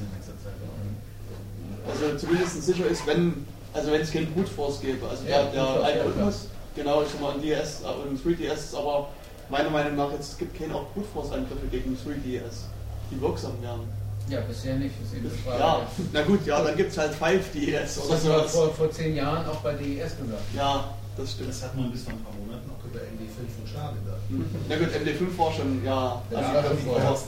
also 1.88 2.18
zumindest 2.18 2.64
sicher 2.64 2.86
ist, 2.88 3.06
wenn, 3.06 3.46
also 3.74 3.92
wenn 3.92 4.02
es 4.02 4.12
keinen 4.12 4.34
Brute 4.34 4.52
Force 4.52 4.80
gäbe. 4.82 5.08
Also 5.08 5.26
Ja, 5.26 5.44
der, 5.44 5.52
der 5.52 5.64
Force, 5.64 5.82
ja, 5.82 5.86
Algorithmus, 5.86 6.48
genau, 6.76 7.02
ich 7.02 7.10
sag 7.10 7.22
mal, 7.22 7.34
ein 7.34 7.42
DS 7.42 7.82
und 7.82 8.24
3DS 8.24 8.54
ist 8.54 8.76
aber 8.76 9.10
meiner 9.50 9.70
Meinung 9.70 9.96
nach, 9.96 10.12
jetzt, 10.12 10.32
es 10.32 10.38
gibt 10.38 10.58
keine 10.58 10.76
auch 10.76 10.88
Brute 10.94 11.08
Force 11.14 11.32
Angriffe 11.32 11.68
gegen 11.70 11.96
3DS, 11.96 12.68
die 13.12 13.22
wirksam 13.22 13.52
wären. 13.62 13.82
Ja, 14.30 14.40
bisher 14.42 14.76
nicht. 14.76 14.96
Das 15.02 15.10
ist 15.10 15.18
eben 15.18 15.30
die 15.30 15.42
Frage. 15.44 15.60
Ja, 15.60 15.82
na 16.14 16.22
gut, 16.24 16.46
ja, 16.46 16.62
dann 16.64 16.76
gibt 16.78 16.92
es 16.92 16.98
halt 16.98 17.14
5DS 17.14 17.72
Das 17.82 17.98
oder 18.06 18.14
hast 18.16 18.26
du 18.26 18.30
aber 18.32 18.40
sowas. 18.40 18.52
vor, 18.52 18.74
vor 18.74 18.92
zehn 18.92 19.16
Jahren 19.16 19.46
auch 19.48 19.58
bei 19.58 19.74
DES 19.74 20.18
gesagt. 20.18 20.42
Ja, 20.56 20.94
das 21.18 21.32
stimmt. 21.32 21.50
Das 21.50 21.62
hat 21.64 21.76
man 21.76 21.92
bis 21.92 22.04
vor 22.04 22.14
ein 22.14 22.24
paar 22.24 22.34
Monaten 22.34 22.70
auch 22.72 22.86
über 22.86 23.00
MD5 23.00 23.62
und 23.62 23.70
Schar 23.70 23.94
gedacht. 23.94 24.22
Na 24.70 24.76
gut, 24.78 24.88
MD5 24.90 25.38
war 25.38 25.52
schon, 25.54 25.84
ja, 25.84 26.22
Ja, 26.32 26.38
also, 26.38 26.54
das 26.54 26.64
war 26.64 26.76
vorher. 26.94 27.08
aber, 27.10 27.20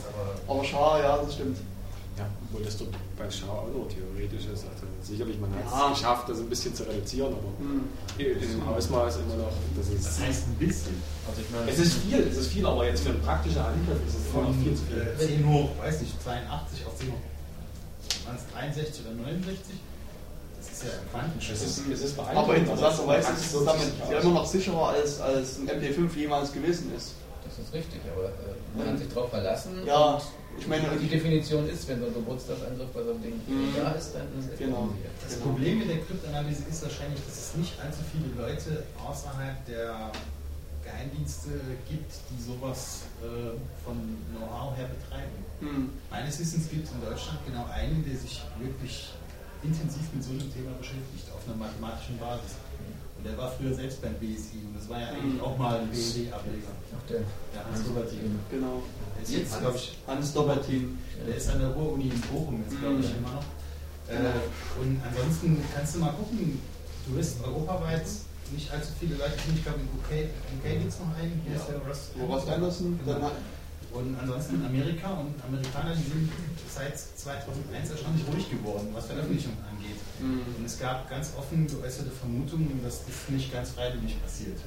aber 0.54 0.64
Schar, 0.64 1.00
ja, 1.02 1.18
das 1.18 1.34
stimmt. 1.34 1.58
Das 2.64 2.76
doch 2.78 2.86
bei 3.18 3.30
Schau 3.30 3.52
auch 3.52 3.68
nur 3.72 3.88
theoretisch 3.88 4.46
ist. 4.46 4.64
Also 4.64 4.86
sicherlich, 5.02 5.38
man 5.38 5.50
hat 5.54 5.66
es 5.66 5.72
Ja. 5.72 5.88
geschafft, 5.90 6.28
das 6.28 6.38
ein 6.40 6.48
bisschen 6.48 6.74
zu 6.74 6.82
reduzieren, 6.84 7.32
aber 7.32 7.50
Hm. 7.58 7.84
in 8.18 8.40
dem 8.40 8.68
Ausmaß 8.68 9.16
immer 9.16 9.36
noch. 9.36 9.52
Das, 9.76 9.88
ist, 9.88 10.06
Das 10.06 10.20
heißt 10.20 10.48
ein 10.48 10.54
bisschen. 10.56 10.94
Also 11.28 11.40
ich 11.42 11.50
meine, 11.50 11.70
es 11.70 11.78
ist 11.78 11.94
viel, 12.02 12.20
es 12.20 12.36
ist 12.36 12.48
viel, 12.48 12.66
aber 12.66 12.86
jetzt 12.86 13.02
für 13.02 13.10
einen 13.10 13.20
praktischen 13.22 13.60
Angriff 13.60 13.98
ist 14.06 14.14
es 14.18 14.32
Von 14.32 14.44
noch 14.44 14.54
viel 14.62 14.74
zu 14.74 14.82
viel. 14.84 15.02
äh, 15.02 15.16
10 15.18 15.46
hoch, 15.48 15.70
weiß 15.78 16.00
nicht, 16.00 16.22
82 16.22 16.86
auf 16.86 16.96
10 16.96 17.08
hoch. 17.12 18.26
Waren 18.26 18.36
es 18.36 18.52
63 18.52 19.04
oder 19.06 19.14
69? 19.14 19.74
Das 20.58 20.66
ist 20.72 20.82
ja 20.84 20.90
ein 20.98 21.10
Quantensprung. 21.10 21.54
Es 21.56 21.62
ist, 21.62 21.78
es 21.86 22.00
ist 22.02 22.18
Aber 22.18 22.26
beeindruckend, 22.28 22.58
interessanterweise 22.68 23.28
aber 23.28 23.36
ist 23.38 23.54
es 23.54 23.64
damit 23.64 24.10
ja 24.10 24.18
immer 24.20 24.32
noch 24.34 24.46
sicherer 24.46 24.88
als, 24.88 25.20
als 25.20 25.58
ein 25.58 25.68
MD5 25.68 26.16
jemals 26.16 26.52
gewesen 26.52 26.90
ist. 26.96 27.12
Das 27.46 27.58
ist 27.64 27.72
richtig, 27.72 28.00
aber 28.12 28.26
äh, 28.26 28.76
man 28.76 28.88
hat 28.88 28.98
sich 28.98 29.08
darauf 29.08 29.30
verlassen. 29.30 29.70
Ja, 29.86 30.14
und 30.14 30.22
ich 30.58 30.66
meine, 30.66 30.84
die 31.00 31.08
Definition 31.08 31.68
ist, 31.68 31.86
wenn 31.88 32.00
so 32.00 32.06
ein 32.06 32.14
Geburtstagsangriff 32.14 32.88
bei 32.92 33.02
so 33.02 33.10
einem 33.10 33.22
Ding 33.22 33.34
Mhm. 33.46 33.74
da 33.76 33.90
ist, 33.92 34.12
dann 34.14 34.26
ist 34.38 34.52
es 34.52 34.58
Genau. 34.58 34.88
Das 35.22 35.36
Problem 35.36 35.78
mit 35.78 35.88
der 35.90 35.98
Kryptanalyse 35.98 36.62
ist 36.70 36.82
wahrscheinlich, 36.82 37.20
dass 37.26 37.36
es 37.36 37.56
nicht 37.56 37.72
allzu 37.80 38.00
viele 38.12 38.28
Leute 38.40 38.84
außerhalb 39.04 39.64
der 39.66 40.10
Geheimdienste 40.84 41.50
gibt, 41.88 42.12
die 42.30 42.40
sowas 42.42 43.02
äh, 43.22 43.58
von 43.84 43.96
Know-how 44.36 44.76
her 44.76 44.86
betreiben. 44.88 45.34
Hm. 45.60 45.90
Meines 46.10 46.38
Wissens 46.38 46.68
gibt 46.70 46.86
es 46.86 46.92
in 46.94 47.00
Deutschland 47.00 47.38
genau 47.46 47.66
einen, 47.74 48.04
der 48.06 48.16
sich 48.16 48.42
wirklich 48.60 49.10
intensiv 49.64 50.06
mit 50.14 50.22
so 50.22 50.30
einem 50.30 50.46
Thema 50.52 50.72
beschäftigt, 50.78 51.26
auf 51.34 51.42
einer 51.48 51.56
mathematischen 51.56 52.18
Basis. 52.18 52.54
Und 53.18 53.24
der 53.26 53.36
war 53.36 53.50
früher 53.50 53.74
selbst 53.74 54.00
beim 54.02 54.14
BSI 54.14 54.62
und 54.62 54.76
das 54.78 54.86
war 54.88 55.00
ja 55.00 55.08
eigentlich 55.08 55.34
Mhm. 55.34 55.40
auch 55.40 55.56
mal 55.58 55.80
ein 55.80 55.90
BSI-Ableger. 55.90 56.70
Ach, 56.94 57.08
der 57.08 57.20
Der 57.54 57.64
Hans 57.66 57.82
Dobertin. 57.82 58.38
Genau. 58.50 58.82
Jetzt, 59.26 59.60
glaube 59.60 59.76
ich, 59.76 59.96
Hans 60.06 60.32
Dobertin. 60.32 60.98
der 61.26 61.36
ist 61.36 61.48
an 61.50 61.58
der 61.60 61.68
Ruhr-Uni 61.70 62.08
in 62.08 62.20
Bochum 62.22 62.62
jetzt, 62.66 62.78
glaube 62.80 63.00
ich, 63.00 63.10
Mhm. 63.10 63.18
immer 63.18 63.32
noch. 63.34 63.44
Äh, 64.08 64.80
und 64.80 65.00
ansonsten 65.02 65.58
kannst 65.74 65.94
du 65.96 65.98
mal 66.00 66.12
gucken, 66.12 66.60
du 67.06 67.16
wirst 67.16 67.42
europaweit 67.42 68.06
nicht 68.52 68.70
allzu 68.70 68.92
viele 69.00 69.16
Leute 69.16 69.32
finden. 69.38 69.58
Ich 69.58 69.64
glaube, 69.64 69.80
in 69.80 69.88
UK, 69.98 70.30
UK 70.62 70.78
gibt 70.78 70.92
es 70.92 70.98
noch 71.00 71.10
einen. 71.18 71.42
Hier 71.44 71.56
ist 71.56 71.66
der 71.68 71.78
Ross, 71.82 72.10
Ross 72.28 72.46
Anderson, 72.48 73.00
Genau. 73.04 73.30
Und 73.92 74.14
ansonsten 74.20 74.60
Amerika 74.66 75.08
und 75.14 75.32
Amerikaner, 75.42 75.94
die 75.96 76.02
sind 76.04 76.28
seit 76.68 76.98
2001 76.98 77.90
erstaunlich 77.90 78.26
ruhig 78.28 78.50
geworden, 78.50 78.88
was 78.92 79.06
Veröffentlichungen 79.06 79.56
angeht. 79.64 79.96
Mhm. 80.20 80.42
Und 80.58 80.64
es 80.66 80.78
gab 80.78 81.08
ganz 81.08 81.32
offen 81.38 81.66
geäußerte 81.66 82.10
Vermutungen, 82.10 82.80
dass 82.84 83.06
das 83.06 83.14
nicht 83.30 83.50
ganz 83.52 83.70
freiwillig 83.70 84.20
passiert. 84.20 84.58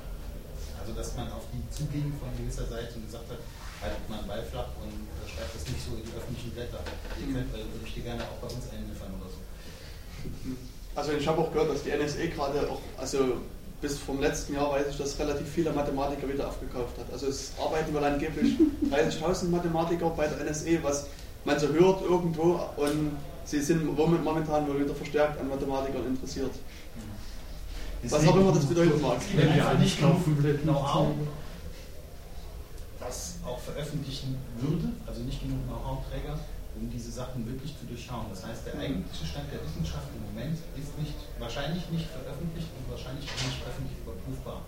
Also, 0.81 0.93
dass 0.93 1.15
man 1.15 1.31
auf 1.31 1.43
die 1.53 1.61
zuging 1.69 2.11
von 2.19 2.29
gewisser 2.41 2.65
Seite 2.65 2.95
und 2.95 3.05
gesagt 3.05 3.29
hat, 3.29 3.37
haltet 3.81 4.09
mal 4.09 4.19
einen 4.19 4.27
Ball 4.27 4.43
flach 4.43 4.69
und 4.81 4.91
äh, 4.91 5.29
schreibt 5.29 5.55
das 5.55 5.63
nicht 5.67 5.81
so 5.81 5.95
in 5.95 6.03
die 6.03 6.15
öffentlichen 6.15 6.51
Blätter. 6.51 6.79
Ihr 7.19 7.33
könnt 7.33 7.49
äh, 7.53 7.63
würde 7.63 7.85
ich 7.85 7.93
dir 7.93 8.03
gerne 8.03 8.23
auch 8.23 8.39
bei 8.43 8.47
uns 8.47 8.65
einliefern 8.71 9.11
oder 9.19 9.29
so. 9.29 9.39
Also 10.95 11.11
ich 11.13 11.27
habe 11.27 11.41
auch 11.41 11.51
gehört, 11.51 11.71
dass 11.71 11.83
die 11.83 11.91
NSA 11.91 12.27
gerade 12.35 12.69
auch, 12.69 12.81
also 12.97 13.39
bis 13.81 13.97
vom 13.97 14.19
letzten 14.19 14.55
Jahr 14.55 14.71
weiß 14.71 14.87
ich, 14.89 14.97
dass 14.97 15.17
relativ 15.19 15.47
viele 15.47 15.71
Mathematiker 15.71 16.27
wieder 16.27 16.47
aufgekauft 16.47 16.97
hat. 16.99 17.11
Also 17.13 17.27
es 17.27 17.53
arbeiten 17.57 17.93
wohl 17.93 18.03
angeblich 18.03 18.57
30.000 18.91 19.49
Mathematiker 19.49 20.09
bei 20.09 20.27
der 20.27 20.43
NSA, 20.43 20.83
was 20.83 21.07
man 21.45 21.57
so 21.59 21.67
hört 21.69 22.01
irgendwo 22.01 22.59
und 22.75 23.15
sie 23.45 23.61
sind 23.61 23.85
momentan 23.97 24.67
wohl 24.67 24.83
wieder 24.83 24.93
verstärkt 24.93 25.39
an 25.39 25.47
Mathematikern 25.47 26.05
interessiert. 26.05 26.51
Was 28.03 28.27
auch 28.27 28.35
immer 28.35 28.51
das 28.53 28.65
bedeuten 28.65 29.01
mag. 29.01 29.17
Gibt 29.19 29.43
einfach 29.43 29.77
nicht 29.77 29.99
genug 29.99 30.63
Know-how, 30.63 31.07
das 32.99 33.35
auch 33.45 33.59
veröffentlichen 33.59 34.37
würde, 34.59 34.89
also 35.07 35.21
nicht 35.21 35.41
genug 35.41 35.63
Know-how-Träger, 35.67 36.37
um 36.75 36.89
diese 36.89 37.11
Sachen 37.11 37.47
wirklich 37.47 37.77
zu 37.79 37.85
durchschauen. 37.85 38.27
Das 38.29 38.45
heißt, 38.45 38.67
der 38.67 38.79
eigentliche 38.79 39.25
Stand 39.25 39.51
der 39.51 39.63
Wissenschaft 39.63 40.07
im 40.15 40.23
Moment 40.31 40.59
ist 40.75 40.91
nicht, 40.99 41.15
wahrscheinlich 41.39 41.89
nicht 41.89 42.07
veröffentlicht 42.07 42.67
und 42.75 42.91
wahrscheinlich 42.91 43.25
auch 43.25 43.43
nicht 43.47 43.59
öffentlich 43.65 43.97
überprüfbar. 44.03 44.61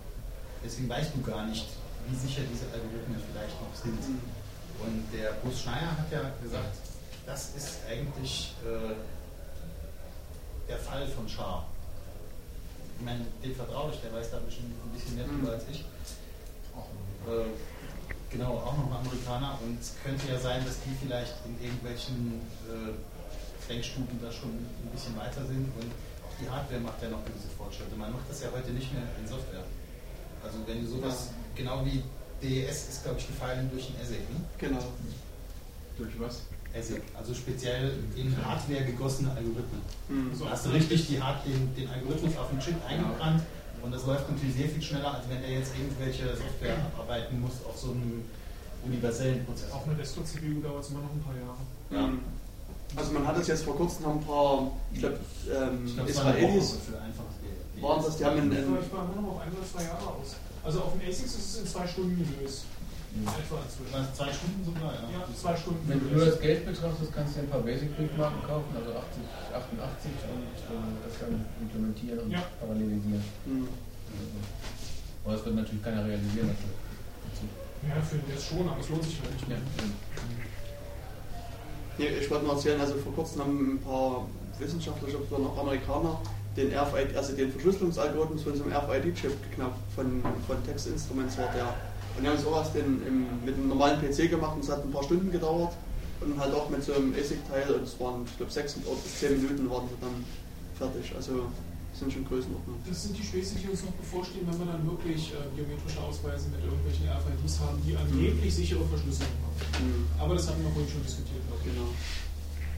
Deswegen 0.64 0.90
weißt 0.90 1.12
du 1.16 1.22
gar 1.22 1.46
nicht, 1.46 1.68
wie 2.08 2.16
sicher 2.16 2.42
diese 2.48 2.66
Algorithmen 2.72 3.20
vielleicht 3.32 3.56
noch 3.60 3.76
sind. 3.76 4.00
Und 4.82 5.06
der 5.14 5.34
Bruce 5.44 5.62
Schneier 5.62 5.92
hat 5.92 6.12
ja 6.12 6.32
gesagt, 6.42 6.76
das 7.26 7.56
ist 7.56 7.80
eigentlich 7.88 8.56
äh, 8.66 8.96
der 10.68 10.78
Fall 10.78 11.08
von 11.08 11.28
Schar. 11.28 11.68
Ich 12.98 13.06
meine, 13.06 13.26
dem 13.44 13.56
vertraue 13.56 13.92
ich, 13.94 14.00
der 14.02 14.14
weiß 14.14 14.32
da 14.32 14.40
bestimmt 14.40 14.74
ein 14.84 14.92
bisschen 14.94 15.16
mehr 15.16 15.26
drüber 15.26 15.52
als 15.54 15.64
ich. 15.72 15.82
Äh, 17.28 17.46
genau, 18.32 18.58
auch 18.58 18.78
noch 18.78 19.00
Amerikaner. 19.00 19.60
Und 19.64 19.80
es 19.80 19.96
könnte 20.04 20.28
ja 20.28 20.40
sein, 20.40 20.64
dass 20.66 20.82
die 20.82 20.96
vielleicht 20.96 21.36
in 21.46 21.60
irgendwelchen 21.64 22.42
äh, 22.68 22.94
Denkstufen 23.70 24.20
da 24.22 24.32
schon 24.32 24.52
ein 24.52 24.90
bisschen 24.92 25.16
weiter 25.18 25.46
sind. 25.46 25.68
Und 25.76 25.92
auch 26.24 26.36
die 26.40 26.50
Hardware 26.50 26.82
macht 26.82 27.02
ja 27.02 27.10
noch 27.10 27.24
gewisse 27.26 27.50
Fortschritte. 27.58 27.96
Man 27.96 28.12
macht 28.12 28.30
das 28.30 28.42
ja 28.42 28.50
heute 28.54 28.72
nicht 28.72 28.94
mehr 28.94 29.04
in 29.20 29.28
Software. 29.28 29.64
Also 30.44 30.58
wenn 30.66 30.84
du 30.84 30.88
sowas, 30.88 31.30
genau 31.56 31.86
wie 31.86 32.04
DES 32.42 32.90
ist, 32.90 33.04
glaube 33.04 33.20
ich, 33.20 33.28
gefallen 33.28 33.70
durch 33.72 33.90
ein 33.90 33.96
ASIC. 34.02 34.20
Ne? 34.32 34.42
Genau. 34.58 34.84
Durch 35.98 36.20
was? 36.20 36.42
ASIC, 36.74 37.02
also 37.14 37.34
speziell 37.34 37.92
in 38.16 38.34
Hardware 38.44 38.86
gegossene 38.86 39.30
Algorithmen. 39.32 39.82
Mhm. 40.08 40.32
Da 40.40 40.52
hast 40.52 40.66
du 40.66 40.70
richtig 40.70 41.06
die 41.08 41.22
Hard, 41.22 41.46
den, 41.46 41.76
den 41.76 41.90
Algorithmus 41.90 42.38
auf 42.38 42.50
den 42.50 42.60
Chip 42.60 42.76
eingebrannt 42.88 43.44
und 43.84 43.94
das 43.94 44.06
läuft 44.06 44.30
natürlich 44.30 44.56
sehr 44.56 44.70
viel 44.70 44.82
schneller, 44.82 45.16
als 45.16 45.30
wenn 45.30 45.44
er 45.44 45.60
jetzt 45.60 45.72
irgendwelche 45.76 46.36
Software 46.36 46.78
abarbeiten 46.94 47.42
muss 47.42 47.64
auf 47.68 47.78
so 47.78 47.92
einem 47.92 48.24
universellen 48.86 49.46
Prozess. 49.46 49.72
Auf 49.72 49.86
einer 49.86 49.96
Desktop-CPU 49.96 50.62
dauert 50.62 50.84
es 50.84 50.90
immer 50.90 51.02
noch 51.02 51.12
ein 51.12 51.24
paar 51.24 51.36
Jahre. 51.36 51.62
Ja. 51.90 52.14
Also 52.96 53.14
man 53.14 53.26
hat 53.26 53.38
es 53.38 53.48
jetzt 53.48 53.64
vor 53.64 53.76
kurzem 53.76 54.06
haben 54.06 54.20
ein 54.20 54.26
paar, 54.26 54.72
ich 54.92 55.00
glaube, 55.00 55.20
ähm, 55.50 55.86
Ich 55.86 55.96
glaub, 55.96 56.10
es 56.10 56.18
war 56.18 56.26
eine 56.26 56.38
Israelis 56.40 56.78
waren 57.82 58.04
das, 58.04 58.18
die 58.18 58.26
haben 58.26 58.38
in, 58.38 58.52
in 58.52 58.52
Vielleicht 58.52 58.94
war 58.94 59.10
immer 59.12 59.22
noch 59.22 59.36
auf 59.36 59.42
ein 59.42 59.52
oder 59.52 59.66
zwei 59.66 59.84
Jahre 59.84 60.08
aus. 60.08 60.36
Also 60.64 60.82
auf 60.82 60.94
dem 60.94 61.02
ASICS 61.02 61.36
ist 61.36 61.56
es 61.56 61.58
in 61.62 61.68
zwei 61.68 61.88
Stunden 61.88 62.18
gelöst. 62.18 62.66
Was, 63.12 64.14
zwei 64.16 64.32
Stunden 64.32 64.64
sogar, 64.64 64.94
ja. 64.96 65.04
Ja, 65.12 65.28
zwei 65.36 65.56
Stunden 65.56 65.84
Wenn 65.88 66.00
du 66.00 66.16
nur 66.16 66.26
das 66.26 66.40
Geld 66.40 66.66
betrachtest, 66.66 67.12
kannst 67.14 67.36
du 67.36 67.40
dir 67.40 67.46
ein 67.46 67.50
paar 67.52 67.60
Basic-Briefmarken 67.60 68.42
kaufen, 68.48 68.72
also 68.72 68.90
80, 68.96 69.28
88 69.52 70.12
und 70.32 70.48
ähm, 70.72 70.96
das 71.04 71.20
dann 71.20 71.46
implementieren 71.60 72.20
und 72.20 72.32
Ja. 72.32 72.44
parallelisieren. 72.60 73.24
Mhm. 73.46 73.68
Aber 75.26 75.34
das 75.36 75.46
wird 75.46 75.56
natürlich 75.56 75.84
keiner 75.84 76.06
realisieren. 76.06 76.48
Natürlich. 76.56 77.52
Ja, 77.84 78.02
für 78.02 78.16
den 78.16 78.30
jetzt 78.32 78.48
schon, 78.48 78.64
aber 78.70 78.80
es 78.80 78.90
lohnt 78.90 79.04
sich 79.04 79.20
halt 79.22 79.34
nicht 79.34 79.48
mehr. 79.50 79.60
Ja, 81.98 82.06
ich 82.16 82.30
wollte 82.32 82.46
noch 82.46 82.56
erzählen, 82.56 82.80
also 82.80 82.96
vor 82.96 83.14
kurzem 83.14 83.42
haben 83.42 83.76
ein 83.76 83.82
paar 83.82 84.28
Wissenschaftler, 84.58 85.08
ich 85.10 85.28
glaube 85.28 85.44
noch 85.44 85.58
Amerikaner, 85.58 86.22
den 86.56 86.72
RFID, 86.74 87.16
also 87.16 87.36
den 87.36 87.52
Verschlüsselungsalgorithmus 87.52 88.44
von 88.44 88.56
so 88.56 88.64
einem 88.64 88.74
RFID-Chip 88.74 89.36
geknappt, 89.52 89.80
von, 89.96 90.24
von 90.48 90.64
Textinstruments 90.66 91.38
war 91.38 91.52
der. 91.54 91.74
Und 92.16 92.24
die 92.24 92.28
haben 92.28 92.38
sowas 92.38 92.72
den, 92.74 93.02
im, 93.08 93.26
mit 93.46 93.56
einem 93.56 93.70
normalen 93.70 94.00
PC 94.00 94.30
gemacht 94.30 94.56
und 94.56 94.64
es 94.64 94.70
hat 94.70 94.84
ein 94.84 94.92
paar 94.92 95.04
Stunden 95.04 95.32
gedauert. 95.32 95.74
Und 96.22 96.40
halt 96.40 96.54
auch 96.54 96.70
mit 96.70 96.84
so 96.84 96.94
einem 96.94 97.16
ASIC-Teil, 97.16 97.72
und 97.74 97.84
es 97.84 98.00
waren, 98.00 98.24
ich 98.26 98.38
glaube, 98.38 98.52
sechs 98.52 98.74
bis 98.74 99.20
zehn 99.20 99.42
Minuten 99.42 99.68
waren 99.70 99.90
sie 99.90 99.98
dann 100.00 100.24
fertig. 100.78 101.16
Also 101.16 101.50
das 101.90 102.00
sind 102.00 102.14
schon 102.14 102.26
Größenordnungen. 102.26 102.80
Das 102.88 103.04
sind 103.04 103.18
die 103.18 103.24
Späße, 103.26 103.56
die 103.58 103.68
uns 103.68 103.84
noch 103.84 103.92
bevorstehen, 103.98 104.46
wenn 104.46 104.60
wir 104.60 104.70
dann 104.70 104.86
wirklich 104.86 105.34
äh, 105.34 105.42
biometrische 105.58 106.00
Ausweise 106.00 106.50
mit 106.54 106.62
irgendwelchen 106.64 107.10
RFIDs 107.10 107.60
haben, 107.60 107.82
die 107.82 107.98
angeblich 107.98 108.54
sichere 108.54 108.86
Verschlüsselung 108.86 109.34
haben. 109.44 109.58
Mhm. 109.82 110.06
Aber 110.22 110.36
das 110.36 110.48
hatten 110.48 110.62
wir 110.62 110.72
vorhin 110.72 110.90
schon 110.94 111.04
diskutiert. 111.04 111.42
glaube 111.50 111.62
ich. 111.66 111.74
Genau. 111.74 111.90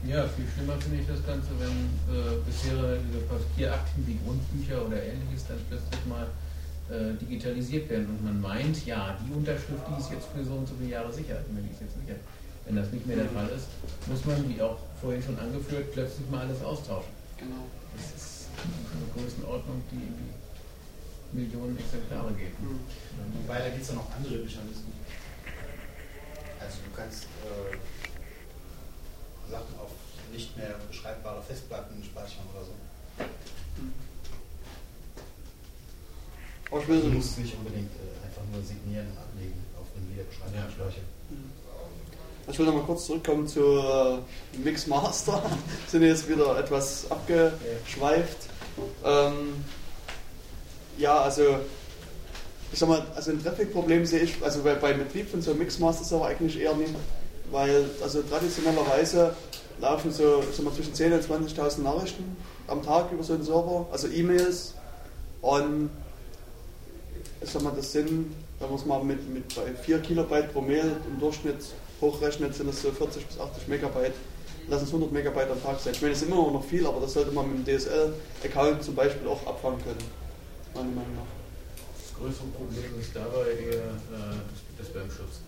Ja, 0.04 0.28
viel 0.28 0.44
schlimmer 0.52 0.76
finde 0.80 1.00
ich 1.00 1.06
das 1.08 1.24
Ganze, 1.24 1.48
wenn 1.56 1.76
äh, 2.12 2.36
bisherige 2.44 3.24
Papierakten 3.24 4.04
wie 4.04 4.18
Grundbücher 4.20 4.84
oder 4.84 5.00
ähnliches 5.00 5.48
dann 5.48 5.56
plötzlich 5.68 6.04
mal 6.04 6.28
äh, 6.90 7.14
digitalisiert 7.20 7.88
werden 7.88 8.06
und 8.06 8.24
man 8.24 8.40
meint, 8.40 8.84
ja, 8.86 9.16
die 9.24 9.32
Unterschrift, 9.32 9.82
die 9.88 10.00
ist 10.00 10.10
jetzt 10.10 10.28
für 10.28 10.44
so 10.44 10.54
und 10.54 10.68
so 10.68 10.74
viele 10.78 10.90
Jahre 10.90 11.12
sicher, 11.12 11.40
die 11.48 11.72
ist 11.72 11.80
jetzt 11.80 11.94
sicher. 11.94 12.18
Wenn 12.66 12.76
das 12.76 12.90
nicht 12.92 13.06
mehr 13.06 13.16
der 13.16 13.28
Fall 13.28 13.48
ist, 13.48 13.68
muss 14.06 14.24
man, 14.24 14.48
wie 14.48 14.60
auch 14.60 14.78
vorhin 15.00 15.22
schon 15.22 15.38
angeführt, 15.38 15.92
plötzlich 15.92 16.28
mal 16.30 16.40
alles 16.40 16.62
austauschen. 16.62 17.12
Genau. 17.36 17.68
Das 17.96 18.04
ist 18.16 18.48
eine 18.60 19.06
Größenordnung, 19.12 19.82
die 19.90 19.96
in 19.96 20.14
die 20.16 20.32
Millionen 21.40 21.78
Exemplare 21.78 22.32
geht. 22.32 22.58
Mhm. 22.60 22.80
Wobei, 23.42 23.58
da 23.58 23.68
gibt 23.68 23.82
es 23.82 23.88
ja 23.88 23.94
noch 23.94 24.10
andere 24.16 24.36
Mechanismen. 24.36 24.92
Also 26.60 26.78
du 26.84 26.90
kannst 26.96 27.24
äh, 27.24 27.76
Sachen 29.50 29.78
auf 29.78 29.90
nicht 30.32 30.56
mehr 30.56 30.74
beschreibbare 30.88 31.42
Festplatten 31.42 32.02
speichern 32.02 32.44
oder 32.54 32.64
so. 32.64 32.72
Aber 33.18 34.03
ich 36.80 36.88
will 36.88 37.00
du 37.00 37.08
musst 37.08 37.38
nicht 37.38 37.56
unbedingt 37.56 37.90
äh, 37.92 38.26
einfach 38.26 38.42
nur 38.52 38.62
signieren 38.62 39.06
und 39.06 39.18
ablegen 39.18 39.60
auf 39.80 39.86
einem 39.96 40.12
wieder 40.12 40.24
beschreibbaren 40.24 40.70
Speicher. 40.70 41.02
Ich 42.46 42.58
will 42.58 42.66
noch 42.66 42.74
mal 42.74 42.82
kurz 42.82 43.06
zurückkommen 43.06 43.46
zu 43.48 43.60
äh, 43.60 44.18
Mixmaster. 44.58 45.42
Sind 45.88 46.02
jetzt 46.02 46.28
wieder 46.28 46.58
etwas 46.58 47.10
abgeschweift. 47.10 48.48
Ähm, 49.04 49.64
ja, 50.98 51.20
also 51.20 51.42
ich 52.72 52.78
sag 52.78 52.88
mal, 52.88 53.06
also 53.14 53.30
ein 53.30 53.42
Traffic-Problem 53.42 54.04
sehe 54.04 54.20
ich, 54.20 54.42
also 54.42 54.62
bei, 54.62 54.74
beim 54.74 54.98
Betrieb 54.98 55.30
von 55.30 55.40
so 55.40 55.52
einem 55.52 55.60
Mixmaster-Server 55.60 56.26
eigentlich 56.26 56.60
eher 56.60 56.74
nicht, 56.74 56.92
weil 57.50 57.88
also 58.02 58.20
traditionellerweise 58.22 59.34
laufen 59.80 60.12
so 60.12 60.42
ich 60.48 60.56
sag 60.56 60.64
mal, 60.64 60.74
zwischen 60.74 60.92
10.000 60.92 61.28
und 61.30 61.48
20.000 61.48 61.82
Nachrichten 61.82 62.36
am 62.66 62.82
Tag 62.82 63.12
über 63.12 63.22
so 63.22 63.34
einen 63.34 63.44
Server, 63.44 63.86
also 63.92 64.08
E-Mails 64.08 64.74
und 65.40 65.90
sag 67.42 67.62
mal, 67.62 67.72
das 67.76 67.92
sind, 67.92 68.34
da 68.58 68.66
muss 68.66 68.84
man 68.84 69.06
mit, 69.06 69.28
mit 69.32 69.54
bei 69.54 69.72
4 69.74 70.00
Kilobyte 70.00 70.52
pro 70.52 70.60
Mail 70.60 70.96
im 71.08 71.20
Durchschnitt 71.20 71.58
hochrechnet, 72.00 72.54
sind 72.54 72.68
das 72.68 72.82
so 72.82 72.90
40 72.90 73.26
bis 73.26 73.38
80 73.38 73.68
Megabyte. 73.68 74.14
Lass 74.68 74.82
es 74.82 74.88
100 74.88 75.12
Megabyte 75.12 75.50
am 75.50 75.62
Tag 75.62 75.78
sein. 75.78 75.92
Ich 75.92 76.00
meine, 76.00 76.14
das 76.14 76.22
ist 76.22 76.28
immer 76.28 76.50
noch 76.50 76.64
viel, 76.64 76.86
aber 76.86 77.00
das 77.00 77.12
sollte 77.12 77.32
man 77.32 77.50
mit 77.50 77.66
dem 77.66 77.78
DSL-Account 77.78 78.82
zum 78.82 78.94
Beispiel 78.94 79.28
auch 79.28 79.46
abfangen 79.46 79.78
können. 79.84 79.98
Meiner 80.74 80.88
Meinung 80.88 81.14
nach. 81.16 81.28
Das 82.00 82.14
größere 82.18 82.46
Problem 82.48 82.98
ist 82.98 83.14
dabei 83.14 83.44
eher 83.60 83.92
äh, 83.92 84.40
das 84.78 84.86
Spam-Schutz. 84.88 85.44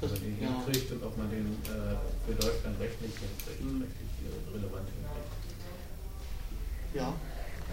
Ob 0.00 0.10
man 0.10 0.20
den 0.20 0.38
ja. 0.40 0.48
hinkriegt 0.48 0.92
und 0.92 1.02
ob 1.04 1.16
man 1.18 1.28
den 1.30 1.58
äh, 1.64 1.96
für 2.26 2.34
Deutschland 2.34 2.80
rechtlich, 2.80 3.10
rechtlich, 3.10 3.60
Mhm. 3.60 3.82
rechtlich 3.82 4.10
relevant 4.54 4.88
hinkriegt. 4.88 5.28
Ja. 6.94 7.12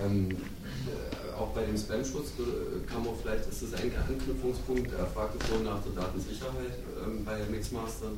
Ähm, 0.04 0.30
äh, 0.32 1.34
auch 1.40 1.50
bei 1.50 1.66
dem 1.66 1.78
Spam-Schutz 1.78 2.32
äh, 2.40 2.86
kann 2.92 3.04
man 3.06 3.14
vielleicht, 3.22 3.48
ist 3.50 3.62
das 3.62 3.74
ein 3.80 3.92
Anknüpfungspunkt, 4.10 4.92
er 4.94 5.06
fragte 5.08 5.44
vorhin 5.46 5.66
nach 5.66 5.82
der 5.84 6.04
Datensicherheit 6.04 6.78
ähm, 7.06 7.24
bei 7.26 7.40
Mixmastern. 7.50 8.18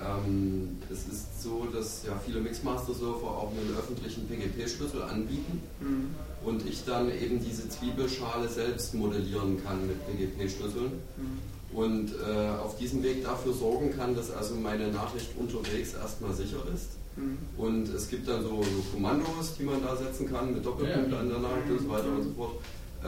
Ähm, 0.00 0.78
es 0.90 1.06
ist 1.06 1.40
so, 1.42 1.66
dass 1.72 2.04
ja 2.04 2.20
viele 2.24 2.40
Mixmaster-Server 2.40 3.26
auch 3.26 3.52
einen 3.52 3.76
öffentlichen 3.78 4.26
PGP-Schlüssel 4.26 5.02
anbieten 5.02 5.62
Mhm. 5.80 6.06
und 6.44 6.66
ich 6.68 6.84
dann 6.84 7.10
eben 7.12 7.42
diese 7.42 7.68
Zwiebelschale 7.68 8.48
selbst 8.48 8.94
modellieren 8.94 9.62
kann 9.64 9.86
mit 9.86 10.04
PGP-Schlüsseln 10.06 10.92
Mhm. 11.16 11.76
und 11.78 12.10
äh, 12.12 12.48
auf 12.60 12.76
diesem 12.76 13.04
Weg 13.04 13.22
dafür 13.24 13.52
sorgen 13.52 13.96
kann, 13.96 14.16
dass 14.16 14.32
also 14.32 14.56
meine 14.56 14.88
Nachricht 14.88 15.30
unterwegs 15.38 15.94
erstmal 15.94 16.34
sicher 16.34 16.62
ist. 16.74 16.88
Mhm. 17.16 17.38
Und 17.56 17.88
es 17.94 18.08
gibt 18.08 18.28
dann 18.28 18.42
so, 18.42 18.62
so 18.62 18.82
Kommandos, 18.92 19.56
die 19.58 19.64
man 19.64 19.82
da 19.82 19.94
setzen 19.96 20.30
kann 20.30 20.52
mit 20.54 20.64
Doppelpunkten 20.64 21.12
Ja. 21.12 21.20
an 21.20 21.28
der 21.28 21.38
Nachricht 21.38 21.70
und 21.70 21.80
so 21.80 21.88
weiter 21.90 22.08
und 22.08 22.22
so 22.24 22.30
fort. 22.32 22.54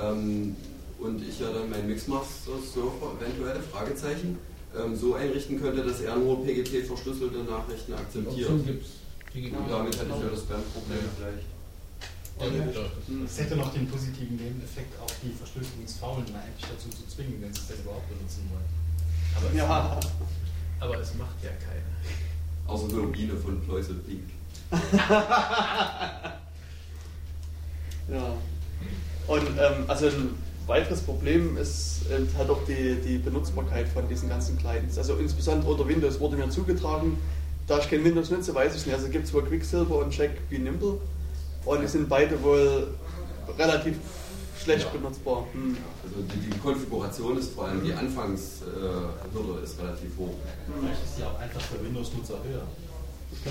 Ähm, 0.01 0.57
und 0.99 1.23
ich 1.23 1.41
ja 1.41 1.53
dann 1.53 1.69
meinen 1.71 1.89
Mixmaster-Server 1.89 3.17
eventuelle 3.21 3.61
Fragezeichen 3.61 4.39
ähm, 4.77 4.97
so 4.97 5.15
einrichten 5.15 5.61
könnte, 5.61 5.83
dass 5.85 6.01
er 6.01 6.17
nur 6.17 6.45
PGP-verschlüsselte 6.45 7.39
Nachrichten 7.45 7.93
akzeptiert. 7.95 8.49
Und 8.51 8.61
damit 9.71 9.95
hätte 9.97 10.07
ich 10.15 10.23
ja 10.23 10.29
das 10.31 10.41
Spam-Problem 10.41 10.99
vielleicht. 11.19 11.47
Es 13.25 13.39
hätte 13.39 13.57
noch 13.57 13.73
den 13.73 13.89
positiven 13.89 14.37
Nebeneffekt, 14.37 14.99
auch 15.01 15.11
die 15.23 15.33
Verschlüsselungsfaulen 15.33 16.25
mal 16.33 16.41
eigentlich 16.41 16.67
dazu 16.71 16.91
zu 16.91 17.07
zwingen, 17.09 17.41
wenn 17.41 17.53
sie 17.53 17.61
es 17.61 17.67
denn 17.69 17.81
überhaupt 17.81 18.09
benutzen 18.09 18.49
wollen. 18.53 18.69
Aber, 19.37 19.49
es, 19.51 19.57
Ja. 19.57 20.01
aber 20.81 21.01
es 21.01 21.15
macht 21.15 21.43
ja 21.43 21.51
keiner. 21.51 22.26
Außer 22.67 22.89
Turbine 22.89 23.35
von 23.37 23.61
Pleusel 23.63 23.97
Pink. 23.97 24.25
Ja. 28.09 28.37
Und 29.27 29.43
ähm, 29.59 29.85
also 29.89 30.07
ein 30.07 30.35
weiteres 30.67 31.01
Problem 31.01 31.57
ist 31.57 32.03
halt 32.39 32.51
auch 32.51 32.65
die, 32.65 32.97
die 33.05 33.19
Benutzbarkeit 33.19 33.89
von 33.89 34.09
diesen 34.09 34.29
ganzen 34.29 34.59
Clients. 34.59 34.97
Also 34.99 35.17
insbesondere 35.17 35.71
unter 35.73 35.89
Windows 35.89 36.21
wurde 36.21 36.37
mir 36.37 36.49
zugetragen, 36.49 37.19
da 37.67 37.79
ich 37.79 37.91
kein 37.91 38.05
Windows 38.05 38.31
nutze, 38.31 38.55
weiß 38.55 38.77
ich 38.77 38.87
nicht. 38.87 38.95
Also 38.95 39.09
gibt 39.09 39.25
es 39.25 39.35
wohl 39.35 39.43
Quicksilver 39.43 39.97
und 39.99 40.11
Check 40.11 40.31
wie 40.51 40.59
Nimble 40.59 41.01
und 41.65 41.83
die 41.83 41.89
sind 41.89 42.09
beide 42.09 42.41
wohl 42.43 42.95
relativ 43.59 43.97
schlecht 44.67 44.93
benutzbar. 44.93 45.47
Hm. 45.53 45.77
Also 46.03 46.17
die, 46.35 46.51
die 46.51 46.59
Konfiguration 46.59 47.39
ist 47.39 47.53
vor 47.55 47.67
allem, 47.69 47.85
die 47.85 47.93
Anfangshürde 47.95 49.61
ist 49.63 49.79
relativ 49.81 50.11
hoch. 50.19 50.35
Vielleicht 50.81 51.05
ist 51.05 51.19
die 51.19 51.25
auch 51.25 51.39
einfach 51.39 51.61
für 51.61 51.83
Windows-Nutzer 51.85 52.39
höher. 52.45 52.63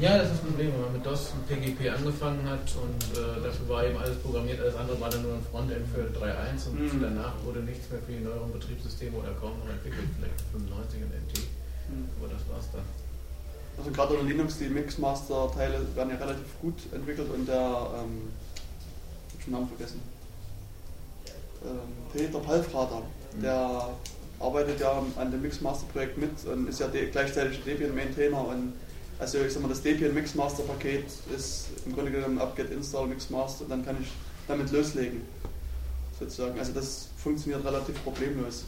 Ja, 0.00 0.18
das 0.18 0.32
ist 0.32 0.40
ein 0.42 0.48
Problem, 0.48 0.72
wenn 0.72 0.80
man 0.80 0.92
mit 0.94 1.04
DOS 1.06 1.30
und 1.36 1.46
PGP 1.46 1.88
angefangen 1.90 2.42
hat 2.48 2.64
und 2.80 3.00
äh, 3.16 3.40
dafür 3.44 3.68
war 3.68 3.84
eben 3.86 3.96
alles 3.98 4.18
programmiert, 4.18 4.58
alles 4.60 4.74
andere 4.76 5.00
war 5.00 5.10
dann 5.10 5.22
nur 5.22 5.34
ein 5.34 5.44
Frontend 5.50 5.86
für 5.94 6.08
3.1 6.18 6.68
und 6.70 6.80
Mhm. 6.80 7.00
danach 7.02 7.34
wurde 7.44 7.60
nichts 7.60 7.88
mehr 7.90 8.00
für 8.02 8.12
die 8.12 8.20
neueren 8.24 8.50
Betriebssysteme 8.52 9.16
oder 9.18 9.32
kaum 9.40 9.52
noch 9.60 9.68
entwickelt, 9.70 10.08
vielleicht 10.18 10.40
95 10.52 11.02
und 11.04 11.12
NT, 11.12 11.38
Mhm. 11.92 12.08
aber 12.18 12.28
das 12.32 12.42
war's 12.50 12.68
dann. 12.72 12.82
Also 13.76 13.90
gerade 13.90 14.14
unter 14.14 14.26
Linux, 14.26 14.58
die 14.58 14.68
Mixmaster-Teile 14.68 15.80
werden 15.94 16.10
ja 16.10 16.16
relativ 16.16 16.60
gut 16.60 16.74
entwickelt 16.92 17.28
und 17.34 17.46
der, 17.46 17.90
ähm, 17.98 18.30
ich 19.28 19.34
hab 19.34 19.42
schon 19.42 19.52
den 19.52 19.52
Namen 19.52 19.68
vergessen, 19.68 20.00
ähm, 21.64 21.78
Peter 22.12 22.38
Palfrader, 22.38 23.02
der 23.42 23.88
arbeitet 24.38 24.80
ja 24.80 25.02
an 25.16 25.30
dem 25.30 25.42
Mixmaster-Projekt 25.42 26.18
mit 26.18 26.44
und 26.46 26.68
ist 26.68 26.80
ja 26.80 26.88
gleichzeitig 26.88 27.62
Debian-Maintainer 27.64 28.46
und 28.46 28.74
also 29.18 29.38
ich 29.38 29.52
sag 29.52 29.62
mal, 29.62 29.68
das 29.68 29.82
Debian 29.82 30.12
Mixmaster-Paket 30.14 31.06
ist 31.34 31.68
im 31.86 31.94
Grunde 31.94 32.10
genommen 32.10 32.38
apt-get 32.38 32.70
install 32.70 33.06
Mixmaster 33.06 33.64
und 33.64 33.70
dann 33.70 33.84
kann 33.84 33.96
ich 34.00 34.08
damit 34.48 34.70
loslegen, 34.72 35.22
sozusagen. 36.18 36.58
Also 36.58 36.72
das 36.72 37.08
funktioniert 37.16 37.64
relativ 37.64 38.02
problemlos. 38.02 38.64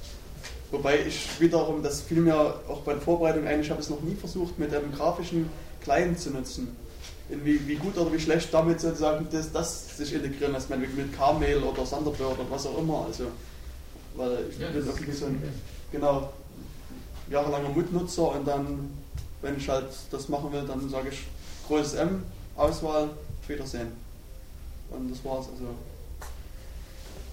Wobei 0.70 1.06
ich 1.06 1.40
wiederum, 1.40 1.82
das 1.82 2.00
fiel 2.00 2.20
mir 2.20 2.36
auch 2.68 2.80
bei 2.80 2.92
der 2.94 3.02
Vorbereitung 3.02 3.46
ein, 3.46 3.60
ich 3.60 3.70
habe 3.70 3.80
es 3.80 3.88
noch 3.88 4.00
nie 4.00 4.16
versucht, 4.16 4.58
mit 4.58 4.74
einem 4.74 4.92
grafischen 4.92 5.48
Client 5.82 6.18
zu 6.18 6.30
nutzen. 6.30 6.76
Wie, 7.28 7.66
wie 7.66 7.74
gut 7.76 7.96
oder 7.98 8.12
wie 8.12 8.20
schlecht 8.20 8.52
damit 8.52 8.80
sozusagen 8.80 9.26
das, 9.30 9.52
das 9.52 9.96
sich 9.96 10.12
integrieren 10.12 10.52
lässt, 10.52 10.70
man 10.70 10.80
mit 10.80 11.12
Carmail 11.16 11.58
oder 11.58 11.84
Thunderbird 11.84 12.38
oder 12.38 12.50
was 12.50 12.66
auch 12.66 12.78
immer. 12.78 13.06
Also, 13.06 13.24
weil 14.16 14.38
ich 14.50 14.58
Ja, 14.58 14.68
bin 14.70 15.08
ist 15.08 15.20
so 15.20 15.26
ein 15.26 15.42
genau, 15.90 16.30
jahrelanger 17.30 17.68
Mutnutzer 17.70 18.32
und 18.32 18.46
dann, 18.46 18.90
wenn 19.42 19.56
ich 19.56 19.68
halt 19.68 19.88
das 20.10 20.28
machen 20.28 20.52
will, 20.52 20.64
dann 20.66 20.88
sage 20.88 21.08
ich 21.10 21.26
großes 21.66 21.94
M, 21.94 22.22
Auswahl, 22.56 23.10
Wiedersehen. 23.46 23.92
Und 24.90 25.10
das 25.10 25.24
war's. 25.24 25.46
Also, 25.52 25.74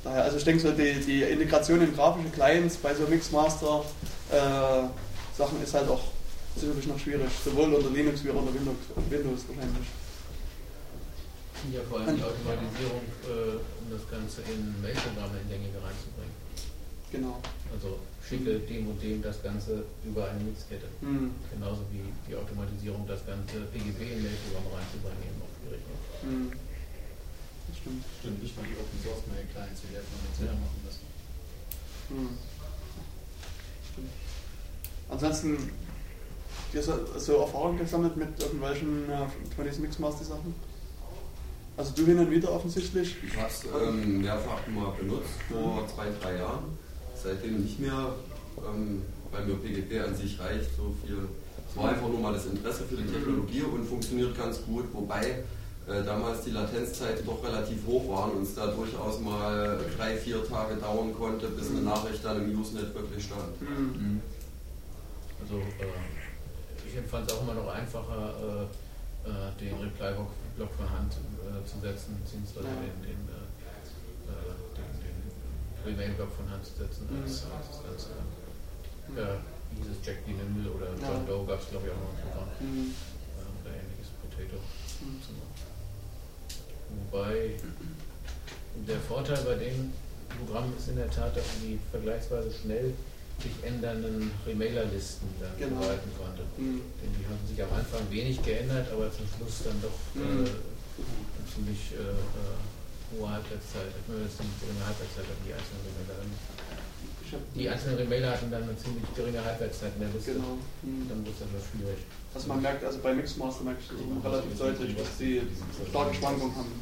daher, 0.04 0.24
also 0.24 0.38
ich 0.38 0.44
denke 0.44 0.62
so, 0.62 0.72
die, 0.72 1.00
die 1.00 1.24
Integration 1.24 1.82
in 1.82 1.96
grafische 1.96 2.30
Clients 2.30 2.78
bei 2.78 2.94
so 2.94 3.08
Mixmaster 3.08 3.84
äh, 4.32 4.84
Sachen 5.38 5.62
ist 5.64 5.74
halt 5.74 5.90
auch 5.90 6.02
sicherlich 6.56 6.88
noch 6.88 7.00
schwierig, 7.00 7.30
sowohl 7.44 7.74
unter 7.74 7.90
Linux 7.90 8.24
wie 8.24 8.30
auch 8.30 8.36
unter 8.36 8.54
Windows, 8.54 8.78
Windows 9.10 9.42
wahrscheinlich. 9.48 9.88
Ja, 11.72 11.80
vor 11.90 12.02
allem 12.02 12.18
die 12.18 12.24
Automatisierung, 12.24 13.08
äh, 13.24 13.56
um 13.56 13.88
das 13.90 14.04
Ganze 14.12 14.42
in 14.52 14.76
Mailprogramme 14.82 15.40
in 15.42 15.50
gängige 15.50 15.80
reinzubringen. 15.80 16.36
Genau. 17.10 17.40
Also 17.72 18.00
schicke 18.20 18.60
dem 18.60 18.90
und 18.90 19.02
dem 19.02 19.22
das 19.22 19.42
Ganze 19.42 19.86
über 20.04 20.30
eine 20.30 20.44
Mixkette. 20.44 20.88
Mhm. 21.02 21.32
Genauso 21.54 21.82
wie 21.92 22.04
die 22.28 22.36
Automatisierung, 22.36 23.08
das 23.08 23.26
ganze 23.26 23.64
PGP 23.72 24.18
in 24.18 24.22
Mailprogramm 24.28 24.68
reinzuübernehmen 24.76 25.40
auf 25.40 25.54
die 25.64 25.70
Rechnung. 25.72 26.00
Mhm. 26.26 26.52
Stimmt. 27.80 28.04
Stimmt, 28.20 28.44
nicht 28.44 28.56
mal 28.58 28.66
die 28.66 28.78
Open 28.80 29.00
Source 29.04 29.24
Mail 29.28 29.46
Clients, 29.52 29.82
die 29.82 29.94
wir 29.94 30.02
von 30.02 30.20
uns 30.28 30.38
selber 30.38 30.54
machen 30.54 30.80
müssen. 30.86 31.06
Mhm. 32.10 32.38
Stimmt. 33.92 34.12
Ansonsten, 35.10 35.72
du 36.72 36.78
hast 36.80 37.26
so 37.26 37.38
Erfahrung 37.38 37.78
gesammelt 37.78 38.18
mit 38.18 38.40
irgendwelchen 38.40 39.10
äh, 39.10 39.26
von 39.56 39.66
diesen 39.66 39.82
Mixmaster-Sachen? 39.84 40.54
Also 41.76 41.92
du 41.96 42.06
hin 42.06 42.20
und 42.20 42.30
wieder 42.30 42.52
offensichtlich? 42.52 43.16
Ich 43.26 43.36
habe 43.36 43.48
es 43.48 43.64
ähm, 43.66 44.22
mehrfach 44.22 44.66
mal 44.68 44.92
benutzt, 44.92 45.42
vor 45.50 45.88
zwei, 45.88 46.06
drei 46.22 46.38
Jahren. 46.38 46.78
Seitdem 47.16 47.64
nicht 47.64 47.80
mehr, 47.80 48.14
ähm, 48.58 49.02
weil 49.32 49.46
mir 49.46 49.56
PGP 49.56 50.00
an 50.06 50.16
sich 50.16 50.40
reicht, 50.40 50.70
so 50.78 50.96
viel. 51.04 51.28
Es 51.68 51.76
war 51.76 51.90
einfach 51.90 52.08
nur 52.08 52.20
mal 52.20 52.34
das 52.34 52.46
Interesse 52.46 52.84
für 52.84 52.98
die 52.98 53.12
Technologie 53.12 53.64
und 53.64 53.88
funktioniert 53.88 54.38
ganz 54.38 54.62
gut, 54.64 54.86
wobei 54.94 55.26
äh, 55.26 55.44
damals 55.88 56.42
die 56.46 56.52
Latenzzeiten 56.52 57.26
doch 57.26 57.44
relativ 57.44 57.86
hoch 57.86 58.08
waren 58.10 58.32
und 58.32 58.44
es 58.44 58.56
da 58.56 58.68
durchaus 58.68 59.20
mal 59.20 59.80
drei, 59.98 60.16
vier 60.18 60.48
Tage 60.48 60.76
dauern 60.78 61.14
konnte, 61.14 61.48
bis 61.50 61.70
eine 61.72 61.82
Nachricht 61.82 62.24
dann 62.24 62.42
im 62.50 62.58
Usenet 62.60 62.94
wirklich 62.96 63.26
stand. 63.26 63.60
Mhm. 63.62 64.22
Also 65.42 65.56
äh, 65.60 66.88
ich 66.88 66.96
empfand 66.96 67.30
es 67.30 67.36
auch 67.38 67.42
immer 67.44 67.54
noch 67.56 67.68
einfacher, 67.68 68.34
äh, 68.40 69.30
äh, 69.30 69.52
den 69.60 69.76
Reply-Block 69.80 70.72
von 70.78 70.90
Hand 70.90 71.14
äh, 71.44 71.66
zu 71.68 71.80
setzen, 71.82 72.16
beziehungsweise 72.24 72.68
Ja. 72.68 72.80
den, 72.80 72.98
den, 73.04 73.20
äh, 73.28 74.32
äh, 74.32 74.56
den, 74.80 74.88
den 75.04 75.20
Remain-Block 75.84 76.32
von 76.32 76.50
Hand 76.50 76.64
zu 76.66 76.80
setzen, 76.80 77.08
Mhm. 77.12 77.24
als, 77.24 77.44
als 77.44 77.68
das 77.84 77.84
Ganze. 77.84 79.20
Ja, 79.20 79.36
wie 79.72 79.84
hieß 79.84 79.92
es 80.00 80.06
Jack 80.06 80.24
D. 80.26 80.32
Nimble 80.32 80.72
oder 80.72 80.88
Ja. 80.96 81.12
John 81.12 81.28
Doe 81.28 81.44
gab 81.46 81.60
es 81.60 81.68
glaube 81.70 81.88
ich 81.88 81.92
auch 81.92 82.00
noch 82.08 82.16
ein 82.16 82.24
Programm. 82.24 82.50
Mhm. 82.64 82.88
Äh, 83.36 83.52
oder 83.60 83.72
ähnliches 83.76 84.16
Potato. 84.24 84.64
Mhm. 85.04 85.20
Wobei 87.12 87.52
der 88.88 89.00
Vorteil 89.00 89.38
bei 89.46 89.56
dem 89.56 89.92
Programm 90.38 90.74
ist 90.78 90.90
in 90.90 90.96
der 90.98 91.10
Tat, 91.10 91.36
dass 91.38 91.46
man 91.46 91.62
die 91.68 91.80
vergleichsweise 91.92 92.50
schnell 92.52 92.94
sich 93.42 93.52
ändernden 93.64 94.32
Remailer-Listen 94.46 95.28
dann 95.40 95.52
Genau. 95.58 95.82
verwalten 95.82 96.10
konnte. 96.18 96.44
Mhm. 96.58 96.82
Denn 97.02 97.12
die 97.18 97.26
haben 97.26 97.42
sich 97.48 97.58
am 97.62 97.74
Anfang 97.74 98.02
wenig 98.10 98.42
geändert, 98.42 98.88
aber 98.92 99.12
zum 99.12 99.26
Schluss 99.38 99.66
dann 99.66 99.82
doch 99.82 99.98
Mhm. 100.14 100.46
äh, 100.46 100.50
eine 100.50 101.46
ziemlich 101.50 101.94
äh, 101.98 102.14
äh, 102.14 102.58
hohe 103.14 103.30
Halbwertszeit, 103.30 103.90
äh, 104.10 104.26
ziemlich 104.30 104.58
geringe 104.62 104.86
Halbwertszeit 104.86 105.26
hatten 105.30 105.44
die 105.46 105.54
einzelnen 105.54 105.82
Remailer. 105.86 106.26
Die 107.56 107.70
einzelnen 107.70 107.98
Remailer 107.98 108.32
hatten 108.32 108.52
dann 108.52 108.64
eine 108.64 108.78
ziemlich 108.78 109.04
geringe 109.16 109.44
Halbwertszeit 109.44 109.92
Liste. 110.14 110.34
Genau. 110.34 110.58
Mhm. 110.82 111.10
Dann 111.10 111.26
wird 111.26 111.36
es 111.36 111.42
etwas 111.42 111.64
schwierig. 111.72 112.00
Also 112.34 112.48
man 112.48 112.62
merkt, 112.62 112.84
also 112.84 113.00
bei 113.00 113.14
Mixmaster 113.14 113.64
merkt 113.64 113.82
ich 113.84 114.26
relativ 114.26 114.58
deutlich, 114.58 114.96
dass 114.96 115.18
die 115.18 115.42
starke 115.90 116.16
Schwankungen 116.16 116.56
haben. 116.56 116.82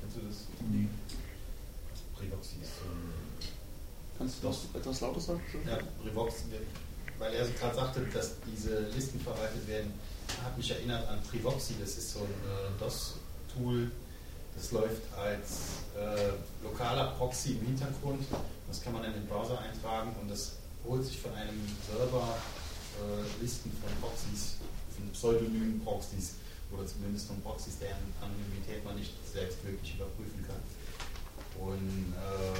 Kennst 0.00 0.16
du 0.16 0.20
das? 0.26 0.36
Nee. 0.70 0.88
So 2.14 2.24
ein 2.24 2.64
Kannst 4.18 4.42
du 4.42 4.46
das 4.48 4.58
etwas 4.74 5.00
lauter 5.00 5.20
sagen? 5.20 5.42
Ja, 5.66 5.78
Privox, 6.02 6.44
weil 7.18 7.34
er 7.34 7.46
gerade 7.48 7.74
sagte, 7.74 8.00
dass 8.12 8.32
diese 8.46 8.80
Listen 8.94 9.20
verwaltet 9.20 9.66
werden, 9.68 9.92
hat 10.42 10.56
mich 10.56 10.70
erinnert 10.70 11.06
an 11.08 11.20
Privoxy. 11.30 11.74
Das 11.80 11.96
ist 11.96 12.12
so 12.12 12.20
ein 12.20 12.24
äh, 12.24 12.80
DOS-Tool, 12.80 13.90
das 14.56 14.72
läuft 14.72 15.02
als 15.16 15.82
äh, 15.98 16.32
lokaler 16.62 17.12
Proxy 17.18 17.58
im 17.60 17.66
Hintergrund. 17.66 18.24
Das 18.68 18.82
kann 18.82 18.92
man 18.92 19.04
in 19.04 19.12
den 19.12 19.26
Browser 19.26 19.58
eintragen 19.60 20.14
und 20.20 20.30
das 20.30 20.52
holt 20.86 21.04
sich 21.04 21.18
von 21.18 21.32
einem 21.34 21.60
Server 21.86 22.36
äh, 23.00 23.42
Listen 23.42 23.70
von 23.80 23.90
Proxys, 24.00 24.56
von 24.96 25.10
pseudonymen 25.10 25.80
Proxys 25.84 26.34
oder 26.72 26.86
zumindest 26.86 27.28
von 27.28 27.40
Proxys, 27.42 27.78
deren 27.78 28.12
Anonymität 28.20 28.84
man 28.84 28.96
nicht 28.96 29.12
selbst 29.32 29.64
wirklich 29.64 29.94
überprüfen 29.94 30.44
kann. 30.46 30.60
Und 31.60 32.14
äh, 32.14 32.58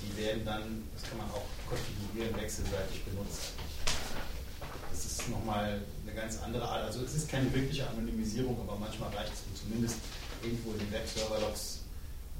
die 0.00 0.16
werden 0.16 0.44
dann, 0.44 0.84
das 0.94 1.08
kann 1.08 1.18
man 1.18 1.30
auch 1.30 1.46
konfigurieren, 1.68 2.36
wechselseitig 2.40 3.04
benutzt. 3.04 3.52
Das 4.90 5.04
ist 5.04 5.28
nochmal 5.28 5.82
eine 6.06 6.14
ganz 6.14 6.40
andere 6.42 6.68
Art. 6.68 6.82
Also 6.84 7.02
es 7.02 7.14
ist 7.14 7.28
keine 7.28 7.52
wirkliche 7.52 7.88
Anonymisierung, 7.88 8.58
aber 8.60 8.78
manchmal 8.78 9.10
reicht 9.10 9.32
es, 9.32 9.42
um 9.46 9.54
zumindest 9.54 9.96
irgendwo 10.42 10.72
in 10.72 10.78
den 10.78 10.92
Webserver-Logs 10.92 11.80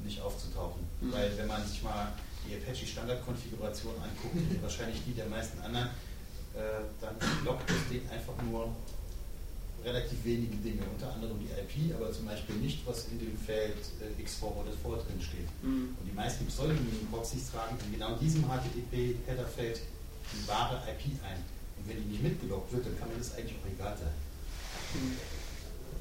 nicht 0.04 0.20
aufzutauchen. 0.20 0.86
Mhm. 1.00 1.12
Weil 1.12 1.36
wenn 1.36 1.46
man 1.46 1.66
sich 1.66 1.82
mal 1.82 2.12
die 2.48 2.56
Apache 2.56 2.86
Standardkonfiguration 2.86 3.94
anguckt, 4.00 4.34
und 4.34 4.62
wahrscheinlich 4.62 5.02
die 5.06 5.12
der 5.12 5.26
meisten 5.26 5.60
anderen, 5.60 5.88
äh, 6.56 6.82
dann 7.00 7.14
loggt 7.44 7.68
das 7.68 7.88
Ding 7.90 8.02
einfach 8.10 8.34
nur 8.42 8.74
relativ 9.84 10.24
wenige 10.24 10.56
Dinge, 10.56 10.82
unter 10.92 11.12
anderem 11.12 11.38
die 11.38 11.46
IP, 11.54 11.94
aber 11.94 12.10
zum 12.12 12.26
Beispiel 12.26 12.56
nicht, 12.56 12.86
was 12.86 13.06
in 13.08 13.18
dem 13.18 13.36
Feld 13.38 13.76
äh, 14.00 14.20
X-Forwarded 14.20 14.74
for 14.82 14.96
drin 14.96 15.20
steht. 15.20 15.46
Mhm. 15.62 15.94
Und 15.98 16.04
die 16.04 16.14
meisten 16.14 16.46
pseudonymen 16.46 17.06
Proxys 17.10 17.50
tragen 17.50 17.76
in 17.86 17.92
genau 17.92 18.16
diesem 18.16 18.42
HTTP-Headerfeld 18.42 19.80
die 20.32 20.48
wahre 20.48 20.82
IP 20.88 21.14
ein. 21.22 21.40
Und 21.78 21.88
wenn 21.88 22.02
die 22.02 22.10
nicht 22.10 22.22
mitgeloggt 22.22 22.72
wird, 22.72 22.86
dann 22.86 22.98
kann 22.98 23.08
mir 23.08 23.18
das 23.18 23.34
eigentlich 23.36 23.54
auch 23.62 23.70
egal 23.70 23.96
sein. 23.96 24.12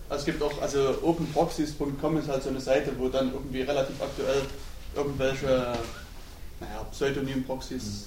Also 0.09 0.21
es 0.21 0.25
gibt 0.25 0.41
auch, 0.41 0.61
also 0.61 0.97
openproxies.com 1.01 2.17
ist 2.17 2.29
halt 2.29 2.43
so 2.43 2.49
eine 2.49 2.61
Seite, 2.61 2.91
wo 2.97 3.09
dann 3.09 3.33
irgendwie 3.33 3.61
relativ 3.61 4.01
aktuell 4.01 4.41
irgendwelche 4.95 5.77
naja, 6.59 6.83
Pseudonym-Proxys. 6.91 8.05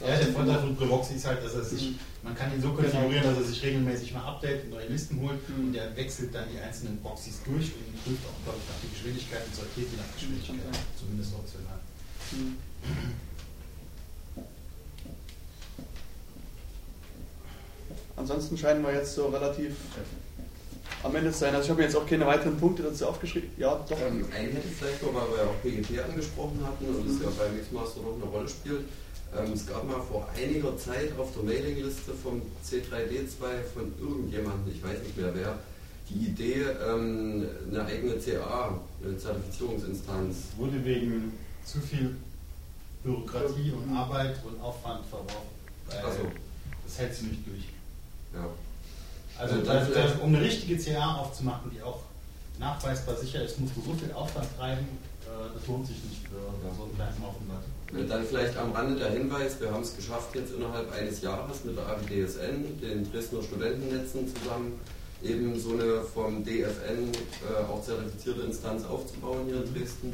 Ja, 0.00 0.16
der 0.16 0.28
Vorteil 0.28 0.60
von 0.60 0.76
Privoxy 0.76 1.14
ist 1.14 1.26
halt, 1.26 1.44
dass 1.44 1.54
er 1.54 1.64
sich, 1.64 1.90
Mhm. 1.90 1.98
man 2.22 2.34
kann 2.36 2.52
ihn 2.54 2.62
so 2.62 2.72
konfigurieren, 2.72 3.24
dass 3.24 3.36
er 3.38 3.42
sich 3.44 3.60
regelmäßig 3.64 4.14
mal 4.14 4.22
updatet, 4.28 4.70
neue 4.70 4.86
Listen 4.86 5.20
holt 5.20 5.48
Mhm. 5.48 5.66
und 5.66 5.72
der 5.72 5.96
wechselt 5.96 6.32
dann 6.32 6.44
die 6.52 6.58
einzelnen 6.60 7.00
Proxys 7.02 7.40
durch 7.44 7.72
und 7.74 8.04
prüft 8.04 8.22
auch, 8.24 8.44
glaube 8.44 8.58
ich, 8.62 8.68
nach 8.70 8.80
der 8.80 8.90
Geschwindigkeit 8.90 9.44
und 9.44 9.54
sortiert 9.56 9.88
die 9.92 9.96
nach 9.96 10.14
Geschwindigkeit. 10.14 10.54
Mhm. 10.56 10.98
Zumindest 11.00 11.34
optional. 11.34 11.80
Mhm. 12.32 12.56
Ansonsten 18.16 18.56
scheinen 18.58 18.82
wir 18.84 18.92
jetzt 18.94 19.14
so 19.14 19.26
relativ 19.28 19.74
am 21.02 21.14
Ende 21.14 21.32
sein. 21.32 21.54
Also 21.54 21.64
ich 21.64 21.70
habe 21.70 21.80
mir 21.80 21.86
jetzt 21.86 21.96
auch 21.96 22.06
keine 22.06 22.26
weiteren 22.26 22.56
Punkte 22.56 22.82
dazu 22.82 23.06
aufgeschrieben. 23.06 23.50
Ja, 23.56 23.74
doch. 23.88 23.98
Ähm, 24.00 24.24
einen 24.34 24.52
hätte 24.52 24.68
ich 24.68 24.76
vielleicht 24.76 25.02
noch, 25.02 25.14
weil 25.14 25.30
wir 25.30 25.36
ja 25.38 25.44
auch 25.44 25.62
PGP 25.62 26.08
angesprochen 26.08 26.60
hatten 26.64 26.84
und 26.86 27.08
es 27.08 27.22
ja 27.22 27.28
bei 27.38 27.48
Mixmaster 27.50 28.00
noch 28.00 28.14
eine 28.14 28.24
Rolle 28.24 28.48
spielt. 28.48 28.84
Ähm, 29.36 29.52
es 29.52 29.66
gab 29.66 29.86
mal 29.86 30.00
vor 30.00 30.28
einiger 30.36 30.76
Zeit 30.76 31.12
auf 31.18 31.32
der 31.34 31.42
Mailingliste 31.44 32.12
vom 32.12 32.42
C3D2 32.64 33.62
von 33.74 33.92
irgendjemandem, 34.00 34.72
ich 34.74 34.82
weiß 34.82 35.02
nicht 35.02 35.16
mehr 35.16 35.34
wer, 35.34 35.58
die 36.08 36.28
Idee, 36.28 36.64
ähm, 36.88 37.46
eine 37.70 37.84
eigene 37.84 38.14
CA, 38.18 38.80
eine 39.04 39.18
Zertifizierungsinstanz. 39.18 40.36
Wurde 40.56 40.82
wegen 40.84 41.32
zu 41.64 41.80
viel 41.80 42.16
Bürokratie 43.04 43.72
und 43.72 43.94
Arbeit 43.94 44.36
und 44.44 44.60
Aufwand 44.60 45.04
verworfen. 45.06 45.48
Weil 45.86 46.12
so. 46.12 46.32
Das 46.84 46.98
hältst 46.98 47.20
du 47.20 47.26
nicht 47.26 47.46
durch. 47.46 47.68
Ja. 48.34 48.48
Also, 49.38 49.54
Also 49.54 49.66
da, 49.66 49.74
dann 49.74 49.86
vielleicht- 49.86 50.18
da, 50.18 50.24
um 50.24 50.34
eine 50.34 50.40
richtige 50.44 50.76
CA 50.78 51.14
aufzumachen, 51.16 51.70
die 51.74 51.80
auch 51.82 52.00
nachweisbar 52.58 53.16
sicher 53.16 53.42
ist, 53.44 53.60
musst 53.60 53.76
du 53.76 53.82
so 53.82 53.92
viel 53.94 54.12
Aufwand 54.12 54.48
treiben, 54.58 54.86
äh, 55.22 55.54
das 55.56 55.66
lohnt 55.68 55.86
sich 55.86 56.02
nicht 56.04 56.22
für 56.28 56.36
so 56.76 56.82
einen 56.84 56.94
kleinen 56.96 57.22
Aufwand. 57.22 57.64
Äh, 58.04 58.08
Dann 58.08 58.24
vielleicht 58.26 58.56
am 58.56 58.72
Rande 58.72 58.98
der 58.98 59.10
Hinweis, 59.12 59.60
wir 59.60 59.70
haben 59.70 59.82
es 59.82 59.94
geschafft, 59.96 60.34
jetzt 60.34 60.52
innerhalb 60.52 60.90
eines 60.92 61.22
Jahres 61.22 61.64
mit 61.64 61.76
der 61.76 61.86
AWDSN, 61.86 62.80
den 62.80 63.10
Dresdner 63.12 63.42
Studentennetzen 63.42 64.26
zusammen, 64.34 64.78
eben 65.22 65.58
so 65.58 65.72
eine 65.72 66.02
vom 66.02 66.44
DFN 66.44 67.10
äh, 67.12 67.64
auch 67.70 67.82
zertifizierte 67.82 68.42
Instanz 68.42 68.84
aufzubauen 68.84 69.46
hier 69.46 69.64
in 69.64 69.72
Dresden. 69.74 70.12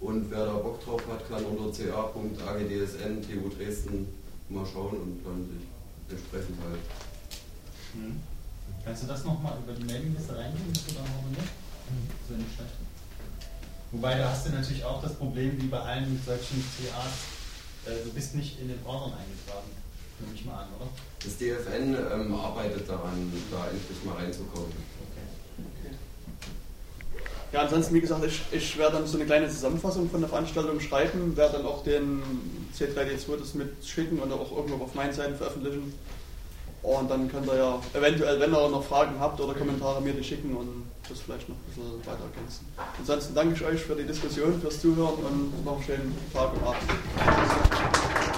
Und 0.00 0.30
wer 0.30 0.44
da 0.44 0.52
Bock 0.54 0.84
drauf 0.84 1.00
hat, 1.10 1.26
kann 1.28 1.42
unter 1.44 1.70
ca.agdsn 1.72 3.22
TU 3.22 3.48
Dresden 3.56 4.06
mal 4.50 4.64
schauen 4.70 4.96
und 4.98 5.20
dann 5.24 5.48
sich 5.48 6.18
entsprechend 6.18 6.58
halt. 6.62 6.80
Mhm. 7.94 8.20
Kannst 8.86 9.02
du 9.02 9.08
das 9.08 9.24
nochmal 9.24 9.58
über 9.64 9.72
die 9.72 9.82
Mailingliste 9.82 10.36
reingehen, 10.36 10.72
dass 10.72 10.86
du 10.86 10.92
da 10.94 11.00
noch 11.00 11.28
nicht? 11.28 11.42
Das 11.42 12.30
wäre 12.30 12.38
nicht 12.38 12.54
schlecht. 12.54 12.70
Wobei, 13.90 14.16
da 14.16 14.30
hast 14.30 14.46
du 14.46 14.50
natürlich 14.50 14.84
auch 14.84 15.02
das 15.02 15.14
Problem, 15.14 15.60
wie 15.60 15.66
bei 15.66 15.80
allen 15.80 16.22
solchen 16.24 16.62
CAs, 16.62 17.90
äh, 17.92 18.04
du 18.04 18.12
bist 18.12 18.36
nicht 18.36 18.60
in 18.60 18.68
den 18.68 18.78
Ordnern 18.86 19.18
eingetragen. 19.18 19.74
Nehme 20.20 20.34
ich 20.34 20.44
mal 20.44 20.62
an, 20.62 20.68
oder? 20.78 20.88
Das 21.18 21.36
DFN 21.36 21.96
ähm, 21.96 22.34
arbeitet 22.36 22.88
daran, 22.88 23.32
da 23.50 23.66
endlich 23.66 24.04
mal 24.04 24.14
reinzukommen. 24.14 24.70
Ja, 27.52 27.62
ansonsten, 27.62 27.94
wie 27.94 28.00
gesagt, 28.00 28.24
ich, 28.24 28.42
ich 28.52 28.78
werde 28.78 28.98
dann 28.98 29.06
so 29.06 29.16
eine 29.18 29.26
kleine 29.26 29.48
Zusammenfassung 29.48 30.08
von 30.08 30.20
der 30.20 30.28
Veranstaltung 30.28 30.78
schreiben, 30.78 31.36
werde 31.36 31.58
dann 31.58 31.66
auch 31.66 31.82
den 31.82 32.22
C3D2 32.76 33.36
das 33.36 33.54
mitschicken 33.54 34.20
und 34.20 34.32
auch 34.32 34.56
irgendwo 34.56 34.84
auf 34.84 34.94
meinen 34.94 35.12
Seiten 35.12 35.34
veröffentlichen. 35.34 35.92
Und 36.86 37.10
dann 37.10 37.28
könnt 37.28 37.48
ihr 37.48 37.56
ja 37.56 37.80
eventuell, 37.94 38.38
wenn 38.38 38.54
ihr 38.54 38.68
noch 38.68 38.84
Fragen 38.84 39.18
habt 39.18 39.40
oder 39.40 39.54
Kommentare, 39.54 40.00
mir 40.00 40.12
die 40.12 40.22
schicken 40.22 40.56
und 40.56 40.84
das 41.08 41.18
vielleicht 41.18 41.48
noch 41.48 41.56
ein 41.56 41.62
bisschen 41.66 41.98
weiter 42.06 42.22
ergänzen. 42.32 42.64
Ansonsten 42.96 43.34
danke 43.34 43.54
ich 43.56 43.64
euch 43.64 43.80
für 43.80 43.96
die 43.96 44.04
Diskussion, 44.04 44.60
fürs 44.60 44.80
Zuhören 44.80 45.14
und 45.14 45.64
noch 45.64 45.74
einen 45.74 45.82
schönen 45.82 46.16
Tag 46.32 46.52
und 46.54 46.62
Abend. 46.62 48.35